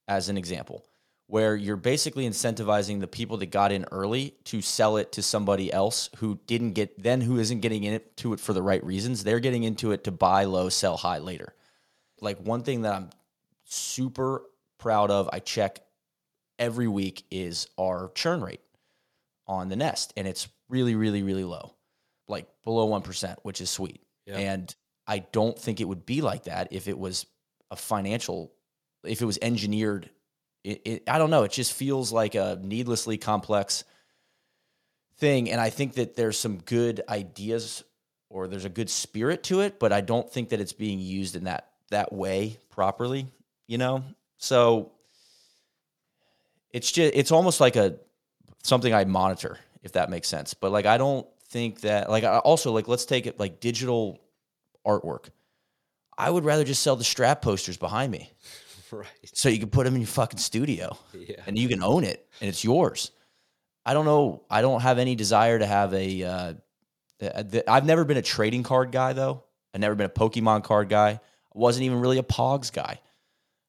as 0.07 0.29
an 0.29 0.37
example, 0.37 0.85
where 1.25 1.55
you're 1.55 1.75
basically 1.75 2.29
incentivizing 2.29 2.99
the 2.99 3.07
people 3.07 3.37
that 3.37 3.47
got 3.47 3.71
in 3.71 3.85
early 3.91 4.35
to 4.43 4.61
sell 4.61 4.97
it 4.97 5.11
to 5.13 5.23
somebody 5.23 5.73
else 5.73 6.11
who 6.17 6.39
didn't 6.45 6.73
get 6.73 7.01
then 7.01 7.21
who 7.21 7.39
isn't 7.39 7.61
getting 7.61 7.83
into 7.83 8.33
it 8.33 8.39
for 8.39 8.53
the 8.53 8.61
right 8.61 8.83
reasons. 8.83 9.23
They're 9.23 9.39
getting 9.39 9.63
into 9.63 9.91
it 9.91 10.03
to 10.03 10.11
buy 10.11 10.43
low, 10.43 10.69
sell 10.69 10.97
high 10.97 11.17
later. 11.17 11.55
Like 12.21 12.39
one 12.39 12.63
thing 12.63 12.81
that 12.83 12.93
I'm 12.93 13.09
super 13.65 14.43
proud 14.77 15.11
of, 15.11 15.29
I 15.31 15.39
check 15.39 15.79
every 16.57 16.87
week 16.87 17.25
is 17.31 17.67
our 17.77 18.11
churn 18.15 18.41
rate 18.41 18.61
on 19.47 19.69
the 19.69 19.75
nest, 19.75 20.13
and 20.17 20.27
it's 20.27 20.47
really, 20.69 20.95
really, 20.95 21.23
really 21.23 21.43
low, 21.43 21.75
like 22.27 22.47
below 22.63 22.85
one 22.85 23.01
percent, 23.01 23.39
which 23.43 23.61
is 23.61 23.69
sweet. 23.69 24.01
Yeah. 24.25 24.37
And 24.37 24.75
I 25.05 25.19
don't 25.19 25.57
think 25.57 25.81
it 25.81 25.87
would 25.87 26.05
be 26.05 26.21
like 26.21 26.45
that 26.45 26.69
if 26.71 26.87
it 26.87 26.97
was 26.97 27.25
a 27.69 27.75
financial, 27.75 28.51
if 29.03 29.21
it 29.21 29.25
was 29.25 29.37
engineered. 29.41 30.09
It, 30.63 30.81
it, 30.85 31.03
I 31.07 31.19
don't 31.19 31.29
know. 31.29 31.43
It 31.43 31.51
just 31.51 31.73
feels 31.73 32.11
like 32.11 32.33
a 32.33 32.57
needlessly 32.61 33.17
complex 33.17 33.83
thing, 35.17 35.51
and 35.51 35.61
I 35.61 35.69
think 35.69 35.93
that 35.93 36.15
there's 36.15 36.39
some 36.39 36.57
good 36.57 37.01
ideas 37.07 37.83
or 38.29 38.47
there's 38.47 38.65
a 38.65 38.69
good 38.69 38.89
spirit 38.89 39.43
to 39.43 39.61
it, 39.61 39.79
but 39.79 39.93
I 39.93 40.01
don't 40.01 40.29
think 40.29 40.49
that 40.49 40.59
it's 40.59 40.73
being 40.73 40.99
used 40.99 41.35
in 41.35 41.43
that 41.43 41.69
that 41.89 42.11
way 42.13 42.57
properly. 42.69 43.27
You 43.67 43.77
know, 43.79 44.03
so 44.37 44.91
it's 46.71 46.91
just 46.91 47.13
it's 47.15 47.31
almost 47.31 47.59
like 47.59 47.75
a 47.75 47.95
something 48.63 48.93
I 48.93 49.05
monitor 49.05 49.57
if 49.83 49.93
that 49.93 50.09
makes 50.09 50.27
sense. 50.27 50.53
But 50.53 50.71
like 50.71 50.85
I 50.85 50.97
don't 50.97 51.25
think 51.49 51.81
that 51.81 52.09
like 52.09 52.23
I 52.23 52.39
also 52.39 52.71
like 52.71 52.87
let's 52.87 53.05
take 53.05 53.27
it 53.27 53.39
like 53.39 53.59
digital 53.59 54.19
artwork. 54.85 55.29
I 56.17 56.29
would 56.29 56.45
rather 56.45 56.63
just 56.63 56.81
sell 56.81 56.95
the 56.95 57.03
strap 57.03 57.41
posters 57.41 57.77
behind 57.77 58.11
me. 58.11 58.31
Right. 58.91 59.07
So 59.33 59.49
you 59.49 59.57
can 59.59 59.69
put 59.71 59.83
them 59.85 59.95
in 59.95 60.01
your 60.01 60.07
fucking 60.07 60.37
studio 60.39 60.95
Yeah. 61.11 61.41
and 61.47 61.57
you 61.57 61.67
can 61.67 61.81
own 61.83 62.03
it 62.05 62.25
and 62.39 62.47
it's 62.47 62.63
yours. 62.63 63.11
I 63.83 63.93
don't 63.93 64.05
know. 64.05 64.43
I 64.49 64.61
don't 64.61 64.79
have 64.81 64.99
any 64.99 65.15
desire 65.15 65.57
to 65.59 65.65
have 65.65 65.91
a. 65.93 66.23
Uh, 66.23 66.53
I've 67.67 67.85
never 67.85 68.05
been 68.05 68.17
a 68.17 68.21
trading 68.21 68.61
card 68.63 68.91
guy 68.91 69.11
though. 69.13 69.43
I've 69.73 69.81
never 69.81 69.95
been 69.95 70.05
a 70.05 70.09
Pokemon 70.09 70.63
card 70.63 70.87
guy. 70.87 71.19
Wasn't 71.55 71.83
even 71.83 71.99
really 71.99 72.17
a 72.17 72.23
Pogs 72.23 72.71
guy. 72.71 72.99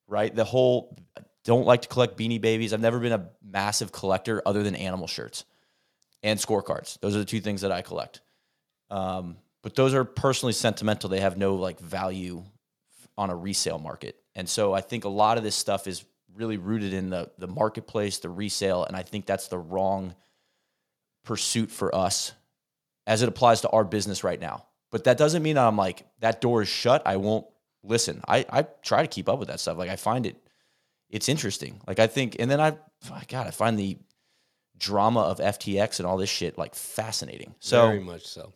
Right. 0.08 0.34
The 0.34 0.44
whole 0.44 0.96
don't 1.44 1.66
like 1.66 1.82
to 1.82 1.88
collect 1.88 2.18
Beanie 2.18 2.40
Babies. 2.40 2.72
I've 2.72 2.80
never 2.80 2.98
been 2.98 3.12
a 3.12 3.28
massive 3.42 3.92
collector 3.92 4.42
other 4.44 4.62
than 4.62 4.74
animal 4.74 5.06
shirts 5.06 5.44
and 6.22 6.38
scorecards. 6.38 6.98
Those 7.00 7.14
are 7.14 7.20
the 7.20 7.24
two 7.24 7.40
things 7.40 7.60
that 7.60 7.70
I 7.70 7.82
collect. 7.82 8.20
Um, 8.90 9.36
but 9.62 9.74
those 9.74 9.94
are 9.94 10.04
personally 10.04 10.52
sentimental. 10.52 11.08
They 11.08 11.20
have 11.20 11.36
no 11.36 11.54
like 11.54 11.80
value 11.80 12.44
on 13.16 13.30
a 13.30 13.36
resale 13.36 13.78
market. 13.78 14.16
And 14.34 14.48
so 14.48 14.74
I 14.74 14.80
think 14.80 15.04
a 15.04 15.08
lot 15.08 15.38
of 15.38 15.44
this 15.44 15.54
stuff 15.54 15.86
is 15.86 16.04
really 16.34 16.56
rooted 16.56 16.92
in 16.92 17.10
the 17.10 17.30
the 17.38 17.48
marketplace, 17.48 18.18
the 18.18 18.28
resale, 18.28 18.84
and 18.84 18.96
I 18.96 19.02
think 19.02 19.26
that's 19.26 19.48
the 19.48 19.58
wrong 19.58 20.14
pursuit 21.24 21.70
for 21.70 21.94
us 21.94 22.32
as 23.06 23.22
it 23.22 23.28
applies 23.28 23.62
to 23.62 23.70
our 23.70 23.84
business 23.84 24.22
right 24.24 24.40
now. 24.40 24.66
But 24.90 25.04
that 25.04 25.16
doesn't 25.16 25.42
mean 25.42 25.58
I'm 25.58 25.76
like 25.76 26.06
that 26.20 26.40
door 26.40 26.62
is 26.62 26.68
shut. 26.68 27.02
I 27.06 27.16
won't 27.16 27.46
listen. 27.86 28.22
I 28.26 28.44
I 28.48 28.62
try 28.82 29.02
to 29.02 29.08
keep 29.08 29.28
up 29.28 29.38
with 29.38 29.48
that 29.48 29.60
stuff. 29.60 29.78
Like 29.78 29.90
I 29.90 29.96
find 29.96 30.26
it 30.26 30.36
it's 31.10 31.28
interesting. 31.28 31.80
Like 31.86 31.98
I 31.98 32.06
think 32.06 32.36
and 32.38 32.50
then 32.50 32.60
I 32.60 32.76
God, 33.28 33.46
I 33.46 33.50
find 33.50 33.78
the 33.78 33.98
drama 34.78 35.20
of 35.20 35.38
FTX 35.38 35.98
and 35.98 36.06
all 36.06 36.16
this 36.16 36.30
shit 36.30 36.58
like 36.58 36.74
fascinating. 36.74 37.54
So 37.60 37.86
Very 37.86 38.00
much 38.00 38.26
so. 38.26 38.52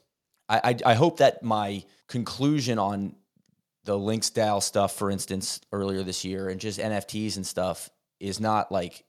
I, 0.49 0.61
I 0.65 0.93
I 0.93 0.95
hope 0.95 1.19
that 1.19 1.43
my 1.43 1.85
conclusion 2.09 2.79
on 2.79 3.15
the 3.85 3.99
Links 3.99 4.31
DAO 4.31 4.63
stuff, 4.63 4.95
for 4.95 5.11
instance, 5.11 5.61
earlier 5.73 6.03
this 6.03 6.25
year, 6.25 6.49
and 6.49 6.61
just 6.61 6.79
NFTs 6.79 7.37
and 7.37 7.47
stuff 7.47 7.89
is 8.19 8.41
not 8.41 8.71
like, 8.71 9.05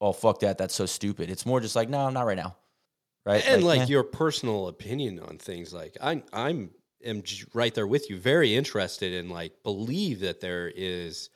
oh 0.00 0.12
fuck 0.12 0.40
that, 0.40 0.58
that's 0.58 0.74
so 0.74 0.86
stupid. 0.86 1.30
It's 1.30 1.44
more 1.44 1.60
just 1.60 1.74
like, 1.74 1.88
no, 1.88 2.08
not 2.10 2.26
right 2.26 2.36
now, 2.36 2.56
right? 3.26 3.46
and 3.46 3.64
like, 3.64 3.82
eh. 3.82 3.86
your 3.86 4.02
personal 4.02 4.68
opinion 4.68 5.20
on 5.20 5.38
things 5.38 5.72
like 5.72 5.96
i'm 6.00 6.22
i'm 6.32 6.70
am 7.04 7.22
right 7.54 7.74
there 7.74 7.86
with 7.86 8.10
you 8.10 8.16
very 8.18 8.54
interested 8.54 9.12
in 9.12 9.28
like 9.28 9.52
believe 9.62 10.20
that 10.20 10.40
there 10.40 10.72
is 10.74 11.30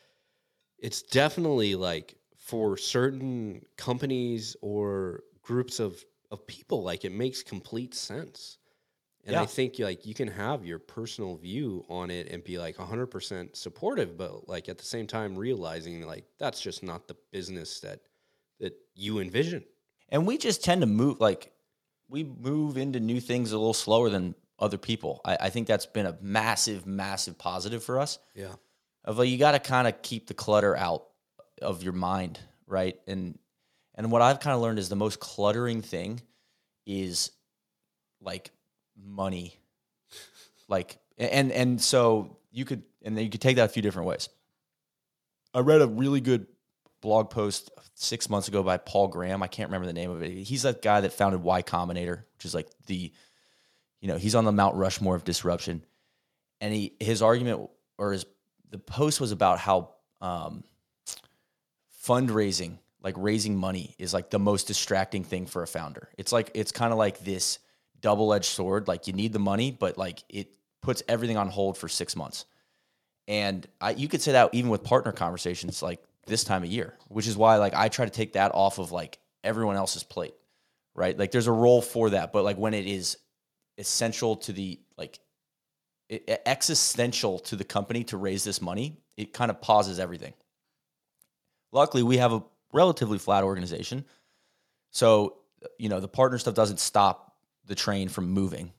it's 0.79 1.03
definitely 1.03 1.75
like 1.75 2.17
for 2.37 2.77
certain 2.77 3.63
companies 3.77 4.57
or 4.61 5.23
groups 5.43 5.81
of 5.81 6.05
of 6.31 6.47
people 6.47 6.83
like 6.83 7.05
it 7.05 7.13
makes 7.13 7.43
complete 7.43 7.95
sense. 7.95 8.59
And 9.27 9.37
i 9.37 9.47
think 9.47 9.79
like 9.79 10.05
you 10.05 10.13
can 10.13 10.29
have 10.29 10.67
your 10.67 10.79
personal 10.79 11.37
view 11.37 11.87
on 11.89 12.11
it 12.11 12.29
and 12.31 12.45
be 12.45 12.59
like 12.59 12.77
100% 12.77 13.57
supportive 13.57 14.19
but 14.19 14.47
like 14.49 14.69
at 14.69 14.77
the 14.77 14.85
same 14.85 15.07
time 15.07 15.35
realizing 15.35 16.07
like 16.07 16.25
that's 16.39 16.61
just 16.61 16.83
not 16.83 17.09
the 17.09 17.17
business 17.33 17.81
that 17.81 18.01
that 18.61 18.75
you 18.95 19.21
envision. 19.21 19.65
And 20.09 20.27
we 20.27 20.39
just 20.39 20.63
tend 20.65 20.81
to 20.83 20.87
move 20.87 21.21
like 21.21 21.53
we 22.09 22.25
move 22.25 22.77
into 22.77 23.01
new 23.01 23.21
things 23.21 23.53
a 23.53 23.59
little 23.59 23.75
slower 23.75 24.11
than 24.11 24.35
other 24.65 24.79
people. 24.79 25.21
I, 25.25 25.37
I 25.43 25.51
think 25.51 25.67
that's 25.67 25.87
been 25.87 26.07
a 26.07 26.17
massive, 26.21 26.87
massive 26.87 27.39
positive 27.39 27.85
for 27.85 28.01
us. 28.01 28.19
yeah 28.35 28.55
of 29.05 29.19
like 29.19 29.29
you 29.29 29.39
got 29.39 29.53
to 29.53 29.59
kind 29.59 29.87
of 29.87 30.01
keep 30.03 30.27
the 30.27 30.35
clutter 30.35 30.77
out 30.77 31.05
of 31.61 31.83
your 31.83 31.93
mind, 31.93 32.41
right? 32.67 32.99
And 33.07 33.39
and 33.95 34.11
what 34.11 34.23
I've 34.23 34.41
kind 34.41 34.55
of 34.55 34.61
learned 34.61 34.79
is 34.79 34.89
the 34.89 34.97
most 34.97 35.21
cluttering 35.21 35.83
thing 35.83 36.21
is 36.87 37.31
like 38.21 38.51
money, 38.97 39.59
like 40.69 40.99
and 41.19 41.53
and 41.53 41.81
so 41.81 42.39
you 42.51 42.65
could 42.65 42.83
and 43.03 43.17
then 43.17 43.25
you 43.25 43.31
could 43.31 43.41
take 43.41 43.57
that 43.57 43.67
a 43.67 43.73
few 43.73 43.83
different 43.83 44.09
ways. 44.09 44.29
I 45.53 45.61
read 45.61 45.83
a 45.83 45.87
really 45.87 46.21
good 46.21 46.47
blog 47.01 47.31
post 47.31 47.71
six 47.95 48.29
months 48.31 48.49
ago 48.49 48.63
by 48.63 48.79
Paul 48.79 49.09
Graham. 49.09 49.43
I 49.43 49.47
can't 49.47 49.69
remember 49.69 49.87
the 49.87 49.93
name 49.93 50.11
of 50.11 50.23
it. 50.23 50.33
He's 50.33 50.63
that 50.63 50.83
guy 50.83 51.03
that 51.03 51.13
founded 51.13 51.43
Y 51.43 51.63
Combinator, 51.63 52.25
which 52.35 52.45
is 52.45 52.55
like 52.55 52.69
the, 52.87 53.13
you 54.05 54.09
know, 54.09 54.19
he's 54.19 54.35
on 54.35 54.45
the 54.45 54.53
Mount 54.53 54.77
Rushmore 54.77 55.17
of 55.17 55.25
disruption. 55.25 55.83
And 56.61 56.75
he 56.75 56.93
his 57.01 57.23
argument 57.23 57.71
or 57.97 58.13
his 58.13 58.27
the 58.69 58.77
post 58.77 59.19
was 59.19 59.33
about 59.33 59.59
how 59.59 59.95
um, 60.21 60.63
fundraising, 62.07 62.77
like 63.03 63.15
raising 63.17 63.57
money, 63.57 63.95
is 63.99 64.13
like 64.13 64.29
the 64.29 64.39
most 64.39 64.67
distracting 64.67 65.25
thing 65.25 65.47
for 65.47 65.63
a 65.63 65.67
founder. 65.67 66.11
It's 66.19 66.33
like 66.33 66.51
it's 66.53 66.71
kind 66.71 66.93
of 66.93 66.99
like 66.99 67.21
this 67.21 67.61
double 68.03 68.35
edged 68.35 68.45
sword. 68.45 68.89
Like 68.89 69.07
you 69.07 69.15
need 69.15 69.33
the 69.33 69.39
money, 69.39 69.71
but 69.71 69.97
like 69.97 70.23
it 70.29 70.49
puts 70.83 71.03
everything 71.09 71.39
on 71.39 71.49
hold 71.49 71.79
for 71.79 71.89
six 71.89 72.15
months. 72.15 72.45
And 73.27 73.67
I, 73.81 73.93
you 73.93 74.09
could 74.09 74.21
say 74.21 74.33
that 74.33 74.51
even 74.53 74.71
with 74.71 74.85
partner 74.85 75.13
conversations, 75.13 75.83
like 75.83 76.05
this 76.27 76.45
time 76.45 76.63
of 76.63 76.69
year, 76.69 76.93
which 77.09 77.27
is 77.27 77.39
why 77.39 77.57
like 77.57 77.73
I 77.75 77.89
try 77.89 78.05
to 78.05 78.11
take 78.11 78.35
that 78.35 78.51
off 78.53 78.79
of 78.79 78.93
like 78.93 79.19
everyone 79.43 79.77
else's 79.77 80.05
plate, 80.05 80.35
right? 80.95 81.19
Like 81.19 81.31
there's 81.31 81.47
a 81.47 81.53
role 81.53 81.81
for 81.81 82.11
that, 82.11 82.35
but 82.35 82.45
like 82.45 82.59
when 82.59 82.75
it 82.75 82.85
is 82.87 83.17
essential 83.79 84.37
to 84.37 84.53
the 84.53 84.81
like 84.97 85.19
existential 86.47 87.39
to 87.41 87.57
the 87.57 87.65
company 87.65 88.05
to 88.05 88.17
raise 88.17 88.45
this 88.45 88.61
money, 88.61 88.99
it 89.17 89.33
kind 89.33 89.51
of 89.51 89.61
pauses 89.61 89.99
everything. 89.99 90.35
Luckily, 91.73 92.03
we 92.03 92.19
have 92.19 92.33
a 92.33 92.43
relatively 92.73 93.19
flat 93.19 93.43
organization. 93.43 94.05
So, 94.91 95.39
you 95.79 95.89
know, 95.89 96.01
the 96.01 96.09
partner 96.09 96.39
stuff 96.39 96.55
doesn't 96.55 96.79
stop 96.79 97.37
the 97.67 97.75
train 97.75 98.09
from 98.09 98.31
moving 98.31 98.73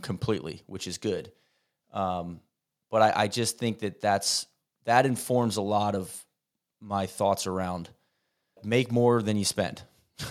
completely, 0.00 0.62
which 0.66 0.86
is 0.86 0.98
good. 0.98 1.32
Um, 1.92 2.40
but 2.90 3.02
I, 3.02 3.22
I 3.22 3.28
just 3.28 3.58
think 3.58 3.80
that 3.80 4.00
that's 4.00 4.46
that 4.84 5.06
informs 5.06 5.56
a 5.56 5.62
lot 5.62 5.94
of 5.94 6.24
my 6.80 7.06
thoughts 7.06 7.46
around 7.46 7.90
make 8.64 8.90
more 8.90 9.22
than 9.22 9.36
you 9.36 9.44
spend. 9.44 9.82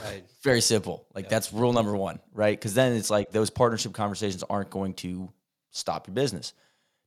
Right 0.03 0.23
Very 0.43 0.61
simple. 0.61 1.05
Like 1.13 1.25
Yeah. 1.25 1.29
that's 1.31 1.51
rule 1.53 1.73
number 1.73 1.95
one, 1.95 2.19
right? 2.33 2.57
Because 2.57 2.73
then 2.73 2.93
it's 2.93 3.09
like 3.09 3.31
those 3.31 3.49
partnership 3.49 3.93
conversations 3.93 4.43
aren't 4.49 4.69
going 4.69 4.93
to 4.95 5.31
stop 5.71 6.07
your 6.07 6.13
business. 6.13 6.53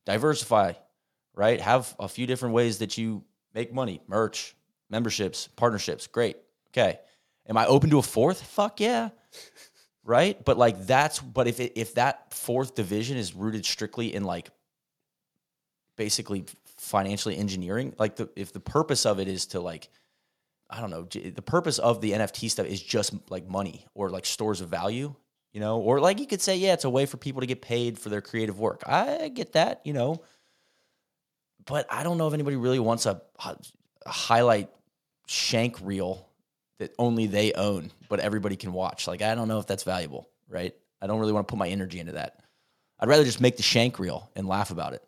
Diversify, 0.05 0.73
right? 1.33 1.59
Have 1.59 1.95
a 1.99 2.07
few 2.07 2.27
different 2.27 2.53
ways 2.53 2.79
that 2.79 2.97
you 2.97 3.23
make 3.53 3.73
money, 3.73 4.01
merch, 4.07 4.55
memberships, 4.89 5.47
partnerships. 5.55 6.07
Great. 6.07 6.37
Okay. 6.69 6.99
Am 7.49 7.57
I 7.57 7.65
open 7.65 7.89
to 7.89 7.97
a 7.97 8.01
fourth? 8.03 8.41
Fuck 8.43 8.79
yeah. 8.79 9.09
right? 10.03 10.43
But 10.45 10.57
like 10.57 10.85
that's 10.85 11.19
but 11.19 11.47
if 11.47 11.59
it, 11.59 11.73
if 11.75 11.95
that 11.95 12.33
fourth 12.33 12.75
division 12.75 13.17
is 13.17 13.33
rooted 13.33 13.65
strictly 13.65 14.13
in 14.13 14.23
like 14.23 14.49
basically 15.95 16.45
financially 16.77 17.37
engineering, 17.37 17.93
like 17.97 18.15
the 18.15 18.29
if 18.35 18.53
the 18.53 18.59
purpose 18.59 19.05
of 19.05 19.19
it 19.19 19.27
is 19.27 19.47
to 19.47 19.59
like 19.59 19.89
I 20.73 20.81
don't 20.81 20.89
know, 20.89 21.03
the 21.03 21.41
purpose 21.43 21.77
of 21.77 22.01
the 22.01 22.13
NFT 22.13 22.49
stuff 22.49 22.65
is 22.65 22.81
just 22.81 23.13
like 23.29 23.47
money 23.47 23.85
or 23.93 24.09
like 24.09 24.25
stores 24.25 24.59
of 24.59 24.69
value, 24.69 25.13
you 25.51 25.59
know, 25.59 25.79
or 25.79 25.99
like 25.99 26.19
you 26.19 26.25
could 26.25 26.41
say, 26.41 26.57
yeah, 26.57 26.73
it's 26.73 26.83
a 26.83 26.89
way 26.89 27.05
for 27.05 27.17
people 27.17 27.41
to 27.41 27.47
get 27.47 27.61
paid 27.61 27.99
for 27.99 28.09
their 28.09 28.21
creative 28.21 28.59
work. 28.59 28.81
I 28.87 29.29
get 29.29 29.53
that, 29.53 29.81
you 29.85 29.93
know, 29.93 30.23
but 31.67 31.85
I 31.91 32.01
don't 32.01 32.17
know 32.17 32.27
if 32.27 32.33
anybody 32.33 32.55
really 32.55 32.79
wants 32.79 33.05
a, 33.05 33.21
a 33.45 33.55
highlight 34.09 34.71
shank 35.27 35.79
reel 35.79 36.27
that 36.79 36.95
only 36.97 37.27
they 37.27 37.53
own, 37.53 37.91
but 38.09 38.19
everybody 38.19 38.55
can 38.55 38.73
watch. 38.73 39.07
Like, 39.07 39.21
I 39.21 39.35
don't 39.35 39.47
know 39.47 39.59
if 39.59 39.67
that's 39.67 39.83
valuable, 39.83 40.27
right? 40.49 40.73
I 40.99 41.05
don't 41.05 41.19
really 41.19 41.33
want 41.33 41.47
to 41.47 41.51
put 41.51 41.59
my 41.59 41.69
energy 41.69 41.99
into 41.99 42.13
that. 42.13 42.39
I'd 42.99 43.09
rather 43.09 43.23
just 43.23 43.41
make 43.41 43.57
the 43.57 43.63
shank 43.63 43.99
reel 43.99 44.31
and 44.35 44.47
laugh 44.47 44.71
about 44.71 44.93
it. 44.93 45.03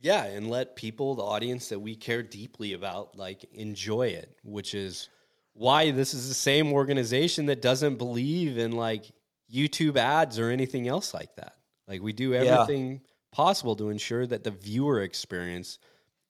Yeah, 0.00 0.24
and 0.24 0.48
let 0.48 0.76
people, 0.76 1.14
the 1.14 1.22
audience 1.22 1.68
that 1.68 1.78
we 1.78 1.94
care 1.94 2.22
deeply 2.22 2.72
about, 2.72 3.16
like 3.16 3.44
enjoy 3.52 4.08
it, 4.08 4.34
which 4.42 4.74
is 4.74 5.10
why 5.52 5.90
this 5.90 6.14
is 6.14 6.28
the 6.28 6.34
same 6.34 6.72
organization 6.72 7.46
that 7.46 7.60
doesn't 7.60 7.96
believe 7.96 8.56
in 8.56 8.72
like 8.72 9.04
YouTube 9.52 9.96
ads 9.96 10.38
or 10.38 10.50
anything 10.50 10.88
else 10.88 11.12
like 11.12 11.34
that. 11.36 11.54
Like 11.86 12.00
we 12.00 12.12
do 12.12 12.34
everything 12.34 12.92
yeah. 12.92 12.98
possible 13.32 13.76
to 13.76 13.90
ensure 13.90 14.26
that 14.26 14.44
the 14.44 14.52
viewer 14.52 15.02
experience 15.02 15.78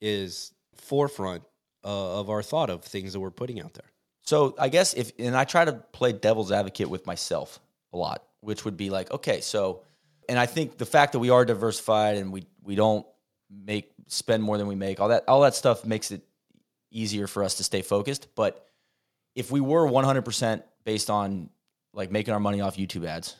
is 0.00 0.52
forefront 0.74 1.44
uh, 1.84 2.20
of 2.20 2.30
our 2.30 2.42
thought 2.42 2.70
of 2.70 2.82
things 2.82 3.12
that 3.12 3.20
we're 3.20 3.30
putting 3.30 3.60
out 3.60 3.74
there. 3.74 3.90
So 4.22 4.54
I 4.58 4.68
guess 4.68 4.94
if 4.94 5.12
and 5.18 5.36
I 5.36 5.44
try 5.44 5.64
to 5.64 5.72
play 5.72 6.12
devil's 6.12 6.52
advocate 6.52 6.88
with 6.88 7.06
myself 7.06 7.60
a 7.92 7.96
lot, 7.96 8.24
which 8.40 8.64
would 8.64 8.76
be 8.76 8.90
like, 8.90 9.10
okay, 9.10 9.40
so 9.40 9.82
and 10.28 10.38
I 10.38 10.46
think 10.46 10.78
the 10.78 10.86
fact 10.86 11.12
that 11.12 11.18
we 11.18 11.30
are 11.30 11.44
diversified 11.44 12.16
and 12.16 12.32
we 12.32 12.44
we 12.62 12.74
don't 12.74 13.06
make 13.50 13.90
spend 14.06 14.42
more 14.42 14.58
than 14.58 14.66
we 14.66 14.74
make, 14.74 15.00
all 15.00 15.08
that 15.08 15.24
all 15.28 15.42
that 15.42 15.54
stuff 15.54 15.84
makes 15.84 16.10
it 16.10 16.22
easier 16.90 17.26
for 17.26 17.44
us 17.44 17.56
to 17.56 17.64
stay 17.64 17.82
focused. 17.82 18.28
But 18.34 18.66
if 19.34 19.50
we 19.50 19.60
were 19.60 19.86
100% 19.86 20.62
based 20.84 21.10
on 21.10 21.50
like 21.92 22.10
making 22.10 22.34
our 22.34 22.40
money 22.40 22.60
off 22.60 22.76
YouTube 22.76 23.06
ads 23.06 23.36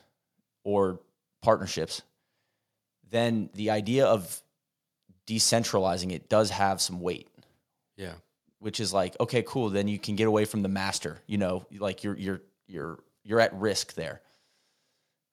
or 0.65 1.01
partnerships, 1.43 2.03
then 3.11 3.51
the 3.55 3.70
idea 3.70 4.07
of 4.07 4.41
decentralizing 5.27 6.12
it 6.12 6.28
does 6.28 6.51
have 6.51 6.81
some 6.81 7.01
weight. 7.01 7.28
Yeah. 7.97 8.15
Which 8.59 8.81
is 8.81 8.93
like, 8.93 9.19
okay, 9.20 9.43
cool, 9.47 9.70
then 9.70 9.89
you 9.89 9.99
can 9.99 10.16
get 10.16 10.28
away 10.28 10.45
from 10.45 10.62
the 10.62 10.69
master, 10.69 11.20
you 11.27 11.39
know, 11.39 11.65
like 11.78 12.05
you're 12.05 12.16
you're 12.16 12.43
you're 12.66 12.99
you're 13.24 13.41
at 13.41 13.55
risk 13.55 13.95
there. 13.95 14.20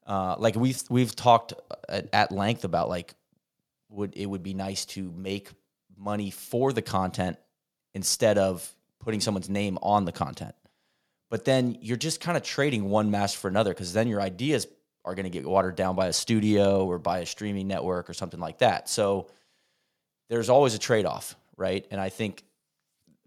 Uh, 0.06 0.36
like 0.40 0.56
we've 0.56 0.82
we've 0.90 1.14
talked 1.14 1.54
at, 1.90 2.08
at 2.14 2.32
length 2.32 2.64
about 2.64 2.88
like 2.88 3.14
would 3.89 4.14
it 4.15 4.26
would 4.26 4.43
be 4.43 4.53
nice 4.53 4.85
to 4.85 5.11
make 5.15 5.49
money 5.97 6.31
for 6.31 6.73
the 6.73 6.81
content 6.81 7.38
instead 7.93 8.38
of 8.38 8.69
putting 8.99 9.22
someone's 9.22 9.49
name 9.49 9.77
on 9.81 10.05
the 10.05 10.11
content. 10.11 10.55
But 11.30 11.45
then 11.45 11.77
you're 11.81 11.97
just 11.97 12.22
kind 12.22 12.38
of 12.38 12.43
trading 12.43 12.89
one 12.89 13.11
master 13.11 13.39
for 13.39 13.47
another 13.47 13.73
because 13.73 13.93
then 13.93 14.07
your 14.07 14.22
ideas 14.22 14.68
are 15.03 15.15
going 15.15 15.26
to 15.26 15.30
get 15.30 15.45
watered 15.45 15.76
down 15.76 15.95
by 15.95 16.07
a 16.07 16.14
studio 16.14 16.85
or 16.85 16.99
by 16.99 17.19
a 17.19 17.26
streaming 17.26 17.68
network 17.68 18.09
or 18.09 18.14
something 18.14 18.39
like 18.39 18.59
that. 18.59 18.89
So 18.89 19.27
there's 20.30 20.49
always 20.49 20.73
a 20.73 20.80
trade 20.80 21.05
off, 21.05 21.35
right? 21.55 21.85
And 21.91 21.99
I 21.99 22.09
think 22.09 22.43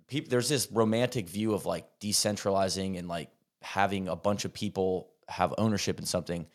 people, 0.08 0.30
there's 0.30 0.48
this 0.48 0.70
romantic 0.70 1.28
view 1.28 1.54
of 1.54 1.66
like 1.66 1.86
decentralizing 2.00 2.98
and 2.98 3.08
like 3.08 3.30
having 3.62 4.08
a 4.08 4.16
bunch 4.16 4.44
of 4.44 4.52
people 4.52 5.10
have 5.28 5.54
ownership 5.58 5.98
in 5.98 6.06
something. 6.06 6.46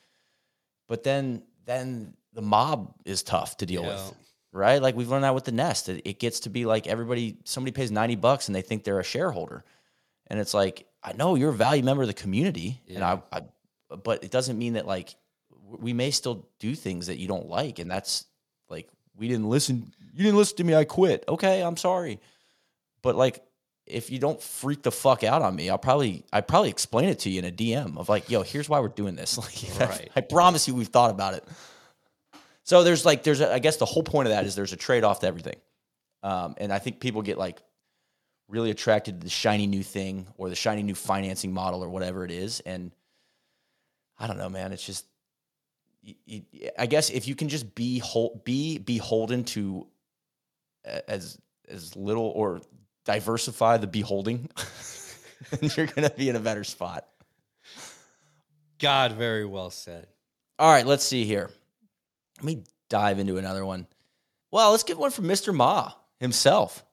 But 0.88 1.04
then 1.04 1.44
then 1.66 2.14
the 2.36 2.42
mob 2.42 2.94
is 3.06 3.24
tough 3.24 3.58
to 3.58 3.66
deal 3.66 3.82
yeah. 3.82 3.96
with, 3.96 4.14
right? 4.52 4.82
Like 4.82 4.96
we've 4.96 5.10
learned 5.10 5.24
that 5.24 5.34
with 5.34 5.46
the 5.46 5.52
nest. 5.52 5.90
It, 5.90 6.02
it 6.06 6.20
gets 6.20 6.42
to 6.42 6.50
be 6.50 6.66
like 6.66 6.86
everybody, 6.86 7.38
somebody 7.46 7.72
pays 7.72 7.92
90 7.92 8.16
bucks 8.18 8.48
and 8.48 8.56
they 8.56 8.62
think 8.62 8.84
they're 8.84 9.00
a 9.00 9.04
shareholder. 9.04 9.64
And 10.28 10.40
it's 10.40 10.54
like, 10.54 10.86
I 11.02 11.14
know 11.14 11.36
you're 11.36 11.52
a 11.52 11.54
value 11.54 11.84
member 11.84 12.04
of 12.04 12.08
the 12.08 12.14
community 12.14 12.82
yeah. 12.86 12.96
and 12.96 13.04
I, 13.04 13.22
I, 13.32 13.42
but 13.96 14.24
it 14.24 14.32
doesn't 14.32 14.58
mean 14.58 14.74
that 14.74 14.86
like 14.86 15.16
we 15.68 15.94
may 15.94 16.12
still 16.12 16.48
do 16.60 16.76
things 16.76 17.08
that 17.08 17.18
you 17.18 17.28
don't 17.28 17.48
like. 17.48 17.80
And 17.80 17.90
that's 17.90 18.26
like, 18.70 18.90
we 19.18 19.28
didn't 19.28 19.50
listen. 19.50 19.92
You 20.14 20.24
didn't 20.24 20.38
listen 20.38 20.58
to 20.58 20.64
me. 20.64 20.76
I 20.76 20.84
quit. 20.84 21.24
Okay. 21.28 21.62
I'm 21.62 21.78
sorry. 21.78 22.20
But 23.02 23.16
like, 23.16 23.42
if 23.86 24.10
you 24.10 24.18
don't 24.18 24.42
freak 24.42 24.82
the 24.82 24.92
fuck 24.92 25.24
out 25.24 25.42
on 25.42 25.56
me, 25.56 25.70
I'll 25.70 25.78
probably 25.78 26.26
I 26.34 26.42
probably 26.42 26.70
explain 26.70 27.10
it 27.10 27.20
to 27.20 27.30
you 27.30 27.40
in 27.40 27.46
a 27.46 27.52
DM 27.52 27.98
of 27.98 28.10
like, 28.10 28.30
yo, 28.30 28.42
here's 28.42 28.68
why 28.68 28.80
we're 28.80 28.88
doing 28.90 29.16
this. 29.16 29.38
Like, 29.80 29.90
right. 29.90 30.12
I 30.16 30.22
promise 30.22 30.68
you, 30.68 30.74
we've 30.74 30.88
thought 30.88 31.12
about 31.12 31.36
it. 31.36 31.44
So 32.66 32.84
there's 32.84 33.06
like 33.06 33.24
there's 33.24 33.42
a, 33.42 33.54
I 33.54 33.60
guess 33.60 33.78
the 33.78 33.86
whole 33.86 34.04
point 34.04 34.28
of 34.28 34.34
that 34.34 34.44
is 34.46 34.56
there's 34.56 34.74
a 34.74 34.78
trade 34.78 35.04
off 35.04 35.20
to 35.20 35.28
everything, 35.28 35.56
um, 36.24 36.56
and 36.58 36.74
I 36.74 36.80
think 36.80 37.00
people 37.00 37.22
get 37.22 37.38
like 37.38 37.62
really 38.48 38.72
attracted 38.72 39.22
to 39.22 39.24
the 39.24 39.30
shiny 39.30 39.68
new 39.68 39.84
thing 39.84 40.28
or 40.38 40.50
the 40.50 40.56
shiny 40.56 40.82
new 40.82 40.96
financing 40.96 41.54
model 41.54 41.84
or 41.84 41.90
whatever 41.90 42.26
it 42.26 42.32
is, 42.32 42.62
and 42.62 42.92
I 44.18 44.26
don't 44.26 44.38
know, 44.38 44.50
man. 44.50 44.74
It's 44.74 44.86
just 44.86 45.06
I 46.78 46.88
guess 46.88 47.12
if 47.12 47.28
you 47.28 47.36
can 47.36 47.50
just 47.50 47.76
be 47.76 48.02
be 48.44 48.80
beholden 48.80 49.44
to 49.46 49.88
as 51.08 51.38
as 51.70 51.96
little 51.96 52.32
or 52.36 52.62
diversify 53.06 53.78
the 53.78 53.88
beholding, 53.88 54.50
you're 55.62 55.86
going 55.86 56.10
to 56.10 56.14
be 56.16 56.30
in 56.30 56.36
a 56.36 56.40
better 56.40 56.64
spot. 56.64 57.06
God, 58.80 59.14
very 59.14 59.46
well 59.46 59.70
said. 59.70 60.08
All 60.58 60.72
right, 60.72 60.86
let's 60.86 61.06
see 61.06 61.26
here. 61.26 61.52
Let 62.38 62.46
me 62.46 62.64
dive 62.90 63.20
into 63.20 63.38
another 63.38 63.66
one. 63.66 63.88
Well, 64.52 64.72
let's 64.72 64.84
get 64.84 64.98
one 64.98 65.12
from 65.12 65.26
Mr. 65.26 65.54
Ma 65.54 65.92
himself. 66.20 66.84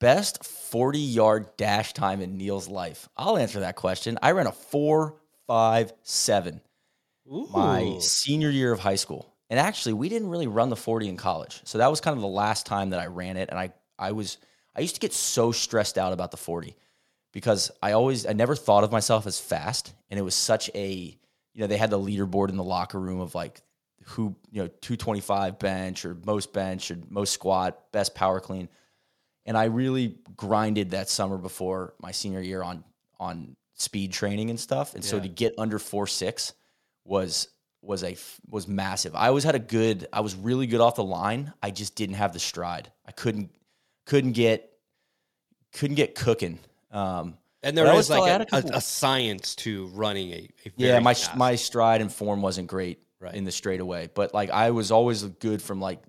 Best 0.00 0.44
40 0.44 0.98
yard 0.98 1.56
dash 1.56 1.92
time 1.92 2.20
in 2.20 2.36
Neil's 2.36 2.68
life. 2.68 3.08
I'll 3.16 3.36
answer 3.36 3.60
that 3.60 3.76
question. 3.76 4.18
I 4.22 4.32
ran 4.32 4.46
a 4.46 4.52
4.57 4.52 6.60
my 7.28 7.98
senior 8.00 8.50
year 8.50 8.72
of 8.72 8.80
high 8.80 8.96
school. 8.96 9.34
And 9.50 9.58
actually, 9.58 9.94
we 9.94 10.08
didn't 10.08 10.28
really 10.28 10.46
run 10.46 10.68
the 10.68 10.76
40 10.76 11.08
in 11.08 11.16
college. 11.16 11.60
So 11.64 11.78
that 11.78 11.90
was 11.90 12.00
kind 12.00 12.14
of 12.14 12.20
the 12.20 12.28
last 12.28 12.66
time 12.66 12.90
that 12.90 13.00
I 13.00 13.06
ran 13.06 13.36
it. 13.36 13.48
And 13.48 13.58
I, 13.58 13.72
I 13.98 14.12
was, 14.12 14.38
I 14.76 14.80
used 14.80 14.94
to 14.94 15.00
get 15.00 15.12
so 15.12 15.52
stressed 15.52 15.96
out 15.96 16.12
about 16.12 16.30
the 16.30 16.36
40 16.36 16.76
because 17.32 17.70
I 17.82 17.92
always, 17.92 18.26
I 18.26 18.34
never 18.34 18.54
thought 18.54 18.84
of 18.84 18.92
myself 18.92 19.26
as 19.26 19.40
fast. 19.40 19.94
And 20.10 20.18
it 20.18 20.22
was 20.22 20.34
such 20.34 20.70
a, 20.74 21.16
you 21.54 21.60
know, 21.60 21.66
they 21.66 21.78
had 21.78 21.90
the 21.90 21.98
leaderboard 21.98 22.50
in 22.50 22.56
the 22.56 22.64
locker 22.64 23.00
room 23.00 23.20
of 23.20 23.34
like 23.34 23.62
who 24.08 24.34
you 24.50 24.62
know 24.62 24.68
225 24.80 25.58
bench 25.58 26.04
or 26.04 26.16
most 26.24 26.52
bench 26.52 26.90
or 26.90 26.98
most 27.10 27.32
squat, 27.32 27.92
best 27.92 28.14
power 28.14 28.40
clean. 28.40 28.68
And 29.44 29.56
I 29.56 29.64
really 29.64 30.18
grinded 30.36 30.90
that 30.90 31.08
summer 31.08 31.38
before 31.38 31.94
my 32.00 32.10
senior 32.10 32.40
year 32.40 32.62
on 32.62 32.84
on 33.20 33.56
speed 33.74 34.12
training 34.12 34.50
and 34.50 34.58
stuff. 34.58 34.94
And 34.94 35.04
yeah. 35.04 35.10
so 35.10 35.20
to 35.20 35.28
get 35.28 35.54
under 35.58 35.78
four 35.78 36.06
six 36.06 36.54
was 37.04 37.48
was 37.82 38.02
a 38.02 38.16
was 38.48 38.66
massive. 38.66 39.14
I 39.14 39.28
always 39.28 39.44
had 39.44 39.54
a 39.54 39.60
good. 39.60 40.06
I 40.12 40.20
was 40.20 40.34
really 40.34 40.66
good 40.66 40.80
off 40.80 40.96
the 40.96 41.04
line. 41.04 41.52
I 41.62 41.70
just 41.70 41.94
didn't 41.94 42.16
have 42.16 42.32
the 42.32 42.40
stride. 42.40 42.90
I 43.06 43.12
couldn't 43.12 43.50
couldn't 44.06 44.32
get 44.32 44.70
couldn't 45.72 45.96
get 45.96 46.14
cooking. 46.14 46.58
Um, 46.90 47.36
and 47.62 47.76
there 47.76 47.92
was 47.92 48.08
like 48.08 48.46
a, 48.52 48.56
a, 48.56 48.76
a, 48.76 48.80
science 48.80 49.54
to 49.56 49.88
running 49.88 50.30
a, 50.30 50.48
a 50.64 50.70
yeah. 50.76 50.98
My 51.00 51.12
fast. 51.12 51.36
my 51.36 51.56
stride 51.56 52.00
and 52.00 52.12
form 52.12 52.40
wasn't 52.40 52.68
great 52.68 53.00
right. 53.20 53.34
in 53.34 53.44
the 53.44 53.52
straightaway. 53.52 54.08
But 54.12 54.34
like 54.34 54.50
I 54.50 54.70
was 54.70 54.90
always 54.90 55.22
good 55.22 55.62
from 55.62 55.80
like 55.80 56.00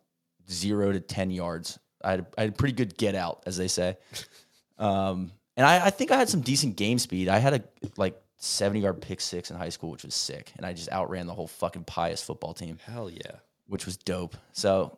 zero 0.49 0.91
to 0.91 0.99
ten 0.99 1.31
yards. 1.31 1.79
I 2.03 2.11
had, 2.11 2.25
I 2.37 2.41
had 2.43 2.57
pretty 2.57 2.73
good 2.73 2.97
get 2.97 3.15
out, 3.15 3.43
as 3.45 3.57
they 3.57 3.67
say. 3.67 3.97
um, 4.77 5.31
and 5.57 5.65
I, 5.65 5.87
I 5.87 5.89
think 5.89 6.11
I 6.11 6.17
had 6.17 6.29
some 6.29 6.41
decent 6.41 6.77
game 6.77 6.99
speed. 6.99 7.27
I 7.27 7.39
had 7.39 7.53
a 7.53 7.63
like 7.97 8.19
seventy 8.37 8.79
yard 8.79 9.01
pick 9.01 9.21
six 9.21 9.51
in 9.51 9.57
high 9.57 9.69
school, 9.69 9.91
which 9.91 10.03
was 10.03 10.15
sick, 10.15 10.53
and 10.57 10.65
I 10.65 10.73
just 10.73 10.89
outran 10.91 11.27
the 11.27 11.33
whole 11.33 11.47
fucking 11.47 11.83
Pius 11.83 12.21
football 12.21 12.53
team. 12.53 12.79
Hell 12.85 13.09
yeah, 13.09 13.37
which 13.67 13.85
was 13.85 13.97
dope. 13.97 14.37
So, 14.53 14.97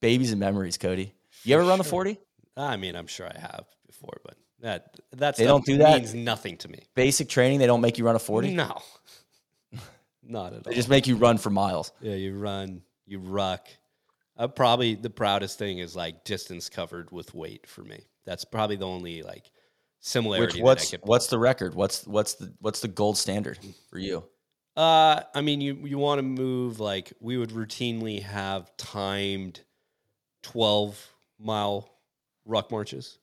babies 0.00 0.32
and 0.32 0.40
memories, 0.40 0.76
Cody. 0.76 1.14
You 1.44 1.54
ever 1.56 1.64
run 1.64 1.78
the 1.78 1.84
forty? 1.84 2.18
I 2.56 2.76
mean, 2.76 2.96
I'm 2.96 3.06
sure 3.06 3.26
I 3.26 3.38
have 3.38 3.64
before, 3.86 4.18
but 4.24 4.36
that 4.60 4.96
that's 5.12 5.38
they 5.38 5.44
don't 5.44 5.64
do 5.64 5.78
that 5.78 5.98
means 5.98 6.14
nothing 6.14 6.56
to 6.58 6.68
me. 6.68 6.80
Basic 6.94 7.28
training, 7.28 7.58
they 7.58 7.66
don't 7.66 7.80
make 7.80 7.98
you 7.98 8.04
run 8.04 8.16
a 8.16 8.20
forty. 8.20 8.52
No, 8.52 8.80
not 10.26 10.52
at 10.52 10.58
all. 10.58 10.62
They 10.66 10.74
just 10.74 10.88
make 10.88 11.06
you 11.06 11.16
run 11.16 11.38
for 11.38 11.50
miles. 11.50 11.92
Yeah, 12.00 12.14
you 12.14 12.36
run, 12.36 12.82
you 13.06 13.18
ruck. 13.18 13.68
Uh, 14.36 14.48
probably 14.48 14.94
the 14.94 15.10
proudest 15.10 15.58
thing 15.58 15.78
is 15.78 15.94
like 15.94 16.24
distance 16.24 16.68
covered 16.68 17.10
with 17.10 17.34
weight 17.34 17.66
for 17.66 17.82
me. 17.82 18.00
That's 18.24 18.44
probably 18.44 18.76
the 18.76 18.86
only 18.86 19.22
like 19.22 19.50
similarity. 20.00 20.58
Which 20.58 20.62
what's 20.62 20.92
what's 21.02 21.26
the 21.28 21.38
record? 21.38 21.74
What's 21.74 22.06
what's 22.06 22.34
the 22.34 22.52
what's 22.60 22.80
the 22.80 22.88
gold 22.88 23.16
standard 23.16 23.58
for 23.88 23.98
you? 23.98 24.24
Uh, 24.76 25.20
I 25.34 25.40
mean, 25.40 25.60
you 25.60 25.74
you 25.84 25.98
want 25.98 26.18
to 26.18 26.22
move 26.22 26.80
like 26.80 27.12
we 27.20 27.36
would 27.36 27.50
routinely 27.50 28.22
have 28.22 28.76
timed 28.76 29.60
twelve 30.42 31.00
mile 31.38 31.88
ruck 32.44 32.70
marches, 32.70 33.18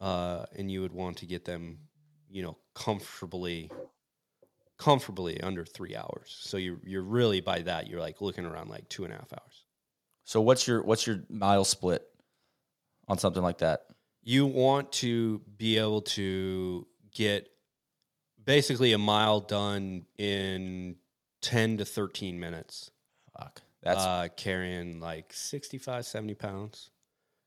uh, 0.00 0.44
and 0.56 0.70
you 0.70 0.82
would 0.82 0.92
want 0.92 1.18
to 1.18 1.26
get 1.26 1.46
them, 1.46 1.78
you 2.28 2.42
know, 2.42 2.58
comfortably 2.74 3.70
comfortably 4.78 5.40
under 5.40 5.64
three 5.64 5.96
hours. 5.96 6.36
So 6.40 6.56
you're 6.56 6.78
you're 6.84 7.02
really 7.02 7.40
by 7.40 7.62
that 7.62 7.88
you're 7.88 8.00
like 8.00 8.20
looking 8.20 8.44
around 8.44 8.68
like 8.68 8.88
two 8.88 9.04
and 9.04 9.12
a 9.12 9.16
half 9.16 9.32
hours. 9.32 9.64
So 10.24 10.40
what's 10.40 10.66
your 10.66 10.82
what's 10.82 11.06
your 11.06 11.22
mile 11.28 11.64
split 11.64 12.06
on 13.08 13.18
something 13.18 13.42
like 13.42 13.58
that? 13.58 13.86
You 14.22 14.46
want 14.46 14.92
to 14.92 15.40
be 15.56 15.78
able 15.78 16.02
to 16.02 16.86
get 17.12 17.48
basically 18.44 18.92
a 18.92 18.98
mile 18.98 19.40
done 19.40 20.06
in 20.18 20.96
ten 21.40 21.78
to 21.78 21.84
thirteen 21.84 22.40
minutes. 22.40 22.90
Fuck. 23.38 23.62
That's 23.82 24.04
uh, 24.04 24.28
carrying 24.36 24.98
like 24.98 25.32
65, 25.32 26.04
70 26.04 26.34
pounds. 26.34 26.90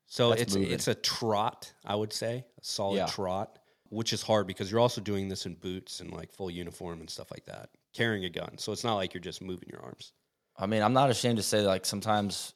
So 0.06 0.32
it's 0.32 0.54
moving. 0.54 0.72
it's 0.72 0.88
a 0.88 0.94
trot, 0.94 1.70
I 1.84 1.94
would 1.94 2.14
say, 2.14 2.46
a 2.58 2.64
solid 2.64 2.96
yeah. 2.96 3.06
trot 3.06 3.59
which 3.90 4.12
is 4.12 4.22
hard 4.22 4.46
because 4.46 4.70
you're 4.70 4.80
also 4.80 5.00
doing 5.00 5.28
this 5.28 5.46
in 5.46 5.54
boots 5.54 6.00
and 6.00 6.10
like 6.12 6.32
full 6.32 6.50
uniform 6.50 7.00
and 7.00 7.10
stuff 7.10 7.30
like 7.30 7.44
that, 7.44 7.70
carrying 7.92 8.24
a 8.24 8.30
gun. 8.30 8.56
So 8.58 8.72
it's 8.72 8.84
not 8.84 8.94
like 8.96 9.12
you're 9.14 9.20
just 9.20 9.42
moving 9.42 9.68
your 9.70 9.82
arms. 9.82 10.12
I 10.56 10.66
mean, 10.66 10.82
I'm 10.82 10.92
not 10.92 11.10
ashamed 11.10 11.36
to 11.38 11.42
say 11.42 11.60
like 11.62 11.84
sometimes 11.84 12.54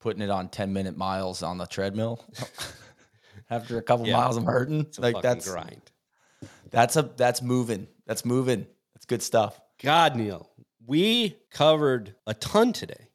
putting 0.00 0.22
it 0.22 0.30
on 0.30 0.48
10 0.48 0.72
minute 0.72 0.96
miles 0.96 1.42
on 1.42 1.58
the 1.58 1.66
treadmill 1.66 2.24
after 3.50 3.78
a 3.78 3.82
couple 3.82 4.06
Yeah. 4.06 4.16
miles 4.18 4.36
I'm 4.36 4.44
hurting. 4.44 4.86
Like 4.98 5.20
that's 5.22 5.48
grind. 5.50 5.90
that's 6.70 6.96
a 6.96 7.02
that's 7.16 7.42
moving. 7.42 7.86
That's 8.06 8.24
moving. 8.24 8.66
That's 8.94 9.06
good 9.06 9.22
stuff. 9.22 9.60
God, 9.82 10.16
Neil, 10.16 10.50
we 10.86 11.36
covered 11.50 12.14
a 12.26 12.34
ton 12.34 12.72
today. 12.72 13.08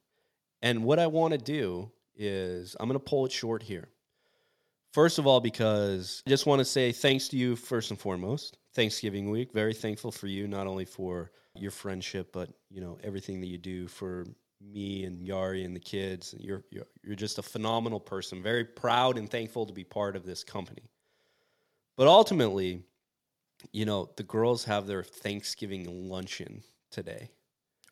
And 0.62 0.84
what 0.84 0.98
I 0.98 1.06
want 1.06 1.32
to 1.32 1.38
do 1.38 1.90
is 2.16 2.76
I'm 2.78 2.88
going 2.88 2.98
to 2.98 3.04
pull 3.04 3.24
it 3.26 3.32
short 3.32 3.62
here. 3.62 3.88
First 4.92 5.18
of 5.18 5.26
all, 5.26 5.40
because 5.40 6.22
I 6.26 6.30
just 6.30 6.46
want 6.46 6.58
to 6.58 6.64
say 6.64 6.90
thanks 6.90 7.28
to 7.28 7.36
you 7.36 7.54
first 7.54 7.90
and 7.90 7.98
foremost. 7.98 8.58
Thanksgiving 8.74 9.30
week, 9.30 9.52
very 9.52 9.74
thankful 9.74 10.12
for 10.12 10.26
you, 10.26 10.46
not 10.46 10.66
only 10.66 10.84
for 10.84 11.30
your 11.54 11.70
friendship, 11.70 12.32
but 12.32 12.50
you 12.70 12.80
know 12.80 12.98
everything 13.02 13.40
that 13.40 13.46
you 13.46 13.58
do 13.58 13.88
for 13.88 14.26
me 14.60 15.04
and 15.04 15.20
Yari 15.26 15.64
and 15.64 15.74
the 15.74 15.80
kids. 15.80 16.34
You're 16.38 16.64
you're, 16.70 16.86
you're 17.04 17.16
just 17.16 17.38
a 17.38 17.42
phenomenal 17.42 18.00
person. 18.00 18.42
Very 18.42 18.64
proud 18.64 19.18
and 19.18 19.30
thankful 19.30 19.66
to 19.66 19.72
be 19.72 19.84
part 19.84 20.16
of 20.16 20.24
this 20.24 20.44
company. 20.44 20.90
But 21.96 22.06
ultimately, 22.06 22.82
you 23.72 23.84
know, 23.84 24.10
the 24.16 24.22
girls 24.22 24.64
have 24.64 24.86
their 24.86 25.02
Thanksgiving 25.02 26.08
luncheon 26.08 26.62
today. 26.90 27.30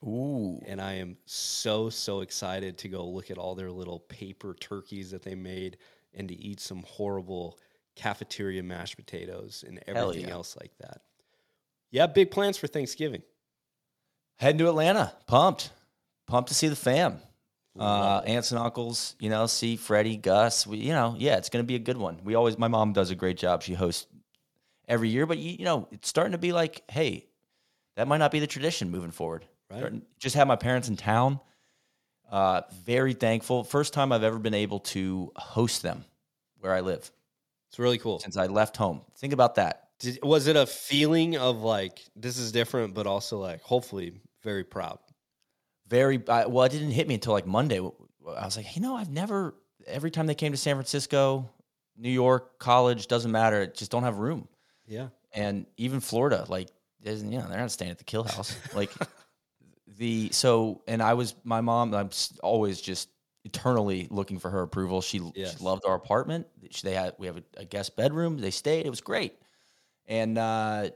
Ooh. 0.04 0.60
And 0.66 0.80
I 0.80 0.94
am 0.94 1.16
so, 1.26 1.90
so 1.90 2.20
excited 2.20 2.78
to 2.78 2.88
go 2.88 3.04
look 3.04 3.30
at 3.30 3.38
all 3.38 3.54
their 3.54 3.70
little 3.70 3.98
paper 3.98 4.54
turkeys 4.54 5.10
that 5.10 5.22
they 5.22 5.34
made 5.34 5.76
and 6.18 6.28
to 6.28 6.34
eat 6.34 6.60
some 6.60 6.84
horrible 6.86 7.58
cafeteria 7.96 8.62
mashed 8.62 8.96
potatoes 8.96 9.64
and 9.66 9.80
everything 9.86 10.28
yeah. 10.28 10.34
else 10.34 10.56
like 10.60 10.72
that. 10.80 11.00
Yeah, 11.90 12.06
big 12.06 12.30
plans 12.30 12.58
for 12.58 12.66
Thanksgiving. 12.66 13.22
Heading 14.36 14.58
to 14.58 14.68
Atlanta. 14.68 15.14
Pumped. 15.26 15.70
Pumped 16.26 16.48
to 16.48 16.54
see 16.54 16.68
the 16.68 16.76
fam. 16.76 17.20
Uh, 17.78 18.22
aunts 18.26 18.50
and 18.50 18.58
uncles, 18.58 19.14
you 19.20 19.30
know, 19.30 19.46
see 19.46 19.76
Freddie, 19.76 20.16
Gus. 20.16 20.66
We, 20.66 20.78
you 20.78 20.92
know, 20.92 21.14
yeah, 21.16 21.36
it's 21.36 21.48
going 21.48 21.62
to 21.62 21.66
be 21.66 21.76
a 21.76 21.78
good 21.78 21.96
one. 21.96 22.18
We 22.24 22.34
always, 22.34 22.58
my 22.58 22.66
mom 22.66 22.92
does 22.92 23.12
a 23.12 23.14
great 23.14 23.36
job. 23.36 23.62
She 23.62 23.72
hosts 23.72 24.06
every 24.88 25.10
year, 25.10 25.26
but 25.26 25.38
you, 25.38 25.52
you 25.60 25.64
know, 25.64 25.86
it's 25.92 26.08
starting 26.08 26.32
to 26.32 26.38
be 26.38 26.50
like, 26.50 26.82
hey, 26.90 27.26
that 27.94 28.08
might 28.08 28.16
not 28.16 28.32
be 28.32 28.40
the 28.40 28.48
tradition 28.48 28.90
moving 28.90 29.12
forward. 29.12 29.46
Right. 29.70 29.78
Starting- 29.78 30.02
Just 30.18 30.34
have 30.34 30.48
my 30.48 30.56
parents 30.56 30.88
in 30.88 30.96
town. 30.96 31.38
Uh, 32.30 32.62
very 32.84 33.14
thankful. 33.14 33.64
First 33.64 33.92
time 33.94 34.12
I've 34.12 34.22
ever 34.22 34.38
been 34.38 34.55
able 34.55 34.80
to 34.80 35.32
host 35.36 35.82
them 35.82 36.05
where 36.60 36.72
I 36.74 36.80
live 36.80 37.10
It's 37.68 37.78
really 37.78 37.98
cool. 37.98 38.18
since 38.18 38.36
I 38.36 38.46
left 38.46 38.76
home. 38.76 39.00
Think 39.16 39.32
about 39.32 39.55
that. 39.56 39.84
Did, 39.98 40.18
was 40.22 40.46
it 40.46 40.55
a 40.56 40.66
feeling 40.66 41.36
of 41.36 41.62
like, 41.62 42.00
this 42.14 42.38
is 42.38 42.52
different, 42.52 42.94
but 42.94 43.06
also 43.06 43.38
like, 43.38 43.62
hopefully, 43.62 44.12
very 44.42 44.64
proud? 44.64 44.98
very 45.86 46.22
I, 46.28 46.44
well 46.44 46.64
it 46.66 46.72
didn't 46.72 46.90
hit 46.90 47.09
me 47.09 47.14
until 47.14 47.32
like 47.32 47.46
monday 47.46 47.78
i 47.78 48.44
was 48.44 48.59
like 48.59 48.76
you 48.76 48.82
know 48.82 48.94
i've 48.94 49.09
never 49.09 49.55
every 49.86 50.10
time 50.10 50.26
they 50.26 50.34
came 50.34 50.52
to 50.52 50.59
san 50.59 50.76
francisco 50.76 51.48
new 51.96 52.10
york 52.10 52.59
college 52.59 53.06
doesn't 53.06 53.32
matter 53.32 53.66
just 53.68 53.90
don't 53.90 54.02
have 54.02 54.18
room 54.18 54.46
Yeah. 54.86 55.09
and 55.32 55.64
even 55.78 56.00
florida 56.00 56.44
like 56.50 56.68
there's- 57.00 57.22
you 57.22 57.38
know 57.38 57.48
they're 57.48 57.59
not 57.59 57.70
staying 57.70 57.90
at 57.90 57.96
the 57.96 58.05
kill 58.05 58.24
house 58.24 58.55
like 58.74 58.90
the 59.98 60.30
so 60.32 60.82
and 60.88 61.02
i 61.02 61.12
was 61.14 61.34
my 61.44 61.60
mom 61.60 61.92
i'm 61.94 62.10
always 62.42 62.80
just 62.80 63.10
eternally 63.44 64.08
looking 64.10 64.38
for 64.38 64.50
her 64.50 64.62
approval 64.62 65.00
she, 65.00 65.20
Yes. 65.34 65.58
she 65.58 65.64
loved 65.64 65.84
our 65.86 65.94
apartment 65.94 66.46
she, 66.70 66.86
they 66.86 66.94
had 66.94 67.14
we 67.18 67.26
have 67.26 67.36
a, 67.36 67.42
a 67.58 67.64
guest 67.64 67.96
bedroom 67.96 68.38
they 68.38 68.50
stayed 68.50 68.86
it 68.86 68.90
was 68.90 69.00
great 69.00 69.34
and 70.06 70.38
uh 70.38 70.88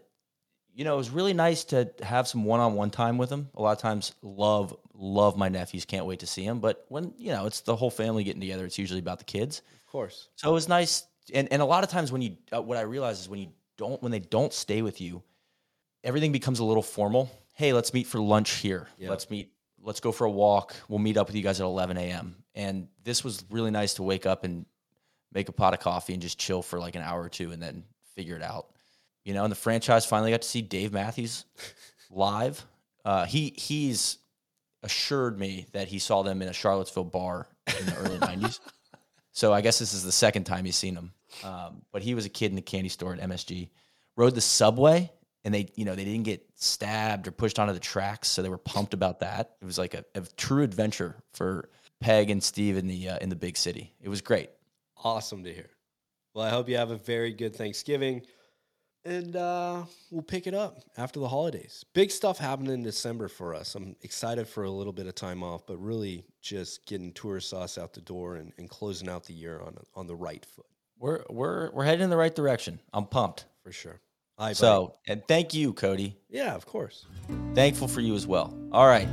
you 0.74 0.84
know, 0.84 0.94
it 0.94 0.96
was 0.96 1.10
really 1.10 1.34
nice 1.34 1.64
to 1.64 1.92
have 2.02 2.26
some 2.26 2.44
one-on-one 2.44 2.90
time 2.90 3.18
with 3.18 3.28
them. 3.28 3.50
A 3.56 3.62
lot 3.62 3.72
of 3.72 3.78
times, 3.78 4.14
love 4.22 4.74
love 4.94 5.36
my 5.36 5.48
nephews. 5.48 5.84
Can't 5.84 6.06
wait 6.06 6.20
to 6.20 6.26
see 6.26 6.46
them. 6.46 6.60
But 6.60 6.86
when 6.88 7.12
you 7.18 7.30
know, 7.30 7.46
it's 7.46 7.60
the 7.60 7.76
whole 7.76 7.90
family 7.90 8.24
getting 8.24 8.40
together. 8.40 8.64
It's 8.64 8.78
usually 8.78 9.00
about 9.00 9.18
the 9.18 9.24
kids. 9.24 9.62
Of 9.74 9.86
course. 9.92 10.28
So 10.36 10.50
it 10.50 10.54
was 10.54 10.68
nice. 10.68 11.06
And 11.34 11.52
and 11.52 11.60
a 11.60 11.64
lot 11.64 11.84
of 11.84 11.90
times 11.90 12.10
when 12.10 12.22
you, 12.22 12.36
uh, 12.52 12.62
what 12.62 12.78
I 12.78 12.82
realize 12.82 13.20
is 13.20 13.28
when 13.28 13.40
you 13.40 13.48
don't, 13.76 14.02
when 14.02 14.12
they 14.12 14.18
don't 14.20 14.52
stay 14.52 14.80
with 14.80 14.98
you, 15.00 15.22
everything 16.04 16.32
becomes 16.32 16.58
a 16.60 16.64
little 16.64 16.82
formal. 16.82 17.30
Hey, 17.52 17.72
let's 17.72 17.92
meet 17.92 18.06
for 18.06 18.20
lunch 18.20 18.50
here. 18.52 18.88
Yeah. 18.98 19.10
Let's 19.10 19.28
meet. 19.30 19.52
Let's 19.82 20.00
go 20.00 20.12
for 20.12 20.24
a 20.24 20.30
walk. 20.30 20.74
We'll 20.88 20.98
meet 20.98 21.16
up 21.16 21.26
with 21.26 21.36
you 21.36 21.42
guys 21.42 21.60
at 21.60 21.64
11 21.64 21.96
a.m. 21.96 22.36
And 22.54 22.88
this 23.04 23.24
was 23.24 23.44
really 23.50 23.70
nice 23.70 23.94
to 23.94 24.02
wake 24.02 24.26
up 24.26 24.44
and 24.44 24.64
make 25.32 25.48
a 25.48 25.52
pot 25.52 25.74
of 25.74 25.80
coffee 25.80 26.12
and 26.12 26.22
just 26.22 26.38
chill 26.38 26.62
for 26.62 26.78
like 26.78 26.94
an 26.94 27.02
hour 27.02 27.20
or 27.22 27.28
two 27.28 27.50
and 27.52 27.62
then 27.62 27.84
figure 28.14 28.36
it 28.36 28.42
out. 28.42 28.66
You 29.24 29.34
know, 29.34 29.44
and 29.44 29.50
the 29.50 29.56
franchise 29.56 30.04
finally 30.06 30.30
got 30.30 30.42
to 30.42 30.48
see 30.48 30.62
Dave 30.62 30.92
Matthews 30.92 31.44
live. 32.10 32.64
Uh, 33.04 33.24
he 33.24 33.54
he's 33.56 34.18
assured 34.82 35.38
me 35.38 35.66
that 35.72 35.88
he 35.88 35.98
saw 35.98 36.22
them 36.22 36.42
in 36.42 36.48
a 36.48 36.52
Charlottesville 36.52 37.04
bar 37.04 37.46
in 37.78 37.86
the 37.86 37.96
early 37.96 38.18
'90s. 38.20 38.60
So 39.32 39.52
I 39.52 39.60
guess 39.60 39.78
this 39.78 39.94
is 39.94 40.04
the 40.04 40.12
second 40.12 40.44
time 40.44 40.64
he's 40.64 40.76
seen 40.76 40.94
them. 40.94 41.12
Um, 41.42 41.82
but 41.92 42.02
he 42.02 42.14
was 42.14 42.26
a 42.26 42.28
kid 42.28 42.50
in 42.50 42.56
the 42.56 42.62
candy 42.62 42.88
store 42.88 43.14
at 43.14 43.20
MSG. 43.20 43.68
Rode 44.16 44.34
the 44.34 44.40
subway, 44.40 45.10
and 45.44 45.54
they 45.54 45.68
you 45.74 45.84
know 45.84 45.94
they 45.94 46.04
didn't 46.04 46.24
get 46.24 46.44
stabbed 46.54 47.26
or 47.26 47.30
pushed 47.30 47.58
onto 47.58 47.72
the 47.72 47.80
tracks, 47.80 48.28
so 48.28 48.42
they 48.42 48.48
were 48.48 48.58
pumped 48.58 48.94
about 48.94 49.20
that. 49.20 49.56
It 49.60 49.64
was 49.64 49.78
like 49.78 49.94
a, 49.94 50.04
a 50.14 50.22
true 50.36 50.62
adventure 50.62 51.16
for 51.32 51.68
Peg 52.00 52.30
and 52.30 52.42
Steve 52.42 52.76
in 52.76 52.86
the 52.86 53.10
uh, 53.10 53.18
in 53.20 53.28
the 53.28 53.36
big 53.36 53.56
city. 53.56 53.94
It 54.00 54.08
was 54.08 54.20
great. 54.20 54.50
Awesome 55.04 55.44
to 55.44 55.52
hear. 55.52 55.70
Well, 56.34 56.46
I 56.46 56.50
hope 56.50 56.68
you 56.68 56.76
have 56.76 56.90
a 56.90 56.96
very 56.96 57.32
good 57.32 57.54
Thanksgiving. 57.54 58.22
And 59.04 59.34
uh, 59.34 59.82
we'll 60.12 60.22
pick 60.22 60.46
it 60.46 60.54
up 60.54 60.78
after 60.96 61.18
the 61.18 61.26
holidays. 61.26 61.84
Big 61.92 62.12
stuff 62.12 62.38
happening 62.38 62.72
in 62.72 62.82
December 62.84 63.26
for 63.26 63.52
us. 63.52 63.74
I'm 63.74 63.96
excited 64.02 64.46
for 64.46 64.62
a 64.62 64.70
little 64.70 64.92
bit 64.92 65.08
of 65.08 65.16
time 65.16 65.42
off, 65.42 65.66
but 65.66 65.76
really 65.78 66.24
just 66.40 66.86
getting 66.86 67.12
tour 67.12 67.40
sauce 67.40 67.78
out 67.78 67.92
the 67.94 68.00
door 68.00 68.36
and, 68.36 68.52
and 68.58 68.70
closing 68.70 69.08
out 69.08 69.24
the 69.24 69.32
year 69.34 69.60
on 69.60 69.76
on 69.96 70.06
the 70.06 70.14
right 70.14 70.44
foot 70.46 70.66
We're 71.00 71.24
we're 71.28 71.72
we're 71.72 71.84
heading 71.84 72.04
in 72.04 72.10
the 72.10 72.16
right 72.16 72.34
direction. 72.34 72.78
I'm 72.92 73.06
pumped. 73.06 73.46
for 73.64 73.72
sure. 73.72 74.00
Buddy. 74.42 74.54
So 74.54 74.94
and 75.06 75.22
thank 75.28 75.54
you, 75.54 75.72
Cody. 75.72 76.16
yeah, 76.28 76.54
of 76.54 76.66
course. 76.66 77.06
Thankful 77.54 77.86
for 77.88 78.00
you 78.00 78.14
as 78.14 78.26
well. 78.26 78.52
All 78.72 78.86
right. 78.86 79.08